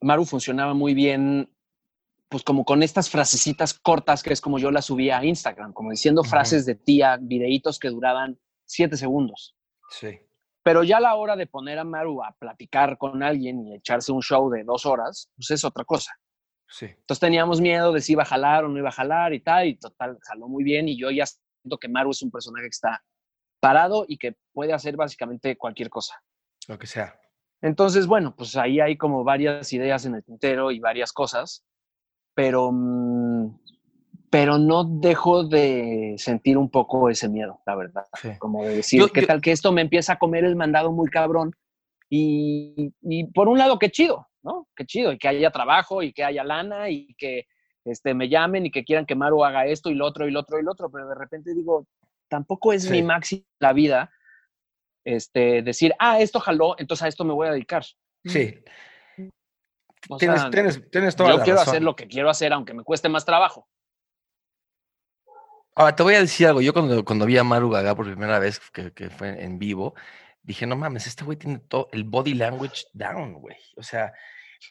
Maru 0.00 0.24
funcionaba 0.24 0.74
muy 0.74 0.94
bien 0.94 1.52
pues 2.28 2.42
como 2.42 2.64
con 2.64 2.82
estas 2.82 3.08
frasecitas 3.10 3.74
cortas 3.74 4.22
que 4.22 4.32
es 4.32 4.40
como 4.40 4.58
yo 4.58 4.70
las 4.70 4.86
subía 4.86 5.18
a 5.18 5.24
Instagram, 5.24 5.72
como 5.72 5.90
diciendo 5.90 6.22
frases 6.22 6.66
de 6.66 6.74
tía, 6.74 7.18
videitos 7.20 7.78
que 7.78 7.88
duraban 7.88 8.38
siete 8.66 8.96
segundos. 8.96 9.56
Sí. 9.90 10.18
Pero 10.68 10.84
ya 10.84 10.98
a 10.98 11.00
la 11.00 11.14
hora 11.14 11.34
de 11.34 11.46
poner 11.46 11.78
a 11.78 11.84
Maru 11.84 12.22
a 12.22 12.36
platicar 12.38 12.98
con 12.98 13.22
alguien 13.22 13.66
y 13.66 13.74
echarse 13.74 14.12
un 14.12 14.20
show 14.20 14.50
de 14.50 14.64
dos 14.64 14.84
horas, 14.84 15.30
pues 15.34 15.50
es 15.50 15.64
otra 15.64 15.82
cosa. 15.82 16.12
Sí. 16.68 16.84
Entonces 16.84 17.20
teníamos 17.20 17.58
miedo 17.58 17.90
de 17.90 18.02
si 18.02 18.12
iba 18.12 18.22
a 18.22 18.26
jalar 18.26 18.66
o 18.66 18.68
no 18.68 18.76
iba 18.76 18.90
a 18.90 18.92
jalar 18.92 19.32
y 19.32 19.40
tal, 19.40 19.66
y 19.66 19.78
total, 19.78 20.18
jaló 20.20 20.46
muy 20.46 20.64
bien. 20.64 20.86
Y 20.86 20.98
yo 20.98 21.10
ya 21.10 21.24
siento 21.24 21.78
que 21.78 21.88
Maru 21.88 22.10
es 22.10 22.20
un 22.20 22.30
personaje 22.30 22.64
que 22.64 22.74
está 22.74 23.02
parado 23.60 24.04
y 24.06 24.18
que 24.18 24.36
puede 24.52 24.74
hacer 24.74 24.94
básicamente 24.94 25.56
cualquier 25.56 25.88
cosa. 25.88 26.22
Lo 26.66 26.78
que 26.78 26.86
sea. 26.86 27.18
Entonces, 27.62 28.06
bueno, 28.06 28.36
pues 28.36 28.54
ahí 28.54 28.78
hay 28.78 28.98
como 28.98 29.24
varias 29.24 29.72
ideas 29.72 30.04
en 30.04 30.16
el 30.16 30.22
tintero 30.22 30.70
y 30.70 30.80
varias 30.80 31.14
cosas, 31.14 31.64
pero, 32.34 32.70
mm, 32.70 33.58
pero 34.30 34.58
no 34.58 34.84
dejo 34.84 35.44
de 35.44 36.14
sentir 36.18 36.58
un 36.58 36.70
poco 36.70 37.08
ese 37.08 37.28
miedo, 37.28 37.60
la 37.66 37.74
verdad. 37.74 38.04
Como 38.38 38.64
de 38.64 38.76
decir, 38.76 39.02
¿qué 39.12 39.22
tal 39.22 39.40
que 39.40 39.52
esto 39.52 39.72
me 39.72 39.80
empieza 39.80 40.14
a 40.14 40.18
comer 40.18 40.44
el 40.44 40.56
mandado 40.56 40.92
muy 40.92 41.08
cabrón? 41.08 41.54
Y, 42.10 42.92
y, 43.02 43.24
por 43.32 43.48
un 43.48 43.58
lado, 43.58 43.78
qué 43.78 43.90
chido, 43.90 44.28
¿no? 44.42 44.66
Qué 44.74 44.86
chido, 44.86 45.12
y 45.12 45.18
que 45.18 45.28
haya 45.28 45.50
trabajo 45.50 46.02
y 46.02 46.12
que 46.12 46.24
haya 46.24 46.44
lana 46.44 46.90
y 46.90 47.14
que 47.14 47.46
este, 47.84 48.14
me 48.14 48.28
llamen 48.28 48.66
y 48.66 48.70
que 48.70 48.84
quieran 48.84 49.06
que 49.06 49.14
Maru 49.14 49.44
haga 49.44 49.66
esto 49.66 49.90
y 49.90 49.94
lo 49.94 50.06
otro 50.06 50.26
y 50.26 50.30
lo 50.30 50.40
otro 50.40 50.58
y 50.58 50.62
lo 50.62 50.72
otro, 50.72 50.90
pero 50.90 51.08
de 51.08 51.14
repente 51.14 51.54
digo, 51.54 51.86
tampoco 52.28 52.72
es 52.72 52.90
mi 52.90 53.02
máxima 53.02 53.44
la 53.60 53.72
vida 53.72 54.10
este, 55.04 55.62
decir, 55.62 55.94
ah, 55.98 56.20
esto 56.20 56.38
jaló, 56.40 56.74
entonces 56.78 57.04
a 57.04 57.08
esto 57.08 57.24
me 57.24 57.32
voy 57.32 57.48
a 57.48 57.52
dedicar. 57.52 57.82
Sí. 58.24 58.62
tienes, 60.18 60.50
tienes, 60.50 60.90
tienes 60.90 61.16
toda 61.16 61.36
yo 61.36 61.42
quiero 61.42 61.60
hacer 61.60 61.82
lo 61.82 61.96
que 61.96 62.08
quiero 62.08 62.28
hacer, 62.28 62.52
aunque 62.52 62.74
me 62.74 62.82
cueste 62.82 63.08
más 63.08 63.24
trabajo. 63.24 63.66
Ahora, 65.78 65.94
te 65.94 66.02
voy 66.02 66.14
a 66.14 66.20
decir 66.20 66.48
algo. 66.48 66.60
Yo 66.60 66.72
cuando, 66.72 67.04
cuando 67.04 67.24
vi 67.24 67.38
a 67.38 67.44
Maru 67.44 67.70
Gaga 67.70 67.94
por 67.94 68.04
primera 68.04 68.40
vez, 68.40 68.58
que, 68.72 68.92
que 68.92 69.10
fue 69.10 69.44
en 69.44 69.60
vivo, 69.60 69.94
dije, 70.42 70.66
no 70.66 70.74
mames, 70.74 71.06
este 71.06 71.22
güey 71.22 71.38
tiene 71.38 71.60
todo 71.60 71.88
el 71.92 72.02
body 72.02 72.34
language 72.34 72.86
down, 72.92 73.34
güey. 73.34 73.54
O 73.76 73.84
sea, 73.84 74.12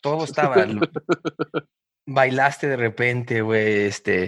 todo 0.01 0.25
estaba... 0.25 0.67
bailaste 2.05 2.67
de 2.67 2.75
repente, 2.75 3.41
güey, 3.41 3.85
este... 3.85 4.27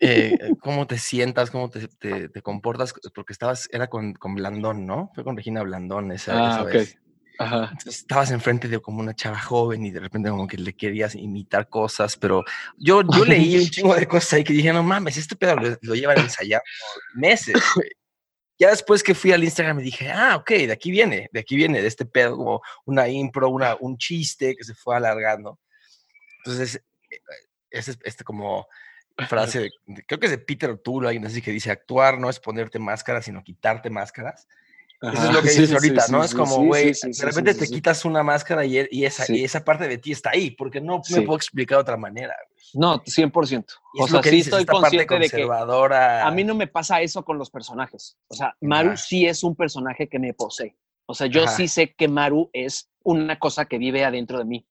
Eh, 0.00 0.36
cómo 0.60 0.86
te 0.86 0.98
sientas, 0.98 1.50
cómo 1.50 1.70
te, 1.70 1.88
te, 1.88 2.42
comportas, 2.42 2.92
porque 3.14 3.32
estabas, 3.32 3.68
era 3.72 3.86
con, 3.86 4.12
con, 4.12 4.34
Blandón, 4.34 4.84
¿no? 4.84 5.10
Fue 5.14 5.24
con 5.24 5.34
Regina 5.34 5.62
Blandón 5.62 6.12
esa, 6.12 6.60
ah, 6.60 6.64
vez. 6.64 6.98
Ajá. 7.38 7.72
estabas 7.86 8.30
enfrente 8.30 8.68
de 8.68 8.78
como 8.78 9.00
una 9.00 9.14
chava 9.14 9.38
joven 9.38 9.84
y 9.84 9.90
de 9.90 10.00
repente 10.00 10.30
como 10.30 10.46
que 10.46 10.56
le 10.56 10.74
querías 10.74 11.14
imitar 11.14 11.68
cosas, 11.68 12.16
pero 12.16 12.44
yo, 12.76 13.02
yo 13.02 13.24
leí 13.24 13.56
un 13.56 13.68
chingo 13.68 13.94
de 13.94 14.06
cosas 14.06 14.34
ahí 14.34 14.44
que 14.44 14.52
dije, 14.52 14.72
no 14.72 14.82
mames, 14.82 15.16
este 15.16 15.34
pedo 15.34 15.56
lo, 15.56 15.76
lo 15.80 15.94
llevan 15.94 16.18
ensayando 16.18 16.64
meses, 17.14 17.54
Ya 18.58 18.70
después 18.70 19.02
que 19.02 19.14
fui 19.14 19.32
al 19.32 19.42
Instagram 19.42 19.78
me 19.78 19.82
dije, 19.82 20.10
ah, 20.10 20.36
ok, 20.36 20.50
de 20.50 20.72
aquí 20.72 20.90
viene, 20.90 21.28
de 21.32 21.40
aquí 21.40 21.56
viene, 21.56 21.82
de 21.82 21.88
este 21.88 22.06
pedo, 22.06 22.36
como 22.36 22.62
una 22.84 23.08
impro, 23.08 23.48
una, 23.48 23.76
un 23.80 23.98
chiste 23.98 24.54
que 24.54 24.62
se 24.62 24.74
fue 24.74 24.96
alargando. 24.96 25.58
Entonces, 26.38 26.80
este, 27.70 27.98
este 28.04 28.22
como 28.22 28.68
frase, 29.28 29.70
creo 30.06 30.20
que 30.20 30.26
es 30.26 30.32
de 30.32 30.38
Peter 30.38 30.70
O'Toole, 30.70 31.08
alguien 31.08 31.26
así 31.26 31.42
que 31.42 31.50
dice, 31.50 31.72
actuar 31.72 32.18
no 32.18 32.30
es 32.30 32.38
ponerte 32.38 32.78
máscaras, 32.78 33.24
sino 33.24 33.42
quitarte 33.42 33.90
máscaras. 33.90 34.46
Eso 35.12 35.24
es 35.24 35.32
lo 35.32 35.42
que 35.42 35.50
dices 35.50 35.72
ahorita, 35.72 36.06
¿no? 36.10 36.24
es 36.24 36.34
como, 36.34 36.64
güey, 36.64 36.92
de 36.92 37.24
repente 37.24 37.54
te 37.54 37.66
quitas 37.66 38.04
una 38.04 38.22
máscara 38.22 38.64
y, 38.64 38.86
y 38.90 39.04
esa, 39.04 39.30
y 39.32 39.44
esa 39.44 39.64
parte 39.64 39.88
de 39.88 39.98
ti 39.98 40.12
está 40.12 40.30
ahí, 40.30 40.50
porque 40.50 40.80
no 40.80 41.02
me 41.10 41.22
puedo 41.22 41.36
explicar 41.36 41.78
de 41.78 41.82
otra 41.82 41.96
manera. 41.96 42.34
No, 42.74 43.02
100%. 43.02 43.64
o 43.98 44.08
sea, 44.08 44.22
sí 44.22 44.40
estoy 44.40 44.64
consciente 44.64 45.18
de 45.18 45.28
que 45.28 45.48
a 45.48 46.30
mí 46.30 46.44
no 46.44 46.54
me 46.54 46.66
pasa 46.66 47.00
eso 47.00 47.24
con 47.24 47.38
los 47.38 47.50
personajes. 47.50 48.16
O 48.28 48.34
sea, 48.34 48.56
Maru 48.60 48.96
sí 48.96 49.26
es 49.26 49.44
un 49.44 49.54
personaje 49.54 50.08
que 50.08 50.18
me 50.18 50.34
posee. 50.34 50.76
O 51.06 51.14
sea, 51.14 51.26
yo 51.26 51.46
sí 51.46 51.68
sé 51.68 51.94
que 51.94 52.08
Maru 52.08 52.50
es 52.52 52.90
una 53.02 53.38
cosa 53.38 53.66
que 53.66 53.78
vive 53.78 54.04
adentro 54.04 54.38
de 54.38 54.44
mí. 54.44 54.66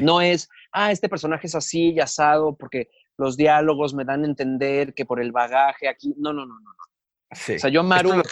No 0.00 0.20
es, 0.20 0.48
ah, 0.72 0.90
este 0.90 1.08
personaje 1.08 1.46
es 1.46 1.54
así 1.54 1.90
y 1.90 2.00
asado, 2.00 2.56
porque 2.56 2.88
los 3.18 3.36
diálogos 3.36 3.94
me 3.94 4.04
dan 4.04 4.22
a 4.22 4.26
entender 4.26 4.94
que 4.94 5.04
por 5.04 5.20
el 5.20 5.32
bagaje 5.32 5.88
aquí. 5.88 6.14
No, 6.16 6.32
no, 6.32 6.46
no, 6.46 6.58
no. 6.58 6.70
O 7.56 7.58
sea, 7.58 7.70
yo 7.70 7.82
Maru 7.82 8.22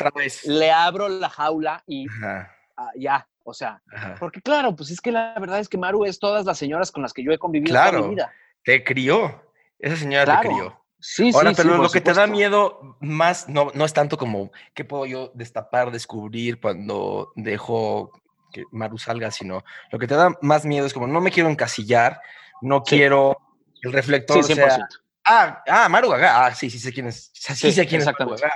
le 0.45 0.71
abro 0.71 1.09
la 1.09 1.29
jaula 1.29 1.83
y 1.87 2.07
ah, 2.23 2.91
ya. 2.97 3.27
O 3.47 3.53
sea, 3.53 3.83
porque 4.19 4.41
claro, 4.41 4.75
pues 4.75 4.91
es 4.91 5.01
que 5.01 5.13
la 5.13 5.35
verdad 5.39 5.61
es 5.61 5.69
que 5.69 5.77
Maru 5.77 6.05
es 6.07 6.19
todas 6.19 6.47
las 6.47 6.57
señoras 6.57 6.91
con 6.91 7.03
las 7.03 7.13
que 7.13 7.23
yo 7.23 7.31
he 7.31 7.39
convivido 7.39 7.75
toda 7.75 8.03
mi 8.03 8.15
vida. 8.15 8.33
Te 8.65 8.83
crió. 8.83 9.43
Esa 9.79 9.97
señora 9.97 10.41
te 10.41 10.49
crió. 10.49 10.81
Sí, 10.99 11.31
Ahora, 11.35 11.53
pero 11.55 11.77
lo 11.77 11.91
que 11.91 12.01
te 12.01 12.15
da 12.15 12.27
miedo 12.27 12.97
más 13.01 13.47
no, 13.47 13.71
no 13.75 13.85
es 13.85 13.93
tanto 13.93 14.17
como 14.17 14.51
qué 14.73 14.87
puedo 14.87 15.05
yo 15.05 15.31
destapar, 15.35 15.91
descubrir 15.91 16.59
cuando 16.59 17.33
dejo 17.37 18.11
que 18.51 18.65
Maru 18.71 18.97
salga, 18.97 19.31
sino 19.31 19.65
lo 19.91 19.99
que 19.99 20.07
te 20.07 20.15
da 20.15 20.31
más 20.41 20.65
miedo 20.65 20.87
es 20.87 20.95
como 20.95 21.07
no 21.07 21.21
me 21.21 21.31
quiero 21.31 21.51
encasillar, 21.51 22.23
no 22.63 22.83
quiero 22.83 23.37
el 23.83 23.93
reflector 23.93 24.43
sí, 24.43 24.55
sea, 24.55 24.89
ah, 25.27 25.63
ah, 25.69 25.89
Maru 25.91 26.09
Gaga, 26.09 26.47
ah, 26.47 26.55
sí, 26.55 26.71
sí 26.71 26.79
sé 26.79 26.91
quién 26.91 27.09
es, 27.09 27.31
sí, 27.35 27.71
sé 27.71 27.87
quién 27.87 28.01
es 28.01 28.07
Maru 28.07 28.31
Gaga, 28.31 28.53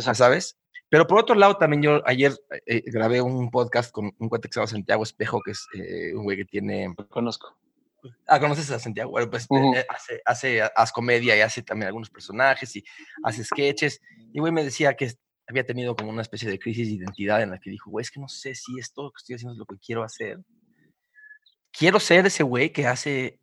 ¿sabes? 0.00 0.58
Pero 0.88 1.06
por 1.06 1.18
otro 1.18 1.34
lado, 1.34 1.56
también 1.56 1.82
yo 1.82 2.02
ayer 2.06 2.32
eh, 2.66 2.82
grabé 2.86 3.22
un 3.22 3.50
podcast 3.50 3.90
con 3.90 4.14
un 4.18 4.28
cuate 4.28 4.48
que 4.48 4.52
se 4.52 4.60
llama 4.60 4.66
Santiago 4.66 5.02
Espejo, 5.02 5.40
que 5.42 5.52
es 5.52 5.66
eh, 5.74 6.14
un 6.14 6.24
güey 6.24 6.36
que 6.36 6.44
tiene... 6.44 6.94
conozco. 7.08 7.56
Ah, 8.26 8.40
¿conoces 8.40 8.70
a 8.70 8.78
Santiago? 8.78 9.10
Bueno, 9.10 9.30
pues 9.30 9.46
eh, 9.50 9.86
hace, 9.88 10.20
hace, 10.24 10.62
hace 10.62 10.92
comedia 10.92 11.36
y 11.36 11.40
hace 11.40 11.62
también 11.62 11.86
algunos 11.86 12.10
personajes 12.10 12.76
y 12.76 12.84
hace 13.22 13.44
sketches. 13.44 14.00
Y 14.32 14.40
güey 14.40 14.52
me 14.52 14.64
decía 14.64 14.94
que 14.94 15.12
había 15.46 15.64
tenido 15.64 15.94
como 15.96 16.10
una 16.10 16.22
especie 16.22 16.50
de 16.50 16.58
crisis 16.58 16.88
de 16.88 16.94
identidad 16.94 17.42
en 17.42 17.50
la 17.50 17.58
que 17.58 17.70
dijo, 17.70 17.90
güey, 17.90 18.02
es 18.02 18.10
que 18.10 18.20
no 18.20 18.28
sé 18.28 18.54
si 18.54 18.78
esto 18.78 19.10
que 19.12 19.18
estoy 19.18 19.36
haciendo 19.36 19.52
es 19.52 19.58
lo 19.58 19.66
que 19.66 19.78
quiero 19.78 20.02
hacer. 20.02 20.40
Quiero 21.70 22.00
ser 22.00 22.26
ese 22.26 22.42
güey 22.42 22.70
que 22.70 22.86
hace 22.86 23.38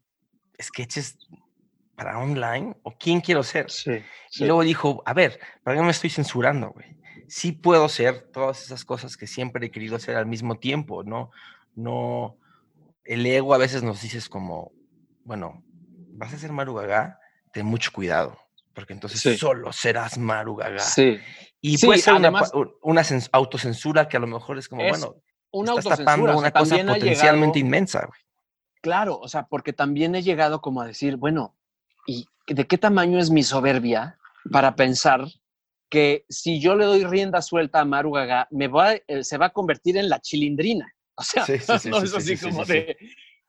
sketches 0.62 1.18
para 2.00 2.18
online 2.18 2.78
o 2.84 2.96
quién 2.98 3.20
quiero 3.20 3.44
ser. 3.44 3.70
Sí, 3.70 3.92
Y 4.40 4.46
luego 4.46 4.64
dijo, 4.64 5.04
a 5.06 5.14
ver, 5.14 5.38
¿para 5.64 5.76
qué 5.76 5.84
me 5.84 5.92
estoy 5.92 6.10
censurando, 6.10 6.70
güey? 6.70 6.96
Sí 7.28 7.52
puedo 7.52 7.90
ser 7.90 8.32
todas 8.32 8.64
esas 8.64 8.86
cosas 8.86 9.18
que 9.18 9.28
siempre 9.28 9.66
he 9.66 9.70
querido 9.70 9.98
hacer 9.98 10.16
al 10.16 10.26
mismo 10.26 10.56
tiempo, 10.56 11.04
¿no? 11.04 11.30
No, 11.76 12.38
el 13.04 13.26
ego 13.26 13.54
a 13.54 13.58
veces 13.58 13.84
nos 13.84 14.02
dices 14.02 14.30
como, 14.30 14.72
bueno, 15.26 15.62
vas 16.14 16.34
a 16.34 16.38
ser 16.38 16.54
Maru 16.54 16.76
Gaga, 16.76 17.20
ten 17.52 17.66
mucho 17.66 17.92
cuidado, 17.92 18.40
porque 18.74 18.94
entonces 18.94 19.38
solo 19.38 19.74
serás 19.74 20.18
Maru 20.18 20.56
Gaga. 20.56 20.80
Sí. 20.80 21.20
Y 21.60 21.86
puede 21.86 22.00
ser 22.00 22.14
una, 22.14 22.32
una, 22.82 23.04
autocensura 23.34 24.08
que 24.08 24.16
a 24.16 24.22
lo 24.22 24.28
mejor 24.28 24.58
es 24.58 24.70
como, 24.70 24.88
bueno, 24.88 25.18
una 25.52 25.74
estás 25.74 25.98
tapando 25.98 26.38
una 26.38 26.50
cosa 26.50 26.78
potencialmente 26.78 27.60
inmensa, 27.60 28.06
güey. 28.06 28.22
Claro, 28.82 29.20
o 29.20 29.28
sea, 29.28 29.48
porque 29.48 29.74
también 29.74 30.16
he 30.16 30.24
llegado 30.24 30.62
como 30.62 30.82
a 30.82 30.88
decir, 30.88 31.18
bueno, 31.18 31.59
¿y 32.10 32.28
de 32.48 32.66
qué 32.66 32.78
tamaño 32.78 33.20
es 33.20 33.30
mi 33.30 33.44
soberbia 33.44 34.18
para 34.52 34.76
pensar 34.76 35.26
que 35.90 36.26
si 36.30 36.60
yo 36.60 36.76
le 36.76 36.86
doy 36.86 37.04
rienda 37.04 37.42
suelta 37.42 37.82
a 37.82 37.86
Maru 37.86 38.12
Gaga, 38.12 38.48
me 38.52 38.68
va, 38.68 38.94
eh, 38.94 39.24
se 39.24 39.38
va 39.38 39.48
a 39.48 39.54
convertir 39.54 39.98
en 39.98 40.10
la 40.10 40.20
chilindrina? 40.20 40.92
O 41.16 41.22
sea, 41.22 41.44
es 41.44 41.70
así 41.70 42.38
como 42.38 42.66
de, 42.66 42.98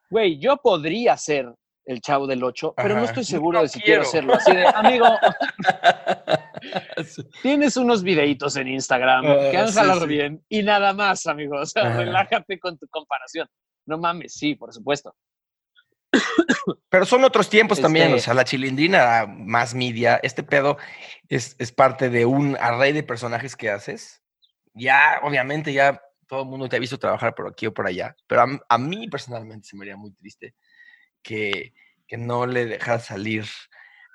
güey, 0.09 0.37
yo 0.39 0.57
podría 0.57 1.17
ser 1.17 1.51
el 1.85 2.01
chavo 2.01 2.27
del 2.27 2.43
8, 2.43 2.73
pero 2.75 2.95
no 2.95 3.05
estoy 3.05 3.23
seguro 3.23 3.61
de 3.61 3.69
si 3.69 3.81
quiero. 3.81 4.03
hacerlo. 4.03 4.35
Así 4.35 4.55
de, 4.55 4.67
amigo, 4.67 5.07
tienes 7.41 7.77
unos 7.77 8.03
videitos 8.03 8.55
en 8.57 8.67
Instagram 8.67 9.23
que 9.49 9.57
han 9.57 9.71
jalado 9.71 10.05
bien 10.05 10.43
y 10.49 10.63
nada 10.63 10.93
más, 10.93 11.25
amigo. 11.27 11.59
O 11.59 11.65
sea, 11.65 11.97
relájate 11.97 12.59
con 12.59 12.77
tu 12.77 12.87
comparación. 12.89 13.47
No 13.87 13.97
mames, 13.97 14.33
sí, 14.33 14.55
por 14.55 14.73
supuesto. 14.73 15.15
Pero 16.89 17.05
son 17.05 17.23
otros 17.23 17.49
tiempos 17.49 17.79
también, 17.79 18.11
o 18.11 18.15
este 18.15 18.25
sea, 18.25 18.33
la 18.33 18.43
chilindrina, 18.43 19.25
más 19.27 19.73
media, 19.73 20.19
este 20.23 20.43
pedo 20.43 20.77
es, 21.29 21.55
es, 21.57 21.71
parte 21.71 22.09
de 22.09 22.25
un 22.25 22.57
array 22.59 22.91
de 22.91 23.03
personajes 23.03 23.55
que 23.55 23.69
haces. 23.69 24.21
Ya, 24.73 25.19
obviamente, 25.23 25.73
ya 25.73 26.01
todo 26.27 26.43
el 26.43 26.49
mundo 26.49 26.69
te 26.69 26.75
ha 26.75 26.79
visto 26.79 26.99
trabajar 26.99 27.33
por 27.35 27.47
aquí 27.47 27.65
o 27.65 27.73
por 27.73 27.87
allá, 27.87 28.15
pero 28.27 28.45
a, 28.67 28.77
mí 28.77 29.07
personalmente 29.07 29.67
se 29.67 29.75
me 29.75 29.83
haría 29.83 29.97
muy 29.97 30.13
triste 30.13 30.55
que, 31.21 31.73
que 32.07 32.17
no 32.17 32.45
le 32.45 32.65
dejas 32.65 33.05
salir 33.05 33.45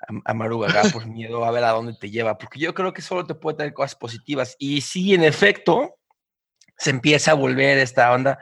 a, 0.07 0.31
a 0.31 0.33
Marugaga 0.33 0.83
por 0.91 1.05
miedo 1.07 1.45
a 1.45 1.51
ver 1.51 1.63
a 1.63 1.71
dónde 1.71 1.93
te 1.93 2.09
lleva, 2.09 2.37
porque 2.37 2.59
yo 2.59 2.73
creo 2.73 2.93
que 2.93 3.01
solo 3.01 3.25
te 3.25 3.35
puede 3.35 3.57
traer 3.57 3.73
cosas 3.73 3.95
positivas. 3.95 4.55
Y 4.59 4.81
sí, 4.81 5.13
en 5.13 5.23
efecto, 5.23 5.97
se 6.77 6.91
empieza 6.91 7.31
a 7.31 7.35
volver 7.35 7.77
esta 7.79 8.11
onda 8.11 8.39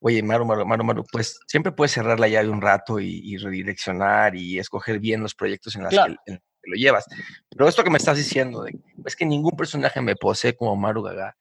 oye, 0.00 0.22
Maru, 0.22 0.44
Maru, 0.44 0.66
Maru, 0.66 0.84
Maru, 0.84 1.04
pues 1.10 1.40
siempre 1.46 1.72
puedes 1.72 1.92
cerrar 1.92 2.20
la 2.20 2.28
llave 2.28 2.48
un 2.48 2.60
rato 2.60 3.00
y, 3.00 3.36
redireccionar 3.36 4.36
y 4.36 4.58
escoger 4.58 4.98
bien 4.98 5.22
los 5.22 5.34
proyectos 5.34 5.76
en 5.76 5.84
los 5.84 5.90
que, 5.90 6.38
lo 6.64 6.76
llevas. 6.76 7.06
Pero 7.48 7.68
esto 7.68 7.82
que 7.82 7.90
me 7.90 7.98
estás 7.98 8.18
diciendo, 8.18 8.62
de, 8.62 8.78
es 9.04 9.16
que 9.16 9.24
ningún 9.24 9.56
personaje 9.56 10.00
me 10.02 10.16
posee 10.16 10.54
como 10.54 10.76
Maru 10.76 11.02
Gaga, 11.02 11.36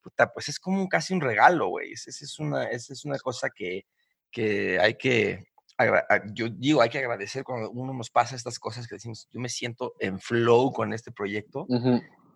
puta, 0.00 0.32
pues 0.32 0.48
es 0.48 0.60
como 0.60 0.88
casi 0.88 1.14
un 1.14 1.20
regalo, 1.20 1.68
güey. 1.68 1.92
Esa 1.92 2.10
es 2.10 2.38
una, 2.38 2.64
es 2.64 3.04
una 3.04 3.18
cosa 3.18 3.50
que, 3.50 3.86
que 4.30 4.78
hay 4.78 4.94
que, 4.94 5.48
yo 6.32 6.48
digo, 6.48 6.82
hay 6.82 6.90
que 6.90 6.98
agradecer 6.98 7.44
cuando 7.44 7.70
uno 7.70 7.92
nos 7.92 8.10
pasa 8.10 8.36
estas 8.36 8.58
cosas 8.58 8.86
que 8.86 8.96
decimos, 8.96 9.28
yo 9.30 9.40
me 9.40 9.48
siento 9.48 9.94
en 10.00 10.18
flow 10.18 10.72
con 10.72 10.92
este 10.92 11.12
proyecto, 11.12 11.66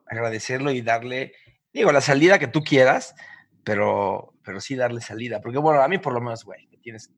agradecerlo 0.06 0.70
y 0.70 0.80
darle, 0.80 1.32
digo, 1.72 1.92
la 1.92 2.00
salida 2.00 2.38
que 2.38 2.48
tú 2.48 2.62
quieras, 2.62 3.14
pero, 3.64 4.34
pero 4.44 4.60
sí 4.60 4.74
darle 4.76 5.00
salida. 5.00 5.40
Porque, 5.40 5.58
bueno, 5.58 5.82
a 5.82 5.88
mí 5.88 5.98
por 5.98 6.12
lo 6.12 6.20
menos, 6.20 6.44
güey, 6.44 6.68
tienes 6.82 7.10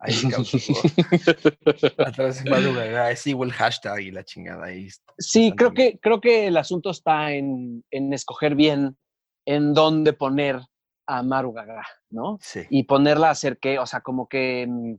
Ahí 0.00 0.14
Atrás 1.98 2.42
de 2.42 2.50
Maru 2.50 2.72
Gaga, 2.72 3.10
es 3.10 3.26
igual 3.26 3.50
el 3.50 3.54
hashtag 3.54 4.00
y 4.00 4.10
la 4.10 4.24
chingada. 4.24 4.64
Ahí 4.66 4.88
sí, 5.18 5.52
creo 5.54 5.74
que, 5.74 5.98
creo 6.00 6.22
que 6.22 6.46
el 6.46 6.56
asunto 6.56 6.90
está 6.90 7.32
en, 7.32 7.84
en 7.90 8.12
escoger 8.14 8.54
bien 8.54 8.96
en 9.44 9.74
dónde 9.74 10.14
poner 10.14 10.58
a 11.06 11.22
Maru 11.22 11.52
Gaga, 11.52 11.82
¿no? 12.08 12.38
Sí. 12.40 12.62
Y 12.70 12.84
ponerla 12.84 13.28
a 13.28 13.32
hacer 13.32 13.58
que, 13.58 13.78
o 13.78 13.84
sea, 13.84 14.00
como 14.00 14.26
que 14.26 14.66
mm, 14.66 14.94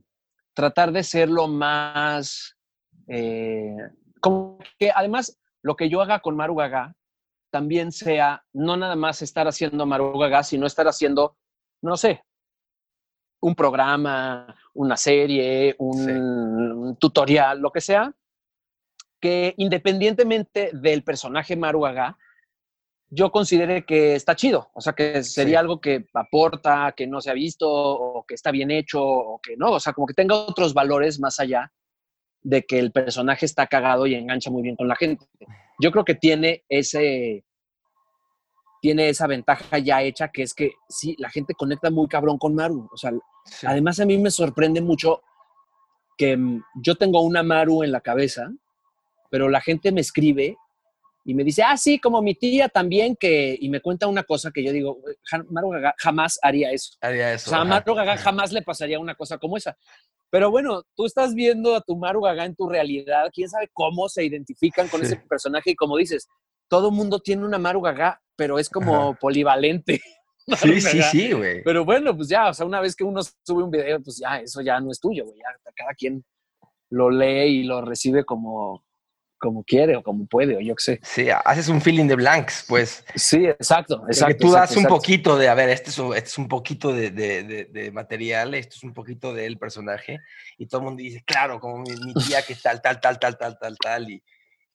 tratar 0.54 0.92
de 0.92 1.02
ser 1.02 1.28
lo 1.28 1.48
más... 1.48 2.56
Eh, 3.08 3.74
como 4.20 4.58
que 4.78 4.92
además 4.94 5.40
lo 5.62 5.74
que 5.74 5.88
yo 5.88 6.00
haga 6.00 6.20
con 6.20 6.36
Maru 6.36 6.54
Gaga 6.54 6.94
también 7.52 7.92
sea 7.92 8.44
no 8.54 8.76
nada 8.76 8.96
más 8.96 9.20
estar 9.20 9.46
haciendo 9.46 9.84
Maru 9.84 10.18
Gaga, 10.18 10.42
sino 10.42 10.66
estar 10.66 10.88
haciendo, 10.88 11.36
no 11.82 11.98
sé, 11.98 12.24
un 13.42 13.54
programa, 13.54 14.56
una 14.72 14.96
serie, 14.96 15.76
un, 15.78 16.96
tutorial, 16.98 17.60
lo 17.60 17.70
que 17.70 17.82
sea, 17.82 18.14
que 19.20 19.54
independientemente 19.58 20.70
del 20.72 21.04
personaje 21.04 21.56
Maruaga, 21.56 22.16
yo 23.10 23.30
considere 23.30 23.84
que 23.84 24.14
está 24.14 24.34
chido, 24.34 24.70
o 24.72 24.80
sea, 24.80 24.94
que 24.94 25.22
sería 25.22 25.60
algo 25.60 25.80
que 25.80 26.06
aporta, 26.14 26.94
que 26.96 27.06
no 27.06 27.20
se 27.20 27.30
ha 27.30 27.34
visto, 27.34 27.68
o 27.70 28.24
que 28.24 28.34
está 28.34 28.50
bien 28.50 28.70
hecho, 28.70 29.02
o 29.04 29.38
que 29.40 29.56
no, 29.58 29.72
o 29.72 29.80
sea, 29.80 29.92
como 29.92 30.06
que 30.06 30.14
tenga 30.14 30.34
otros 30.34 30.72
valores 30.72 31.20
más 31.20 31.38
allá 31.38 31.70
de 32.42 32.62
que 32.62 32.78
el 32.78 32.92
personaje 32.92 33.46
está 33.46 33.66
cagado 33.66 34.06
y 34.06 34.14
engancha 34.14 34.50
muy 34.50 34.62
bien 34.62 34.76
con 34.76 34.88
la 34.88 34.96
gente. 34.96 35.26
Yo 35.80 35.90
creo 35.90 36.04
que 36.04 36.14
tiene 36.14 36.64
ese, 36.68 37.44
tiene 38.80 39.08
esa 39.08 39.26
ventaja 39.26 39.78
ya 39.78 40.02
hecha, 40.02 40.28
que 40.28 40.42
es 40.42 40.54
que 40.54 40.72
sí, 40.88 41.14
la 41.18 41.30
gente 41.30 41.54
conecta 41.54 41.90
muy 41.90 42.08
cabrón 42.08 42.38
con 42.38 42.54
Maru. 42.54 42.88
O 42.92 42.96
sea, 42.96 43.12
además 43.64 44.00
a 44.00 44.06
mí 44.06 44.18
me 44.18 44.30
sorprende 44.30 44.80
mucho 44.80 45.22
que 46.18 46.36
mm, 46.36 46.62
yo 46.82 46.96
tengo 46.96 47.20
una 47.22 47.42
Maru 47.42 47.84
en 47.84 47.92
la 47.92 48.00
cabeza, 48.00 48.50
pero 49.30 49.48
la 49.48 49.60
gente 49.60 49.92
me 49.92 50.00
escribe 50.00 50.56
y 51.24 51.34
me 51.34 51.44
dice, 51.44 51.62
ah, 51.62 51.76
sí, 51.76 52.00
como 52.00 52.20
mi 52.20 52.34
tía 52.34 52.68
también, 52.68 53.14
que, 53.14 53.56
y 53.58 53.68
me 53.68 53.80
cuenta 53.80 54.08
una 54.08 54.24
cosa 54.24 54.50
que 54.50 54.64
yo 54.64 54.72
digo, 54.72 54.98
Maru 55.48 55.70
Gaga 55.70 55.94
jamás 55.96 56.38
haría 56.42 56.72
eso. 56.72 56.94
Haría 57.00 57.32
eso. 57.32 57.50
O 57.50 57.50
sea, 57.50 57.60
a 57.60 57.64
Maru 57.64 57.94
Gaga 57.94 58.16
jamás 58.16 58.52
le 58.52 58.62
pasaría 58.62 58.98
una 58.98 59.14
cosa 59.14 59.38
como 59.38 59.56
esa. 59.56 59.76
Pero 60.32 60.50
bueno, 60.50 60.82
tú 60.96 61.04
estás 61.04 61.34
viendo 61.34 61.76
a 61.76 61.82
tu 61.82 61.94
Maru 61.94 62.22
Gaga 62.22 62.46
en 62.46 62.56
tu 62.56 62.66
realidad, 62.66 63.30
quién 63.34 63.50
sabe 63.50 63.68
cómo 63.70 64.08
se 64.08 64.24
identifican 64.24 64.88
con 64.88 65.02
ese 65.02 65.16
personaje 65.28 65.72
y 65.72 65.76
como 65.76 65.98
dices, 65.98 66.26
todo 66.68 66.90
mundo 66.90 67.20
tiene 67.20 67.44
una 67.44 67.58
Maru 67.58 67.82
Gaga, 67.82 68.18
pero 68.34 68.58
es 68.58 68.68
como 68.68 69.14
polivalente. 69.14 70.00
Sí, 70.60 70.80
sí, 70.80 71.00
sí, 71.02 71.32
güey. 71.32 71.62
Pero 71.62 71.84
bueno, 71.84 72.16
pues 72.16 72.28
ya, 72.28 72.48
o 72.48 72.52
sea, 72.52 72.66
una 72.66 72.80
vez 72.80 72.96
que 72.96 73.04
uno 73.04 73.20
sube 73.22 73.62
un 73.62 73.70
video, 73.70 74.02
pues 74.02 74.18
ya, 74.18 74.40
eso 74.40 74.60
ya 74.60 74.80
no 74.80 74.90
es 74.90 74.98
tuyo, 74.98 75.24
güey. 75.24 75.38
Ya 75.38 75.72
cada 75.72 75.94
quien 75.94 76.24
lo 76.90 77.10
lee 77.10 77.60
y 77.60 77.62
lo 77.62 77.80
recibe 77.80 78.24
como, 78.24 78.84
como 79.42 79.64
quiere 79.64 79.96
o 79.96 80.04
como 80.04 80.24
puede, 80.26 80.56
o 80.56 80.60
yo 80.60 80.76
qué 80.76 80.82
sé. 80.82 81.00
Sí, 81.02 81.28
haces 81.44 81.66
un 81.66 81.80
feeling 81.80 82.06
de 82.06 82.14
blanks, 82.14 82.64
pues. 82.68 83.04
Sí, 83.16 83.44
exacto, 83.44 84.04
exacto. 84.06 84.36
tú 84.38 84.52
das 84.52 84.76
un 84.76 84.84
poquito 84.84 85.36
de, 85.36 85.48
a 85.48 85.54
ver, 85.54 85.68
este 85.68 85.90
es, 85.90 85.98
este 85.98 86.28
es 86.28 86.38
un 86.38 86.46
poquito 86.46 86.92
de, 86.92 87.10
de, 87.10 87.64
de, 87.68 87.90
material, 87.90 88.54
esto 88.54 88.76
es 88.76 88.84
un 88.84 88.94
poquito 88.94 89.34
del 89.34 89.58
personaje, 89.58 90.20
y 90.58 90.66
todo 90.66 90.82
el 90.82 90.84
mundo 90.86 91.02
dice, 91.02 91.24
claro, 91.26 91.58
como 91.58 91.78
mi, 91.78 91.90
mi 91.90 92.14
tía 92.14 92.42
que 92.42 92.54
tal, 92.54 92.80
tal, 92.80 93.00
tal, 93.00 93.18
tal, 93.18 93.36
tal, 93.36 93.58
tal, 93.58 93.76
tal, 93.78 94.10
y 94.10 94.22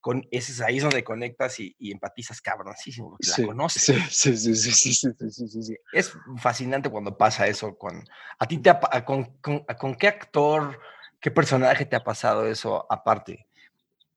con, 0.01 0.27
ese 0.31 0.51
es 0.51 0.59
ahí 0.59 0.79
donde 0.79 1.01
conectas 1.01 1.61
y, 1.61 1.75
empatizas 1.79 2.41
cabroncísimo, 2.41 3.11
porque 3.11 3.41
la 3.41 3.47
conoces. 3.47 3.83
Sí, 3.83 4.35
sí, 4.35 4.55
sí, 4.55 4.71
sí, 4.73 5.13
sí, 5.31 5.63
sí, 5.63 5.77
Es 5.93 6.11
fascinante 6.37 6.89
cuando 6.89 7.17
pasa 7.17 7.47
eso. 7.47 7.77
Con, 7.77 8.03
¿A 8.37 8.45
ti 8.45 8.57
te 8.57 8.71
con, 9.05 9.23
con, 9.41 9.95
qué 9.95 10.07
actor, 10.09 10.77
qué 11.21 11.31
personaje 11.31 11.85
te 11.85 11.95
ha 11.95 12.03
pasado 12.03 12.47
eso 12.47 12.85
aparte? 12.89 13.46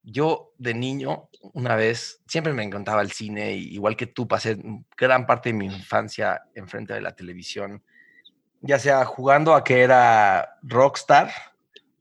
Yo 0.02 0.52
de 0.58 0.74
niño, 0.74 1.28
una 1.52 1.76
vez, 1.76 2.22
siempre 2.26 2.52
me 2.52 2.62
encantaba 2.62 3.02
el 3.02 3.12
cine, 3.12 3.52
igual 3.52 3.96
que 3.96 4.06
tú, 4.06 4.26
pasé 4.26 4.58
gran 4.96 5.26
parte 5.26 5.50
de 5.50 5.54
mi 5.54 5.66
infancia 5.66 6.42
enfrente 6.54 6.94
de 6.94 7.02
la 7.02 7.14
televisión, 7.14 7.82
ya 8.60 8.78
sea 8.78 9.04
jugando 9.04 9.54
a 9.54 9.64
que 9.64 9.82
era 9.82 10.58
rockstar 10.62 11.30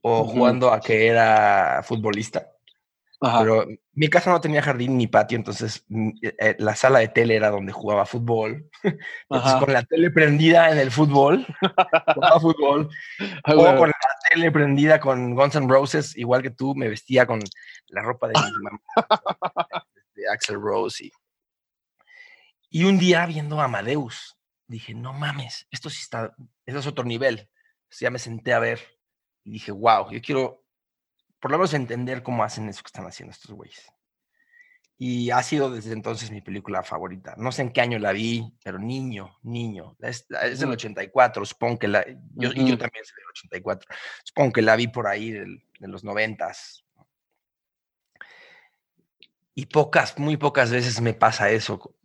o 0.01 0.23
jugando 0.25 0.71
a 0.71 0.79
que 0.79 1.07
era 1.07 1.81
futbolista. 1.83 2.47
Pero 3.19 3.65
mi 3.93 4.07
casa 4.07 4.31
no 4.31 4.39
tenía 4.39 4.61
jardín 4.61 4.97
ni 4.97 5.07
patio, 5.07 5.35
entonces 5.35 5.83
mm, 5.89 6.09
eh, 6.21 6.35
eh, 6.39 6.55
la 6.57 6.73
sala 6.75 6.99
de 6.99 7.09
tele 7.09 7.35
era 7.35 7.49
donde 7.49 7.73
jugaba 7.73 8.05
fútbol. 8.05 8.69
Entonces, 9.29 9.55
con 9.59 9.73
la 9.73 9.83
tele 9.83 10.09
prendida 10.09 10.71
en 10.71 10.77
el 10.77 10.89
fútbol, 10.89 11.45
jugaba 12.15 12.39
fútbol. 12.39 12.89
Ah, 13.43 13.55
o 13.55 13.77
con 13.77 13.89
la 13.89 13.95
tele 14.29 14.51
prendida 14.51 14.99
con 14.99 15.35
Guns 15.35 15.55
N' 15.55 15.67
Roses, 15.67 16.15
igual 16.17 16.41
que 16.41 16.51
tú, 16.51 16.75
me 16.75 16.89
vestía 16.89 17.25
con 17.25 17.39
la 17.87 18.01
ropa 18.01 18.27
de 18.27 18.33
mi 18.33 18.51
mamá, 18.63 18.79
de 20.13 20.29
Axel 20.29 20.61
Rose. 20.61 21.05
Y, 21.05 21.11
y 22.69 22.83
un 22.85 22.99
día 22.99 23.25
viendo 23.25 23.59
a 23.59 23.65
Amadeus, 23.65 24.37
dije, 24.67 24.93
no 24.93 25.13
mames, 25.13 25.67
esto 25.71 25.89
sí 25.89 26.01
está, 26.01 26.33
eso 26.65 26.79
es 26.79 26.87
otro 26.87 27.03
nivel. 27.03 27.49
ya 27.99 28.09
me 28.11 28.19
senté 28.19 28.53
a 28.53 28.59
ver 28.59 28.79
y 29.43 29.51
dije, 29.51 29.71
wow, 29.71 30.11
yo 30.11 30.21
quiero 30.21 30.63
por 31.39 31.51
lo 31.51 31.57
menos 31.57 31.73
entender 31.73 32.21
cómo 32.21 32.43
hacen 32.43 32.67
eso 32.69 32.83
que 32.83 32.87
están 32.87 33.05
haciendo 33.05 33.31
estos 33.31 33.51
güeyes. 33.51 33.91
Y 35.01 35.31
ha 35.31 35.41
sido 35.43 35.71
desde 35.71 35.93
entonces 35.93 36.29
mi 36.29 36.41
película 36.41 36.83
favorita. 36.83 37.33
No 37.37 37.53
sé 37.53 37.61
en 37.61 37.71
qué 37.71 37.79
año 37.79 37.97
la 37.99 38.11
vi, 38.11 38.53
pero 38.61 38.77
niño, 38.77 39.39
niño. 39.43 39.95
Es, 40.01 40.27
es 40.43 40.59
del 40.59 40.71
84, 40.71 41.45
supongo 41.45 41.79
que 41.79 41.87
la... 41.87 42.05
Yo, 42.35 42.49
Y 42.53 42.67
yo 42.67 42.77
también 42.77 43.05
soy 43.05 43.15
del 43.15 43.29
84. 43.31 43.89
Supongo 44.25 44.51
que 44.51 44.61
la 44.61 44.75
vi 44.75 44.89
por 44.89 45.07
ahí 45.07 45.31
de 45.31 45.61
los 45.79 46.03
90. 46.03 46.51
Y 49.55 49.65
pocas, 49.67 50.19
muy 50.19 50.35
pocas 50.35 50.69
veces 50.69 50.99
me 50.99 51.13
pasa 51.13 51.49
eso. 51.49 51.95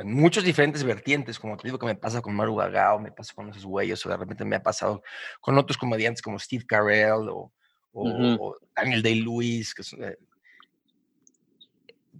en 0.00 0.12
muchos 0.12 0.42
diferentes 0.42 0.82
vertientes, 0.82 1.38
como 1.38 1.56
te 1.56 1.68
digo 1.68 1.78
que 1.78 1.86
me 1.86 1.94
pasa 1.94 2.20
con 2.20 2.34
Maru 2.34 2.56
Gagao, 2.56 2.98
me 2.98 3.12
pasa 3.12 3.34
con 3.34 3.50
esos 3.50 3.64
güeyes, 3.64 4.04
o 4.04 4.08
de 4.08 4.16
repente 4.16 4.44
me 4.44 4.56
ha 4.56 4.62
pasado 4.64 5.00
con 5.40 5.56
otros 5.56 5.78
comediantes 5.78 6.22
como 6.22 6.40
Steve 6.40 6.64
Carell 6.66 7.28
o 7.28 7.52
o, 7.92 8.56
Daniel 8.74 9.02
Day-Lewis, 9.02 9.74
que, 9.74 9.82
eh, 10.04 10.16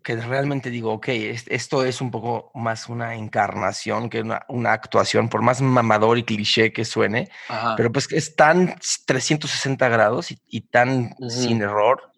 que, 0.03 0.17
realmente 0.17 0.71
digo, 0.71 0.93
ok, 0.93 1.09
esto 1.09 1.85
es 1.85 2.01
un 2.01 2.11
poco 2.11 2.51
más 2.55 2.89
una 2.89 3.15
encarnación 3.15 4.11
que 4.11 4.21
una, 4.21 4.45
una 4.49 4.73
actuación, 4.73 5.29
por 5.29 5.43
más 5.43 5.61
mamador 5.61 6.19
y 6.19 6.25
cliché 6.25 6.73
que 6.73 6.85
suene, 6.85 7.29
pero 7.77 7.93
pues 7.93 8.11
es 8.13 8.37
tan 8.37 8.75
360 9.07 9.89
grados 9.89 10.35
y, 10.47 10.61
tan 10.63 11.15
sin 11.29 11.63
error, 11.63 12.13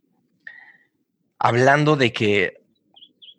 hablando 1.38 1.96
de 1.96 2.12
que 2.12 2.62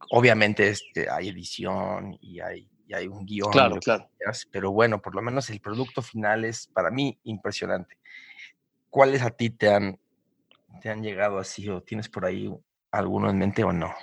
obviamente 0.10 0.70
este, 0.70 1.10
hay 1.10 1.30
edición 1.30 2.18
y 2.22 2.40
hay 2.40 2.68
hay 2.94 3.08
un 3.08 3.26
guion. 3.26 3.52
Claro, 3.52 3.78
claro. 3.78 4.10
pero 4.52 4.72
bueno, 4.72 5.02
por 5.02 5.16
lo 5.16 5.22
menos 5.22 5.50
el 5.50 5.62
producto 5.62 6.02
final 6.02 6.44
es 6.44 6.68
para 6.68 6.92
mí 6.92 7.18
impresionante. 7.24 7.98
¿Cuáles 8.90 9.22
a 9.22 9.30
ti 9.30 9.50
te 9.50 9.74
han 9.74 9.98
te 10.80 10.90
han 10.90 11.04
llegado 11.04 11.38
así 11.38 11.68
o 11.70 11.82
tienes 11.82 12.10
por 12.10 12.26
ahí 12.26 12.50
alguno 12.92 13.30
en 13.30 13.38
mente 13.38 13.64
o 13.64 13.72
no? 13.72 13.94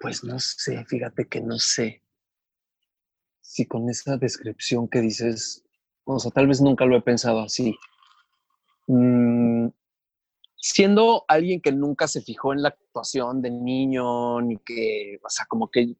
Pues 0.00 0.22
no 0.24 0.38
sé, 0.38 0.84
fíjate 0.84 1.26
que 1.26 1.40
no 1.40 1.58
sé 1.58 2.02
si 3.40 3.66
con 3.66 3.88
esa 3.88 4.16
descripción 4.18 4.86
que 4.88 5.00
dices, 5.00 5.64
o 6.04 6.18
sea, 6.18 6.30
tal 6.30 6.46
vez 6.46 6.60
nunca 6.60 6.84
lo 6.84 6.96
he 6.96 7.02
pensado 7.02 7.40
así. 7.40 7.74
Mm, 8.86 9.68
siendo 10.56 11.24
alguien 11.28 11.60
que 11.60 11.72
nunca 11.72 12.06
se 12.08 12.20
fijó 12.20 12.52
en 12.52 12.62
la 12.62 12.68
actuación 12.68 13.40
de 13.40 13.50
niño, 13.50 14.40
ni 14.42 14.58
que, 14.58 15.18
o 15.24 15.28
sea, 15.30 15.46
como 15.46 15.70
que, 15.70 15.94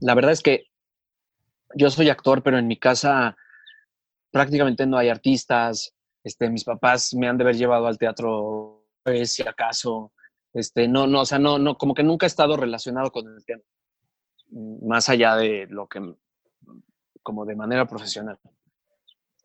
la 0.00 0.14
verdad 0.14 0.32
es 0.32 0.42
que 0.42 0.66
yo 1.74 1.90
soy 1.90 2.08
actor, 2.08 2.42
pero 2.42 2.58
en 2.58 2.66
mi 2.66 2.78
casa 2.78 3.36
prácticamente 4.30 4.86
no 4.86 4.96
hay 4.96 5.08
artistas, 5.08 5.94
este, 6.24 6.48
mis 6.48 6.64
papás 6.64 7.14
me 7.14 7.28
han 7.28 7.36
de 7.36 7.44
haber 7.44 7.56
llevado 7.56 7.86
al 7.86 7.98
teatro, 7.98 8.81
pues, 9.02 9.32
si 9.32 9.42
acaso. 9.42 10.12
Este, 10.52 10.86
no, 10.86 11.06
no, 11.06 11.22
o 11.22 11.24
sea, 11.24 11.38
no, 11.38 11.58
no, 11.58 11.76
como 11.78 11.94
que 11.94 12.02
nunca 12.02 12.26
he 12.26 12.28
estado 12.28 12.56
relacionado 12.56 13.10
con 13.10 13.26
el 13.26 13.44
tema, 13.44 13.62
más 14.82 15.08
allá 15.08 15.36
de 15.36 15.66
lo 15.70 15.88
que, 15.88 16.14
como 17.22 17.46
de 17.46 17.56
manera 17.56 17.86
profesional. 17.86 18.38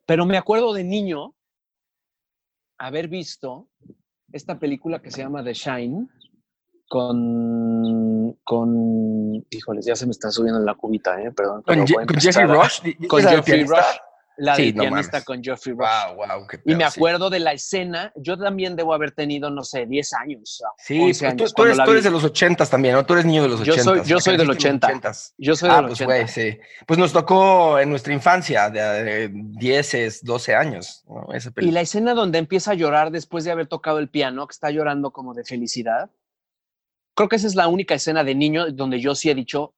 Pero 0.05 0.25
me 0.25 0.37
acuerdo 0.37 0.73
de 0.73 0.83
niño 0.83 1.33
haber 2.77 3.07
visto 3.07 3.69
esta 4.33 4.59
película 4.59 5.01
que 5.01 5.11
se 5.11 5.21
llama 5.21 5.43
The 5.43 5.53
Shine 5.53 6.07
con, 6.89 8.37
con, 8.43 9.45
híjoles, 9.49 9.85
ya 9.85 9.95
se 9.95 10.05
me 10.05 10.11
está 10.11 10.29
subiendo 10.29 10.59
la 10.59 10.75
cubita, 10.75 11.21
¿eh? 11.21 11.31
perdón. 11.31 11.61
¿Con, 11.63 11.87
Jeffrey 11.87 12.47
Rush? 12.47 13.07
Con 13.07 13.21
Jeffrey 13.21 13.63
Rush 13.63 13.97
la 14.37 14.55
del 14.55 14.73
pianista 14.73 15.23
con 15.23 15.43
Geoffrey 15.43 15.75
Rush. 15.75 15.87
Wow, 16.15 16.15
wow, 16.15 16.47
y 16.63 16.75
me 16.75 16.83
acuerdo 16.83 17.29
de 17.29 17.39
la 17.39 17.53
escena, 17.53 18.11
yo 18.15 18.37
también 18.37 18.75
debo 18.75 18.93
haber 18.93 19.11
tenido, 19.11 19.49
no 19.49 19.63
sé, 19.63 19.85
10 19.85 20.13
años. 20.13 20.63
Sí, 20.77 21.01
años, 21.25 21.53
tú, 21.53 21.63
eres, 21.63 21.77
tú, 21.77 21.91
eres, 21.91 22.03
de 22.03 22.11
los 22.11 22.23
80 22.23 22.65
también, 22.67 22.93
¿no? 22.93 23.05
Tú 23.05 23.13
eres 23.13 23.25
niño 23.25 23.43
de 23.43 23.49
los 23.49 23.61
80. 23.61 23.77
Yo 23.77 23.83
soy, 23.83 24.01
yo 24.05 24.19
soy 24.19 24.37
del 24.37 24.49
80. 24.49 25.01
Yo 25.37 25.55
soy 25.55 25.69
ah, 25.71 25.77
del 25.77 25.85
pues, 25.87 26.01
80. 26.01 26.27
sí. 26.27 26.59
Pues 26.85 26.99
nos 26.99 27.11
tocó 27.11 27.79
en 27.79 27.89
nuestra 27.89 28.13
infancia, 28.13 28.69
de, 28.69 29.29
10, 29.31 30.23
12 30.23 30.55
años. 30.55 31.03
y 31.57 31.71
la 31.71 31.81
escena 31.81 32.13
donde 32.13 32.37
empieza 32.37 32.71
a 32.71 32.75
llorar 32.75 33.11
después 33.11 33.43
de 33.43 33.51
haber 33.51 33.67
tocado 33.67 33.99
el 33.99 34.09
piano, 34.09 34.47
que 34.47 34.53
está 34.53 34.69
llorando 34.69 35.11
como 35.11 35.33
de 35.33 35.43
felicidad. 35.43 36.11
Creo 37.15 37.29
que 37.29 37.37
esa 37.37 37.47
es 37.47 37.55
la 37.55 37.67
única 37.67 37.95
escena 37.95 38.23
de 38.23 38.35
niño 38.35 38.71
donde 38.71 38.99
yo 38.99 39.15
sí 39.15 39.31
he 39.31 39.35
dicho, 39.35 39.73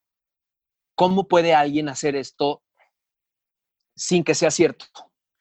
¿cómo 0.96 1.30
puede 1.30 1.54
alguien 1.54 1.88
hacer 1.88 2.18
esto 2.18 2.62
sin 4.00 4.24
que 4.24 4.34
sea 4.34 4.50
cierto? 4.50 4.86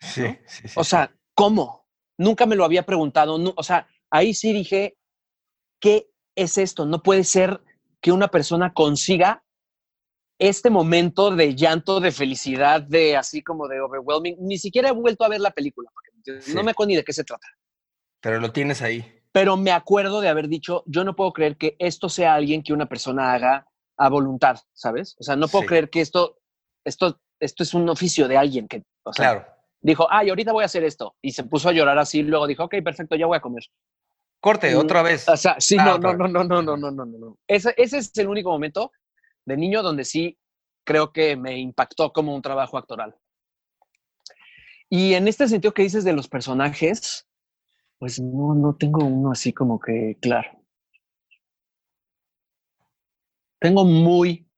Sí, 0.01 0.37
sí, 0.47 0.65
O 0.75 0.85
sea, 0.85 1.15
¿cómo? 1.35 1.87
Nunca 2.19 2.45
me 2.45 2.57
lo 2.57 2.65
había 2.65 2.85
preguntado. 2.85 3.39
o 3.57 3.63
sea, 3.63 3.89
ahí 4.11 4.35
sí 4.35 4.53
dije, 4.53 4.97
¿qué 5.81 6.11
es 6.35 6.59
esto? 6.59 6.85
No 6.85 7.03
puede 7.03 7.25
ser 7.25 7.61
que 8.01 8.13
una 8.13 8.29
persona 8.29 8.75
consiga 8.75 9.45
este 10.39 10.71
momento 10.71 11.31
de 11.31 11.55
llanto, 11.55 12.01
de 12.01 12.13
felicidad, 12.13 12.83
de 12.83 13.17
así 13.17 13.43
como 13.43 13.69
de 13.69 13.81
overwhelming. 13.81 14.37
Ni 14.41 14.59
siquiera 14.59 14.89
he 14.89 14.93
vuelto 14.93 15.25
a 15.25 15.29
ver 15.29 15.41
la 15.41 15.51
película. 15.51 15.91
No 16.55 16.63
me 16.63 16.73
acuerdo 16.73 16.89
ni 16.89 16.97
de 16.97 17.05
qué 17.05 17.13
se 17.13 17.25
trata. 17.25 17.47
Pero 18.21 18.41
lo 18.41 18.53
tienes 18.53 18.83
ahí. 18.83 19.21
Pero 19.33 19.57
me 19.57 19.71
acuerdo 19.71 20.21
de 20.21 20.29
haber 20.29 20.49
dicho, 20.49 20.83
yo 20.87 21.05
no 21.05 21.15
puedo 21.15 21.33
creer 21.33 21.57
que 21.57 21.77
esto 21.79 22.09
sea 22.09 22.35
alguien 22.35 22.63
que 22.63 22.73
una 22.73 22.87
persona 22.87 23.33
haga 23.33 23.69
a 23.97 24.09
voluntad, 24.09 24.59
¿sabes? 24.73 25.17
O 25.19 25.23
sea, 25.23 25.37
no 25.37 25.49
puedo 25.49 25.67
creer 25.67 25.91
que 25.91 26.01
esto, 26.01 26.39
esto, 26.85 27.21
esto 27.41 27.63
es 27.63 27.75
un 27.75 27.89
oficio 27.89 28.29
de 28.29 28.37
alguien 28.37 28.69
que, 28.69 28.83
o 29.05 29.13
sea, 29.13 29.33
claro 29.33 29.59
dijo, 29.81 30.07
ay, 30.11 30.31
ahorita 30.31 30.53
voy 30.53 30.63
a 30.63 30.67
hacer 30.67 30.85
esto. 30.85 31.17
Y 31.23 31.33
se 31.33 31.45
puso 31.45 31.69
a 31.69 31.73
llorar 31.73 31.99
así, 31.99 32.23
luego 32.23 32.47
dijo, 32.47 32.65
ok, 32.65 32.77
perfecto, 32.83 33.17
ya 33.17 33.27
voy 33.27 33.37
a 33.37 33.41
comer. 33.41 33.65
Corte, 34.41 34.75
mm, 34.75 34.79
otra 34.79 35.03
vez. 35.03 35.29
O 35.29 35.37
sea, 35.37 35.57
sí, 35.59 35.77
no, 35.77 35.99
no, 35.99 36.15
no, 36.15 36.29
no, 36.29 36.45
no, 36.45 36.63
no, 36.63 36.77
no, 36.77 36.91
no, 36.91 37.07
no. 37.07 37.39
Ese, 37.47 37.75
ese 37.77 37.99
es 37.99 38.17
el 38.19 38.29
único 38.29 38.51
momento 38.51 38.93
de 39.45 39.57
niño 39.57 39.83
donde 39.83 40.05
sí 40.05 40.39
creo 40.85 41.13
que 41.13 41.37
me 41.37 41.59
impactó 41.59 42.13
como 42.13 42.35
un 42.35 42.43
trabajo 42.43 42.79
actoral. 42.79 43.17
Y 44.89 45.15
en 45.15 45.29
este 45.29 45.49
sentido 45.49 45.75
que 45.75 45.83
dices 45.83 46.05
de 46.05 46.15
los 46.15 46.29
personajes, 46.29 47.27
pues 47.99 48.21
no, 48.21 48.55
no 48.55 48.77
tengo 48.77 49.05
uno 49.05 49.33
así 49.33 49.53
como 49.53 49.79
que 49.79 50.17
claro. 50.21 50.51
Tengo 53.61 53.85
muy 53.85 54.49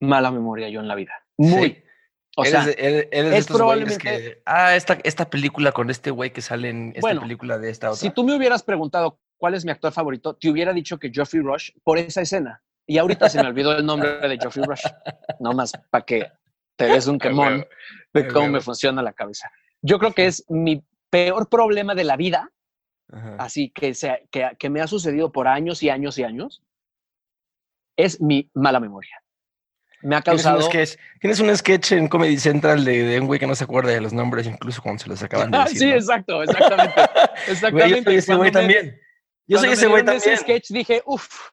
mala 0.00 0.30
memoria 0.30 0.68
yo 0.68 0.80
en 0.80 0.88
la 0.88 0.94
vida. 0.94 1.12
Muy. 1.36 1.83
O 2.36 2.44
sea, 2.44 2.64
es 2.68 3.46
probablemente. 3.46 4.42
ah, 4.44 4.74
esta, 4.74 4.98
esta 5.04 5.30
película 5.30 5.72
con 5.72 5.90
este 5.90 6.10
güey 6.10 6.32
que 6.32 6.42
sale 6.42 6.68
en 6.68 6.92
esta 6.94 7.20
película 7.20 7.58
de 7.58 7.70
esta 7.70 7.90
otra. 7.90 8.00
Si 8.00 8.10
tú 8.10 8.24
me 8.24 8.34
hubieras 8.36 8.62
preguntado 8.62 9.20
cuál 9.36 9.54
es 9.54 9.64
mi 9.64 9.70
actor 9.70 9.92
favorito, 9.92 10.34
te 10.34 10.50
hubiera 10.50 10.72
dicho 10.72 10.98
que 10.98 11.10
Geoffrey 11.10 11.42
Rush 11.42 11.70
por 11.84 11.98
esa 11.98 12.22
escena. 12.22 12.62
Y 12.86 12.98
ahorita 12.98 13.28
se 13.28 13.40
me 13.40 13.48
olvidó 13.48 13.76
el 13.76 13.86
nombre 13.86 14.28
de 14.28 14.36
Geoffrey 14.38 14.64
Rush. 14.66 14.84
No 15.38 15.52
más 15.52 15.72
para 15.90 16.04
que 16.04 16.26
te 16.76 16.86
des 16.86 17.06
un 17.06 17.18
quemón 17.20 17.64
de 18.12 18.28
cómo 18.28 18.48
me 18.48 18.60
funciona 18.60 19.02
la 19.02 19.12
cabeza. 19.12 19.50
Yo 19.80 19.98
creo 19.98 20.12
que 20.12 20.26
es 20.26 20.44
mi 20.48 20.84
peor 21.10 21.48
problema 21.48 21.94
de 21.94 22.04
la 22.04 22.16
vida, 22.16 22.50
así 23.38 23.70
que, 23.70 23.94
sea, 23.94 24.18
que, 24.30 24.50
que 24.58 24.70
me 24.70 24.80
ha 24.80 24.86
sucedido 24.88 25.30
por 25.30 25.46
años 25.46 25.82
y 25.82 25.90
años 25.90 26.18
y 26.18 26.24
años, 26.24 26.62
es 27.96 28.20
mi 28.20 28.50
mala 28.54 28.80
memoria 28.80 29.23
me 30.04 30.16
ha 30.16 30.22
causado. 30.22 30.58
¿Tienes 30.58 30.66
un 30.66 30.86
sketch, 30.86 31.20
¿Tienes 31.20 31.40
un 31.40 31.56
sketch 31.56 31.92
en 31.92 32.08
Comedy 32.08 32.38
Central 32.38 32.84
de, 32.84 33.18
un 33.18 33.26
güey 33.26 33.40
que 33.40 33.46
no 33.46 33.54
se 33.54 33.64
acuerda 33.64 33.90
de 33.90 34.00
los 34.00 34.12
nombres, 34.12 34.46
incluso 34.46 34.82
cuando 34.82 35.02
se 35.02 35.08
los 35.08 35.22
acaban 35.22 35.50
de 35.50 35.58
decir. 35.64 35.78
sí, 35.78 35.90
exacto, 35.90 36.42
exactamente. 36.42 37.02
exactamente. 37.48 37.98
yo 37.98 38.04
soy 38.04 38.16
ese 38.16 38.34
güey 38.34 38.52
también. 38.52 39.00
Yo 39.46 39.58
soy 39.58 39.70
ese 39.70 39.86
güey 39.86 40.04
también. 40.04 40.32
ese 40.32 40.36
sketch 40.36 40.68
dije, 40.68 41.02
uff, 41.06 41.50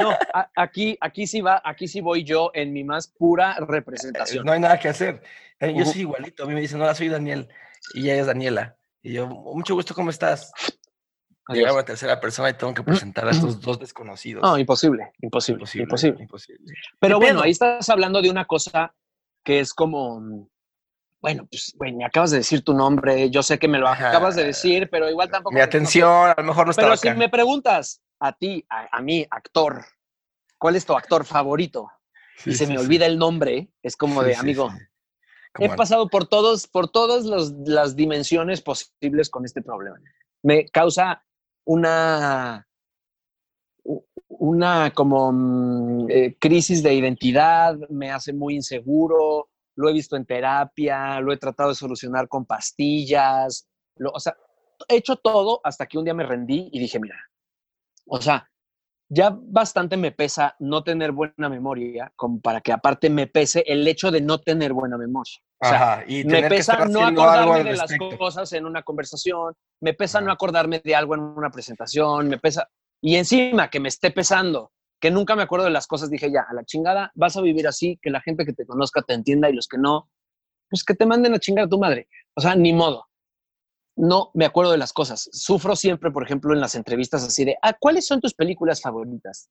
no, 0.00 0.16
aquí, 0.56 0.96
aquí 1.00 1.26
sí 1.26 1.40
va, 1.40 1.60
aquí 1.64 1.86
sí 1.86 2.00
voy 2.00 2.24
yo 2.24 2.50
en 2.54 2.72
mi 2.72 2.82
más 2.82 3.08
pura 3.08 3.56
representación. 3.60 4.44
No 4.44 4.52
hay 4.52 4.60
nada 4.60 4.78
que 4.78 4.88
hacer. 4.88 5.22
Eh, 5.60 5.74
yo 5.76 5.84
soy 5.84 6.02
igualito. 6.02 6.44
A 6.44 6.46
mí 6.46 6.54
me 6.54 6.60
dicen, 6.60 6.78
no, 6.78 6.94
soy 6.94 7.08
Daniel. 7.08 7.48
Y 7.94 8.04
ella 8.04 8.20
es 8.20 8.26
Daniela. 8.26 8.76
Y 9.02 9.12
yo, 9.12 9.26
mucho 9.26 9.74
gusto, 9.74 9.94
¿cómo 9.94 10.10
estás? 10.10 10.52
Llegaba 11.48 11.80
a 11.80 11.84
tercera 11.84 12.20
persona 12.20 12.50
y 12.50 12.54
tengo 12.54 12.72
que 12.72 12.82
presentar 12.82 13.26
a 13.26 13.32
estos 13.32 13.60
dos 13.60 13.78
desconocidos. 13.78 14.42
No, 14.42 14.56
imposible, 14.56 15.12
imposible, 15.20 15.64
imposible. 15.74 16.22
imposible. 16.22 16.74
Pero 17.00 17.18
bueno, 17.18 17.42
ahí 17.42 17.50
estás 17.50 17.88
hablando 17.88 18.22
de 18.22 18.30
una 18.30 18.44
cosa 18.44 18.94
que 19.42 19.58
es 19.58 19.74
como, 19.74 20.48
bueno, 21.20 21.46
pues, 21.50 21.74
güey, 21.76 21.92
me 21.92 22.04
acabas 22.04 22.30
de 22.30 22.38
decir 22.38 22.62
tu 22.62 22.74
nombre, 22.74 23.28
yo 23.30 23.42
sé 23.42 23.58
que 23.58 23.66
me 23.66 23.78
lo 23.78 23.88
acabas 23.88 24.36
de 24.36 24.44
decir, 24.44 24.88
pero 24.88 25.10
igual 25.10 25.30
tampoco... 25.30 25.54
Mi 25.54 25.60
atención, 25.60 26.30
a 26.30 26.34
lo 26.36 26.44
mejor 26.44 26.66
no 26.66 26.70
está 26.70 26.82
Pero 26.82 26.96
si 26.96 27.10
me 27.10 27.28
preguntas 27.28 28.02
a 28.20 28.32
ti, 28.32 28.64
a, 28.68 29.00
mí, 29.00 29.26
actor, 29.28 29.84
¿cuál 30.58 30.76
es 30.76 30.86
tu 30.86 30.94
actor 30.94 31.24
favorito? 31.24 31.90
y 32.44 32.54
se 32.54 32.66
me 32.66 32.78
olvida 32.78 33.06
el 33.06 33.18
nombre, 33.18 33.68
es 33.82 33.96
como 33.96 34.22
de, 34.22 34.34
amigo, 34.34 34.72
he 35.58 35.68
pasado 35.68 36.08
por 36.08 36.26
todos, 36.26 36.66
por 36.66 36.88
todas 36.88 37.24
las 37.66 37.94
dimensiones 37.94 38.60
posibles 38.62 39.28
con 39.30 39.44
este 39.44 39.62
problema. 39.62 39.96
Me 40.42 40.66
causa 40.66 41.24
una, 41.64 42.66
una 44.28 44.92
como 44.92 45.32
mm, 45.32 46.10
eh, 46.10 46.36
crisis 46.38 46.82
de 46.82 46.94
identidad, 46.94 47.76
me 47.88 48.10
hace 48.10 48.32
muy 48.32 48.54
inseguro, 48.54 49.50
lo 49.76 49.88
he 49.88 49.92
visto 49.92 50.16
en 50.16 50.26
terapia, 50.26 51.20
lo 51.20 51.32
he 51.32 51.38
tratado 51.38 51.70
de 51.70 51.74
solucionar 51.74 52.28
con 52.28 52.44
pastillas, 52.44 53.68
o 54.12 54.20
sea, 54.20 54.36
he 54.88 54.96
hecho 54.96 55.16
todo 55.16 55.60
hasta 55.64 55.86
que 55.86 55.98
un 55.98 56.04
día 56.04 56.14
me 56.14 56.26
rendí 56.26 56.68
y 56.72 56.78
dije, 56.78 56.98
mira, 56.98 57.16
o 58.06 58.20
sea, 58.20 58.50
ya 59.14 59.36
bastante 59.38 59.98
me 59.98 60.10
pesa 60.10 60.56
no 60.58 60.82
tener 60.82 61.12
buena 61.12 61.50
memoria, 61.50 62.10
como 62.16 62.40
para 62.40 62.62
que 62.62 62.72
aparte 62.72 63.10
me 63.10 63.26
pese 63.26 63.62
el 63.66 63.86
hecho 63.86 64.10
de 64.10 64.22
no 64.22 64.38
tener 64.38 64.72
buena 64.72 64.96
memoria. 64.96 65.34
O 65.60 65.68
sea, 65.68 66.02
y 66.08 66.24
me 66.24 66.48
pesa 66.48 66.86
no 66.86 67.04
acordarme 67.04 67.62
de 67.62 67.76
las 67.76 67.92
cosas 68.18 68.50
en 68.54 68.64
una 68.64 68.82
conversación, 68.82 69.52
me 69.82 69.92
pesa 69.92 70.22
no 70.22 70.32
acordarme 70.32 70.80
de 70.82 70.94
algo 70.96 71.14
en 71.14 71.20
una 71.20 71.50
presentación, 71.50 72.26
me 72.26 72.38
pesa. 72.38 72.70
Y 73.02 73.16
encima 73.16 73.68
que 73.68 73.80
me 73.80 73.90
esté 73.90 74.12
pesando, 74.12 74.72
que 74.98 75.10
nunca 75.10 75.36
me 75.36 75.42
acuerdo 75.42 75.66
de 75.66 75.72
las 75.72 75.86
cosas, 75.86 76.08
dije 76.08 76.32
ya, 76.32 76.46
a 76.48 76.54
la 76.54 76.64
chingada, 76.64 77.12
vas 77.14 77.36
a 77.36 77.42
vivir 77.42 77.68
así, 77.68 77.98
que 78.00 78.08
la 78.08 78.22
gente 78.22 78.46
que 78.46 78.54
te 78.54 78.64
conozca 78.64 79.02
te 79.02 79.12
entienda 79.12 79.50
y 79.50 79.52
los 79.52 79.68
que 79.68 79.76
no, 79.76 80.08
pues 80.70 80.84
que 80.84 80.94
te 80.94 81.04
manden 81.04 81.34
a 81.34 81.38
chingar 81.38 81.66
a 81.66 81.68
tu 81.68 81.78
madre. 81.78 82.08
O 82.34 82.40
sea, 82.40 82.54
ni 82.54 82.72
modo 82.72 83.08
no 83.96 84.30
me 84.34 84.44
acuerdo 84.44 84.72
de 84.72 84.78
las 84.78 84.92
cosas. 84.92 85.28
Sufro 85.32 85.76
siempre, 85.76 86.10
por 86.10 86.24
ejemplo, 86.24 86.54
en 86.54 86.60
las 86.60 86.74
entrevistas 86.74 87.24
así 87.24 87.44
de, 87.44 87.56
ah, 87.62 87.74
¿cuáles 87.78 88.06
son 88.06 88.20
tus 88.20 88.34
películas 88.34 88.80
favoritas? 88.80 89.50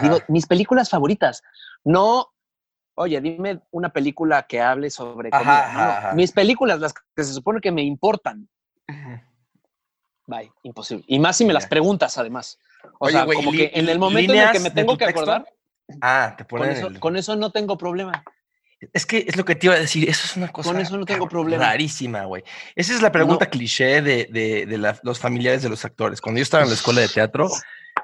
Digo, 0.00 0.18
mis 0.28 0.46
películas 0.46 0.88
favoritas. 0.88 1.42
No, 1.84 2.32
oye, 2.94 3.20
dime 3.20 3.60
una 3.70 3.92
película 3.92 4.44
que 4.44 4.60
hable 4.60 4.90
sobre 4.90 5.30
mis 6.14 6.32
películas, 6.32 6.80
las 6.80 6.94
que 6.94 7.24
se 7.24 7.32
supone 7.32 7.60
que 7.60 7.72
me 7.72 7.82
importan. 7.82 8.48
Bye, 10.26 10.52
imposible. 10.62 11.04
Y 11.08 11.18
más 11.18 11.36
si 11.36 11.44
me 11.44 11.52
las 11.52 11.66
preguntas, 11.66 12.16
además. 12.16 12.58
O 12.98 13.08
sea, 13.08 13.26
como 13.26 13.52
que 13.52 13.72
en 13.74 13.88
el 13.88 13.98
momento 13.98 14.32
en 14.32 14.40
el 14.40 14.52
que 14.52 14.60
me 14.60 14.70
tengo 14.70 14.96
que 14.96 15.04
acordar, 15.04 15.46
ah, 16.00 16.34
te 16.36 16.44
con, 16.44 16.68
eso, 16.68 16.88
con 17.00 17.16
eso 17.16 17.36
no 17.36 17.50
tengo 17.50 17.76
problema. 17.76 18.24
Es 18.92 19.06
que 19.06 19.24
es 19.28 19.36
lo 19.36 19.44
que 19.44 19.54
te 19.54 19.66
iba 19.66 19.74
a 19.74 19.78
decir, 19.78 20.08
eso 20.08 20.24
es 20.24 20.36
una 20.36 20.48
cosa 20.48 20.70
Con 20.70 20.80
eso 20.80 20.96
no 20.96 21.04
tengo 21.04 21.28
problema. 21.28 21.64
rarísima, 21.66 22.24
güey. 22.24 22.42
Esa 22.74 22.94
es 22.94 23.02
la 23.02 23.12
pregunta 23.12 23.46
cliché 23.46 24.02
de, 24.02 24.28
de, 24.30 24.66
de 24.66 24.94
los 25.02 25.18
familiares 25.18 25.62
de 25.62 25.68
los 25.68 25.84
actores. 25.84 26.20
Cuando 26.20 26.38
yo 26.38 26.42
estaba 26.42 26.62
en 26.64 26.68
la 26.70 26.74
escuela 26.74 27.00
de 27.00 27.08
teatro, 27.08 27.48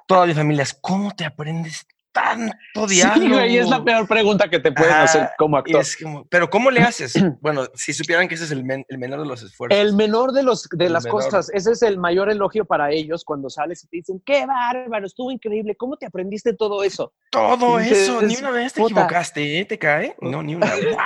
toda 0.06 0.26
mi 0.26 0.34
familia 0.34 0.62
es, 0.62 0.74
¿cómo 0.74 1.14
te 1.14 1.24
aprendes 1.24 1.86
tanto 2.12 2.86
diálogo. 2.86 3.40
Sí, 3.46 3.58
es 3.58 3.68
la 3.68 3.84
peor 3.84 4.06
pregunta 4.06 4.48
que 4.48 4.58
te 4.58 4.72
pueden 4.72 4.94
hacer 4.94 5.30
como 5.38 5.56
actor. 5.56 5.84
pero 6.28 6.50
¿cómo 6.50 6.70
le 6.70 6.80
haces? 6.80 7.14
bueno, 7.40 7.66
si 7.74 7.92
supieran 7.92 8.28
que 8.28 8.34
ese 8.34 8.44
es 8.44 8.50
el, 8.50 8.64
menor 8.64 9.20
de 9.20 9.26
los 9.26 9.42
esfuerzos. 9.42 9.78
El 9.78 9.94
menor 9.94 10.32
de, 10.32 10.42
los, 10.42 10.68
de 10.70 10.88
las 10.88 11.06
cosas. 11.06 11.50
Ese 11.52 11.72
es 11.72 11.82
el 11.82 11.98
mayor 11.98 12.30
elogio 12.30 12.64
para 12.64 12.90
ellos 12.90 13.24
cuando 13.24 13.50
sales 13.50 13.84
y 13.84 13.88
te 13.88 13.96
dicen, 13.98 14.22
qué 14.24 14.46
bárbaro, 14.46 15.06
estuvo 15.06 15.30
increíble. 15.30 15.76
¿Cómo 15.76 15.96
te 15.96 16.06
aprendiste 16.06 16.54
todo 16.54 16.82
eso? 16.82 17.12
Todo 17.30 17.78
eso. 17.78 18.22
Ni 18.22 18.36
una 18.36 18.50
vez 18.50 18.72
te 18.72 18.82
equivocaste, 18.82 19.60
¿eh? 19.60 19.64
¿Te 19.64 19.78
cae? 19.78 20.16
No, 20.20 20.42
ni 20.42 20.54
una 20.54 20.66
vez. 20.74 20.96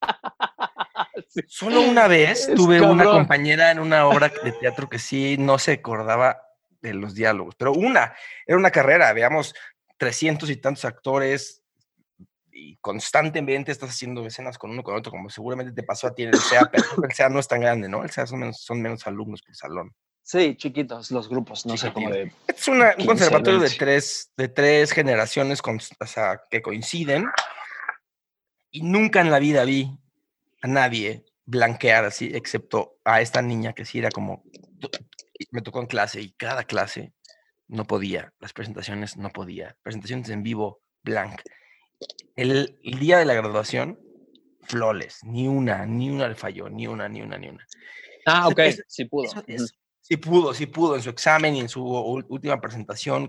Solo 1.48 1.82
una 1.82 2.08
vez 2.08 2.50
tuve 2.54 2.80
una 2.80 3.04
compañera 3.04 3.70
en 3.70 3.78
una 3.78 4.06
obra 4.06 4.32
de 4.42 4.52
teatro 4.52 4.88
que 4.88 4.98
sí 4.98 5.36
no 5.38 5.58
se 5.58 5.72
acordaba 5.72 6.47
de 6.88 6.94
los 6.94 7.14
diálogos, 7.14 7.54
pero 7.56 7.72
una, 7.72 8.14
era 8.46 8.58
una 8.58 8.70
carrera, 8.70 9.12
veamos, 9.12 9.54
300 9.96 10.48
y 10.50 10.56
tantos 10.56 10.84
actores 10.84 11.62
y 12.50 12.76
constantemente 12.78 13.70
estás 13.70 13.90
haciendo 13.90 14.26
escenas 14.26 14.58
con 14.58 14.70
uno 14.70 14.82
con 14.82 14.96
otro, 14.96 15.12
como 15.12 15.30
seguramente 15.30 15.72
te 15.72 15.82
pasó 15.82 16.08
a 16.08 16.14
ti 16.14 16.24
en 16.24 16.30
el 16.30 16.40
SEA, 16.40 16.68
pero 16.72 16.84
el 17.02 17.12
SEA 17.12 17.28
no 17.28 17.38
es 17.38 17.48
tan 17.48 17.60
grande, 17.60 17.88
¿no? 17.88 18.02
El 18.02 18.10
SEA 18.10 18.26
son 18.26 18.40
menos, 18.40 18.60
son 18.60 18.82
menos 18.82 19.06
alumnos 19.06 19.42
por 19.42 19.54
salón. 19.54 19.94
Sí, 20.22 20.56
chiquitos 20.56 21.10
los 21.10 21.28
grupos, 21.28 21.64
no 21.64 21.76
sé 21.78 21.90
cómo 21.92 22.10
de... 22.10 22.30
Es 22.48 22.68
un 22.68 22.82
conservatorio 23.06 23.60
de 23.60 23.70
tres, 23.70 24.30
de 24.36 24.48
tres 24.48 24.92
generaciones 24.92 25.62
con, 25.62 25.78
o 25.78 26.06
sea, 26.06 26.42
que 26.50 26.60
coinciden 26.60 27.26
y 28.70 28.82
nunca 28.82 29.20
en 29.22 29.30
la 29.30 29.38
vida 29.38 29.64
vi 29.64 29.98
a 30.60 30.66
nadie 30.66 31.24
blanquear 31.46 32.04
así, 32.04 32.30
excepto 32.34 32.98
a 33.04 33.22
esta 33.22 33.40
niña 33.40 33.72
que 33.72 33.86
sí 33.86 34.00
era 34.00 34.10
como, 34.10 34.44
me 35.50 35.62
tocó 35.62 35.80
en 35.80 35.86
clase 35.86 36.20
y 36.20 36.32
cada 36.32 36.64
clase 36.64 37.12
no 37.68 37.84
podía, 37.84 38.32
las 38.40 38.52
presentaciones 38.52 39.16
no 39.16 39.30
podía, 39.30 39.76
presentaciones 39.82 40.28
en 40.30 40.42
vivo, 40.42 40.82
blank. 41.02 41.42
El, 42.36 42.78
día 42.82 43.18
de 43.18 43.24
la 43.24 43.34
graduación, 43.34 44.00
flores, 44.62 45.20
ni 45.24 45.48
una, 45.48 45.86
ni 45.86 46.10
una 46.10 46.28
le 46.28 46.34
falló, 46.34 46.68
ni 46.68 46.86
una, 46.86 47.08
ni 47.08 47.22
una, 47.22 47.38
ni 47.38 47.48
una. 47.48 47.66
Ah, 48.26 48.48
ok, 48.48 48.60
sí 48.86 49.04
pudo. 49.04 49.30
sí 50.00 50.16
pudo, 50.16 50.54
sí 50.54 50.66
pudo 50.66 50.96
en 50.96 51.02
su 51.02 51.10
examen 51.10 51.56
y 51.56 51.60
en 51.60 51.68
su 51.68 51.84
última 51.84 52.60
presentación. 52.60 53.28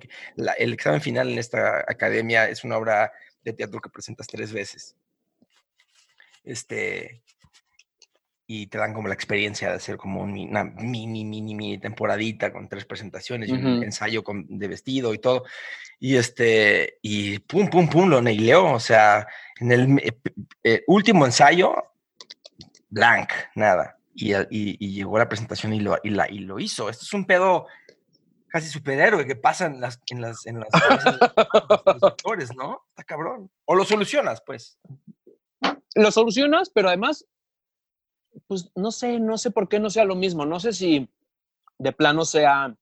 el 0.57 0.73
examen 0.73 1.01
final 1.01 1.29
en 1.29 1.37
esta 1.37 1.79
academia 1.79 2.49
es 2.49 2.63
una 2.63 2.77
obra 2.77 3.11
de 3.43 3.53
teatro 3.53 3.81
que 3.81 3.89
presentas 3.89 4.27
tres 4.27 4.51
veces. 4.51 4.95
Este, 6.43 7.23
y 8.51 8.65
te 8.65 8.79
dan 8.79 8.95
como 8.95 9.07
la 9.07 9.13
experiencia 9.13 9.69
de 9.69 9.75
hacer 9.75 9.95
como 9.95 10.23
una 10.23 10.63
mini, 10.63 11.23
mini, 11.23 11.53
mini 11.53 11.77
temporadita 11.77 12.51
con 12.51 12.67
tres 12.67 12.83
presentaciones 12.83 13.47
y 13.47 13.51
un 13.51 13.83
ensayo 13.83 14.23
con, 14.23 14.47
de 14.49 14.67
vestido 14.67 15.13
y 15.13 15.19
todo. 15.19 15.43
Y 15.99 16.15
este, 16.15 16.97
y 17.03 17.37
pum, 17.37 17.69
pum, 17.69 17.87
pum, 17.87 18.09
lo 18.09 18.23
neileó. 18.23 18.73
O 18.73 18.79
sea, 18.79 19.27
en 19.59 19.71
el 19.71 19.99
eh, 19.99 20.19
eh, 20.63 20.83
último 20.87 21.27
ensayo, 21.27 21.75
blank, 22.89 23.29
nada. 23.53 23.99
Y, 24.15 24.33
y, 24.49 24.93
llegó 24.93 25.19
la 25.19 25.29
presentación 25.29 25.71
y 25.73 25.81
lo, 25.81 25.99
y, 26.03 26.09
la, 26.09 26.27
y 26.27 26.39
lo 26.39 26.57
hizo. 26.57 26.89
Esto 26.89 27.05
es 27.05 27.13
un 27.13 27.25
pedo 27.25 27.67
casi 28.47 28.67
superhéroe 28.67 29.27
que 29.27 29.35
pasa 29.35 29.67
en 29.67 29.79
las, 29.79 30.01
en 30.09 30.21
las, 30.21 30.47
en 30.47 30.59
las, 30.59 30.69
los 32.01 32.55
¿no? 32.57 32.83
Está 32.89 33.03
cabrón. 33.03 33.51
O 33.65 33.75
lo 33.75 33.85
solucionas, 33.85 34.41
pues. 34.43 34.79
Lo 35.93 36.09
solucionas, 36.09 36.71
pero 36.71 36.87
además 36.87 37.27
pues 38.47 38.71
no 38.75 38.91
sé, 38.91 39.19
no 39.19 39.37
sé 39.37 39.51
por 39.51 39.69
qué 39.69 39.79
no 39.79 39.89
sea 39.89 40.05
lo 40.05 40.15
mismo. 40.15 40.45
No 40.45 40.59
sé 40.59 40.73
si 40.73 41.09
de 41.77 41.91
plano 41.91 42.25
sea 42.25 42.75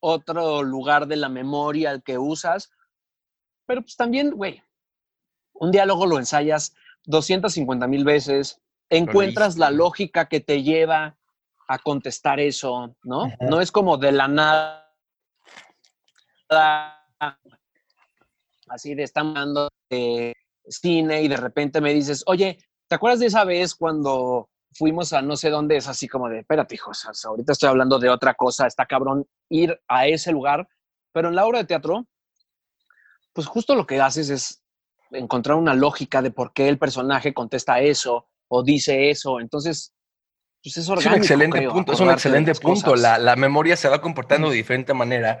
otro 0.00 0.62
lugar 0.62 1.06
de 1.06 1.16
la 1.16 1.28
memoria 1.28 1.90
al 1.90 2.02
que 2.02 2.18
usas, 2.18 2.72
pero 3.66 3.82
pues 3.82 3.96
también, 3.96 4.30
güey, 4.30 4.62
un 5.54 5.70
diálogo 5.70 6.06
lo 6.06 6.18
ensayas 6.18 6.74
250 7.04 7.86
mil 7.86 8.04
veces, 8.04 8.60
encuentras 8.90 9.56
la 9.58 9.70
lógica 9.70 10.28
que 10.28 10.40
te 10.40 10.62
lleva 10.62 11.16
a 11.68 11.78
contestar 11.78 12.40
eso, 12.40 12.96
¿no? 13.04 13.32
No 13.40 13.60
es 13.60 13.70
como 13.70 13.96
de 13.96 14.12
la 14.12 14.28
nada, 14.28 14.90
así 18.68 18.94
de 18.94 19.04
estando 19.04 19.68
de 19.88 20.34
cine 20.66 21.22
y 21.22 21.28
de 21.28 21.36
repente 21.36 21.80
me 21.80 21.94
dices, 21.94 22.24
oye, 22.26 22.58
¿te 22.88 22.94
acuerdas 22.94 23.20
de 23.20 23.26
esa 23.26 23.44
vez 23.44 23.74
cuando 23.74 24.50
fuimos 24.74 25.12
a 25.12 25.22
no 25.22 25.36
sé 25.36 25.50
dónde, 25.50 25.76
es 25.76 25.88
así 25.88 26.08
como 26.08 26.28
de, 26.28 26.40
espérate, 26.40 26.74
hijos, 26.74 27.06
ahorita 27.24 27.52
estoy 27.52 27.68
hablando 27.68 27.98
de 27.98 28.08
otra 28.08 28.34
cosa, 28.34 28.66
está 28.66 28.86
cabrón 28.86 29.26
ir 29.48 29.80
a 29.88 30.06
ese 30.06 30.32
lugar, 30.32 30.68
pero 31.12 31.28
en 31.28 31.34
la 31.34 31.46
obra 31.46 31.58
de 31.58 31.64
teatro, 31.64 32.06
pues 33.32 33.46
justo 33.46 33.74
lo 33.74 33.86
que 33.86 34.00
haces 34.00 34.30
es 34.30 34.62
encontrar 35.10 35.56
una 35.56 35.74
lógica 35.74 36.22
de 36.22 36.30
por 36.30 36.52
qué 36.52 36.68
el 36.68 36.78
personaje 36.78 37.34
contesta 37.34 37.80
eso 37.80 38.28
o 38.48 38.62
dice 38.62 39.10
eso, 39.10 39.40
entonces, 39.40 39.94
pues 40.62 40.76
es 40.76 40.88
orgánico. 40.88 41.10
Es 41.10 41.16
un 41.16 41.22
excelente 41.22 41.68
punto, 41.68 41.92
es 41.92 42.00
un 42.00 42.10
excelente 42.10 42.54
punto, 42.54 42.96
la, 42.96 43.18
la, 43.18 43.36
memoria 43.36 43.76
se 43.76 43.88
va 43.88 44.00
comportando 44.00 44.50
de 44.50 44.56
diferente 44.56 44.94
manera 44.94 45.40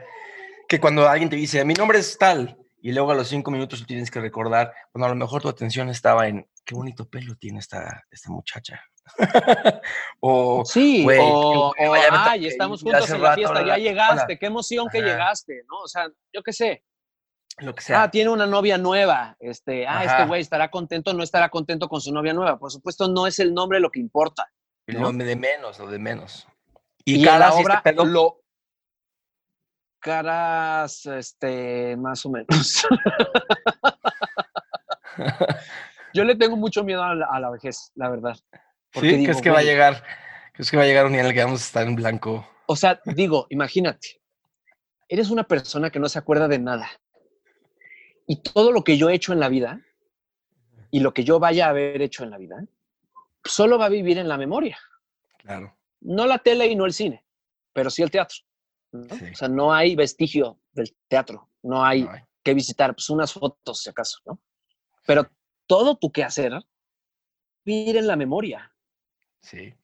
que 0.68 0.80
cuando 0.80 1.08
alguien 1.08 1.30
te 1.30 1.36
dice, 1.36 1.64
mi 1.64 1.74
nombre 1.74 1.98
es 1.98 2.16
tal, 2.18 2.58
y 2.80 2.92
luego 2.92 3.12
a 3.12 3.14
los 3.14 3.28
cinco 3.28 3.50
minutos 3.50 3.86
tienes 3.86 4.10
que 4.10 4.20
recordar, 4.20 4.72
bueno, 4.92 5.06
a 5.06 5.08
lo 5.08 5.14
mejor 5.14 5.40
tu 5.40 5.48
atención 5.48 5.88
estaba 5.88 6.26
en, 6.26 6.48
qué 6.64 6.74
bonito 6.74 7.08
pelo 7.08 7.36
tiene 7.36 7.60
esta, 7.60 8.04
esta 8.10 8.30
muchacha. 8.30 8.82
o, 10.20 10.64
sí, 10.64 11.06
o, 11.20 11.72
ay, 11.76 12.46
estamos 12.46 12.82
juntos 12.82 13.10
en 13.10 13.22
la 13.22 13.34
fiesta, 13.34 13.66
ya 13.66 13.76
llegaste, 13.76 14.38
qué 14.38 14.46
emoción 14.46 14.88
que 14.90 15.00
llegaste, 15.00 15.64
¿no? 15.68 15.80
O 15.80 15.88
sea, 15.88 16.08
yo 16.32 16.42
qué 16.42 16.52
sé. 16.52 16.82
Lo 17.58 17.74
que 17.74 17.82
sea. 17.82 18.04
Ah, 18.04 18.10
tiene 18.10 18.30
una 18.30 18.46
novia 18.46 18.78
nueva. 18.78 19.36
Este, 19.38 19.86
ah, 19.86 20.04
este 20.04 20.26
güey 20.26 20.40
estará 20.40 20.70
contento 20.70 21.12
no 21.12 21.22
estará 21.22 21.50
contento 21.50 21.88
con 21.88 22.00
su 22.00 22.12
novia 22.12 22.32
nueva. 22.32 22.58
Por 22.58 22.72
supuesto, 22.72 23.08
no 23.08 23.26
es 23.26 23.38
el 23.40 23.52
nombre 23.52 23.78
lo 23.78 23.90
que 23.90 24.00
importa. 24.00 24.50
El 24.86 25.00
nombre 25.00 25.26
de 25.26 25.36
menos, 25.36 25.78
o 25.78 25.86
de 25.86 25.98
menos. 25.98 26.48
Y, 27.04 27.24
cada 27.24 27.50
este 27.50 27.62
obra 27.62 27.82
lo 28.04 28.40
caras, 30.00 31.06
este, 31.06 31.96
más 31.96 32.24
o 32.26 32.30
menos. 32.30 32.86
Yo 36.14 36.24
le 36.24 36.36
tengo 36.36 36.56
mucho 36.56 36.84
miedo 36.84 37.02
a 37.02 37.40
la 37.40 37.50
vejez, 37.50 37.90
la 37.94 38.10
verdad. 38.10 38.36
Sí, 38.94 39.24
¿crees 39.24 39.40
que 39.40 39.50
va 39.50 39.60
a 39.60 39.64
llegar? 39.64 40.04
¿Crees 40.52 40.70
que 40.70 40.76
va 40.76 40.82
a 40.82 40.86
llegar 40.86 41.06
un 41.06 41.12
día 41.12 41.22
en 41.22 41.26
el 41.26 41.34
que 41.34 41.42
vamos 41.42 41.62
a 41.62 41.64
estar 41.64 41.86
en 41.86 41.96
blanco? 41.96 42.48
O 42.66 42.76
sea, 42.76 43.00
digo, 43.04 43.46
imagínate, 43.50 44.20
eres 45.08 45.30
una 45.30 45.44
persona 45.44 45.90
que 45.90 45.98
no 45.98 46.08
se 46.08 46.18
acuerda 46.18 46.48
de 46.48 46.58
nada. 46.58 46.90
Y 48.26 48.42
todo 48.42 48.72
lo 48.72 48.84
que 48.84 48.96
yo 48.96 49.10
he 49.10 49.14
hecho 49.14 49.32
en 49.32 49.40
la 49.40 49.48
vida 49.48 49.80
y 50.90 51.00
lo 51.00 51.14
que 51.14 51.24
yo 51.24 51.38
vaya 51.38 51.66
a 51.66 51.70
haber 51.70 52.02
hecho 52.02 52.22
en 52.22 52.30
la 52.30 52.38
vida, 52.38 52.62
solo 53.44 53.78
va 53.78 53.86
a 53.86 53.90
vivir 53.90 54.18
en 54.18 54.28
la 54.28 54.36
memoria. 54.36 54.78
Claro. 55.38 55.76
No 56.00 56.26
la 56.26 56.38
tele 56.38 56.66
y 56.66 56.76
no 56.76 56.84
el 56.84 56.92
cine, 56.92 57.24
pero 57.72 57.90
sí 57.90 58.02
el 58.02 58.10
teatro. 58.10 58.38
O 58.92 59.34
sea, 59.34 59.48
no 59.48 59.72
hay 59.72 59.96
vestigio 59.96 60.60
del 60.72 60.94
teatro, 61.08 61.48
no 61.62 61.82
hay, 61.82 62.06
que 62.42 62.54
visitar, 62.54 62.94
pues 62.94 63.08
unas 63.08 63.32
fotos 63.32 63.82
si 63.82 63.90
acaso, 63.90 64.18
¿no? 64.26 64.40
Pero 65.06 65.30
todo 65.66 65.96
tu 65.96 66.10
quehacer 66.10 66.52
vivir 67.64 67.96
en 67.96 68.06
la 68.06 68.16
memoria. 68.16 68.71
Sí. 69.42 69.74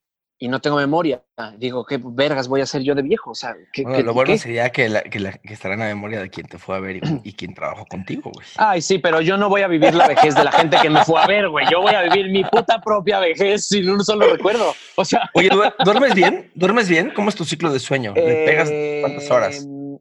Y 0.41 0.47
no 0.47 0.61
tengo 0.61 0.77
memoria. 0.77 1.21
Digo, 1.57 1.85
¿qué 1.85 1.99
vergas 2.01 2.47
voy 2.47 2.61
a 2.61 2.63
hacer 2.63 2.83
yo 2.83 2.95
de 2.95 3.03
viejo? 3.03 3.33
O 3.33 3.35
sea, 3.35 3.57
¿qué, 3.73 3.83
lo 3.83 4.15
bueno 4.15 4.39
sería 4.39 4.71
que, 4.71 4.89
la, 4.89 5.03
que, 5.03 5.19
estará 5.53 5.75
en 5.75 5.81
la 5.81 5.87
memoria 5.87 6.21
de 6.21 6.31
quien 6.31 6.47
te 6.47 6.59
fue 6.59 6.77
a 6.77 6.81
ver 6.81 7.01
y, 7.25 7.33
quien 7.33 7.55
trabajó 7.55 7.85
contigo, 7.87 8.31
güey. 8.33 8.47
Ay, 8.57 8.81
sí, 8.81 8.99
pero 8.99 9.21
yo 9.21 9.37
no 9.37 9.49
voy 9.49 9.63
a 9.63 9.69
vivir 9.69 9.95
la 9.95 10.07
vejez 10.07 10.37
de 10.37 10.45
la 10.45 10.53
gente 10.53 10.77
que 10.81 10.91
me 10.91 11.05
fue 11.05 11.21
a 11.21 11.27
ver, 11.27 11.49
güey. 11.49 11.67
Yo 11.69 11.81
voy 11.81 11.93
a 11.93 12.03
vivir 12.03 12.31
mi 12.31 12.45
puta 12.45 12.81
propia 12.81 13.19
vejez 13.19 13.67
sin 13.67 13.91
un 13.91 14.05
solo 14.05 14.33
recuerdo. 14.33 14.75
O 14.95 15.05
sea. 15.05 15.29
Oye, 15.35 15.51
¿duermes 15.85 16.15
bien? 16.15 16.53
¿Duermes 16.55 16.89
bien? 16.89 17.11
¿Cómo 17.17 17.31
es 17.31 17.35
tu 17.35 17.45
ciclo 17.45 17.73
de 17.73 17.81
sueño? 17.81 18.15
¿Le 18.15 18.47
pegas 18.47 18.71
cuántas 19.01 19.31
horas? 19.33 19.65
Em, 19.65 19.97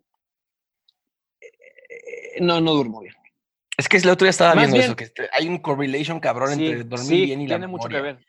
eh, 1.41 2.41
no, 2.41 2.61
no 2.61 2.73
duermo 2.73 3.01
bien. 3.01 3.15
Es 3.75 3.89
que 3.89 3.97
el 3.97 4.09
otro 4.09 4.25
día 4.25 4.31
estaba 4.31 4.53
viendo 4.53 4.77
eso, 4.77 4.95
que 4.95 5.11
hay 5.35 5.47
un 5.47 5.57
correlation 5.57 6.19
cabrón 6.19 6.53
entre 6.53 6.83
dormir 6.83 7.25
bien 7.25 7.41
y 7.41 7.47
la 7.47 7.55
tiene 7.55 7.67
mucho 7.67 7.87
que 7.87 8.01
ver 8.01 8.19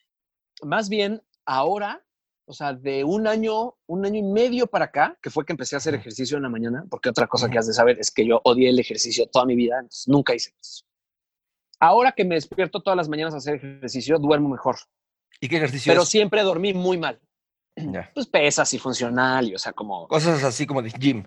más 0.62 0.88
bien 0.88 1.22
ahora, 1.44 2.04
o 2.46 2.52
sea, 2.52 2.72
de 2.72 3.04
un 3.04 3.26
año, 3.26 3.76
un 3.86 4.06
año 4.06 4.18
y 4.18 4.22
medio 4.22 4.66
para 4.66 4.86
acá, 4.86 5.18
que 5.22 5.30
fue 5.30 5.44
que 5.44 5.52
empecé 5.52 5.76
a 5.76 5.78
hacer 5.78 5.94
ejercicio 5.94 6.36
en 6.36 6.44
la 6.44 6.48
mañana, 6.48 6.84
porque 6.88 7.08
otra 7.08 7.26
cosa 7.26 7.48
que 7.48 7.58
has 7.58 7.66
de 7.66 7.74
saber 7.74 7.98
es 7.98 8.10
que 8.10 8.26
yo 8.26 8.40
odié 8.44 8.70
el 8.70 8.78
ejercicio 8.78 9.26
toda 9.26 9.44
mi 9.44 9.54
vida, 9.54 9.84
nunca 10.06 10.34
hice 10.34 10.50
ejercicio. 10.50 10.86
Ahora 11.80 12.12
que 12.12 12.24
me 12.24 12.34
despierto 12.34 12.80
todas 12.80 12.96
las 12.96 13.08
mañanas 13.08 13.34
a 13.34 13.36
hacer 13.38 13.56
ejercicio, 13.56 14.18
duermo 14.18 14.48
mejor. 14.48 14.76
¿Y 15.40 15.48
qué 15.48 15.56
ejercicio? 15.56 15.92
Pero 15.92 16.04
siempre 16.04 16.42
dormí 16.42 16.72
muy 16.74 16.98
mal. 16.98 17.20
Pues 18.14 18.26
pesas 18.26 18.72
y 18.74 18.78
funcional 18.78 19.48
y, 19.48 19.54
o 19.54 19.58
sea, 19.58 19.72
como... 19.72 20.08
Cosas 20.08 20.42
así 20.42 20.66
como 20.66 20.82
de 20.82 20.90
gym. 20.90 21.24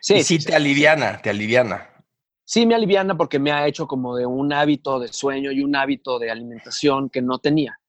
Sí. 0.00 0.22
sí, 0.22 0.38
te 0.38 0.54
aliviana, 0.54 1.20
te 1.22 1.30
aliviana. 1.30 1.88
Sí, 2.44 2.66
me 2.66 2.74
aliviana 2.74 3.16
porque 3.16 3.38
me 3.38 3.52
ha 3.52 3.66
hecho 3.66 3.86
como 3.86 4.14
de 4.16 4.26
un 4.26 4.52
hábito 4.52 5.00
de 5.00 5.08
sueño 5.08 5.50
y 5.50 5.62
un 5.62 5.74
hábito 5.74 6.18
de 6.18 6.30
alimentación 6.30 7.08
que 7.08 7.22
no 7.22 7.38
tenía. 7.38 7.80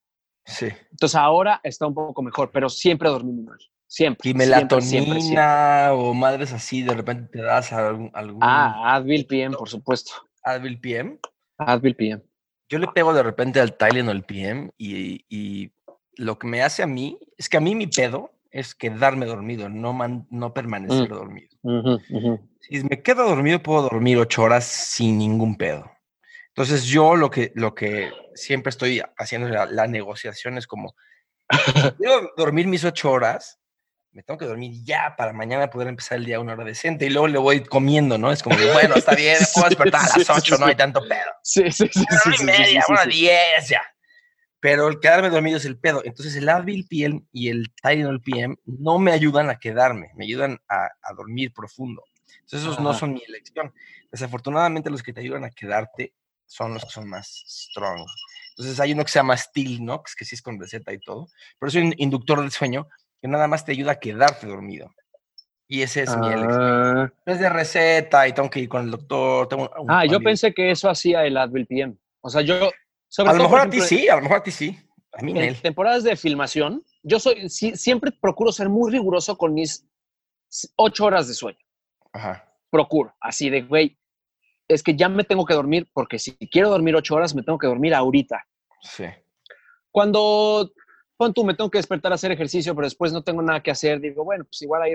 Sí. 0.46 0.68
Entonces 0.92 1.16
ahora 1.16 1.60
está 1.64 1.88
un 1.88 1.94
poco 1.94 2.22
mejor, 2.22 2.52
pero 2.52 2.70
siempre 2.70 3.10
dormí 3.10 3.32
muy 3.32 3.44
mal. 3.44 3.58
Siempre. 3.88 4.30
Y 4.30 4.34
melatonina 4.34 5.94
o 5.94 6.14
madres 6.14 6.52
así, 6.54 6.82
de 6.82 6.94
repente 6.94 7.30
te 7.32 7.42
das 7.42 7.72
algún. 7.72 8.12
ah, 8.42 8.96
Advil 8.96 9.26
PM, 9.26 9.56
por 9.56 9.70
supuesto. 9.70 10.12
Advil 10.44 10.80
PM. 10.80 11.20
Advil 11.58 11.96
PM. 11.96 12.22
Yo 12.68 12.80
le 12.80 12.88
pego 12.88 13.14
de 13.14 13.24
repente 13.24 13.60
al 13.60 13.78
Tylenol 13.78 14.24
PM 14.24 14.72
y, 14.78 15.24
y, 15.30 15.72
lo 16.18 16.40
que 16.40 16.48
me 16.48 16.64
hace 16.64 16.82
a 16.82 16.88
mí 16.88 17.20
es 17.38 17.50
que 17.50 17.58
a 17.58 17.62
mí 17.62 17.76
mi 17.76 17.88
pedo 17.88 18.32
es 18.50 18.74
quedarme 18.74 19.26
dormido, 19.26 19.68
no, 19.68 20.26
no 20.30 20.54
permanecer 20.54 21.10
mm. 21.10 21.14
dormido. 21.14 21.50
Si 22.62 22.84
me 22.86 23.02
quedo 23.02 23.28
dormido, 23.28 23.62
puedo 23.62 23.82
dormir 23.84 24.18
ocho 24.18 24.44
horas 24.44 24.64
sin 24.66 25.18
ningún 25.18 25.58
pedo. 25.58 25.92
Entonces 26.56 26.86
yo 26.86 27.18
lo 27.18 27.30
que, 27.30 27.52
lo 27.54 27.76
que 27.76 28.14
siempre 28.34 28.70
estoy 28.70 29.02
haciendo 29.18 29.50
la, 29.50 29.88
negociación 29.88 30.58
es 30.58 30.68
como, 30.68 30.96
quiero 31.98 32.32
dormir 32.38 32.66
mis 32.68 32.86
ocho 32.86 33.12
horas, 33.12 33.60
me 34.14 34.24
tengo 34.24 34.38
que 34.38 34.46
dormir 34.46 34.82
ya 34.86 35.16
para 35.18 35.34
mañana 35.34 35.70
poder 35.70 35.90
empezar 35.90 36.18
el 36.18 36.24
día 36.24 36.38
a 36.38 36.40
una 36.40 36.54
hora 36.54 36.64
decente 36.64 37.08
y 37.08 37.10
luego 37.10 37.28
le 37.28 37.40
voy 37.40 37.62
comiendo, 37.66 38.18
¿no? 38.18 38.32
Es 38.32 38.42
como, 38.42 38.56
bueno, 38.72 38.96
está 38.96 39.16
bien, 39.16 39.38
puedo 39.54 39.68
despertar 39.70 40.00
a 40.10 40.18
las 40.18 40.30
ocho, 40.30 40.58
no 40.58 40.68
hay 40.68 40.76
tanto 40.76 41.02
pedo. 41.06 41.30
Sí, 41.44 41.70
sí, 41.74 41.90
sí. 41.92 42.06
Una 42.26 42.36
y 42.40 42.46
media, 42.46 42.84
una 42.88 43.04
diez 43.04 43.68
ya. 43.68 43.82
Pero 44.62 44.88
el 44.88 45.02
quedarme 45.02 45.30
dormido 45.30 45.58
es 45.58 45.66
el 45.66 45.78
pedo. 45.78 46.04
Entonces 46.06 46.38
el 46.38 46.48
Advil 46.48 46.88
PM 46.88 47.22
y 47.34 47.50
el 47.50 47.74
Tylenol 47.84 48.22
PM 48.22 48.56
no 48.64 48.98
me 48.98 49.12
ayudan 49.12 49.50
a 49.50 49.60
quedarme, 49.60 50.12
me 50.16 50.24
ayudan 50.24 50.58
a, 50.70 50.86
a 51.02 51.14
dormir 51.14 51.52
profundo. 51.54 52.02
Entonces 52.44 52.62
esos 52.62 52.80
no 52.80 52.94
son 52.94 53.12
mi 53.12 53.22
elección. 53.28 53.74
Desafortunadamente 54.10 54.90
los 54.90 55.04
que 55.04 55.12
te 55.12 55.20
ayudan 55.20 55.44
a 55.44 55.50
quedarte 55.50 56.14
son 56.46 56.74
los 56.74 56.84
que 56.84 56.92
son 56.92 57.10
más 57.10 57.44
strong. 57.48 58.06
Entonces 58.58 58.80
hay 58.80 58.94
uno 58.94 59.04
que 59.04 59.12
se 59.12 59.20
llama 59.20 59.36
Nox, 59.82 60.16
que 60.16 60.26
sí 60.26 60.36
es 60.36 60.42
con 60.42 60.60
receta 60.60 60.94
y 60.94 61.00
todo, 61.00 61.28
pero 61.60 61.70
es 61.70 61.76
un 61.76 61.94
inductor 61.98 62.42
del 62.42 62.52
sueño 62.52 62.88
que 63.22 63.28
nada 63.28 63.48
más 63.48 63.66
te 63.66 63.74
ayuda 63.74 63.94
a 63.94 64.00
quedarte 64.00 64.48
dormido. 64.48 64.94
Y 65.68 65.82
ese 65.82 66.04
es 66.04 66.16
mi 66.16 66.28
ah. 66.30 67.12
Es 67.26 67.40
de 67.40 67.50
receta 67.50 68.28
y 68.28 68.34
tengo 68.34 68.50
que 68.50 68.60
ir 68.60 68.70
con 68.70 68.84
el 68.84 68.92
doctor. 68.92 69.50
ah, 69.88 70.06
yo 70.06 70.20
pensé 70.20 70.54
que 70.54 70.72
eso 70.72 70.90
hacía 70.90 71.26
el 71.26 71.38
Advil 71.38 71.66
PM. 71.66 71.98
O 72.22 72.30
sea, 72.30 72.42
yo... 72.42 72.70
a 73.18 73.34
lo 73.34 73.44
mejor 73.44 73.62
a 73.62 73.70
ti 73.70 73.82
sí, 73.82 74.08
a 74.08 74.16
lo 74.16 74.22
mejor 74.22 74.38
a 74.38 74.44
ti 74.44 74.52
sí. 74.52 74.80
A 75.14 75.22
mí 75.22 75.38
en 75.40 75.56
temporadas 75.62 76.04
de 76.04 76.16
filmación, 76.18 76.84
yo 77.02 77.20
soy, 77.20 77.50
siempre 77.50 78.12
procuro 78.12 78.52
ser 78.52 78.70
muy 78.70 78.92
riguroso 78.92 79.38
con 79.38 79.54
mis 79.54 79.88
ocho 80.76 81.06
horas 81.06 81.28
de 81.28 81.34
sueño. 81.34 81.58
Ajá. 82.12 82.52
Procuro, 82.70 83.16
así 83.22 83.50
de, 83.50 83.62
güey, 83.62 83.98
es 84.68 84.84
que 84.84 84.96
ya 84.96 85.10
me 85.10 85.24
tengo 85.24 85.46
que 85.46 85.54
dormir 85.54 85.88
porque 85.94 86.20
si 86.20 86.36
quiero 86.50 86.70
dormir 86.70 86.96
ocho 86.96 87.16
horas, 87.16 87.36
me 87.36 87.44
tengo 87.44 87.58
que 87.58 87.68
dormir 87.68 87.94
ahorita. 87.94 88.44
Sí. 88.82 89.06
Cuando, 89.92 90.72
pon 91.18 91.34
tú, 91.34 91.46
me 91.46 91.54
tengo 91.54 91.70
que 91.70 91.78
despertar 91.78 92.12
a 92.12 92.16
hacer 92.16 92.32
ejercicio, 92.32 92.76
pero 92.76 92.86
después 92.86 93.14
no 93.14 93.24
tengo 93.24 93.42
nada 93.42 93.62
que 93.62 93.72
hacer, 93.72 94.00
digo, 94.00 94.24
bueno, 94.24 94.44
pues 94.46 94.62
igual 94.62 94.82
ahí 94.82 94.94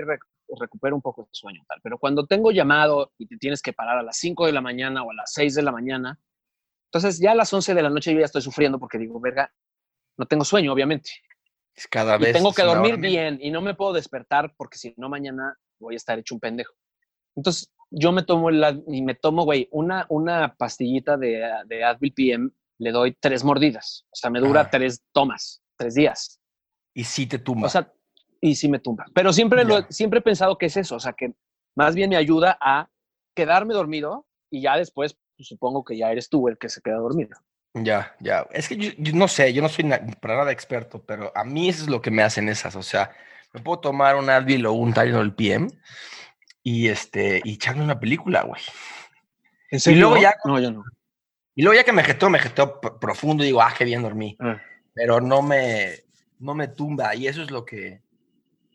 recupero 0.59 0.95
un 0.95 1.01
poco 1.01 1.23
de 1.23 1.29
sueño. 1.31 1.63
Tal. 1.67 1.79
Pero 1.81 1.97
cuando 1.97 2.27
tengo 2.27 2.51
llamado 2.51 3.11
y 3.17 3.27
te 3.27 3.37
tienes 3.37 3.61
que 3.61 3.73
parar 3.73 3.97
a 3.97 4.03
las 4.03 4.17
cinco 4.17 4.45
de 4.45 4.51
la 4.51 4.61
mañana 4.61 5.03
o 5.03 5.11
a 5.11 5.13
las 5.13 5.31
seis 5.33 5.55
de 5.55 5.63
la 5.63 5.71
mañana, 5.71 6.19
entonces 6.91 7.19
ya 7.19 7.31
a 7.31 7.35
las 7.35 7.53
once 7.53 7.73
de 7.73 7.81
la 7.81 7.89
noche 7.89 8.13
yo 8.13 8.19
ya 8.19 8.25
estoy 8.25 8.41
sufriendo 8.41 8.77
porque 8.77 8.97
digo, 8.97 9.19
verga, 9.19 9.51
no 10.17 10.25
tengo 10.25 10.43
sueño, 10.43 10.73
obviamente. 10.73 11.09
Es 11.73 11.87
cada 11.87 12.17
vez. 12.17 12.31
Y 12.31 12.33
tengo 12.33 12.53
que 12.53 12.63
dormir 12.63 12.97
bien 12.97 13.39
y 13.41 13.49
no 13.49 13.61
me 13.61 13.73
puedo 13.73 13.93
despertar 13.93 14.53
porque 14.57 14.77
si 14.77 14.93
no 14.97 15.07
mañana 15.07 15.57
voy 15.79 15.95
a 15.95 15.97
estar 15.97 16.19
hecho 16.19 16.35
un 16.35 16.41
pendejo. 16.41 16.73
Entonces, 17.35 17.71
yo 17.91 18.11
me 18.11 18.23
tomo 18.23 18.49
la, 18.49 18.77
y 18.87 19.01
me 19.01 19.15
tomo, 19.15 19.43
güey, 19.43 19.67
una, 19.71 20.05
una 20.09 20.55
pastillita 20.55 21.17
de, 21.17 21.47
de 21.65 21.83
Advil 21.83 22.13
PM, 22.13 22.49
le 22.79 22.91
doy 22.91 23.15
tres 23.19 23.43
mordidas. 23.43 24.05
O 24.07 24.15
sea, 24.15 24.29
me 24.29 24.39
dura 24.39 24.69
tres 24.69 25.03
tomas, 25.11 25.61
tres 25.77 25.93
días. 25.93 26.41
Y 26.93 27.03
sí 27.03 27.27
te 27.27 27.37
tumba. 27.37 27.67
O 27.67 27.69
sea, 27.69 27.93
y 28.39 28.55
sí 28.55 28.69
me 28.69 28.79
tumba. 28.79 29.05
Pero 29.13 29.31
siempre, 29.33 29.63
lo, 29.65 29.83
siempre 29.89 30.19
he 30.19 30.23
pensado 30.23 30.57
que 30.57 30.65
es 30.65 30.77
eso. 30.77 30.95
O 30.95 30.99
sea, 30.99 31.13
que 31.13 31.33
más 31.75 31.93
bien 31.93 32.09
me 32.09 32.15
ayuda 32.15 32.57
a 32.59 32.89
quedarme 33.35 33.73
dormido 33.73 34.25
y 34.49 34.61
ya 34.61 34.77
después 34.77 35.17
pues, 35.37 35.47
supongo 35.47 35.83
que 35.83 35.97
ya 35.97 36.11
eres 36.11 36.29
tú 36.29 36.47
el 36.47 36.57
que 36.57 36.69
se 36.69 36.81
queda 36.81 36.95
dormido. 36.95 37.37
Ya, 37.73 38.15
ya. 38.19 38.47
Es 38.51 38.67
que 38.67 38.77
yo, 38.77 38.91
no 39.13 39.27
sé, 39.27 39.53
yo 39.53 39.61
no 39.61 39.69
soy 39.69 39.89
para 40.19 40.37
nada 40.37 40.51
experto, 40.51 41.03
pero 41.05 41.31
a 41.35 41.43
mí 41.43 41.69
eso 41.69 41.83
es 41.83 41.89
lo 41.89 42.01
que 42.01 42.11
me 42.11 42.23
hacen 42.23 42.49
esas. 42.49 42.75
O 42.75 42.83
sea, 42.83 43.11
me 43.53 43.61
puedo 43.61 43.79
tomar 43.79 44.15
un 44.15 44.29
Advil 44.29 44.65
o 44.65 44.73
un 44.73 44.93
Tylenol 44.93 45.35
PM 45.35 45.67
y 46.63 46.87
este 46.87 47.41
y 47.43 47.53
echarme 47.53 47.83
una 47.83 47.99
película, 47.99 48.43
güey. 48.43 48.61
Y 49.71 49.95
luego 49.95 50.17
ya 50.17 50.35
no, 50.45 50.59
yo 50.59 50.71
no. 50.71 50.83
Y 51.55 51.63
luego 51.63 51.75
ya 51.75 51.83
que 51.83 51.93
me 51.93 52.03
jetó, 52.03 52.29
me 52.29 52.39
jetó 52.39 52.79
profundo 52.79 53.43
y 53.43 53.47
digo, 53.47 53.61
ah, 53.61 53.73
qué 53.77 53.85
bien 53.85 54.01
dormí. 54.01 54.37
Ah. 54.39 54.61
Pero 54.93 55.21
no 55.21 55.41
me 55.41 56.03
no 56.39 56.55
me 56.55 56.67
tumba 56.67 57.15
y 57.15 57.27
eso 57.27 57.43
es 57.43 57.51
lo 57.51 57.65
que 57.65 58.01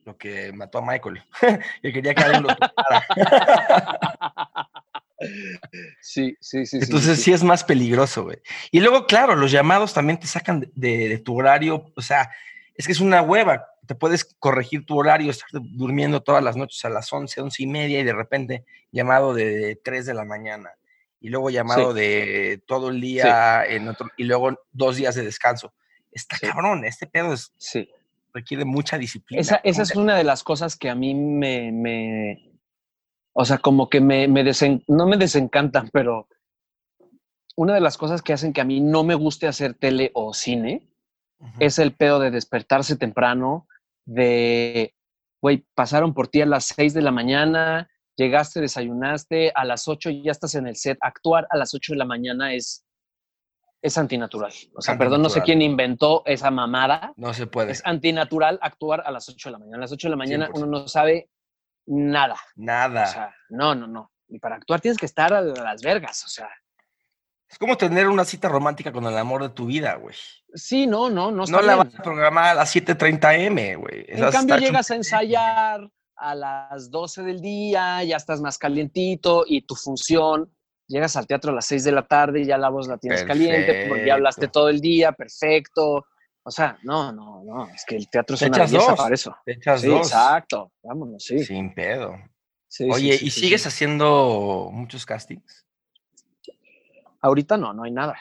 lo 0.04 0.16
que 0.16 0.52
mató 0.52 0.78
a 0.78 0.86
Michael. 0.86 1.22
y 1.82 1.92
quería 1.92 2.14
que 2.14 2.22
alguien 2.22 2.44
lo 2.44 2.48
Sí, 6.00 6.36
sí, 6.40 6.66
sí. 6.66 6.78
Entonces 6.80 7.22
sí, 7.22 7.32
es 7.32 7.42
más 7.42 7.64
peligroso, 7.64 8.24
güey. 8.24 8.38
Y 8.70 8.80
luego, 8.80 9.06
claro, 9.06 9.34
los 9.34 9.50
llamados 9.50 9.94
también 9.94 10.20
te 10.20 10.26
sacan 10.26 10.70
de, 10.74 11.18
tu 11.18 11.38
horario. 11.38 11.92
O 11.96 12.02
sea, 12.02 12.30
es 12.76 12.86
que 12.86 12.92
es 12.92 13.00
una 13.00 13.22
hueva. 13.22 13.66
Te 13.86 13.94
puedes 13.94 14.24
corregir 14.38 14.84
tu 14.84 14.98
horario, 14.98 15.30
estar 15.30 15.48
durmiendo 15.52 16.22
todas 16.22 16.42
las 16.42 16.56
noches 16.56 16.84
a 16.84 16.90
las 16.90 17.12
11, 17.12 17.40
11 17.40 17.62
y 17.62 17.66
media 17.66 18.00
y 18.00 18.04
de 18.04 18.12
repente 18.12 18.64
llamado 18.90 19.32
de 19.34 19.80
3 19.82 20.06
de 20.06 20.14
la 20.14 20.24
mañana. 20.24 20.72
Y 21.20 21.28
luego 21.28 21.50
llamado 21.50 21.94
de 21.94 22.62
todo 22.66 22.90
el 22.90 23.00
día 23.00 23.64
en 23.64 23.88
otro, 23.88 24.08
y 24.16 24.24
luego 24.24 24.58
dos 24.72 24.96
días 24.96 25.14
de 25.14 25.24
descanso. 25.24 25.72
Está 26.12 26.38
cabrón, 26.38 26.84
este 26.84 27.06
pedo 27.06 27.32
es, 27.32 27.52
requiere 28.32 28.64
mucha 28.64 28.98
disciplina. 28.98 29.40
Esa, 29.40 29.60
esa 29.64 29.82
es 29.82 29.96
una 29.96 30.16
de 30.16 30.24
las 30.24 30.42
cosas 30.44 30.76
que 30.76 30.90
a 30.90 30.94
mí 30.94 31.14
me, 31.14 31.72
me 31.72 32.52
o 33.32 33.44
sea, 33.44 33.58
como 33.58 33.88
que 33.88 34.00
me, 34.00 34.28
me 34.28 34.44
no 34.88 35.06
me 35.06 35.16
desencantan, 35.16 35.88
pero 35.92 36.28
una 37.54 37.74
de 37.74 37.80
las 37.80 37.96
cosas 37.96 38.22
que 38.22 38.32
hacen 38.32 38.52
que 38.52 38.60
a 38.60 38.64
mí 38.64 38.80
no 38.80 39.04
me 39.04 39.14
guste 39.14 39.48
hacer 39.48 39.74
tele 39.74 40.10
o 40.14 40.34
cine 40.34 40.86
es 41.58 41.78
el 41.78 41.94
pedo 41.94 42.18
de 42.18 42.30
despertarse 42.30 42.96
temprano, 42.96 43.66
de, 44.04 44.94
güey, 45.40 45.66
pasaron 45.74 46.14
por 46.14 46.28
ti 46.28 46.42
a 46.42 46.46
las 46.46 46.66
6 46.66 46.94
de 46.94 47.02
la 47.02 47.10
mañana, 47.10 47.88
llegaste, 48.16 48.60
desayunaste, 48.60 49.52
a 49.54 49.64
las 49.64 49.88
8 49.88 50.10
ya 50.10 50.32
estás 50.32 50.54
en 50.54 50.66
el 50.66 50.76
set. 50.76 50.98
Actuar 51.00 51.46
a 51.50 51.56
las 51.56 51.74
8 51.74 51.92
de 51.92 51.98
la 51.98 52.04
mañana 52.04 52.54
es, 52.54 52.84
es 53.82 53.98
antinatural. 53.98 54.52
O 54.74 54.80
sea, 54.80 54.96
perdón, 54.98 55.22
no 55.22 55.28
sé 55.28 55.42
quién 55.42 55.62
inventó 55.62 56.22
esa 56.26 56.50
mamada. 56.50 57.12
No 57.16 57.34
se 57.34 57.46
puede. 57.46 57.72
Es 57.72 57.82
antinatural 57.84 58.58
actuar 58.62 59.02
a 59.06 59.10
las 59.10 59.28
8 59.28 59.48
de 59.48 59.52
la 59.52 59.58
mañana. 59.58 59.76
A 59.76 59.80
las 59.80 59.92
8 59.92 60.08
de 60.08 60.10
la 60.10 60.16
mañana 60.16 60.50
uno 60.54 60.66
no 60.66 60.88
sabe 60.88 61.30
nada. 61.86 62.36
Nada. 62.56 63.04
O 63.04 63.06
sea, 63.06 63.34
no, 63.50 63.74
no, 63.74 63.86
no. 63.86 64.12
Y 64.28 64.38
para 64.38 64.56
actuar 64.56 64.80
tienes 64.80 64.98
que 64.98 65.06
estar 65.06 65.32
a 65.32 65.40
las 65.40 65.82
vergas, 65.82 66.24
o 66.24 66.28
sea. 66.28 66.48
Es 67.48 67.58
como 67.58 67.76
tener 67.76 68.08
una 68.08 68.24
cita 68.24 68.48
romántica 68.48 68.92
con 68.92 69.04
el 69.06 69.16
amor 69.16 69.42
de 69.42 69.50
tu 69.50 69.66
vida, 69.66 69.94
güey. 69.94 70.14
Sí, 70.54 70.86
no, 70.86 71.08
no, 71.10 71.30
no. 71.30 71.44
no 71.44 71.62
la 71.62 71.76
vas 71.76 71.94
a 71.94 72.02
programar 72.02 72.46
a 72.46 72.54
las 72.54 72.74
7:30 72.74 73.38
M, 73.46 73.76
güey. 73.76 74.04
En 74.08 74.30
cambio, 74.30 74.56
llegas 74.56 74.90
a 74.90 74.96
ensayar 74.96 75.88
a 76.16 76.34
las 76.34 76.90
12 76.90 77.22
del 77.22 77.40
día, 77.40 78.02
ya 78.02 78.16
estás 78.16 78.40
más 78.40 78.58
calientito 78.58 79.44
y 79.46 79.62
tu 79.62 79.74
función, 79.74 80.50
llegas 80.88 81.16
al 81.16 81.26
teatro 81.26 81.52
a 81.52 81.54
las 81.54 81.66
6 81.66 81.84
de 81.84 81.92
la 81.92 82.06
tarde 82.06 82.40
y 82.40 82.46
ya 82.46 82.58
la 82.58 82.70
voz 82.70 82.88
la 82.88 82.96
tienes 82.98 83.24
caliente 83.24 83.86
porque 83.88 84.06
ya 84.06 84.14
hablaste 84.14 84.48
todo 84.48 84.68
el 84.68 84.80
día, 84.80 85.12
perfecto. 85.12 86.06
O 86.42 86.50
sea, 86.50 86.78
no, 86.84 87.12
no, 87.12 87.42
no, 87.44 87.68
es 87.68 87.84
que 87.84 87.96
el 87.96 88.08
teatro 88.08 88.36
es 88.36 88.42
una 88.42 88.58
belleza 88.58 88.94
para 88.94 89.14
eso. 89.14 89.36
Te 89.44 89.52
echas 89.52 89.80
sí, 89.80 89.88
dos. 89.88 90.06
Exacto, 90.06 90.72
vámonos, 90.82 91.22
sí. 91.22 91.44
Sin 91.44 91.74
pedo. 91.74 92.16
Oye, 92.90 93.18
¿y 93.20 93.30
sigues 93.30 93.66
haciendo 93.66 94.70
muchos 94.72 95.04
castings? 95.04 95.65
Ahorita 97.26 97.56
no, 97.56 97.72
no 97.72 97.84
hay 97.84 97.92
nada. 97.92 98.16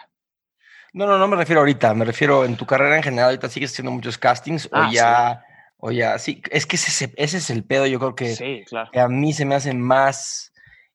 No, 0.94 1.06
no, 1.06 1.18
no 1.18 1.28
me 1.28 1.36
refiero 1.36 1.60
ahorita, 1.62 1.94
me 1.94 2.06
refiero 2.06 2.46
en 2.46 2.56
tu 2.56 2.66
carrera 2.66 2.96
en 2.96 3.04
general, 3.04 3.26
ahorita 3.26 3.50
sigues 3.50 3.72
haciendo 3.72 3.92
muchos 3.92 4.18
castings 4.18 4.68
o 4.68 4.70
ah, 4.72 4.90
ya, 4.92 5.46
o 5.78 5.92
ya, 5.92 6.18
sí, 6.18 6.42
es 6.50 6.66
que 6.66 6.78
ese, 6.78 7.14
ese, 7.18 7.38
es 7.38 7.50
el 7.50 7.66
pedo, 7.66 7.86
yo 7.86 8.00
creo 8.00 8.16
que, 8.16 8.64
claro. 8.66 8.90
a 8.94 9.10
mí 9.10 9.34
se 9.34 9.44
me 9.44 9.56
hace 9.56 9.74
más 9.74 10.54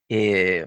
eh, 0.09 0.67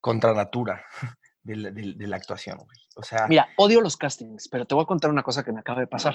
contra 0.00 0.32
natura 0.32 0.84
de, 1.42 1.72
de 1.72 2.06
la 2.06 2.16
actuación, 2.16 2.58
güey. 2.58 2.80
Mira, 3.28 3.48
odio 3.56 3.80
los 3.80 3.96
castings, 3.96 4.48
pero 4.48 4.66
te 4.66 4.74
voy 4.74 4.82
a 4.82 4.86
contar 4.86 5.10
una 5.10 5.22
cosa 5.22 5.44
que 5.44 5.52
me 5.52 5.60
acaba 5.60 5.80
de 5.80 5.86
pasar. 5.86 6.14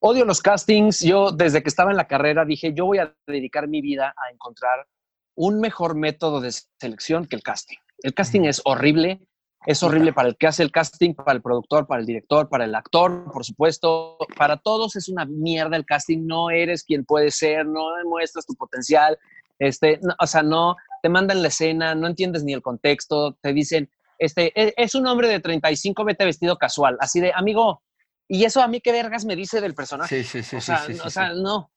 Odio 0.00 0.24
los 0.24 0.40
castings. 0.40 1.00
Yo 1.00 1.30
desde 1.30 1.62
que 1.62 1.68
estaba 1.68 1.90
en 1.90 1.96
la 1.96 2.08
carrera 2.08 2.44
dije, 2.44 2.72
yo 2.74 2.86
voy 2.86 2.98
a 2.98 3.14
dedicar 3.26 3.68
mi 3.68 3.80
vida 3.80 4.14
a 4.16 4.32
encontrar 4.32 4.86
un 5.34 5.60
mejor 5.60 5.94
método 5.94 6.40
de 6.40 6.52
selección 6.80 7.26
que 7.26 7.36
el 7.36 7.42
casting. 7.42 7.78
El 8.02 8.14
casting 8.14 8.42
es 8.42 8.60
horrible, 8.64 9.20
es 9.66 9.82
horrible 9.82 10.12
para 10.12 10.28
el 10.28 10.36
que 10.36 10.46
hace 10.48 10.62
el 10.62 10.72
casting, 10.72 11.14
para 11.14 11.32
el 11.32 11.42
productor, 11.42 11.86
para 11.86 12.00
el 12.00 12.06
director, 12.06 12.48
para 12.48 12.64
el 12.64 12.74
actor, 12.74 13.30
por 13.32 13.44
supuesto. 13.44 14.18
Para 14.36 14.56
todos 14.56 14.96
es 14.96 15.08
una 15.08 15.24
mierda 15.24 15.76
el 15.76 15.84
casting. 15.84 16.26
No 16.26 16.50
eres 16.50 16.82
quien 16.84 17.04
puedes 17.04 17.36
ser, 17.36 17.64
no 17.66 17.94
demuestras 17.96 18.44
tu 18.44 18.54
potencial. 18.54 19.18
Este, 19.58 20.00
o 20.18 20.26
sea, 20.26 20.42
no 20.42 20.76
te 21.02 21.08
mandan 21.08 21.42
la 21.42 21.48
escena, 21.48 21.94
no 21.94 22.08
entiendes 22.08 22.42
ni 22.42 22.52
el 22.52 22.62
contexto, 22.62 23.36
te 23.40 23.52
dicen, 23.52 23.90
este, 24.18 24.52
e, 24.60 24.74
es 24.76 24.94
un 24.94 25.06
hombre 25.06 25.28
de 25.28 25.40
35, 25.40 26.04
vete 26.04 26.24
vestido 26.24 26.56
casual, 26.56 26.96
así 27.00 27.20
de, 27.20 27.32
amigo, 27.34 27.82
¿y 28.28 28.44
eso 28.44 28.62
a 28.62 28.68
mí 28.68 28.80
qué 28.80 28.92
vergas 28.92 29.24
me 29.24 29.36
dice 29.36 29.60
del 29.60 29.74
personaje? 29.74 30.22
Sí, 30.22 30.24
sí, 30.24 30.42
sí. 30.42 30.56
O 30.56 30.60
sea, 30.60 30.78
sí, 30.78 30.96
o 31.04 31.10
sea 31.10 31.32
no. 31.34 31.70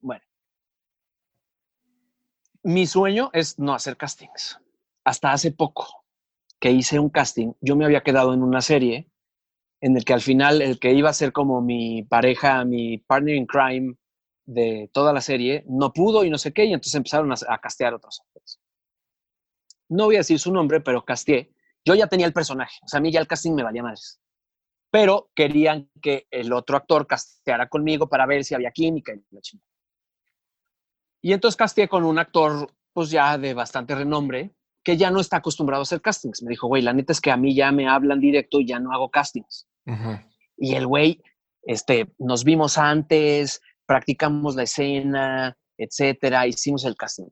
Bueno. 0.00 0.22
Mi 2.64 2.86
sueño 2.86 3.30
es 3.32 3.58
no 3.58 3.74
hacer 3.74 3.96
castings. 3.96 4.58
Hasta 5.04 5.32
hace 5.32 5.52
poco 5.52 6.04
que 6.60 6.70
hice 6.70 6.98
un 6.98 7.10
casting, 7.10 7.52
yo 7.60 7.74
me 7.76 7.84
había 7.84 8.02
quedado 8.02 8.34
en 8.34 8.42
una 8.42 8.60
serie 8.60 9.08
en 9.80 9.96
el 9.96 10.04
que 10.04 10.12
al 10.12 10.20
final 10.20 10.62
el 10.62 10.78
que 10.78 10.92
iba 10.92 11.10
a 11.10 11.14
ser 11.14 11.32
como 11.32 11.60
mi 11.60 12.04
pareja, 12.04 12.64
mi 12.64 12.98
partner 12.98 13.34
in 13.34 13.46
crime 13.46 13.96
de 14.44 14.88
toda 14.92 15.12
la 15.12 15.20
serie, 15.20 15.64
no 15.68 15.92
pudo 15.92 16.24
y 16.24 16.30
no 16.30 16.38
sé 16.38 16.52
qué, 16.52 16.64
y 16.64 16.72
entonces 16.72 16.94
empezaron 16.94 17.32
a, 17.32 17.36
a 17.48 17.58
castear 17.58 17.94
otros 17.94 18.20
actores. 18.20 18.60
No 19.88 20.04
voy 20.04 20.16
a 20.16 20.18
decir 20.18 20.38
su 20.38 20.52
nombre, 20.52 20.80
pero 20.80 21.04
casteé 21.04 21.52
yo 21.84 21.94
ya 21.94 22.06
tenía 22.06 22.26
el 22.26 22.32
personaje, 22.32 22.78
o 22.82 22.88
sea, 22.88 22.98
a 22.98 23.00
mí 23.00 23.10
ya 23.10 23.20
el 23.20 23.26
casting 23.26 23.52
me 23.52 23.62
valía 23.62 23.82
más. 23.82 24.20
Pero 24.90 25.30
querían 25.34 25.90
que 26.00 26.26
el 26.30 26.52
otro 26.52 26.76
actor 26.76 27.06
casteara 27.06 27.68
conmigo 27.68 28.08
para 28.08 28.26
ver 28.26 28.44
si 28.44 28.54
había 28.54 28.70
química 28.70 29.12
y 29.12 29.24
la 29.30 29.40
Y 31.22 31.32
entonces 31.32 31.56
casteé 31.56 31.88
con 31.88 32.04
un 32.04 32.18
actor, 32.18 32.72
pues 32.92 33.10
ya 33.10 33.38
de 33.38 33.54
bastante 33.54 33.94
renombre, 33.94 34.54
que 34.82 34.96
ya 34.96 35.10
no 35.10 35.20
está 35.20 35.38
acostumbrado 35.38 35.82
a 35.82 35.84
hacer 35.84 36.00
castings. 36.00 36.42
Me 36.42 36.50
dijo, 36.50 36.66
güey, 36.66 36.82
la 36.82 36.92
neta 36.92 37.12
es 37.12 37.20
que 37.20 37.30
a 37.30 37.36
mí 37.36 37.54
ya 37.54 37.72
me 37.72 37.88
hablan 37.88 38.20
directo 38.20 38.60
y 38.60 38.66
ya 38.66 38.78
no 38.78 38.92
hago 38.92 39.10
castings. 39.10 39.68
Y 40.56 40.74
el 40.74 40.86
güey, 40.86 41.22
este, 41.64 42.12
nos 42.18 42.44
vimos 42.44 42.78
antes, 42.78 43.60
practicamos 43.86 44.56
la 44.56 44.64
escena, 44.64 45.56
etcétera, 45.76 46.46
hicimos 46.46 46.84
el 46.84 46.96
casting. 46.96 47.28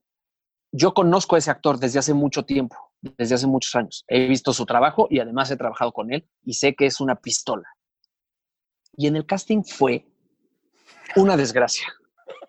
Yo 0.72 0.94
conozco 0.94 1.36
a 1.36 1.39
ese 1.39 1.51
actor 1.51 1.78
desde 1.78 1.98
hace 1.98 2.14
mucho 2.14 2.44
tiempo 2.44 2.77
desde 3.02 3.35
hace 3.35 3.47
muchos 3.47 3.74
años. 3.74 4.05
He 4.09 4.27
visto 4.27 4.52
su 4.52 4.66
trabajo 4.66 5.06
y 5.10 5.20
además 5.20 5.51
he 5.51 5.56
trabajado 5.56 5.93
con 5.93 6.12
él 6.12 6.28
y 6.44 6.55
sé 6.55 6.74
que 6.74 6.86
es 6.86 7.01
una 7.01 7.16
pistola. 7.16 7.68
Y 8.97 9.06
en 9.06 9.16
el 9.16 9.27
casting 9.27 9.62
fue 9.62 10.06
una 11.16 11.36
desgracia. 11.36 11.86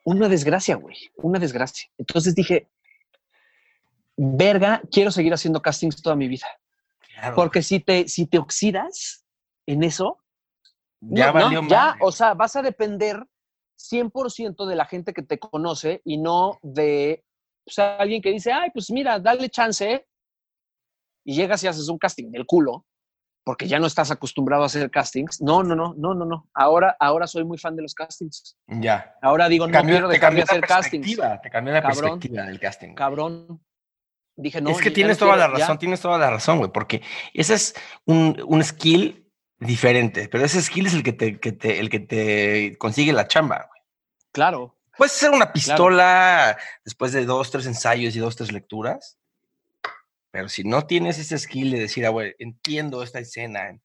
Una 0.03 0.27
desgracia, 0.27 0.75
güey. 0.75 0.95
Una 1.17 1.39
desgracia. 1.39 1.89
Entonces 1.97 2.35
dije, 2.35 2.69
verga, 4.23 4.81
quiero 4.91 5.09
seguir 5.11 5.33
haciendo 5.33 5.61
castings 5.61 6.01
toda 6.01 6.15
mi 6.15 6.27
vida. 6.27 6.47
Porque 7.35 7.61
si 7.61 7.79
te, 7.79 8.07
si 8.07 8.27
te 8.27 8.37
oxidas 8.37 9.25
en 9.65 9.83
eso, 9.83 10.19
ya, 10.99 11.33
ya, 11.67 11.95
o 12.01 12.11
sea, 12.11 12.35
vas 12.35 12.55
a 12.55 12.61
depender 12.61 13.23
100% 13.79 14.67
de 14.67 14.75
la 14.75 14.85
gente 14.85 15.13
que 15.13 15.23
te 15.23 15.39
conoce 15.39 16.01
y 16.05 16.17
no 16.17 16.59
de 16.61 17.23
alguien 17.77 18.21
que 18.21 18.31
dice, 18.31 18.51
ay, 18.51 18.69
pues 18.71 18.91
mira, 18.91 19.19
dale 19.19 19.49
chance. 19.49 20.07
Y 21.23 21.35
llegas 21.35 21.63
y 21.63 21.67
haces 21.67 21.87
un 21.87 21.97
casting 21.97 22.31
del 22.31 22.45
culo, 22.45 22.85
porque 23.43 23.67
ya 23.67 23.79
no 23.79 23.87
estás 23.87 24.09
acostumbrado 24.11 24.63
a 24.63 24.67
hacer 24.67 24.89
castings. 24.89 25.41
No, 25.41 25.63
no, 25.63 25.75
no, 25.75 25.93
no, 25.95 26.13
no, 26.13 26.25
no. 26.25 26.49
Ahora, 26.53 26.95
ahora 26.99 27.27
soy 27.27 27.43
muy 27.43 27.57
fan 27.57 27.75
de 27.75 27.83
los 27.83 27.93
castings. 27.93 28.57
Ya. 28.67 29.15
Ahora 29.21 29.47
digo, 29.47 29.67
no 29.67 29.81
quiero 29.83 30.07
dejar 30.07 30.33
de 30.33 30.43
hacer 30.43 30.61
castings. 30.61 31.17
Te 31.41 31.49
cambió 31.49 31.73
la 31.73 31.81
perspectiva 31.81 32.43
del 32.43 32.59
casting. 32.59 32.93
Cabrón. 32.93 33.61
Dije, 34.41 34.59
no. 34.59 34.71
Es 34.71 34.81
que 34.81 34.91
tienes 34.91 35.17
toda 35.17 35.35
la 35.35 35.47
razón, 35.47 35.77
tienes 35.77 36.01
toda 36.01 36.17
la 36.17 36.29
razón, 36.29 36.57
güey, 36.57 36.71
porque 36.71 37.01
ese 37.33 37.53
es 37.53 37.75
un, 38.05 38.41
un 38.47 38.63
skill 38.63 39.31
diferente, 39.59 40.27
pero 40.27 40.43
ese 40.43 40.61
skill 40.61 40.87
es 40.87 40.93
el 40.93 41.03
que 41.03 41.13
te, 41.13 41.39
que 41.39 41.51
te, 41.51 41.79
el 41.79 41.89
que 41.89 41.99
te 41.99 42.75
consigue 42.77 43.13
la 43.13 43.27
chamba, 43.27 43.67
güey. 43.69 43.81
Claro. 44.31 44.77
Puedes 44.97 45.15
hacer 45.15 45.29
una 45.31 45.53
pistola 45.53 46.57
después 46.83 47.11
de 47.11 47.25
dos, 47.25 47.51
tres 47.51 47.65
ensayos 47.65 48.15
y 48.15 48.19
dos, 48.19 48.35
tres 48.35 48.51
lecturas, 48.51 49.19
pero 50.31 50.49
si 50.49 50.63
no 50.63 50.85
tienes 50.87 51.19
ese 51.19 51.37
skill 51.37 51.71
de 51.71 51.79
decir, 51.79 52.05
ah, 52.05 52.09
güey, 52.09 52.35
entiendo 52.39 53.03
esta 53.03 53.19
escena 53.19 53.69
en 53.69 53.81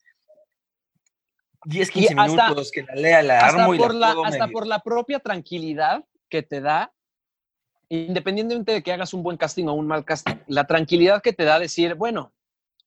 10, 1.64 1.90
15 1.90 2.14
minutos, 2.14 2.70
que 2.70 2.82
la 2.82 2.94
lea, 2.94 3.22
la 3.22 3.40
armo 3.40 3.74
y 3.74 3.78
por 3.78 3.94
la, 3.94 4.14
Hasta 4.24 4.48
por 4.48 4.66
la 4.66 4.80
propia 4.80 5.18
tranquilidad 5.18 6.04
que 6.28 6.42
te 6.42 6.60
da, 6.60 6.92
independientemente 7.88 8.72
de 8.72 8.82
que 8.82 8.92
hagas 8.92 9.14
un 9.14 9.22
buen 9.22 9.36
casting 9.36 9.66
o 9.66 9.74
un 9.74 9.86
mal 9.86 10.04
casting, 10.04 10.36
la 10.48 10.66
tranquilidad 10.66 11.22
que 11.22 11.32
te 11.32 11.44
da 11.44 11.58
decir, 11.58 11.94
bueno, 11.94 12.32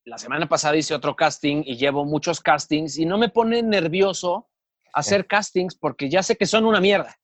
la 0.05 0.17
semana 0.17 0.47
pasada 0.47 0.76
hice 0.76 0.93
otro 0.93 1.15
casting 1.15 1.63
y 1.65 1.77
llevo 1.77 2.05
muchos 2.05 2.41
castings 2.41 2.97
y 2.97 3.05
no 3.05 3.17
me 3.17 3.30
pone 3.30 3.61
nervioso 3.61 4.49
hacer 4.93 5.27
castings 5.27 5.76
porque 5.76 6.09
ya 6.09 6.23
sé 6.23 6.35
que 6.35 6.45
son 6.45 6.65
una 6.65 6.81
mierda, 6.81 7.15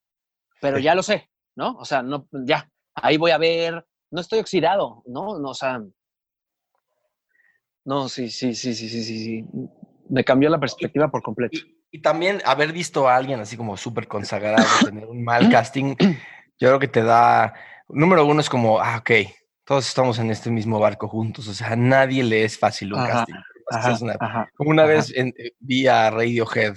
pero 0.62 0.78
ya 0.78 0.94
lo 0.96 1.04
sé, 1.04 1.30
¿no? 1.56 1.76
O 1.78 1.86
sea, 1.86 2.04
no, 2.04 2.28
ya, 2.32 2.70
ahí 2.94 3.18
voy 3.18 3.32
a 3.32 3.38
ver, 3.38 3.86
no 4.12 4.22
estoy 4.22 4.40
oxidado, 4.40 5.04
¿no? 5.06 5.40
no 5.40 5.50
o 5.50 5.54
sea, 5.54 5.82
no, 7.86 8.10
sí, 8.10 8.30
sí, 8.30 8.56
sí, 8.56 8.74
sí, 8.74 8.90
sí, 8.90 9.04
sí, 9.04 9.24
sí. 9.24 9.46
Me 10.10 10.24
cambió 10.24 10.50
la 10.50 10.60
perspectiva 10.60 11.08
por 11.10 11.22
completo. 11.22 11.60
Y, 11.92 12.02
también 12.02 12.42
haber 12.44 12.74
visto 12.74 13.08
a 13.08 13.16
alguien 13.16 13.40
así 13.40 13.56
como 13.56 13.78
súper 13.78 14.08
consagrado, 14.08 14.66
tener 14.84 15.06
un 15.06 15.24
mal 15.24 15.50
casting, 15.52 15.96
yo 16.60 16.70
creo 16.70 16.80
que 16.80 16.88
te 16.88 17.04
da, 17.04 17.54
número 17.88 18.26
uno 18.26 18.42
es 18.42 18.50
como, 18.50 18.80
ah, 18.80 18.98
ok, 18.98 19.12
todos 19.64 19.88
estamos 19.88 20.20
en 20.20 20.32
este 20.32 20.50
mismo 20.50 20.80
barco 20.80 21.08
juntos, 21.08 21.48
o 21.48 21.54
sea, 21.54 21.72
a 21.72 21.76
nadie 21.76 22.24
le 22.24 22.44
es 22.44 22.58
fácil 22.58 22.94
un 22.94 23.06
casting. 23.06 23.36
como 24.56 24.70
una 24.70 24.86
vez 24.86 25.12
eh, 25.16 25.34
vi 25.60 25.88
a 25.88 26.12
Radiohead 26.12 26.76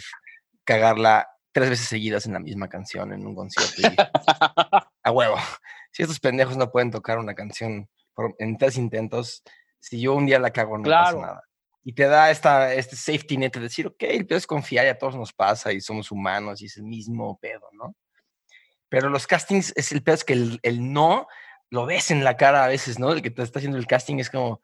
cagarla 0.65 1.29
tres 1.53 1.71
veces 1.71 1.89
seguidas 1.89 2.27
en 2.27 2.33
la 2.35 2.41
misma 2.41 2.69
canción 2.69 3.13
en 3.13 3.27
un 3.27 3.35
concierto. 3.35 3.83
a 5.03 5.11
huevo. 5.11 5.37
Si 5.91 6.03
estos 6.03 6.21
pendejos 6.21 6.57
no 6.57 6.71
pueden 6.71 6.91
tocar 6.91 7.19
una 7.19 7.35
canción 7.35 7.89
en 8.39 8.59
tres 8.59 8.77
intentos, 8.77 9.43
si 9.81 10.01
yo 10.01 10.15
un 10.15 10.27
día 10.27 10.39
la 10.39 10.51
cago, 10.51 10.79
no 10.79 10.89
pasa 10.89 11.19
nada. 11.19 11.43
Y 11.85 11.95
te 11.95 12.05
da 12.05 12.31
esta, 12.31 12.75
este 12.75 12.97
safety 12.97 13.39
net 13.39 13.55
de 13.55 13.61
decir, 13.61 13.87
ok, 13.87 14.03
el 14.03 14.27
pedo 14.27 14.39
es 14.39 14.47
confiar 14.47 14.85
y 14.87 14.89
a 14.91 14.99
todos 14.99 15.17
nos 15.17 15.33
pasa 15.33 15.73
y 15.73 15.81
somos 15.81 16.11
humanos 16.11 16.61
y 16.61 16.67
es 16.67 16.77
el 16.77 16.85
mismo 16.85 17.39
pedo, 17.39 17.69
¿no? 17.73 17.95
Pero 18.89 19.10
los 19.10 19.27
castings, 19.27 19.73
es 19.77 19.93
el 19.93 20.02
pedo 20.02 20.15
es 20.15 20.24
que 20.24 20.32
el, 20.32 20.60
el 20.62 20.93
no 20.93 21.27
lo 21.70 21.86
ves 21.86 22.10
en 22.10 22.24
la 22.24 22.36
cara 22.36 22.65
a 22.65 22.69
veces, 22.69 22.98
¿no? 22.98 23.12
El 23.12 23.23
que 23.23 23.31
te 23.31 23.43
está 23.43 23.59
haciendo 23.59 23.78
el 23.78 23.86
casting 23.86 24.16
es 24.16 24.31
como, 24.31 24.62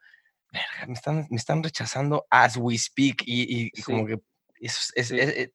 me 0.87 0.93
están, 0.93 1.27
me 1.29 1.37
están 1.37 1.63
rechazando 1.63 2.25
as 2.29 2.57
we 2.57 2.77
speak 2.77 3.23
y, 3.25 3.69
como 3.81 4.05
que 4.05 4.19
es, 4.59 4.93
eh, 5.11 5.51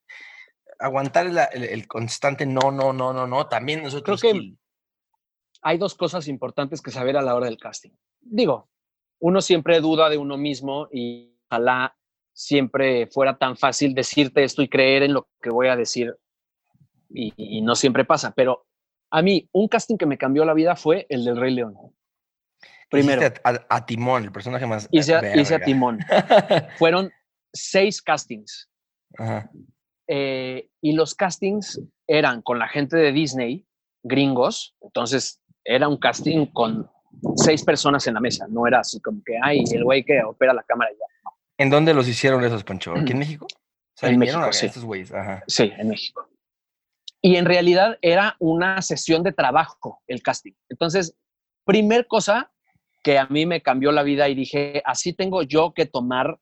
aguantar 0.78 1.26
el, 1.52 1.88
constante 1.88 2.46
no, 2.46 2.70
no, 2.70 2.92
no, 2.92 3.12
no, 3.12 3.26
no, 3.26 3.46
también 3.46 3.82
nosotros... 3.82 4.20
Creo 4.20 4.32
que 4.34 4.54
hay 5.62 5.78
dos 5.78 5.94
cosas 5.94 6.28
importantes 6.28 6.80
que 6.80 6.90
saber 6.90 7.16
a 7.16 7.22
la 7.22 7.34
hora 7.34 7.46
del 7.46 7.58
casting. 7.58 7.90
Digo, 8.20 8.70
uno 9.18 9.42
siempre 9.42 9.80
duda 9.80 10.08
de 10.08 10.16
uno 10.16 10.38
mismo 10.38 10.88
y 10.90 11.36
ojalá 11.48 11.96
siempre 12.32 13.06
fuera 13.08 13.36
tan 13.36 13.56
fácil 13.56 13.94
decirte 13.94 14.44
esto 14.44 14.62
y 14.62 14.68
creer 14.68 15.02
en 15.02 15.14
lo 15.14 15.28
que 15.42 15.50
voy 15.50 15.68
a 15.68 15.76
decir 15.76 16.16
y 17.12 17.60
no 17.62 17.74
siempre 17.74 18.04
pasa, 18.04 18.32
pero 18.34 18.66
a 19.10 19.22
mí, 19.22 19.48
un 19.52 19.68
casting 19.68 19.96
que 19.96 20.06
me 20.06 20.18
cambió 20.18 20.44
la 20.44 20.54
vida 20.54 20.76
fue 20.76 21.06
el 21.08 21.24
del 21.24 21.36
Rey 21.36 21.52
León. 21.52 21.74
Primero. 22.88 23.22
A, 23.44 23.86
Timón, 23.86 24.24
el 24.24 24.32
personaje 24.32 24.66
más. 24.66 24.88
Hice, 24.90 25.18
hice 25.36 25.54
a 25.54 25.60
Timón. 25.60 25.98
Fueron 26.78 27.10
seis 27.52 28.02
castings. 28.02 28.68
Eh, 30.08 30.68
y 30.80 30.92
los 30.92 31.14
castings 31.14 31.80
eran 32.06 32.42
con 32.42 32.58
la 32.58 32.68
gente 32.68 32.96
de 32.96 33.12
Disney, 33.12 33.66
gringos. 34.02 34.74
Entonces, 34.80 35.40
era 35.64 35.88
un 35.88 35.98
casting 35.98 36.46
con 36.46 36.88
seis 37.36 37.64
personas 37.64 38.06
en 38.06 38.14
la 38.14 38.20
mesa. 38.20 38.46
No 38.48 38.66
era 38.66 38.80
así 38.80 39.00
como 39.00 39.22
que, 39.24 39.38
ay, 39.42 39.62
el 39.72 39.84
güey 39.84 40.04
que 40.04 40.22
opera 40.22 40.52
la 40.52 40.62
cámara 40.64 40.90
ya. 40.92 41.30
¿En 41.58 41.70
dónde 41.70 41.94
los 41.94 42.08
hicieron 42.08 42.44
esos, 42.44 42.64
Pancho? 42.64 42.94
¿Aquí 42.96 43.12
en 43.12 43.18
México? 43.18 43.46
en 44.02 44.18
México, 44.18 44.52
sí. 44.52 44.68
Sí, 45.46 45.72
en 45.76 45.88
México. 45.88 46.29
Y 47.22 47.36
en 47.36 47.44
realidad 47.44 47.98
era 48.02 48.36
una 48.38 48.80
sesión 48.82 49.22
de 49.22 49.32
trabajo 49.32 50.00
el 50.06 50.22
casting. 50.22 50.52
Entonces, 50.68 51.14
primer 51.64 52.06
cosa 52.06 52.50
que 53.02 53.18
a 53.18 53.26
mí 53.26 53.46
me 53.46 53.62
cambió 53.62 53.92
la 53.92 54.02
vida 54.02 54.28
y 54.28 54.34
dije, 54.34 54.82
así 54.84 55.12
tengo 55.12 55.42
yo 55.42 55.72
que 55.74 55.86
tomar 55.86 56.38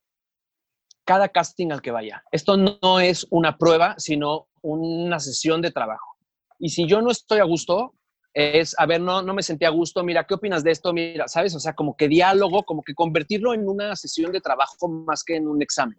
cada 1.05 1.29
casting 1.29 1.71
al 1.71 1.81
que 1.81 1.91
vaya. 1.91 2.23
Esto 2.31 2.55
no 2.55 2.99
es 2.99 3.25
una 3.29 3.57
prueba, 3.57 3.95
sino 3.97 4.47
una 4.61 5.19
sesión 5.19 5.61
de 5.61 5.71
trabajo. 5.71 6.15
Y 6.59 6.69
si 6.69 6.87
yo 6.87 7.01
no 7.01 7.11
estoy 7.11 7.39
a 7.39 7.45
gusto, 7.45 7.95
es, 8.33 8.75
a 8.77 8.85
ver, 8.85 9.01
no, 9.01 9.21
no 9.21 9.33
me 9.33 9.43
sentí 9.43 9.65
a 9.65 9.69
gusto, 9.69 10.03
mira, 10.03 10.25
¿qué 10.25 10.35
opinas 10.35 10.63
de 10.63 10.71
esto? 10.71 10.93
Mira, 10.93 11.27
¿sabes? 11.27 11.55
O 11.55 11.59
sea, 11.59 11.73
como 11.73 11.95
que 11.95 12.07
diálogo, 12.07 12.63
como 12.63 12.83
que 12.83 12.93
convertirlo 12.93 13.53
en 13.53 13.67
una 13.67 13.95
sesión 13.95 14.31
de 14.31 14.41
trabajo 14.41 14.87
más 14.87 15.23
que 15.23 15.35
en 15.35 15.47
un 15.47 15.61
examen. 15.61 15.97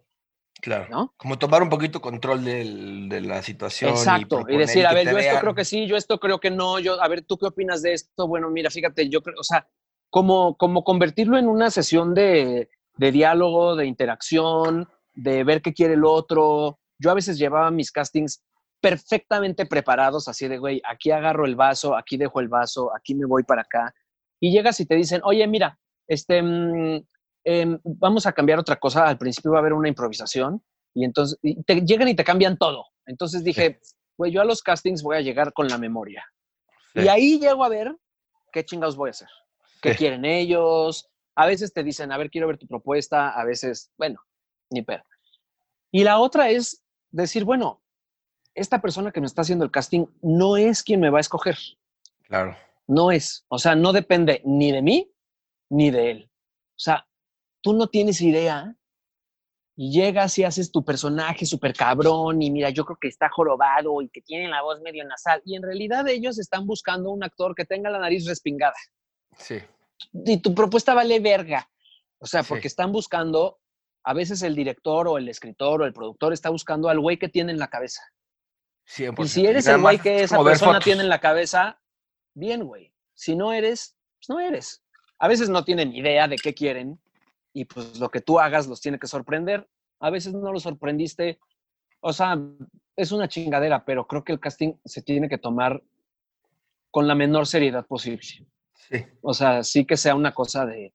Claro. 0.61 0.87
¿no? 0.91 1.15
Como 1.17 1.39
tomar 1.39 1.63
un 1.63 1.69
poquito 1.69 2.01
control 2.01 2.45
de 2.45 3.21
la 3.21 3.43
situación. 3.43 3.91
Exacto. 3.91 4.45
Y, 4.49 4.57
decir, 4.57 4.87
a 4.87 4.93
ver, 4.93 5.11
yo 5.11 5.19
esto 5.19 5.41
creo 5.41 5.55
que 5.55 5.65
sí, 5.65 5.87
yo 5.87 5.97
esto 5.97 6.19
creo 6.19 6.41
que 6.41 6.51
no, 6.51 6.79
yo, 6.79 7.03
a 7.03 7.09
ver, 7.09 7.23
¿tú 7.23 7.39
qué 7.39 7.47
opinas 7.47 7.83
de 7.83 7.93
esto? 7.93 8.29
Bueno, 8.29 8.51
mira, 8.51 8.71
fíjate, 8.71 9.09
yo 9.09 9.23
creo, 9.23 9.37
o 9.39 9.45
sea, 9.45 9.69
como, 10.11 10.57
como 10.57 10.85
convertirlo 10.85 11.39
en 11.39 11.49
una 11.49 11.71
sesión 11.71 12.15
de, 12.15 12.69
de 12.97 13.13
diálogo, 13.13 13.77
de 13.77 13.87
interacción, 13.87 14.89
de 15.15 15.45
ver 15.45 15.63
qué 15.63 15.73
quiere 15.73 15.95
el 15.95 16.05
otro. 16.05 16.79
Yo 16.99 17.11
a 17.11 17.15
veces 17.15 17.39
llevaba 17.39 17.71
mis 17.71 17.91
castings 17.93 18.43
perfectamente 18.81 19.67
preparados, 19.67 20.29
así 20.29 20.49
de, 20.49 20.59
güey, 20.59 20.83
aquí 20.89 21.11
agarro 21.11 21.45
el 21.45 21.55
vaso, 21.55 21.97
aquí 21.97 22.17
dejo 22.17 22.41
el 22.41 22.49
vaso, 22.49 22.91
aquí 22.97 23.15
me 23.15 23.27
voy 23.27 23.43
para 23.43 23.63
acá. 23.63 23.95
Y 24.41 24.53
llegas 24.53 24.81
y 24.81 24.87
te 24.87 24.97
dicen, 24.97 25.21
oye, 25.25 25.47
mira, 25.47 25.79
este, 26.09 26.43
Em, 27.45 27.79
vamos 27.85 28.27
a 28.27 28.33
cambiar 28.33 28.59
otra 28.59 28.77
cosa, 28.77 29.07
al 29.07 29.19
principio 29.19 29.53
va 29.53 29.59
a 29.59 29.61
haber 29.61 29.73
una 29.73 29.89
improvisación 29.89 30.63
y 30.95 31.05
entonces 31.05 31.39
te 31.67 31.81
llegan 31.81 32.09
y 32.09 32.15
te 32.15 32.25
cambian 32.25 32.59
todo. 32.59 32.87
Entonces 33.07 33.43
dije, 33.43 33.81
pues 34.17 34.33
yo 34.33 34.41
a 34.41 34.45
los 34.45 34.63
castings 34.63 35.03
voy 35.03 35.17
a 35.17 35.21
llegar 35.21 35.53
con 35.53 35.69
la 35.69 35.79
memoria. 35.79 36.25
Y 36.95 37.09
ahí 37.09 37.39
llego 37.39 37.65
a 37.65 37.69
ver 37.69 37.97
qué 38.53 38.65
chingados 38.65 38.97
voy 38.97 39.09
a 39.09 39.11
hacer, 39.11 39.29
qué 39.81 39.95
quieren 39.95 40.25
ellos. 40.25 41.09
A 41.35 41.47
veces 41.47 41.73
te 41.73 41.83
dicen, 41.83 42.13
a 42.13 42.19
ver, 42.19 42.31
quiero 42.31 42.49
ver 42.49 42.59
tu 42.59 42.67
propuesta, 42.67 43.31
a 43.31 43.45
veces, 43.45 43.91
bueno, 43.97 44.21
ni 44.71 44.83
pedo. 44.83 45.03
Y 45.91 46.05
la 46.05 46.19
otra 46.19 46.51
es 46.51 46.83
decir, 47.11 47.45
bueno, 47.45 47.83
esta 48.55 48.81
persona 48.81 49.13
que 49.13 49.21
me 49.21 49.27
está 49.27 49.43
haciendo 49.43 49.65
el 49.65 49.71
casting 49.71 50.07
no 50.23 50.57
es 50.57 50.83
quien 50.83 51.01
me 51.01 51.11
va 51.11 51.19
a 51.19 51.23
escoger. 51.23 51.57
Claro. 52.25 52.57
No 52.87 53.11
es. 53.11 53.45
O 53.49 53.59
sea, 53.59 53.75
no 53.75 53.93
depende 53.93 54.43
ni 54.45 54.73
de 54.73 54.83
mí 54.83 55.13
ni 55.71 55.91
de 55.91 56.11
él. 56.11 56.31
O 56.33 56.83
sea, 56.83 57.07
tú 57.61 57.73
no 57.73 57.89
tienes 57.89 58.21
idea 58.21 58.75
y 59.77 59.93
llegas 59.93 60.37
y 60.39 60.45
haces 60.45 60.71
tu 60.71 60.85
personaje 60.85 61.47
súper 61.47 61.75
cabrón 61.75 62.43
y 62.43 62.51
mira, 62.51 62.71
yo 62.71 62.85
creo 62.85 62.99
que 63.01 63.09
está 63.09 63.29
jorobado 63.31 64.03
y 64.03 64.09
que 64.11 64.21
tiene 64.21 64.49
la 64.49 64.63
voz 64.63 64.81
medio 64.83 65.05
nasal 65.05 65.41
y 65.45 65.57
en 65.57 65.63
realidad 65.63 66.07
ellos 66.09 66.39
están 66.39 66.67
buscando 66.67 67.11
un 67.11 67.25
actor 67.25 67.55
que 67.55 67.65
tenga 67.65 67.89
la 67.91 67.99
nariz 67.99 68.27
respingada. 68.27 68.75
Sí. 69.39 69.59
Y 70.13 70.39
tu 70.39 70.55
propuesta 70.55 70.95
vale 70.95 71.21
verga. 71.21 71.69
O 72.19 72.27
sea, 72.27 72.43
porque 72.43 72.69
están 72.69 72.93
buscando, 72.93 73.59
a 74.05 74.13
veces 74.13 74.43
el 74.43 74.55
director 74.55 75.09
o 75.09 75.17
el 75.17 75.29
escritor 75.29 75.81
o 75.81 75.87
el 75.87 75.95
productor 75.95 76.35
está 76.35 76.51
buscando 76.51 76.91
al 76.91 77.01
güey 77.01 77.19
que 77.19 77.29
tiene 77.29 77.53
en 77.53 77.59
la 77.59 77.69
cabeza. 77.69 78.03
Y 79.19 79.29
si 79.29 79.47
eres 79.47 79.67
el 79.67 79.81
güey 79.81 79.99
que 79.99 80.23
esa 80.25 80.43
persona 80.43 80.81
tiene 80.81 81.03
en 81.03 81.09
la 81.09 81.21
cabeza, 81.21 81.81
bien, 82.35 82.65
güey. 82.65 82.93
Si 83.15 83.37
no 83.37 83.53
eres, 83.53 83.97
pues 84.19 84.29
no 84.29 84.41
eres. 84.41 84.83
A 85.19 85.29
veces 85.29 85.49
no 85.49 85.65
tienen 85.65 85.95
idea 85.95 86.29
de 86.29 86.37
qué 86.37 86.53
quieren 86.53 87.01
y 87.53 87.65
pues 87.65 87.99
lo 87.99 88.11
que 88.11 88.21
tú 88.21 88.39
hagas 88.39 88.67
los 88.67 88.81
tiene 88.81 88.99
que 88.99 89.07
sorprender. 89.07 89.69
A 90.01 90.11
veces 90.11 90.33
no 90.33 90.53
lo 90.53 90.61
sorprendiste, 90.61 91.39
o 92.01 92.13
sea, 92.13 92.39
es 92.97 93.13
una 93.13 93.29
chingadera, 93.29 93.85
pero 93.85 94.07
creo 94.07 94.25
que 94.25 94.33
el 94.33 94.41
casting 94.41 94.75
se 94.85 95.03
tiene 95.03 95.29
que 95.29 95.39
tomar 95.39 95.83
con 96.91 97.07
la 97.07 97.15
menor 97.15 97.47
seriedad 97.47 97.87
posible. 97.87 98.23
Sí. 98.23 99.05
O 99.23 99.35
sea, 99.35 99.63
sí 99.63 99.85
que 99.85 99.97
sea 99.97 100.15
una 100.15 100.33
cosa 100.33 100.67
de, 100.67 100.95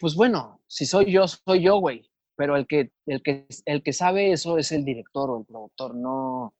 pues 0.00 0.14
bueno, 0.14 0.60
si 0.66 0.86
soy 0.86 1.12
yo, 1.12 1.26
soy 1.28 1.62
yo, 1.62 1.78
güey. 1.78 2.08
Pero 2.36 2.56
el 2.56 2.66
que, 2.66 2.92
el, 3.06 3.22
que, 3.22 3.46
el 3.64 3.82
que 3.82 3.92
sabe 3.92 4.30
eso 4.32 4.58
es 4.58 4.70
el 4.70 4.84
director 4.84 5.30
o 5.30 5.38
el 5.40 5.46
productor, 5.46 5.94
no. 5.94 6.54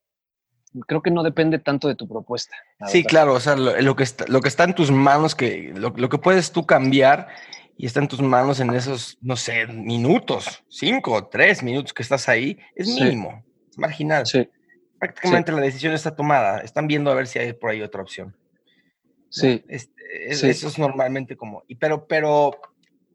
Creo 0.87 1.01
que 1.01 1.11
no 1.11 1.23
depende 1.23 1.59
tanto 1.59 1.87
de 1.87 1.95
tu 1.95 2.07
propuesta. 2.07 2.55
Sí, 2.87 3.03
claro, 3.03 3.33
o 3.33 3.39
sea, 3.39 3.55
lo, 3.55 3.95
que 3.95 4.03
está, 4.03 4.25
lo 4.27 4.41
que 4.41 4.47
está 4.47 4.63
en 4.63 4.75
tus 4.75 4.91
manos, 4.91 5.33
que, 5.33 5.73
lo, 5.75 5.93
que 5.93 6.17
puedes 6.17 6.51
tú 6.51 6.65
cambiar 6.65 7.27
y 7.77 7.85
está 7.85 7.99
en 7.99 8.07
tus 8.07 8.21
manos 8.21 8.59
en 8.59 8.73
esos, 8.73 9.17
no 9.21 9.35
sé, 9.35 9.67
minutos, 9.67 10.63
cinco, 10.67 11.27
tres 11.27 11.61
minutos 11.61 11.93
que 11.93 12.01
estás 12.01 12.27
ahí, 12.27 12.57
es 12.75 12.87
mínimo, 12.87 13.43
es 13.69 13.77
marginal. 13.77 14.25
Sí. 14.25 14.49
Prácticamente 14.99 15.51
la 15.51 15.61
decisión 15.61 15.93
está 15.93 16.15
tomada, 16.15 16.61
están 16.61 16.87
viendo 16.87 17.11
a 17.11 17.13
ver 17.13 17.27
si 17.27 17.37
hay 17.37 17.53
por 17.53 17.69
ahí 17.69 17.81
otra 17.83 18.01
opción. 18.01 18.35
Sí. 19.29 19.63
Eso 19.67 20.47
es 20.47 20.79
normalmente 20.79 21.37
como, 21.37 21.63
y 21.67 21.75
pero, 21.75 22.07
pero 22.07 22.59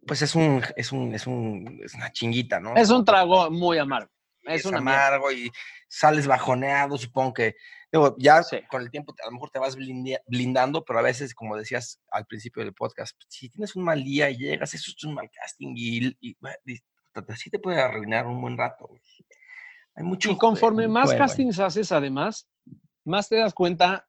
pues 0.06 0.22
es 0.22 0.34
un, 0.34 0.62
es 0.76 0.92
un, 0.92 1.12
es 1.14 1.26
un, 1.26 1.80
es 1.84 1.94
una 1.94 2.12
chinguita, 2.12 2.60
¿no? 2.60 2.76
Es 2.76 2.90
un 2.90 3.04
trago 3.04 3.50
muy 3.50 3.78
amargo. 3.78 4.10
Es, 4.44 4.64
un 4.64 4.74
amargo 4.74 5.30
y 5.30 5.50
sales 5.88 6.26
bajoneado, 6.26 6.98
supongo 6.98 7.34
que, 7.34 7.54
digo, 7.92 8.16
ya 8.18 8.42
con 8.70 8.82
el 8.82 8.90
tiempo 8.90 9.14
a 9.22 9.26
lo 9.26 9.32
mejor 9.32 9.50
te 9.50 9.58
vas 9.58 9.76
blindando, 9.76 10.84
pero 10.84 10.98
a 10.98 11.02
veces, 11.02 11.34
como 11.34 11.56
decías 11.56 12.00
al 12.10 12.24
principio 12.24 12.64
del 12.64 12.72
podcast, 12.72 13.14
pues, 13.16 13.26
si 13.28 13.50
tienes 13.50 13.76
un 13.76 13.84
mal 13.84 14.02
día 14.02 14.30
y 14.30 14.38
llegas, 14.38 14.72
eso 14.72 14.90
es 14.96 15.04
un 15.04 15.14
mal 15.14 15.30
casting 15.30 15.74
y, 15.76 16.16
y, 16.20 16.36
así 17.28 17.50
te 17.50 17.58
puede 17.58 17.80
arruinar 17.80 18.26
un 18.26 18.40
buen 18.40 18.56
rato. 18.56 18.88
Hay 19.94 20.04
mucho. 20.04 20.30
Y 20.30 20.38
conforme 20.38 20.88
más 20.88 21.12
castings 21.12 21.58
haces, 21.58 21.92
además, 21.92 22.48
más 23.04 23.28
te 23.28 23.36
das 23.36 23.52
cuenta 23.52 24.08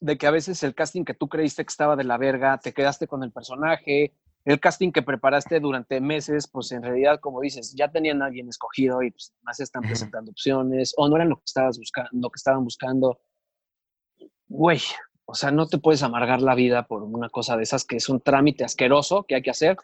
de 0.00 0.16
que 0.16 0.26
a 0.26 0.30
veces 0.30 0.62
el 0.62 0.74
casting 0.74 1.04
que 1.04 1.14
tú 1.14 1.28
creíste 1.28 1.64
que 1.64 1.70
estaba 1.70 1.96
de 1.96 2.04
la 2.04 2.18
verga, 2.18 2.58
te 2.58 2.72
quedaste 2.72 3.08
con 3.08 3.24
el 3.24 3.32
personaje, 3.32 4.14
el 4.46 4.60
casting 4.60 4.92
que 4.92 5.02
preparaste 5.02 5.58
durante 5.58 6.00
meses, 6.00 6.46
pues 6.46 6.70
en 6.70 6.82
realidad, 6.82 7.18
como 7.20 7.40
dices, 7.40 7.74
ya 7.74 7.90
tenían 7.90 8.22
a 8.22 8.26
alguien 8.26 8.48
escogido 8.48 9.02
y 9.02 9.10
pues 9.10 9.34
más 9.42 9.58
están 9.58 9.82
presentando 9.82 10.30
opciones, 10.30 10.94
o 10.96 11.08
no 11.08 11.16
eran 11.16 11.30
lo 11.30 11.36
que 11.36 11.46
estabas 11.46 11.78
buscando, 11.78 12.10
lo 12.12 12.30
que 12.30 12.36
estaban 12.38 12.62
buscando. 12.62 13.18
Güey, 14.46 14.80
o 15.24 15.34
sea, 15.34 15.50
no 15.50 15.66
te 15.66 15.78
puedes 15.78 16.04
amargar 16.04 16.40
la 16.40 16.54
vida 16.54 16.86
por 16.86 17.02
una 17.02 17.28
cosa 17.28 17.56
de 17.56 17.64
esas 17.64 17.84
que 17.84 17.96
es 17.96 18.08
un 18.08 18.20
trámite 18.20 18.64
asqueroso 18.64 19.24
que 19.24 19.34
hay 19.34 19.42
que 19.42 19.50
hacer. 19.50 19.76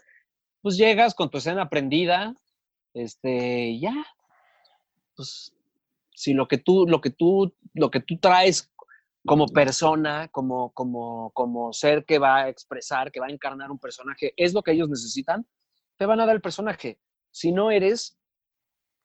Pues 0.61 0.77
llegas 0.77 1.17
con 1.17 1.29
tu 1.29 1.39
escena 1.39 1.63
aprendida, 1.63 2.37
este, 2.95 3.81
ya. 3.81 4.07
Pues 5.17 5.53
si 6.15 6.35
lo 6.35 6.47
que 6.47 6.59
tú, 6.59 6.87
lo 6.87 7.01
que 7.01 7.11
tú, 7.11 7.53
lo 7.75 7.91
que 7.91 7.99
tú 7.99 8.17
traes 8.19 8.72
como 9.25 9.47
persona, 9.47 10.29
como, 10.29 10.73
como, 10.73 11.31
como 11.33 11.73
ser 11.73 12.05
que 12.05 12.19
va 12.19 12.39
a 12.39 12.49
expresar, 12.49 13.13
que 13.13 13.21
va 13.21 13.27
a 13.27 13.33
encarnar 13.33 13.71
un 13.71 13.79
personaje, 13.79 14.35
es 14.37 14.53
lo 14.53 14.63
que 14.63 14.73
ellos 14.73 14.89
necesitan, 14.89 15.47
te 15.97 16.07
van 16.07 16.21
a 16.21 16.27
dar 16.27 16.35
el 16.35 16.43
personaje. 16.43 16.99
Si 17.31 17.53
no 17.53 17.71
eres, 17.71 18.19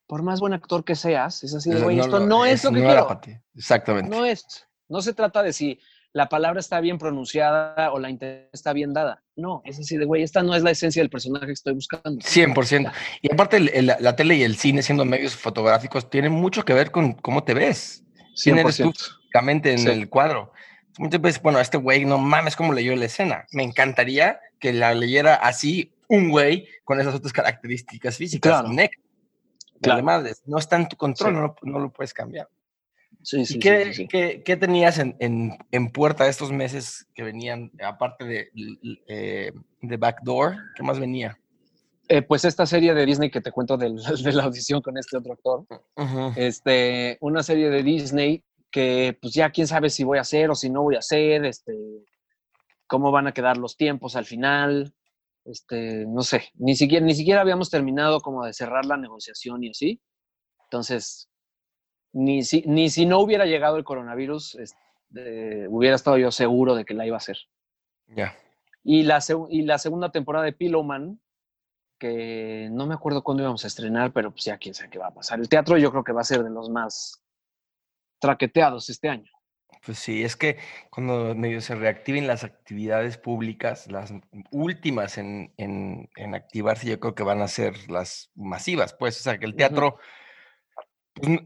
por 0.07 0.23
más 0.23 0.39
buen 0.39 0.53
actor 0.53 0.83
que 0.83 0.95
seas, 0.95 1.43
es 1.43 1.53
así 1.53 1.69
de, 1.69 1.81
güey, 1.81 1.99
esto 1.99 2.19
no 2.19 2.45
es, 2.45 2.63
lo 2.63 2.71
que 2.71 2.81
quiero. 2.81 3.21
Exactamente. 3.55 4.09
No 4.09 4.25
es. 4.25 4.67
No 4.89 5.01
se 5.01 5.13
trata 5.13 5.43
de 5.43 5.53
si 5.53 5.79
la 6.13 6.29
palabra 6.29 6.61
está 6.61 6.79
bien 6.79 6.97
pronunciada 6.97 7.91
o 7.91 7.99
la 7.99 8.09
intención 8.09 8.49
está 8.53 8.73
bien 8.73 8.93
dada. 8.93 9.23
No, 9.35 9.61
es 9.65 9.77
así 9.79 9.97
de, 9.97 10.05
güey, 10.05 10.23
esta 10.23 10.41
no 10.41 10.55
es 10.55 10.63
la 10.63 10.71
esencia 10.71 11.01
del 11.01 11.09
personaje 11.11 11.45
que 11.45 11.51
estoy 11.51 11.73
buscando. 11.73 12.09
100%. 12.09 12.91
Y 13.21 13.31
aparte, 13.31 13.59
la 13.83 14.15
tele 14.15 14.35
y 14.35 14.43
el 14.43 14.55
cine, 14.55 14.81
siendo 14.81 15.05
medios 15.05 15.35
fotográficos, 15.35 16.09
tienen 16.09 16.31
mucho 16.31 16.65
que 16.65 16.73
ver 16.73 16.89
con 16.89 17.13
cómo 17.13 17.43
te 17.43 17.53
ves. 17.53 18.03
100% 18.43 19.16
en 19.33 19.87
el 19.87 20.09
cuadro. 20.09 20.51
Muchas 20.97 21.21
veces, 21.21 21.41
bueno, 21.41 21.59
este 21.59 21.77
güey, 21.77 22.05
no 22.05 22.17
mames 22.17 22.55
cómo 22.55 22.73
leyó 22.73 22.95
la 22.95 23.05
escena. 23.05 23.45
Me 23.51 23.63
encantaría 23.63 24.39
que 24.59 24.73
la 24.73 24.93
leyera 24.93 25.35
así 25.35 25.93
un 26.07 26.29
güey 26.29 26.67
con 26.83 26.99
esas 26.99 27.13
otras 27.13 27.33
características 27.33 28.17
físicas. 28.17 28.63
Claro. 29.81 29.93
Además, 29.93 30.41
no 30.45 30.57
está 30.57 30.75
en 30.77 30.87
tu 30.87 30.97
control, 30.97 31.55
no, 31.61 31.79
lo 31.79 31.91
puedes 31.91 32.13
cambiar. 32.13 32.49
Sí, 33.21 33.45
sí, 33.45 33.55
¿Y 33.55 33.59
qué, 33.59 34.41
qué, 34.43 34.57
tenías 34.57 34.99
en, 34.99 35.15
en, 35.19 35.91
puerta 35.91 36.27
estos 36.27 36.51
meses 36.51 37.07
que 37.13 37.23
venían, 37.23 37.71
aparte 37.83 38.25
de, 38.25 38.51
eh, 39.07 39.51
de 39.81 39.97
Backdoor? 39.97 40.55
¿Qué 40.75 40.83
más 40.83 40.99
venía? 40.99 41.37
Eh, 42.09 42.21
pues 42.21 42.45
esta 42.45 42.65
serie 42.65 42.93
de 42.93 43.05
Disney 43.05 43.29
que 43.29 43.41
te 43.41 43.51
cuento 43.51 43.77
de 43.77 43.89
la 44.33 44.43
audición 44.43 44.81
con 44.81 44.97
este 44.97 45.17
otro 45.17 45.33
actor. 45.33 45.65
este, 46.35 47.17
una 47.19 47.43
serie 47.43 47.69
de 47.69 47.83
Disney 47.83 48.43
que 48.71 49.17
pues 49.21 49.33
ya 49.33 49.49
quién 49.49 49.67
sabe 49.67 49.89
si 49.89 50.03
voy 50.03 50.17
a 50.17 50.21
hacer 50.21 50.49
o 50.49 50.55
si 50.55 50.69
no 50.69 50.83
voy 50.83 50.95
a 50.95 50.99
hacer, 50.99 51.45
este, 51.45 51.73
cómo 52.87 53.11
van 53.11 53.27
a 53.27 53.33
quedar 53.33 53.57
los 53.57 53.77
tiempos 53.77 54.15
al 54.15 54.25
final, 54.25 54.93
este, 55.45 56.05
no 56.05 56.21
sé, 56.23 56.49
ni 56.55 56.75
siquiera, 56.75 57.05
ni 57.05 57.15
siquiera 57.15 57.41
habíamos 57.41 57.69
terminado 57.69 58.19
como 58.19 58.45
de 58.45 58.53
cerrar 58.53 58.85
la 58.85 58.97
negociación 58.97 59.63
y 59.63 59.69
así. 59.69 60.01
Entonces, 60.63 61.29
ni 62.11 62.43
si, 62.43 62.63
ni 62.65 62.89
si 62.89 63.05
no 63.05 63.19
hubiera 63.19 63.45
llegado 63.45 63.77
el 63.77 63.83
coronavirus, 63.83 64.55
este, 64.55 65.67
hubiera 65.69 65.95
estado 65.95 66.17
yo 66.17 66.31
seguro 66.31 66.75
de 66.75 66.83
que 66.83 66.93
la 66.93 67.05
iba 67.05 67.15
a 67.15 67.19
hacer. 67.19 67.37
Ya. 68.07 68.35
Y, 68.83 69.03
la, 69.03 69.19
y 69.49 69.61
la 69.63 69.77
segunda 69.77 70.11
temporada 70.11 70.45
de 70.45 70.53
Pillowman, 70.53 71.21
que 71.99 72.69
no 72.71 72.85
me 72.85 72.93
acuerdo 72.93 73.23
cuándo 73.23 73.43
íbamos 73.43 73.63
a 73.63 73.67
estrenar, 73.67 74.11
pero 74.11 74.31
pues 74.31 74.45
ya 74.45 74.57
quién 74.57 74.73
sabe 74.73 74.89
qué 74.89 74.99
va 74.99 75.07
a 75.07 75.13
pasar. 75.13 75.39
El 75.39 75.49
teatro 75.49 75.77
yo 75.77 75.91
creo 75.91 76.03
que 76.03 76.11
va 76.11 76.21
a 76.21 76.25
ser 76.25 76.43
de 76.43 76.49
los 76.49 76.69
más 76.69 77.23
traqueteados 78.19 78.89
este 78.89 79.09
año. 79.09 79.31
Pues 79.85 79.99
sí, 79.99 80.23
es 80.23 80.35
que 80.35 80.57
cuando 80.89 81.35
medio 81.35 81.61
se 81.61 81.75
reactiven 81.75 82.27
las 82.27 82.43
actividades 82.43 83.17
públicas, 83.17 83.89
las 83.89 84.13
últimas 84.51 85.17
en, 85.17 86.09
activarse, 86.33 86.89
yo 86.89 86.99
creo 86.99 87.15
que 87.15 87.23
van 87.23 87.41
a 87.41 87.47
ser 87.47 87.89
las 87.89 88.31
masivas, 88.35 88.93
pues, 88.93 89.19
o 89.19 89.23
sea, 89.23 89.37
que 89.37 89.45
el 89.45 89.55
teatro 89.55 89.97
pues, 91.13 91.39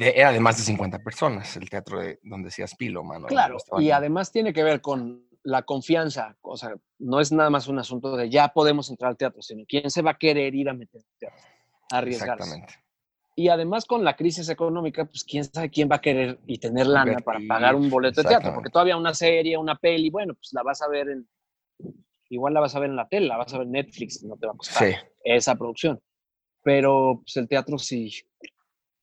era 0.00 0.32
de 0.32 0.40
más 0.40 0.56
de 0.56 0.64
50 0.64 0.98
personas, 1.00 1.56
el 1.56 1.70
teatro 1.70 2.00
de 2.00 2.18
donde 2.22 2.46
decías 2.46 2.74
Pilo, 2.74 3.04
mano. 3.04 3.26
Claro, 3.26 3.58
y 3.78 3.90
además 3.90 4.32
tiene 4.32 4.52
que 4.52 4.64
ver 4.64 4.80
con 4.80 5.28
la 5.42 5.62
confianza, 5.62 6.36
o 6.42 6.56
sea, 6.56 6.74
no 6.98 7.20
es 7.20 7.32
nada 7.32 7.50
más 7.50 7.68
un 7.68 7.78
asunto 7.78 8.16
de 8.16 8.28
ya 8.28 8.48
podemos 8.48 8.90
entrar 8.90 9.10
al 9.10 9.16
teatro, 9.16 9.42
sino 9.42 9.64
quién 9.66 9.90
se 9.90 10.02
va 10.02 10.12
a 10.12 10.18
querer 10.18 10.54
ir 10.54 10.68
a 10.68 10.74
meter 10.74 11.02
al 11.02 11.18
teatro, 11.18 11.44
a 11.90 11.98
arriesgarse. 11.98 12.42
Exactamente. 12.42 12.89
Y 13.36 13.48
además 13.48 13.84
con 13.84 14.04
la 14.04 14.16
crisis 14.16 14.48
económica, 14.48 15.04
pues 15.04 15.24
quién 15.24 15.44
sabe 15.44 15.70
quién 15.70 15.88
va 15.90 15.96
a 15.96 16.00
querer 16.00 16.38
y 16.46 16.58
tener 16.58 16.86
lana 16.86 17.18
para 17.18 17.38
pagar 17.48 17.74
un 17.74 17.88
boleto 17.88 18.22
de 18.22 18.28
teatro, 18.28 18.52
porque 18.54 18.70
todavía 18.70 18.96
una 18.96 19.14
serie, 19.14 19.56
una 19.56 19.76
peli, 19.76 20.10
bueno, 20.10 20.34
pues 20.34 20.50
la 20.52 20.62
vas 20.62 20.82
a 20.82 20.88
ver 20.88 21.08
en, 21.08 21.28
igual 22.28 22.54
la 22.54 22.60
vas 22.60 22.74
a 22.74 22.80
ver 22.80 22.90
en 22.90 22.96
la 22.96 23.08
tele, 23.08 23.26
la 23.26 23.36
vas 23.36 23.52
a 23.54 23.58
ver 23.58 23.66
en 23.66 23.72
Netflix, 23.72 24.22
no 24.22 24.36
te 24.36 24.46
va 24.46 24.52
a 24.52 24.56
costar 24.56 25.12
esa 25.24 25.54
producción. 25.54 26.00
Pero 26.62 27.22
pues 27.24 27.36
el 27.36 27.48
teatro 27.48 27.78
sí, 27.78 28.12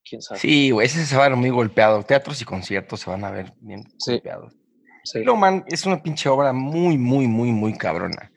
quién 0.07 0.21
sabe. 0.21 0.39
Sí, 0.39 0.71
ese 0.81 1.05
se 1.05 1.15
va 1.15 1.25
a 1.25 1.29
ver 1.29 1.37
muy 1.37 1.49
golpeado. 1.49 2.03
Teatros 2.03 2.41
y 2.41 2.45
conciertos 2.45 3.01
se 3.01 3.09
van 3.09 3.23
a 3.23 3.31
ver 3.31 3.53
bien 3.59 3.83
golpeados. 4.05 4.53
Sí. 5.03 5.23
man, 5.37 5.63
es 5.67 5.85
una 5.85 6.01
pinche 6.03 6.29
obra 6.29 6.53
muy, 6.53 6.97
muy, 6.97 7.27
muy, 7.27 7.51
muy 7.51 7.77
cabrona. 7.77 8.31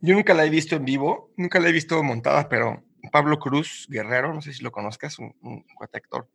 Yo 0.00 0.14
nunca 0.14 0.34
la 0.34 0.44
he 0.44 0.50
visto 0.50 0.76
en 0.76 0.84
vivo, 0.84 1.30
nunca 1.36 1.58
la 1.58 1.68
he 1.68 1.72
visto 1.72 2.02
montada, 2.02 2.48
pero 2.48 2.82
Pablo 3.16 3.38
Cruz 3.38 3.86
Guerrero, 3.88 4.34
no 4.34 4.42
sé 4.42 4.52
si 4.52 4.62
lo 4.62 4.70
conozcas, 4.70 5.18
un, 5.18 5.34
un 5.40 5.64
actor. 5.80 6.28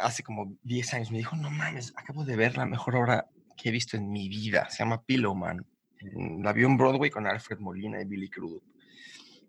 hace 0.00 0.22
como 0.22 0.56
10 0.62 0.94
años 0.94 1.10
me 1.10 1.18
dijo, 1.18 1.34
no 1.34 1.50
mames, 1.50 1.92
acabo 1.96 2.24
de 2.24 2.36
ver 2.36 2.56
la 2.56 2.66
mejor 2.66 2.94
obra 2.94 3.26
que 3.56 3.70
he 3.70 3.72
visto 3.72 3.96
en 3.96 4.08
mi 4.08 4.28
vida. 4.28 4.70
Se 4.70 4.78
llama 4.84 5.02
Pillowman. 5.02 5.66
La 6.40 6.52
vi 6.52 6.62
en 6.62 6.76
Broadway 6.76 7.10
con 7.10 7.26
Alfred 7.26 7.58
Molina 7.58 8.00
y 8.00 8.04
Billy 8.04 8.28
Crudup. 8.28 8.62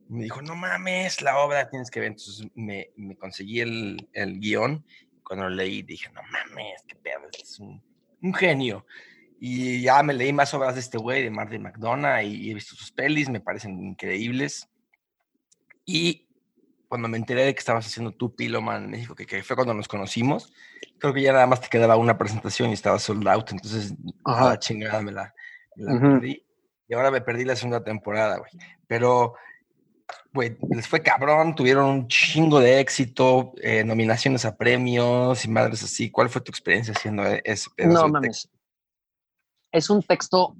Me 0.09 0.23
dijo, 0.23 0.41
no 0.41 0.55
mames, 0.55 1.21
la 1.21 1.37
obra 1.37 1.69
tienes 1.69 1.91
que 1.91 1.99
ver. 1.99 2.07
Entonces 2.07 2.47
me, 2.55 2.89
me 2.95 3.15
conseguí 3.15 3.59
el, 3.59 4.09
el, 4.13 4.39
guion. 4.39 4.83
Cuando 5.23 5.47
lo 5.47 5.55
leí 5.55 5.83
dije, 5.83 6.09
no 6.15 6.21
mames, 6.31 6.81
qué 6.87 6.95
pedo, 6.95 7.29
es 7.31 7.59
un, 7.59 7.79
un 8.23 8.33
genio. 8.33 8.87
Y 9.39 9.83
ya 9.83 10.01
me 10.01 10.15
leí 10.15 10.33
más 10.33 10.51
obras 10.55 10.73
de 10.73 10.79
este 10.79 10.97
güey, 10.97 11.21
de 11.21 11.29
Marty 11.29 11.59
McDonough, 11.59 12.23
y 12.23 12.49
he 12.49 12.55
visto 12.55 12.73
sus 12.73 12.91
pelis, 12.91 13.29
me 13.29 13.39
parecen 13.39 13.79
increíbles. 13.79 14.67
Y 15.89 16.27
cuando 16.89 17.07
me 17.07 17.17
enteré 17.17 17.45
de 17.45 17.53
que 17.53 17.59
estabas 17.59 17.87
haciendo 17.87 18.11
tú 18.11 18.35
Piloman 18.35 18.83
en 18.83 18.91
México, 18.91 19.15
que, 19.15 19.25
que, 19.25 19.41
fue 19.41 19.55
cuando 19.55 19.73
nos 19.73 19.87
conocimos, 19.87 20.53
creo 20.99 21.13
que 21.13 21.21
ya 21.21 21.31
nada 21.31 21.47
más 21.47 21.61
te 21.61 21.69
quedaba 21.69 21.95
una 21.95 22.17
presentación 22.17 22.69
y 22.69 22.73
estaba 22.73 22.99
sold 22.99 23.27
out, 23.27 23.51
entonces, 23.51 23.93
la 24.25 24.59
chingada 24.59 25.01
me 25.01 25.13
la, 25.13 25.33
perdí. 25.75 26.43
Y 26.89 26.93
ahora 26.93 27.09
me 27.09 27.21
perdí 27.21 27.45
la 27.45 27.55
segunda 27.55 27.83
temporada, 27.83 28.37
güey. 28.37 28.51
Pero, 28.85 29.35
güey, 30.33 30.57
les 30.69 30.87
fue 30.87 31.01
cabrón, 31.01 31.55
tuvieron 31.55 31.85
un 31.85 32.07
chingo 32.07 32.59
de 32.59 32.79
éxito, 32.79 33.53
eh, 33.61 33.83
nominaciones 33.83 34.45
a 34.45 34.55
premios 34.55 35.43
y 35.43 35.49
madres 35.49 35.83
así. 35.83 36.11
¿Cuál 36.11 36.29
fue 36.29 36.41
tu 36.41 36.49
experiencia 36.49 36.93
haciendo 36.93 37.25
e-, 37.25 37.41
eso? 37.43 37.71
No 37.77 38.07
mames. 38.07 38.49
Es 39.71 39.89
un 39.89 40.01
texto 40.01 40.55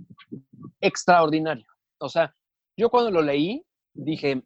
extraordinario. 0.82 1.68
O 2.00 2.10
sea, 2.10 2.36
yo 2.76 2.90
cuando 2.90 3.10
lo 3.10 3.22
leí, 3.22 3.66
dije, 3.94 4.44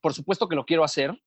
por 0.00 0.14
supuesto 0.14 0.48
que 0.48 0.56
lo 0.56 0.64
quiero 0.64 0.84
hacer, 0.84 1.20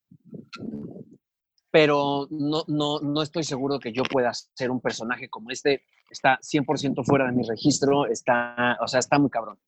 pero 1.72 2.28
no, 2.30 2.64
no, 2.68 3.00
no 3.00 3.22
estoy 3.22 3.44
seguro 3.44 3.80
que 3.80 3.92
yo 3.92 4.04
pueda 4.04 4.34
ser 4.34 4.72
un 4.72 4.82
personaje 4.82 5.30
como 5.30 5.52
este. 5.52 5.84
Está 6.10 6.40
100% 6.40 7.04
fuera 7.06 7.26
de 7.26 7.34
mi 7.34 7.44
registro, 7.44 8.06
está, 8.06 8.78
o 8.82 8.88
sea, 8.88 9.00
está 9.00 9.20
muy 9.20 9.30
cabrón. 9.30 9.60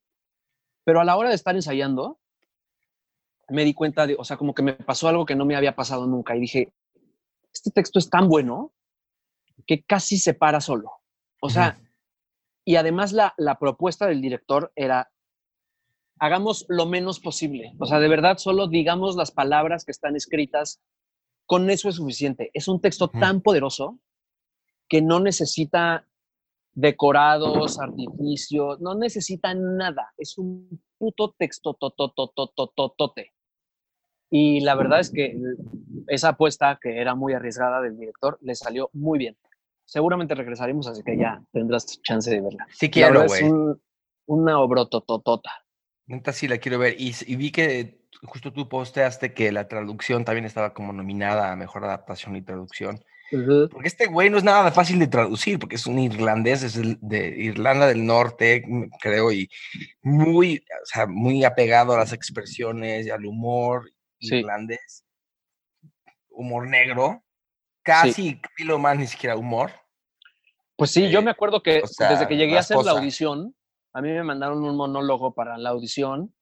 Pero 0.86 1.02
a 1.02 1.04
la 1.06 1.18
hora 1.18 1.30
de 1.30 1.36
estar 1.36 1.56
ensayando, 1.56 2.20
me 3.50 3.66
di 3.66 3.74
cuenta 3.74 4.08
de, 4.08 4.16
o 4.18 4.24
sea, 4.24 4.38
como 4.38 4.54
que 4.54 4.64
me 4.64 4.74
pasó 4.74 5.08
algo 5.08 5.26
que 5.26 5.36
no 5.36 5.46
me 5.46 5.56
había 5.56 5.76
pasado 5.76 6.08
nunca 6.08 6.36
y 6.36 6.40
dije, 6.40 6.74
este 7.54 7.72
texto 7.72 8.00
es 8.00 8.10
tan 8.10 8.30
bueno 8.30 8.72
que 9.68 9.84
casi 9.84 10.18
se 10.18 10.34
para 10.34 10.62
solo. 10.62 10.92
O 11.42 11.50
sea, 11.50 11.80
y 12.66 12.76
además 12.76 13.12
la, 13.12 13.34
la 13.38 13.60
propuesta 13.60 14.08
del 14.08 14.22
director 14.22 14.72
era, 14.76 15.12
hagamos 16.20 16.66
lo 16.70 16.86
menos 16.86 17.20
posible. 17.20 17.74
O 17.80 17.86
sea, 17.86 18.00
de 18.00 18.08
verdad, 18.08 18.38
solo 18.38 18.68
digamos 18.68 19.16
las 19.16 19.32
palabras 19.32 19.86
que 19.86 19.92
están 19.92 20.16
escritas 20.16 20.82
con 21.46 21.70
eso 21.70 21.90
es 21.90 21.96
suficiente. 21.96 22.52
Es 22.54 22.68
un 22.68 22.80
texto 22.80 23.08
tan 23.08 23.42
poderoso 23.42 24.00
que 24.88 25.02
no 25.02 25.20
necesita 25.20 26.06
decorados, 26.74 27.80
artificios, 27.80 28.80
no 28.82 28.96
necesita 28.96 29.54
nada. 29.54 30.14
Es 30.18 30.38
un 30.38 30.82
puto 30.98 31.34
texto 31.38 31.74
totototototote. 31.74 33.34
Y 34.30 34.60
la 34.60 34.76
verdad 34.76 35.00
es 35.00 35.10
que 35.10 35.36
esa 36.08 36.30
apuesta, 36.30 36.78
que 36.82 37.00
era 37.00 37.16
muy 37.16 37.34
arriesgada 37.34 37.82
del 37.82 37.98
director, 37.98 38.38
le 38.42 38.54
salió 38.54 38.90
muy 38.94 39.18
bien. 39.18 39.36
Seguramente 39.86 40.36
regresaremos, 40.36 40.88
así 40.88 41.02
que 41.02 41.18
ya 41.18 41.42
tendrás 41.52 42.00
chance 42.04 42.30
de 42.30 42.42
verla. 42.42 42.68
Sí 42.72 42.92
quiero, 42.92 43.26
güey. 43.26 43.46
Es 43.46 43.52
una 44.28 44.60
obrotototota. 44.60 45.50
Neta 46.10 46.34
sí 46.34 46.48
la 46.48 46.58
quiero 46.58 46.78
ver. 46.78 46.96
y 46.98 47.36
vi 47.36 47.52
que 47.52 48.00
justo 48.24 48.52
tú 48.52 48.68
posteaste 48.68 49.34
que 49.34 49.52
la 49.52 49.68
traducción 49.68 50.26
también 50.26 50.46
estaba 50.46 50.74
como 50.74 50.92
nominada 50.92 51.52
a 51.52 51.56
mejor 51.56 51.86
adaptación 51.86 52.36
y 52.36 52.42
traducción. 52.42 53.04
Porque 53.72 53.88
este 53.88 54.08
güey 54.08 54.32
no 54.32 54.40
es 54.40 54.44
nada 54.44 54.72
fácil 54.72 54.98
de 54.98 55.08
traducir, 55.08 55.60
porque 55.60 55.76
es 55.76 55.86
un 55.86 56.00
irlandés, 56.00 56.64
es 56.64 56.80
de 57.00 57.28
Irlanda 57.38 57.86
del 57.86 58.04
Norte, 58.04 58.64
creo, 59.00 59.32
y 59.32 59.48
muy, 60.02 60.58
o 60.82 60.86
sea, 60.86 61.06
muy 61.06 61.44
apegado 61.44 61.94
a 61.94 61.98
las 61.98 62.12
expresiones 62.12 63.06
y 63.06 63.12
al 63.12 63.26
humor 63.26 63.92
irlandés. 64.20 65.06
Humor 66.30 66.68
negro, 66.68 67.24
casi 67.84 68.42
sí. 68.58 68.66
más 68.80 68.98
ni 68.98 69.06
siquiera 69.06 69.36
humor. 69.36 69.72
Pues 70.76 70.92
sí, 70.92 71.10
yo 71.10 71.20
eh, 71.20 71.24
me 71.24 71.32
acuerdo 71.32 71.62
que 71.62 71.84
desde 72.00 72.28
que 72.28 72.36
llegué 72.36 72.58
a 72.58 72.62
hacer 72.62 72.78
la 72.78 72.92
audición, 72.92 73.54
a 74.00 74.02
mí 74.02 74.12
me 74.12 74.24
mandaron 74.24 74.64
un 74.64 74.78
monólogo 74.78 75.34
para 75.34 75.58
la 75.58 75.72
audición 75.72 76.34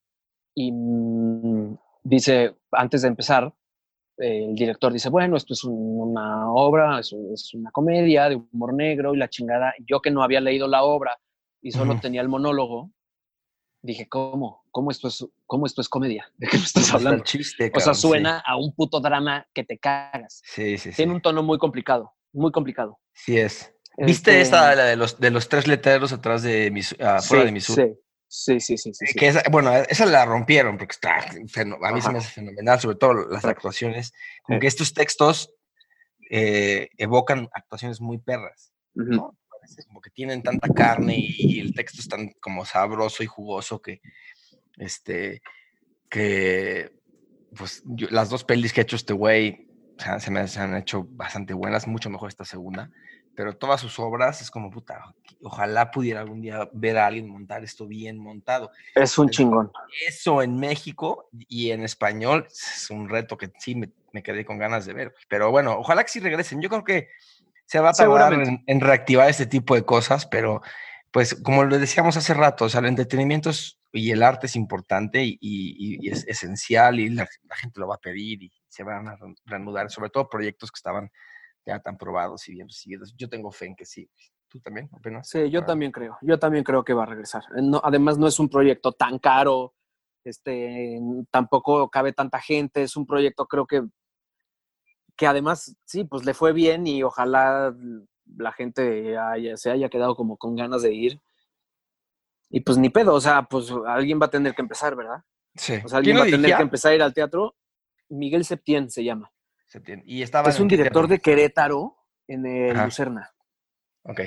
y 0.55 0.71
mm, 0.71 1.75
dice, 2.03 2.55
antes 2.71 3.01
de 3.01 3.07
empezar, 3.07 3.51
el 4.17 4.53
director 4.53 4.93
dice, 4.93 5.09
bueno, 5.09 5.37
esto 5.37 5.53
es 5.53 5.63
una 5.63 6.51
obra, 6.51 6.99
es, 6.99 7.13
es, 7.33 7.53
una 7.55 7.71
comedia 7.71 8.29
de 8.29 8.35
humor 8.35 8.75
negro 8.75 9.13
y 9.13 9.17
la 9.17 9.27
chingada. 9.27 9.73
Yo 9.87 10.01
que 10.01 10.11
no 10.11 10.21
había 10.21 10.39
leído 10.39 10.67
la 10.67 10.83
obra 10.83 11.17
y 11.61 11.71
solo 11.71 11.99
tenía 11.99 12.21
el 12.21 12.29
monólogo, 12.29 12.91
dije, 13.81 14.07
¿cómo? 14.07 14.63
¿Cómo 14.69 14.91
esto 14.91 15.07
es, 15.07 15.25
cómo 15.47 15.65
esto 15.65 15.81
es 15.81 15.89
comedia? 15.89 16.31
¿De 16.37 16.47
qué 16.47 16.57
me 16.57 16.63
estás 16.63 16.93
hablando? 16.93 17.23
Chiste, 17.23 17.71
o 17.75 17.79
sea, 17.79 17.95
suena 17.95 18.39
a 18.45 18.55
un 18.55 18.75
puto 18.75 18.99
drama 18.99 19.47
que 19.51 19.63
te 19.63 19.79
cagas. 19.79 20.41
Sí, 20.45 20.77
sí, 20.77 20.91
Tiene 20.91 21.13
un 21.13 21.21
tono 21.21 21.41
muy 21.41 21.57
complicado, 21.57 22.13
muy 22.33 22.51
complicado. 22.51 22.99
Sí 23.13 23.37
es. 23.37 23.73
¿Viste 23.97 24.41
este 24.41 24.41
esa, 24.41 24.75
la 24.75 24.85
de 24.85 24.95
los, 24.95 25.19
de 25.19 25.31
los 25.31 25.49
tres 25.49 25.67
letreros 25.67 26.13
atrás 26.13 26.43
de 26.43 26.69
mis, 26.71 26.95
afuera 26.99 27.45
de 27.45 27.51
Missouri? 27.51 27.93
Sí, 27.93 27.99
Sí, 28.29 28.59
sí, 28.59 28.77
sí. 28.77 28.91
sí, 28.93 29.05
que 29.13 29.33
bueno, 29.49 29.73
esa 29.73 30.05
la 30.05 30.25
rompieron 30.25 30.77
porque 30.77 30.91
está, 30.91 31.19
a 31.19 31.33
mí 31.33 32.01
se 32.01 32.11
me 32.11 32.17
hace 32.17 32.29
fenomenal, 32.29 32.79
sobre 32.79 32.97
todo 32.97 33.13
las 33.13 33.45
actuaciones. 33.45 34.11
Como 34.43 34.59
que 34.59 34.67
estos 34.67 34.93
textos 34.93 35.53
eh, 36.29 36.89
evocan 36.97 37.47
actuaciones 37.53 38.01
muy 38.01 38.17
perras, 38.17 38.73
¿no? 38.93 39.37
Como 39.87 40.01
que 40.01 40.09
tienen 40.09 40.43
tanta 40.43 40.67
carne 40.73 41.15
y, 41.17 41.61
el 41.61 41.73
texto 41.73 42.01
es 42.01 42.09
tan 42.09 42.31
como 42.41 42.65
sabroso 42.65 43.23
y 43.23 43.27
jugoso 43.27 43.81
que, 43.81 44.01
este, 44.75 45.41
que, 46.09 46.91
pues 47.55 47.81
las 47.85 48.29
dos 48.29 48.43
pelis 48.43 48.73
que 48.73 48.81
ha 48.81 48.83
hecho 48.83 48.97
este 48.97 49.13
güey 49.13 49.67
o 49.97 50.01
sea, 50.01 50.19
se 50.19 50.31
me 50.31 50.47
se 50.47 50.59
han 50.59 50.75
hecho 50.75 51.05
bastante 51.09 51.53
buenas, 51.53 51.87
mucho 51.87 52.09
mejor 52.09 52.27
esta 52.27 52.45
segunda 52.45 52.91
pero 53.37 53.55
todas 53.55 53.79
sus 53.79 53.99
obras 53.99 54.41
es 54.41 54.49
como, 54.49 54.71
puta, 54.71 55.13
ojalá 55.43 55.91
pudiera 55.91 56.21
algún 56.21 56.41
día 56.41 56.67
ver 56.73 56.97
a 56.97 57.05
alguien 57.05 57.29
montar 57.29 57.63
esto 57.63 57.85
bien 57.85 58.17
montado. 58.17 58.71
Es 58.95 59.15
un 59.19 59.29
chingón. 59.29 59.71
Eso 60.07 60.41
en 60.41 60.59
México 60.59 61.29
y 61.47 61.69
en 61.69 61.83
español 61.83 62.47
es 62.49 62.89
un 62.89 63.07
reto 63.07 63.37
que 63.37 63.51
sí 63.59 63.75
me, 63.75 64.23
quedé 64.23 64.43
con 64.43 64.57
ganas 64.57 64.87
de 64.87 64.93
ver. 64.93 65.13
Pero 65.29 65.51
bueno, 65.51 65.77
ojalá 65.77 66.03
que 66.03 66.09
sí 66.09 66.19
regresen. 66.19 66.63
Yo 66.63 66.69
creo 66.69 66.83
que 66.83 67.09
se 67.67 67.79
va 67.79 67.91
a 67.91 67.93
tardar 67.93 68.33
en, 68.65 68.81
reactivar 68.81 69.29
este 69.29 69.45
tipo 69.45 69.75
de 69.75 69.85
cosas, 69.85 70.25
pero 70.25 70.63
pues 71.11 71.35
como 71.35 71.63
lo 71.63 71.77
decíamos 71.77 72.17
hace 72.17 72.33
rato, 72.33 72.65
o 72.65 72.69
sea, 72.69 72.79
el 72.79 72.87
entretenimiento 72.87 73.51
y 73.91 74.09
el 74.09 74.23
arte 74.23 74.47
es 74.47 74.55
importante 74.55 75.21
y, 75.23 76.09
es 76.09 76.27
esencial 76.27 76.99
y 76.99 77.09
la, 77.09 77.27
la, 77.47 77.55
gente 77.55 77.79
lo 77.79 77.87
va 77.87 77.95
a 77.95 77.99
pedir 77.99 78.41
y 78.41 78.51
se 78.67 78.81
van 78.81 79.07
a 79.07 79.17
reanudar, 79.45 79.91
sobre 79.91 80.09
todo 80.09 80.27
proyectos 80.27 80.71
que 80.71 80.79
estaban 80.79 81.11
ya 81.67 81.79
tan 81.79 81.97
probados 81.97 82.47
y 82.47 82.53
bien 82.53 82.67
recibidos. 82.67 83.13
Yo 83.17 83.29
tengo 83.29 83.51
fe 83.51 83.65
en 83.65 83.75
que 83.75 83.85
sí. 83.85 84.09
¿Tú 84.47 84.59
también 84.61 84.89
apenas? 84.93 85.27
Sí, 85.27 85.49
yo 85.49 85.65
también 85.65 85.91
creo. 85.91 86.17
Yo 86.21 86.39
también 86.39 86.63
creo 86.63 86.83
que 86.83 86.93
va 86.93 87.03
a 87.03 87.07
regresar. 87.07 87.43
No, 87.61 87.81
además, 87.83 88.17
no 88.17 88.27
es 88.27 88.39
un 88.39 88.47
proyecto 88.47 88.93
tan 88.93 89.19
caro. 89.19 89.73
Este, 90.23 90.99
tampoco 91.29 91.89
cabe 91.89 92.13
tanta 92.13 92.39
gente. 92.39 92.83
Es 92.83 92.95
un 92.95 93.05
proyecto, 93.05 93.45
creo 93.45 93.67
que, 93.67 93.83
que 95.17 95.27
además, 95.27 95.75
sí, 95.83 96.05
pues 96.05 96.23
le 96.25 96.33
fue 96.33 96.53
bien 96.53 96.87
y 96.87 97.03
ojalá 97.03 97.75
la 98.37 98.51
gente 98.53 99.17
se 99.55 99.71
haya 99.71 99.89
quedado 99.89 100.15
como 100.15 100.37
con 100.37 100.55
ganas 100.55 100.81
de 100.81 100.93
ir. 100.93 101.21
Y 102.49 102.61
pues 102.61 102.77
ni 102.77 102.89
pedo, 102.89 103.13
o 103.13 103.21
sea, 103.21 103.43
pues 103.43 103.69
alguien 103.85 104.21
va 104.21 104.27
a 104.27 104.31
tener 104.31 104.55
que 104.55 104.61
empezar, 104.61 104.95
¿verdad? 104.95 105.21
Sí. 105.55 105.73
O 105.83 105.89
sea, 105.89 105.97
alguien 105.97 106.17
va 106.17 106.23
a 106.23 106.27
tener 106.27 106.55
que 106.55 106.61
empezar 106.61 106.93
a 106.93 106.95
ir 106.95 107.01
al 107.01 107.13
teatro. 107.13 107.57
Miguel 108.07 108.45
Septién 108.45 108.89
se 108.89 109.03
llama. 109.03 109.29
Y 110.05 110.21
estaba 110.21 110.49
es 110.49 110.59
un 110.59 110.67
director 110.67 111.07
de 111.07 111.19
Querétaro 111.19 111.97
en 112.27 112.45
el 112.45 112.77
Lucerna. 112.77 113.33
Ok. 114.03 114.21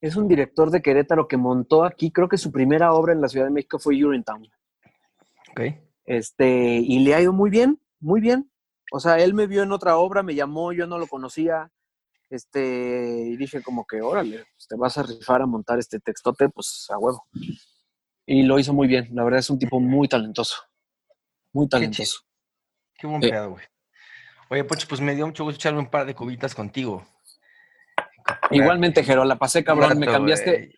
Es 0.00 0.16
un 0.16 0.28
director 0.28 0.70
de 0.70 0.82
Querétaro 0.82 1.26
que 1.26 1.36
montó 1.36 1.84
aquí, 1.84 2.12
creo 2.12 2.28
que 2.28 2.38
su 2.38 2.52
primera 2.52 2.92
obra 2.92 3.12
en 3.12 3.20
la 3.20 3.28
Ciudad 3.28 3.46
de 3.46 3.52
México 3.52 3.78
fue 3.78 4.02
Urinetown. 4.04 4.46
Ok. 5.50 5.60
Este, 6.04 6.78
y 6.78 7.00
le 7.00 7.14
ha 7.14 7.20
ido 7.20 7.32
muy 7.32 7.50
bien, 7.50 7.80
muy 7.98 8.20
bien. 8.20 8.50
O 8.92 9.00
sea, 9.00 9.18
él 9.18 9.34
me 9.34 9.46
vio 9.46 9.62
en 9.62 9.72
otra 9.72 9.96
obra, 9.96 10.22
me 10.22 10.34
llamó, 10.34 10.72
yo 10.72 10.86
no 10.86 10.98
lo 10.98 11.08
conocía. 11.08 11.72
Este, 12.30 13.24
y 13.26 13.36
dije 13.36 13.62
como 13.62 13.84
que, 13.84 14.00
órale, 14.00 14.44
pues, 14.54 14.68
te 14.68 14.76
vas 14.76 14.98
a 14.98 15.02
rifar 15.02 15.42
a 15.42 15.46
montar 15.46 15.78
este 15.78 15.98
textote, 15.98 16.48
pues 16.48 16.86
a 16.90 16.98
huevo. 16.98 17.26
Y 18.26 18.42
lo 18.42 18.58
hizo 18.58 18.72
muy 18.72 18.86
bien. 18.86 19.08
La 19.12 19.24
verdad 19.24 19.40
es 19.40 19.50
un 19.50 19.58
tipo 19.58 19.80
muy 19.80 20.08
talentoso. 20.08 20.56
Muy 21.52 21.68
talentoso. 21.68 22.20
Qué, 22.94 23.06
buen 23.06 23.20
pedo, 23.20 23.50
güey. 23.50 23.64
Oye, 24.48 24.64
Pocho, 24.64 24.86
pues 24.88 25.00
me 25.00 25.14
dio 25.14 25.26
mucho 25.26 25.44
gusto 25.44 25.56
echarme 25.56 25.80
un 25.80 25.90
par 25.90 26.06
de 26.06 26.14
cubitas 26.14 26.54
contigo. 26.54 27.06
Igualmente, 28.50 29.02
Jero, 29.02 29.24
la 29.24 29.36
pasé 29.36 29.64
cabrón. 29.64 29.98
me 29.98 30.06
cambiaste 30.06 30.74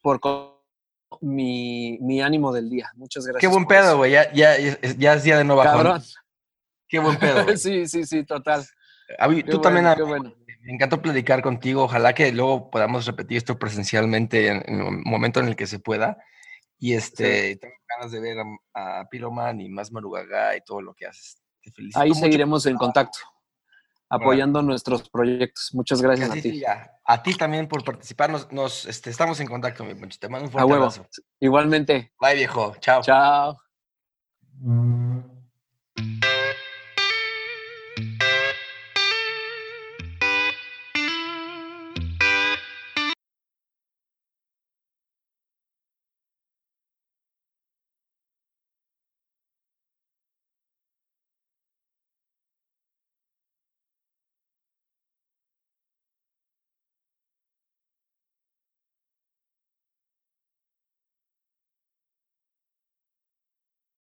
por 0.00 0.20
mi, 1.20 1.98
mi, 2.00 2.20
ánimo 2.20 2.52
del 2.52 2.68
día. 2.68 2.90
Muchas 2.96 3.24
gracias. 3.26 3.40
Qué 3.40 3.46
buen 3.46 3.66
pedo, 3.66 3.98
güey. 3.98 4.12
Ya, 4.12 4.32
ya, 4.32 4.58
ya, 4.58 5.14
es 5.14 5.22
día 5.22 5.38
de 5.38 5.44
nueva 5.44 5.64
Cabrón. 5.64 6.02
Qué 6.88 6.98
buen 6.98 7.18
pedo. 7.18 7.46
sí, 7.56 7.86
sí, 7.86 8.04
sí, 8.04 8.24
total. 8.24 8.64
tú 9.48 9.60
también, 9.60 9.86
me 10.62 10.74
encantó 10.74 11.00
platicar 11.00 11.42
contigo. 11.42 11.84
Ojalá 11.84 12.14
que 12.14 12.32
luego 12.32 12.70
podamos 12.70 13.06
repetir 13.06 13.38
esto 13.38 13.58
presencialmente 13.58 14.48
en, 14.48 14.62
el 14.66 15.02
momento 15.04 15.40
en 15.40 15.48
el 15.48 15.56
que 15.56 15.66
se 15.66 15.78
pueda. 15.78 16.18
Y 16.78 16.94
este, 16.94 17.56
tengo 17.56 17.74
ganas 17.96 18.12
de 18.12 18.20
ver 18.20 18.36
a, 18.74 19.00
a 19.00 19.08
Piroman 19.08 19.60
y 19.60 19.68
más 19.68 19.92
Marugaga 19.92 20.56
y 20.56 20.60
todo 20.62 20.82
lo 20.82 20.94
que 20.94 21.06
haces. 21.06 21.41
Ahí 21.94 22.14
seguiremos 22.14 22.66
en 22.66 22.76
contacto, 22.76 23.18
apoyando 24.08 24.62
nuestros 24.62 25.08
proyectos. 25.08 25.70
Muchas 25.72 26.02
gracias 26.02 26.30
a 26.30 26.34
ti. 26.34 26.62
A 27.04 27.22
ti 27.22 27.34
también 27.34 27.68
por 27.68 27.84
participar. 27.84 28.30
Nos, 28.52 28.86
este, 28.86 29.10
estamos 29.10 29.40
en 29.40 29.48
contacto, 29.48 29.84
mi 29.84 29.94
Te 29.94 30.28
mando 30.28 30.46
un 30.46 30.52
fuerte 30.52 30.72
abrazo. 30.72 31.06
Igualmente. 31.40 32.12
Bye, 32.20 32.34
viejo. 32.34 32.74
Chao. 32.80 33.02
Chao. 33.02 33.58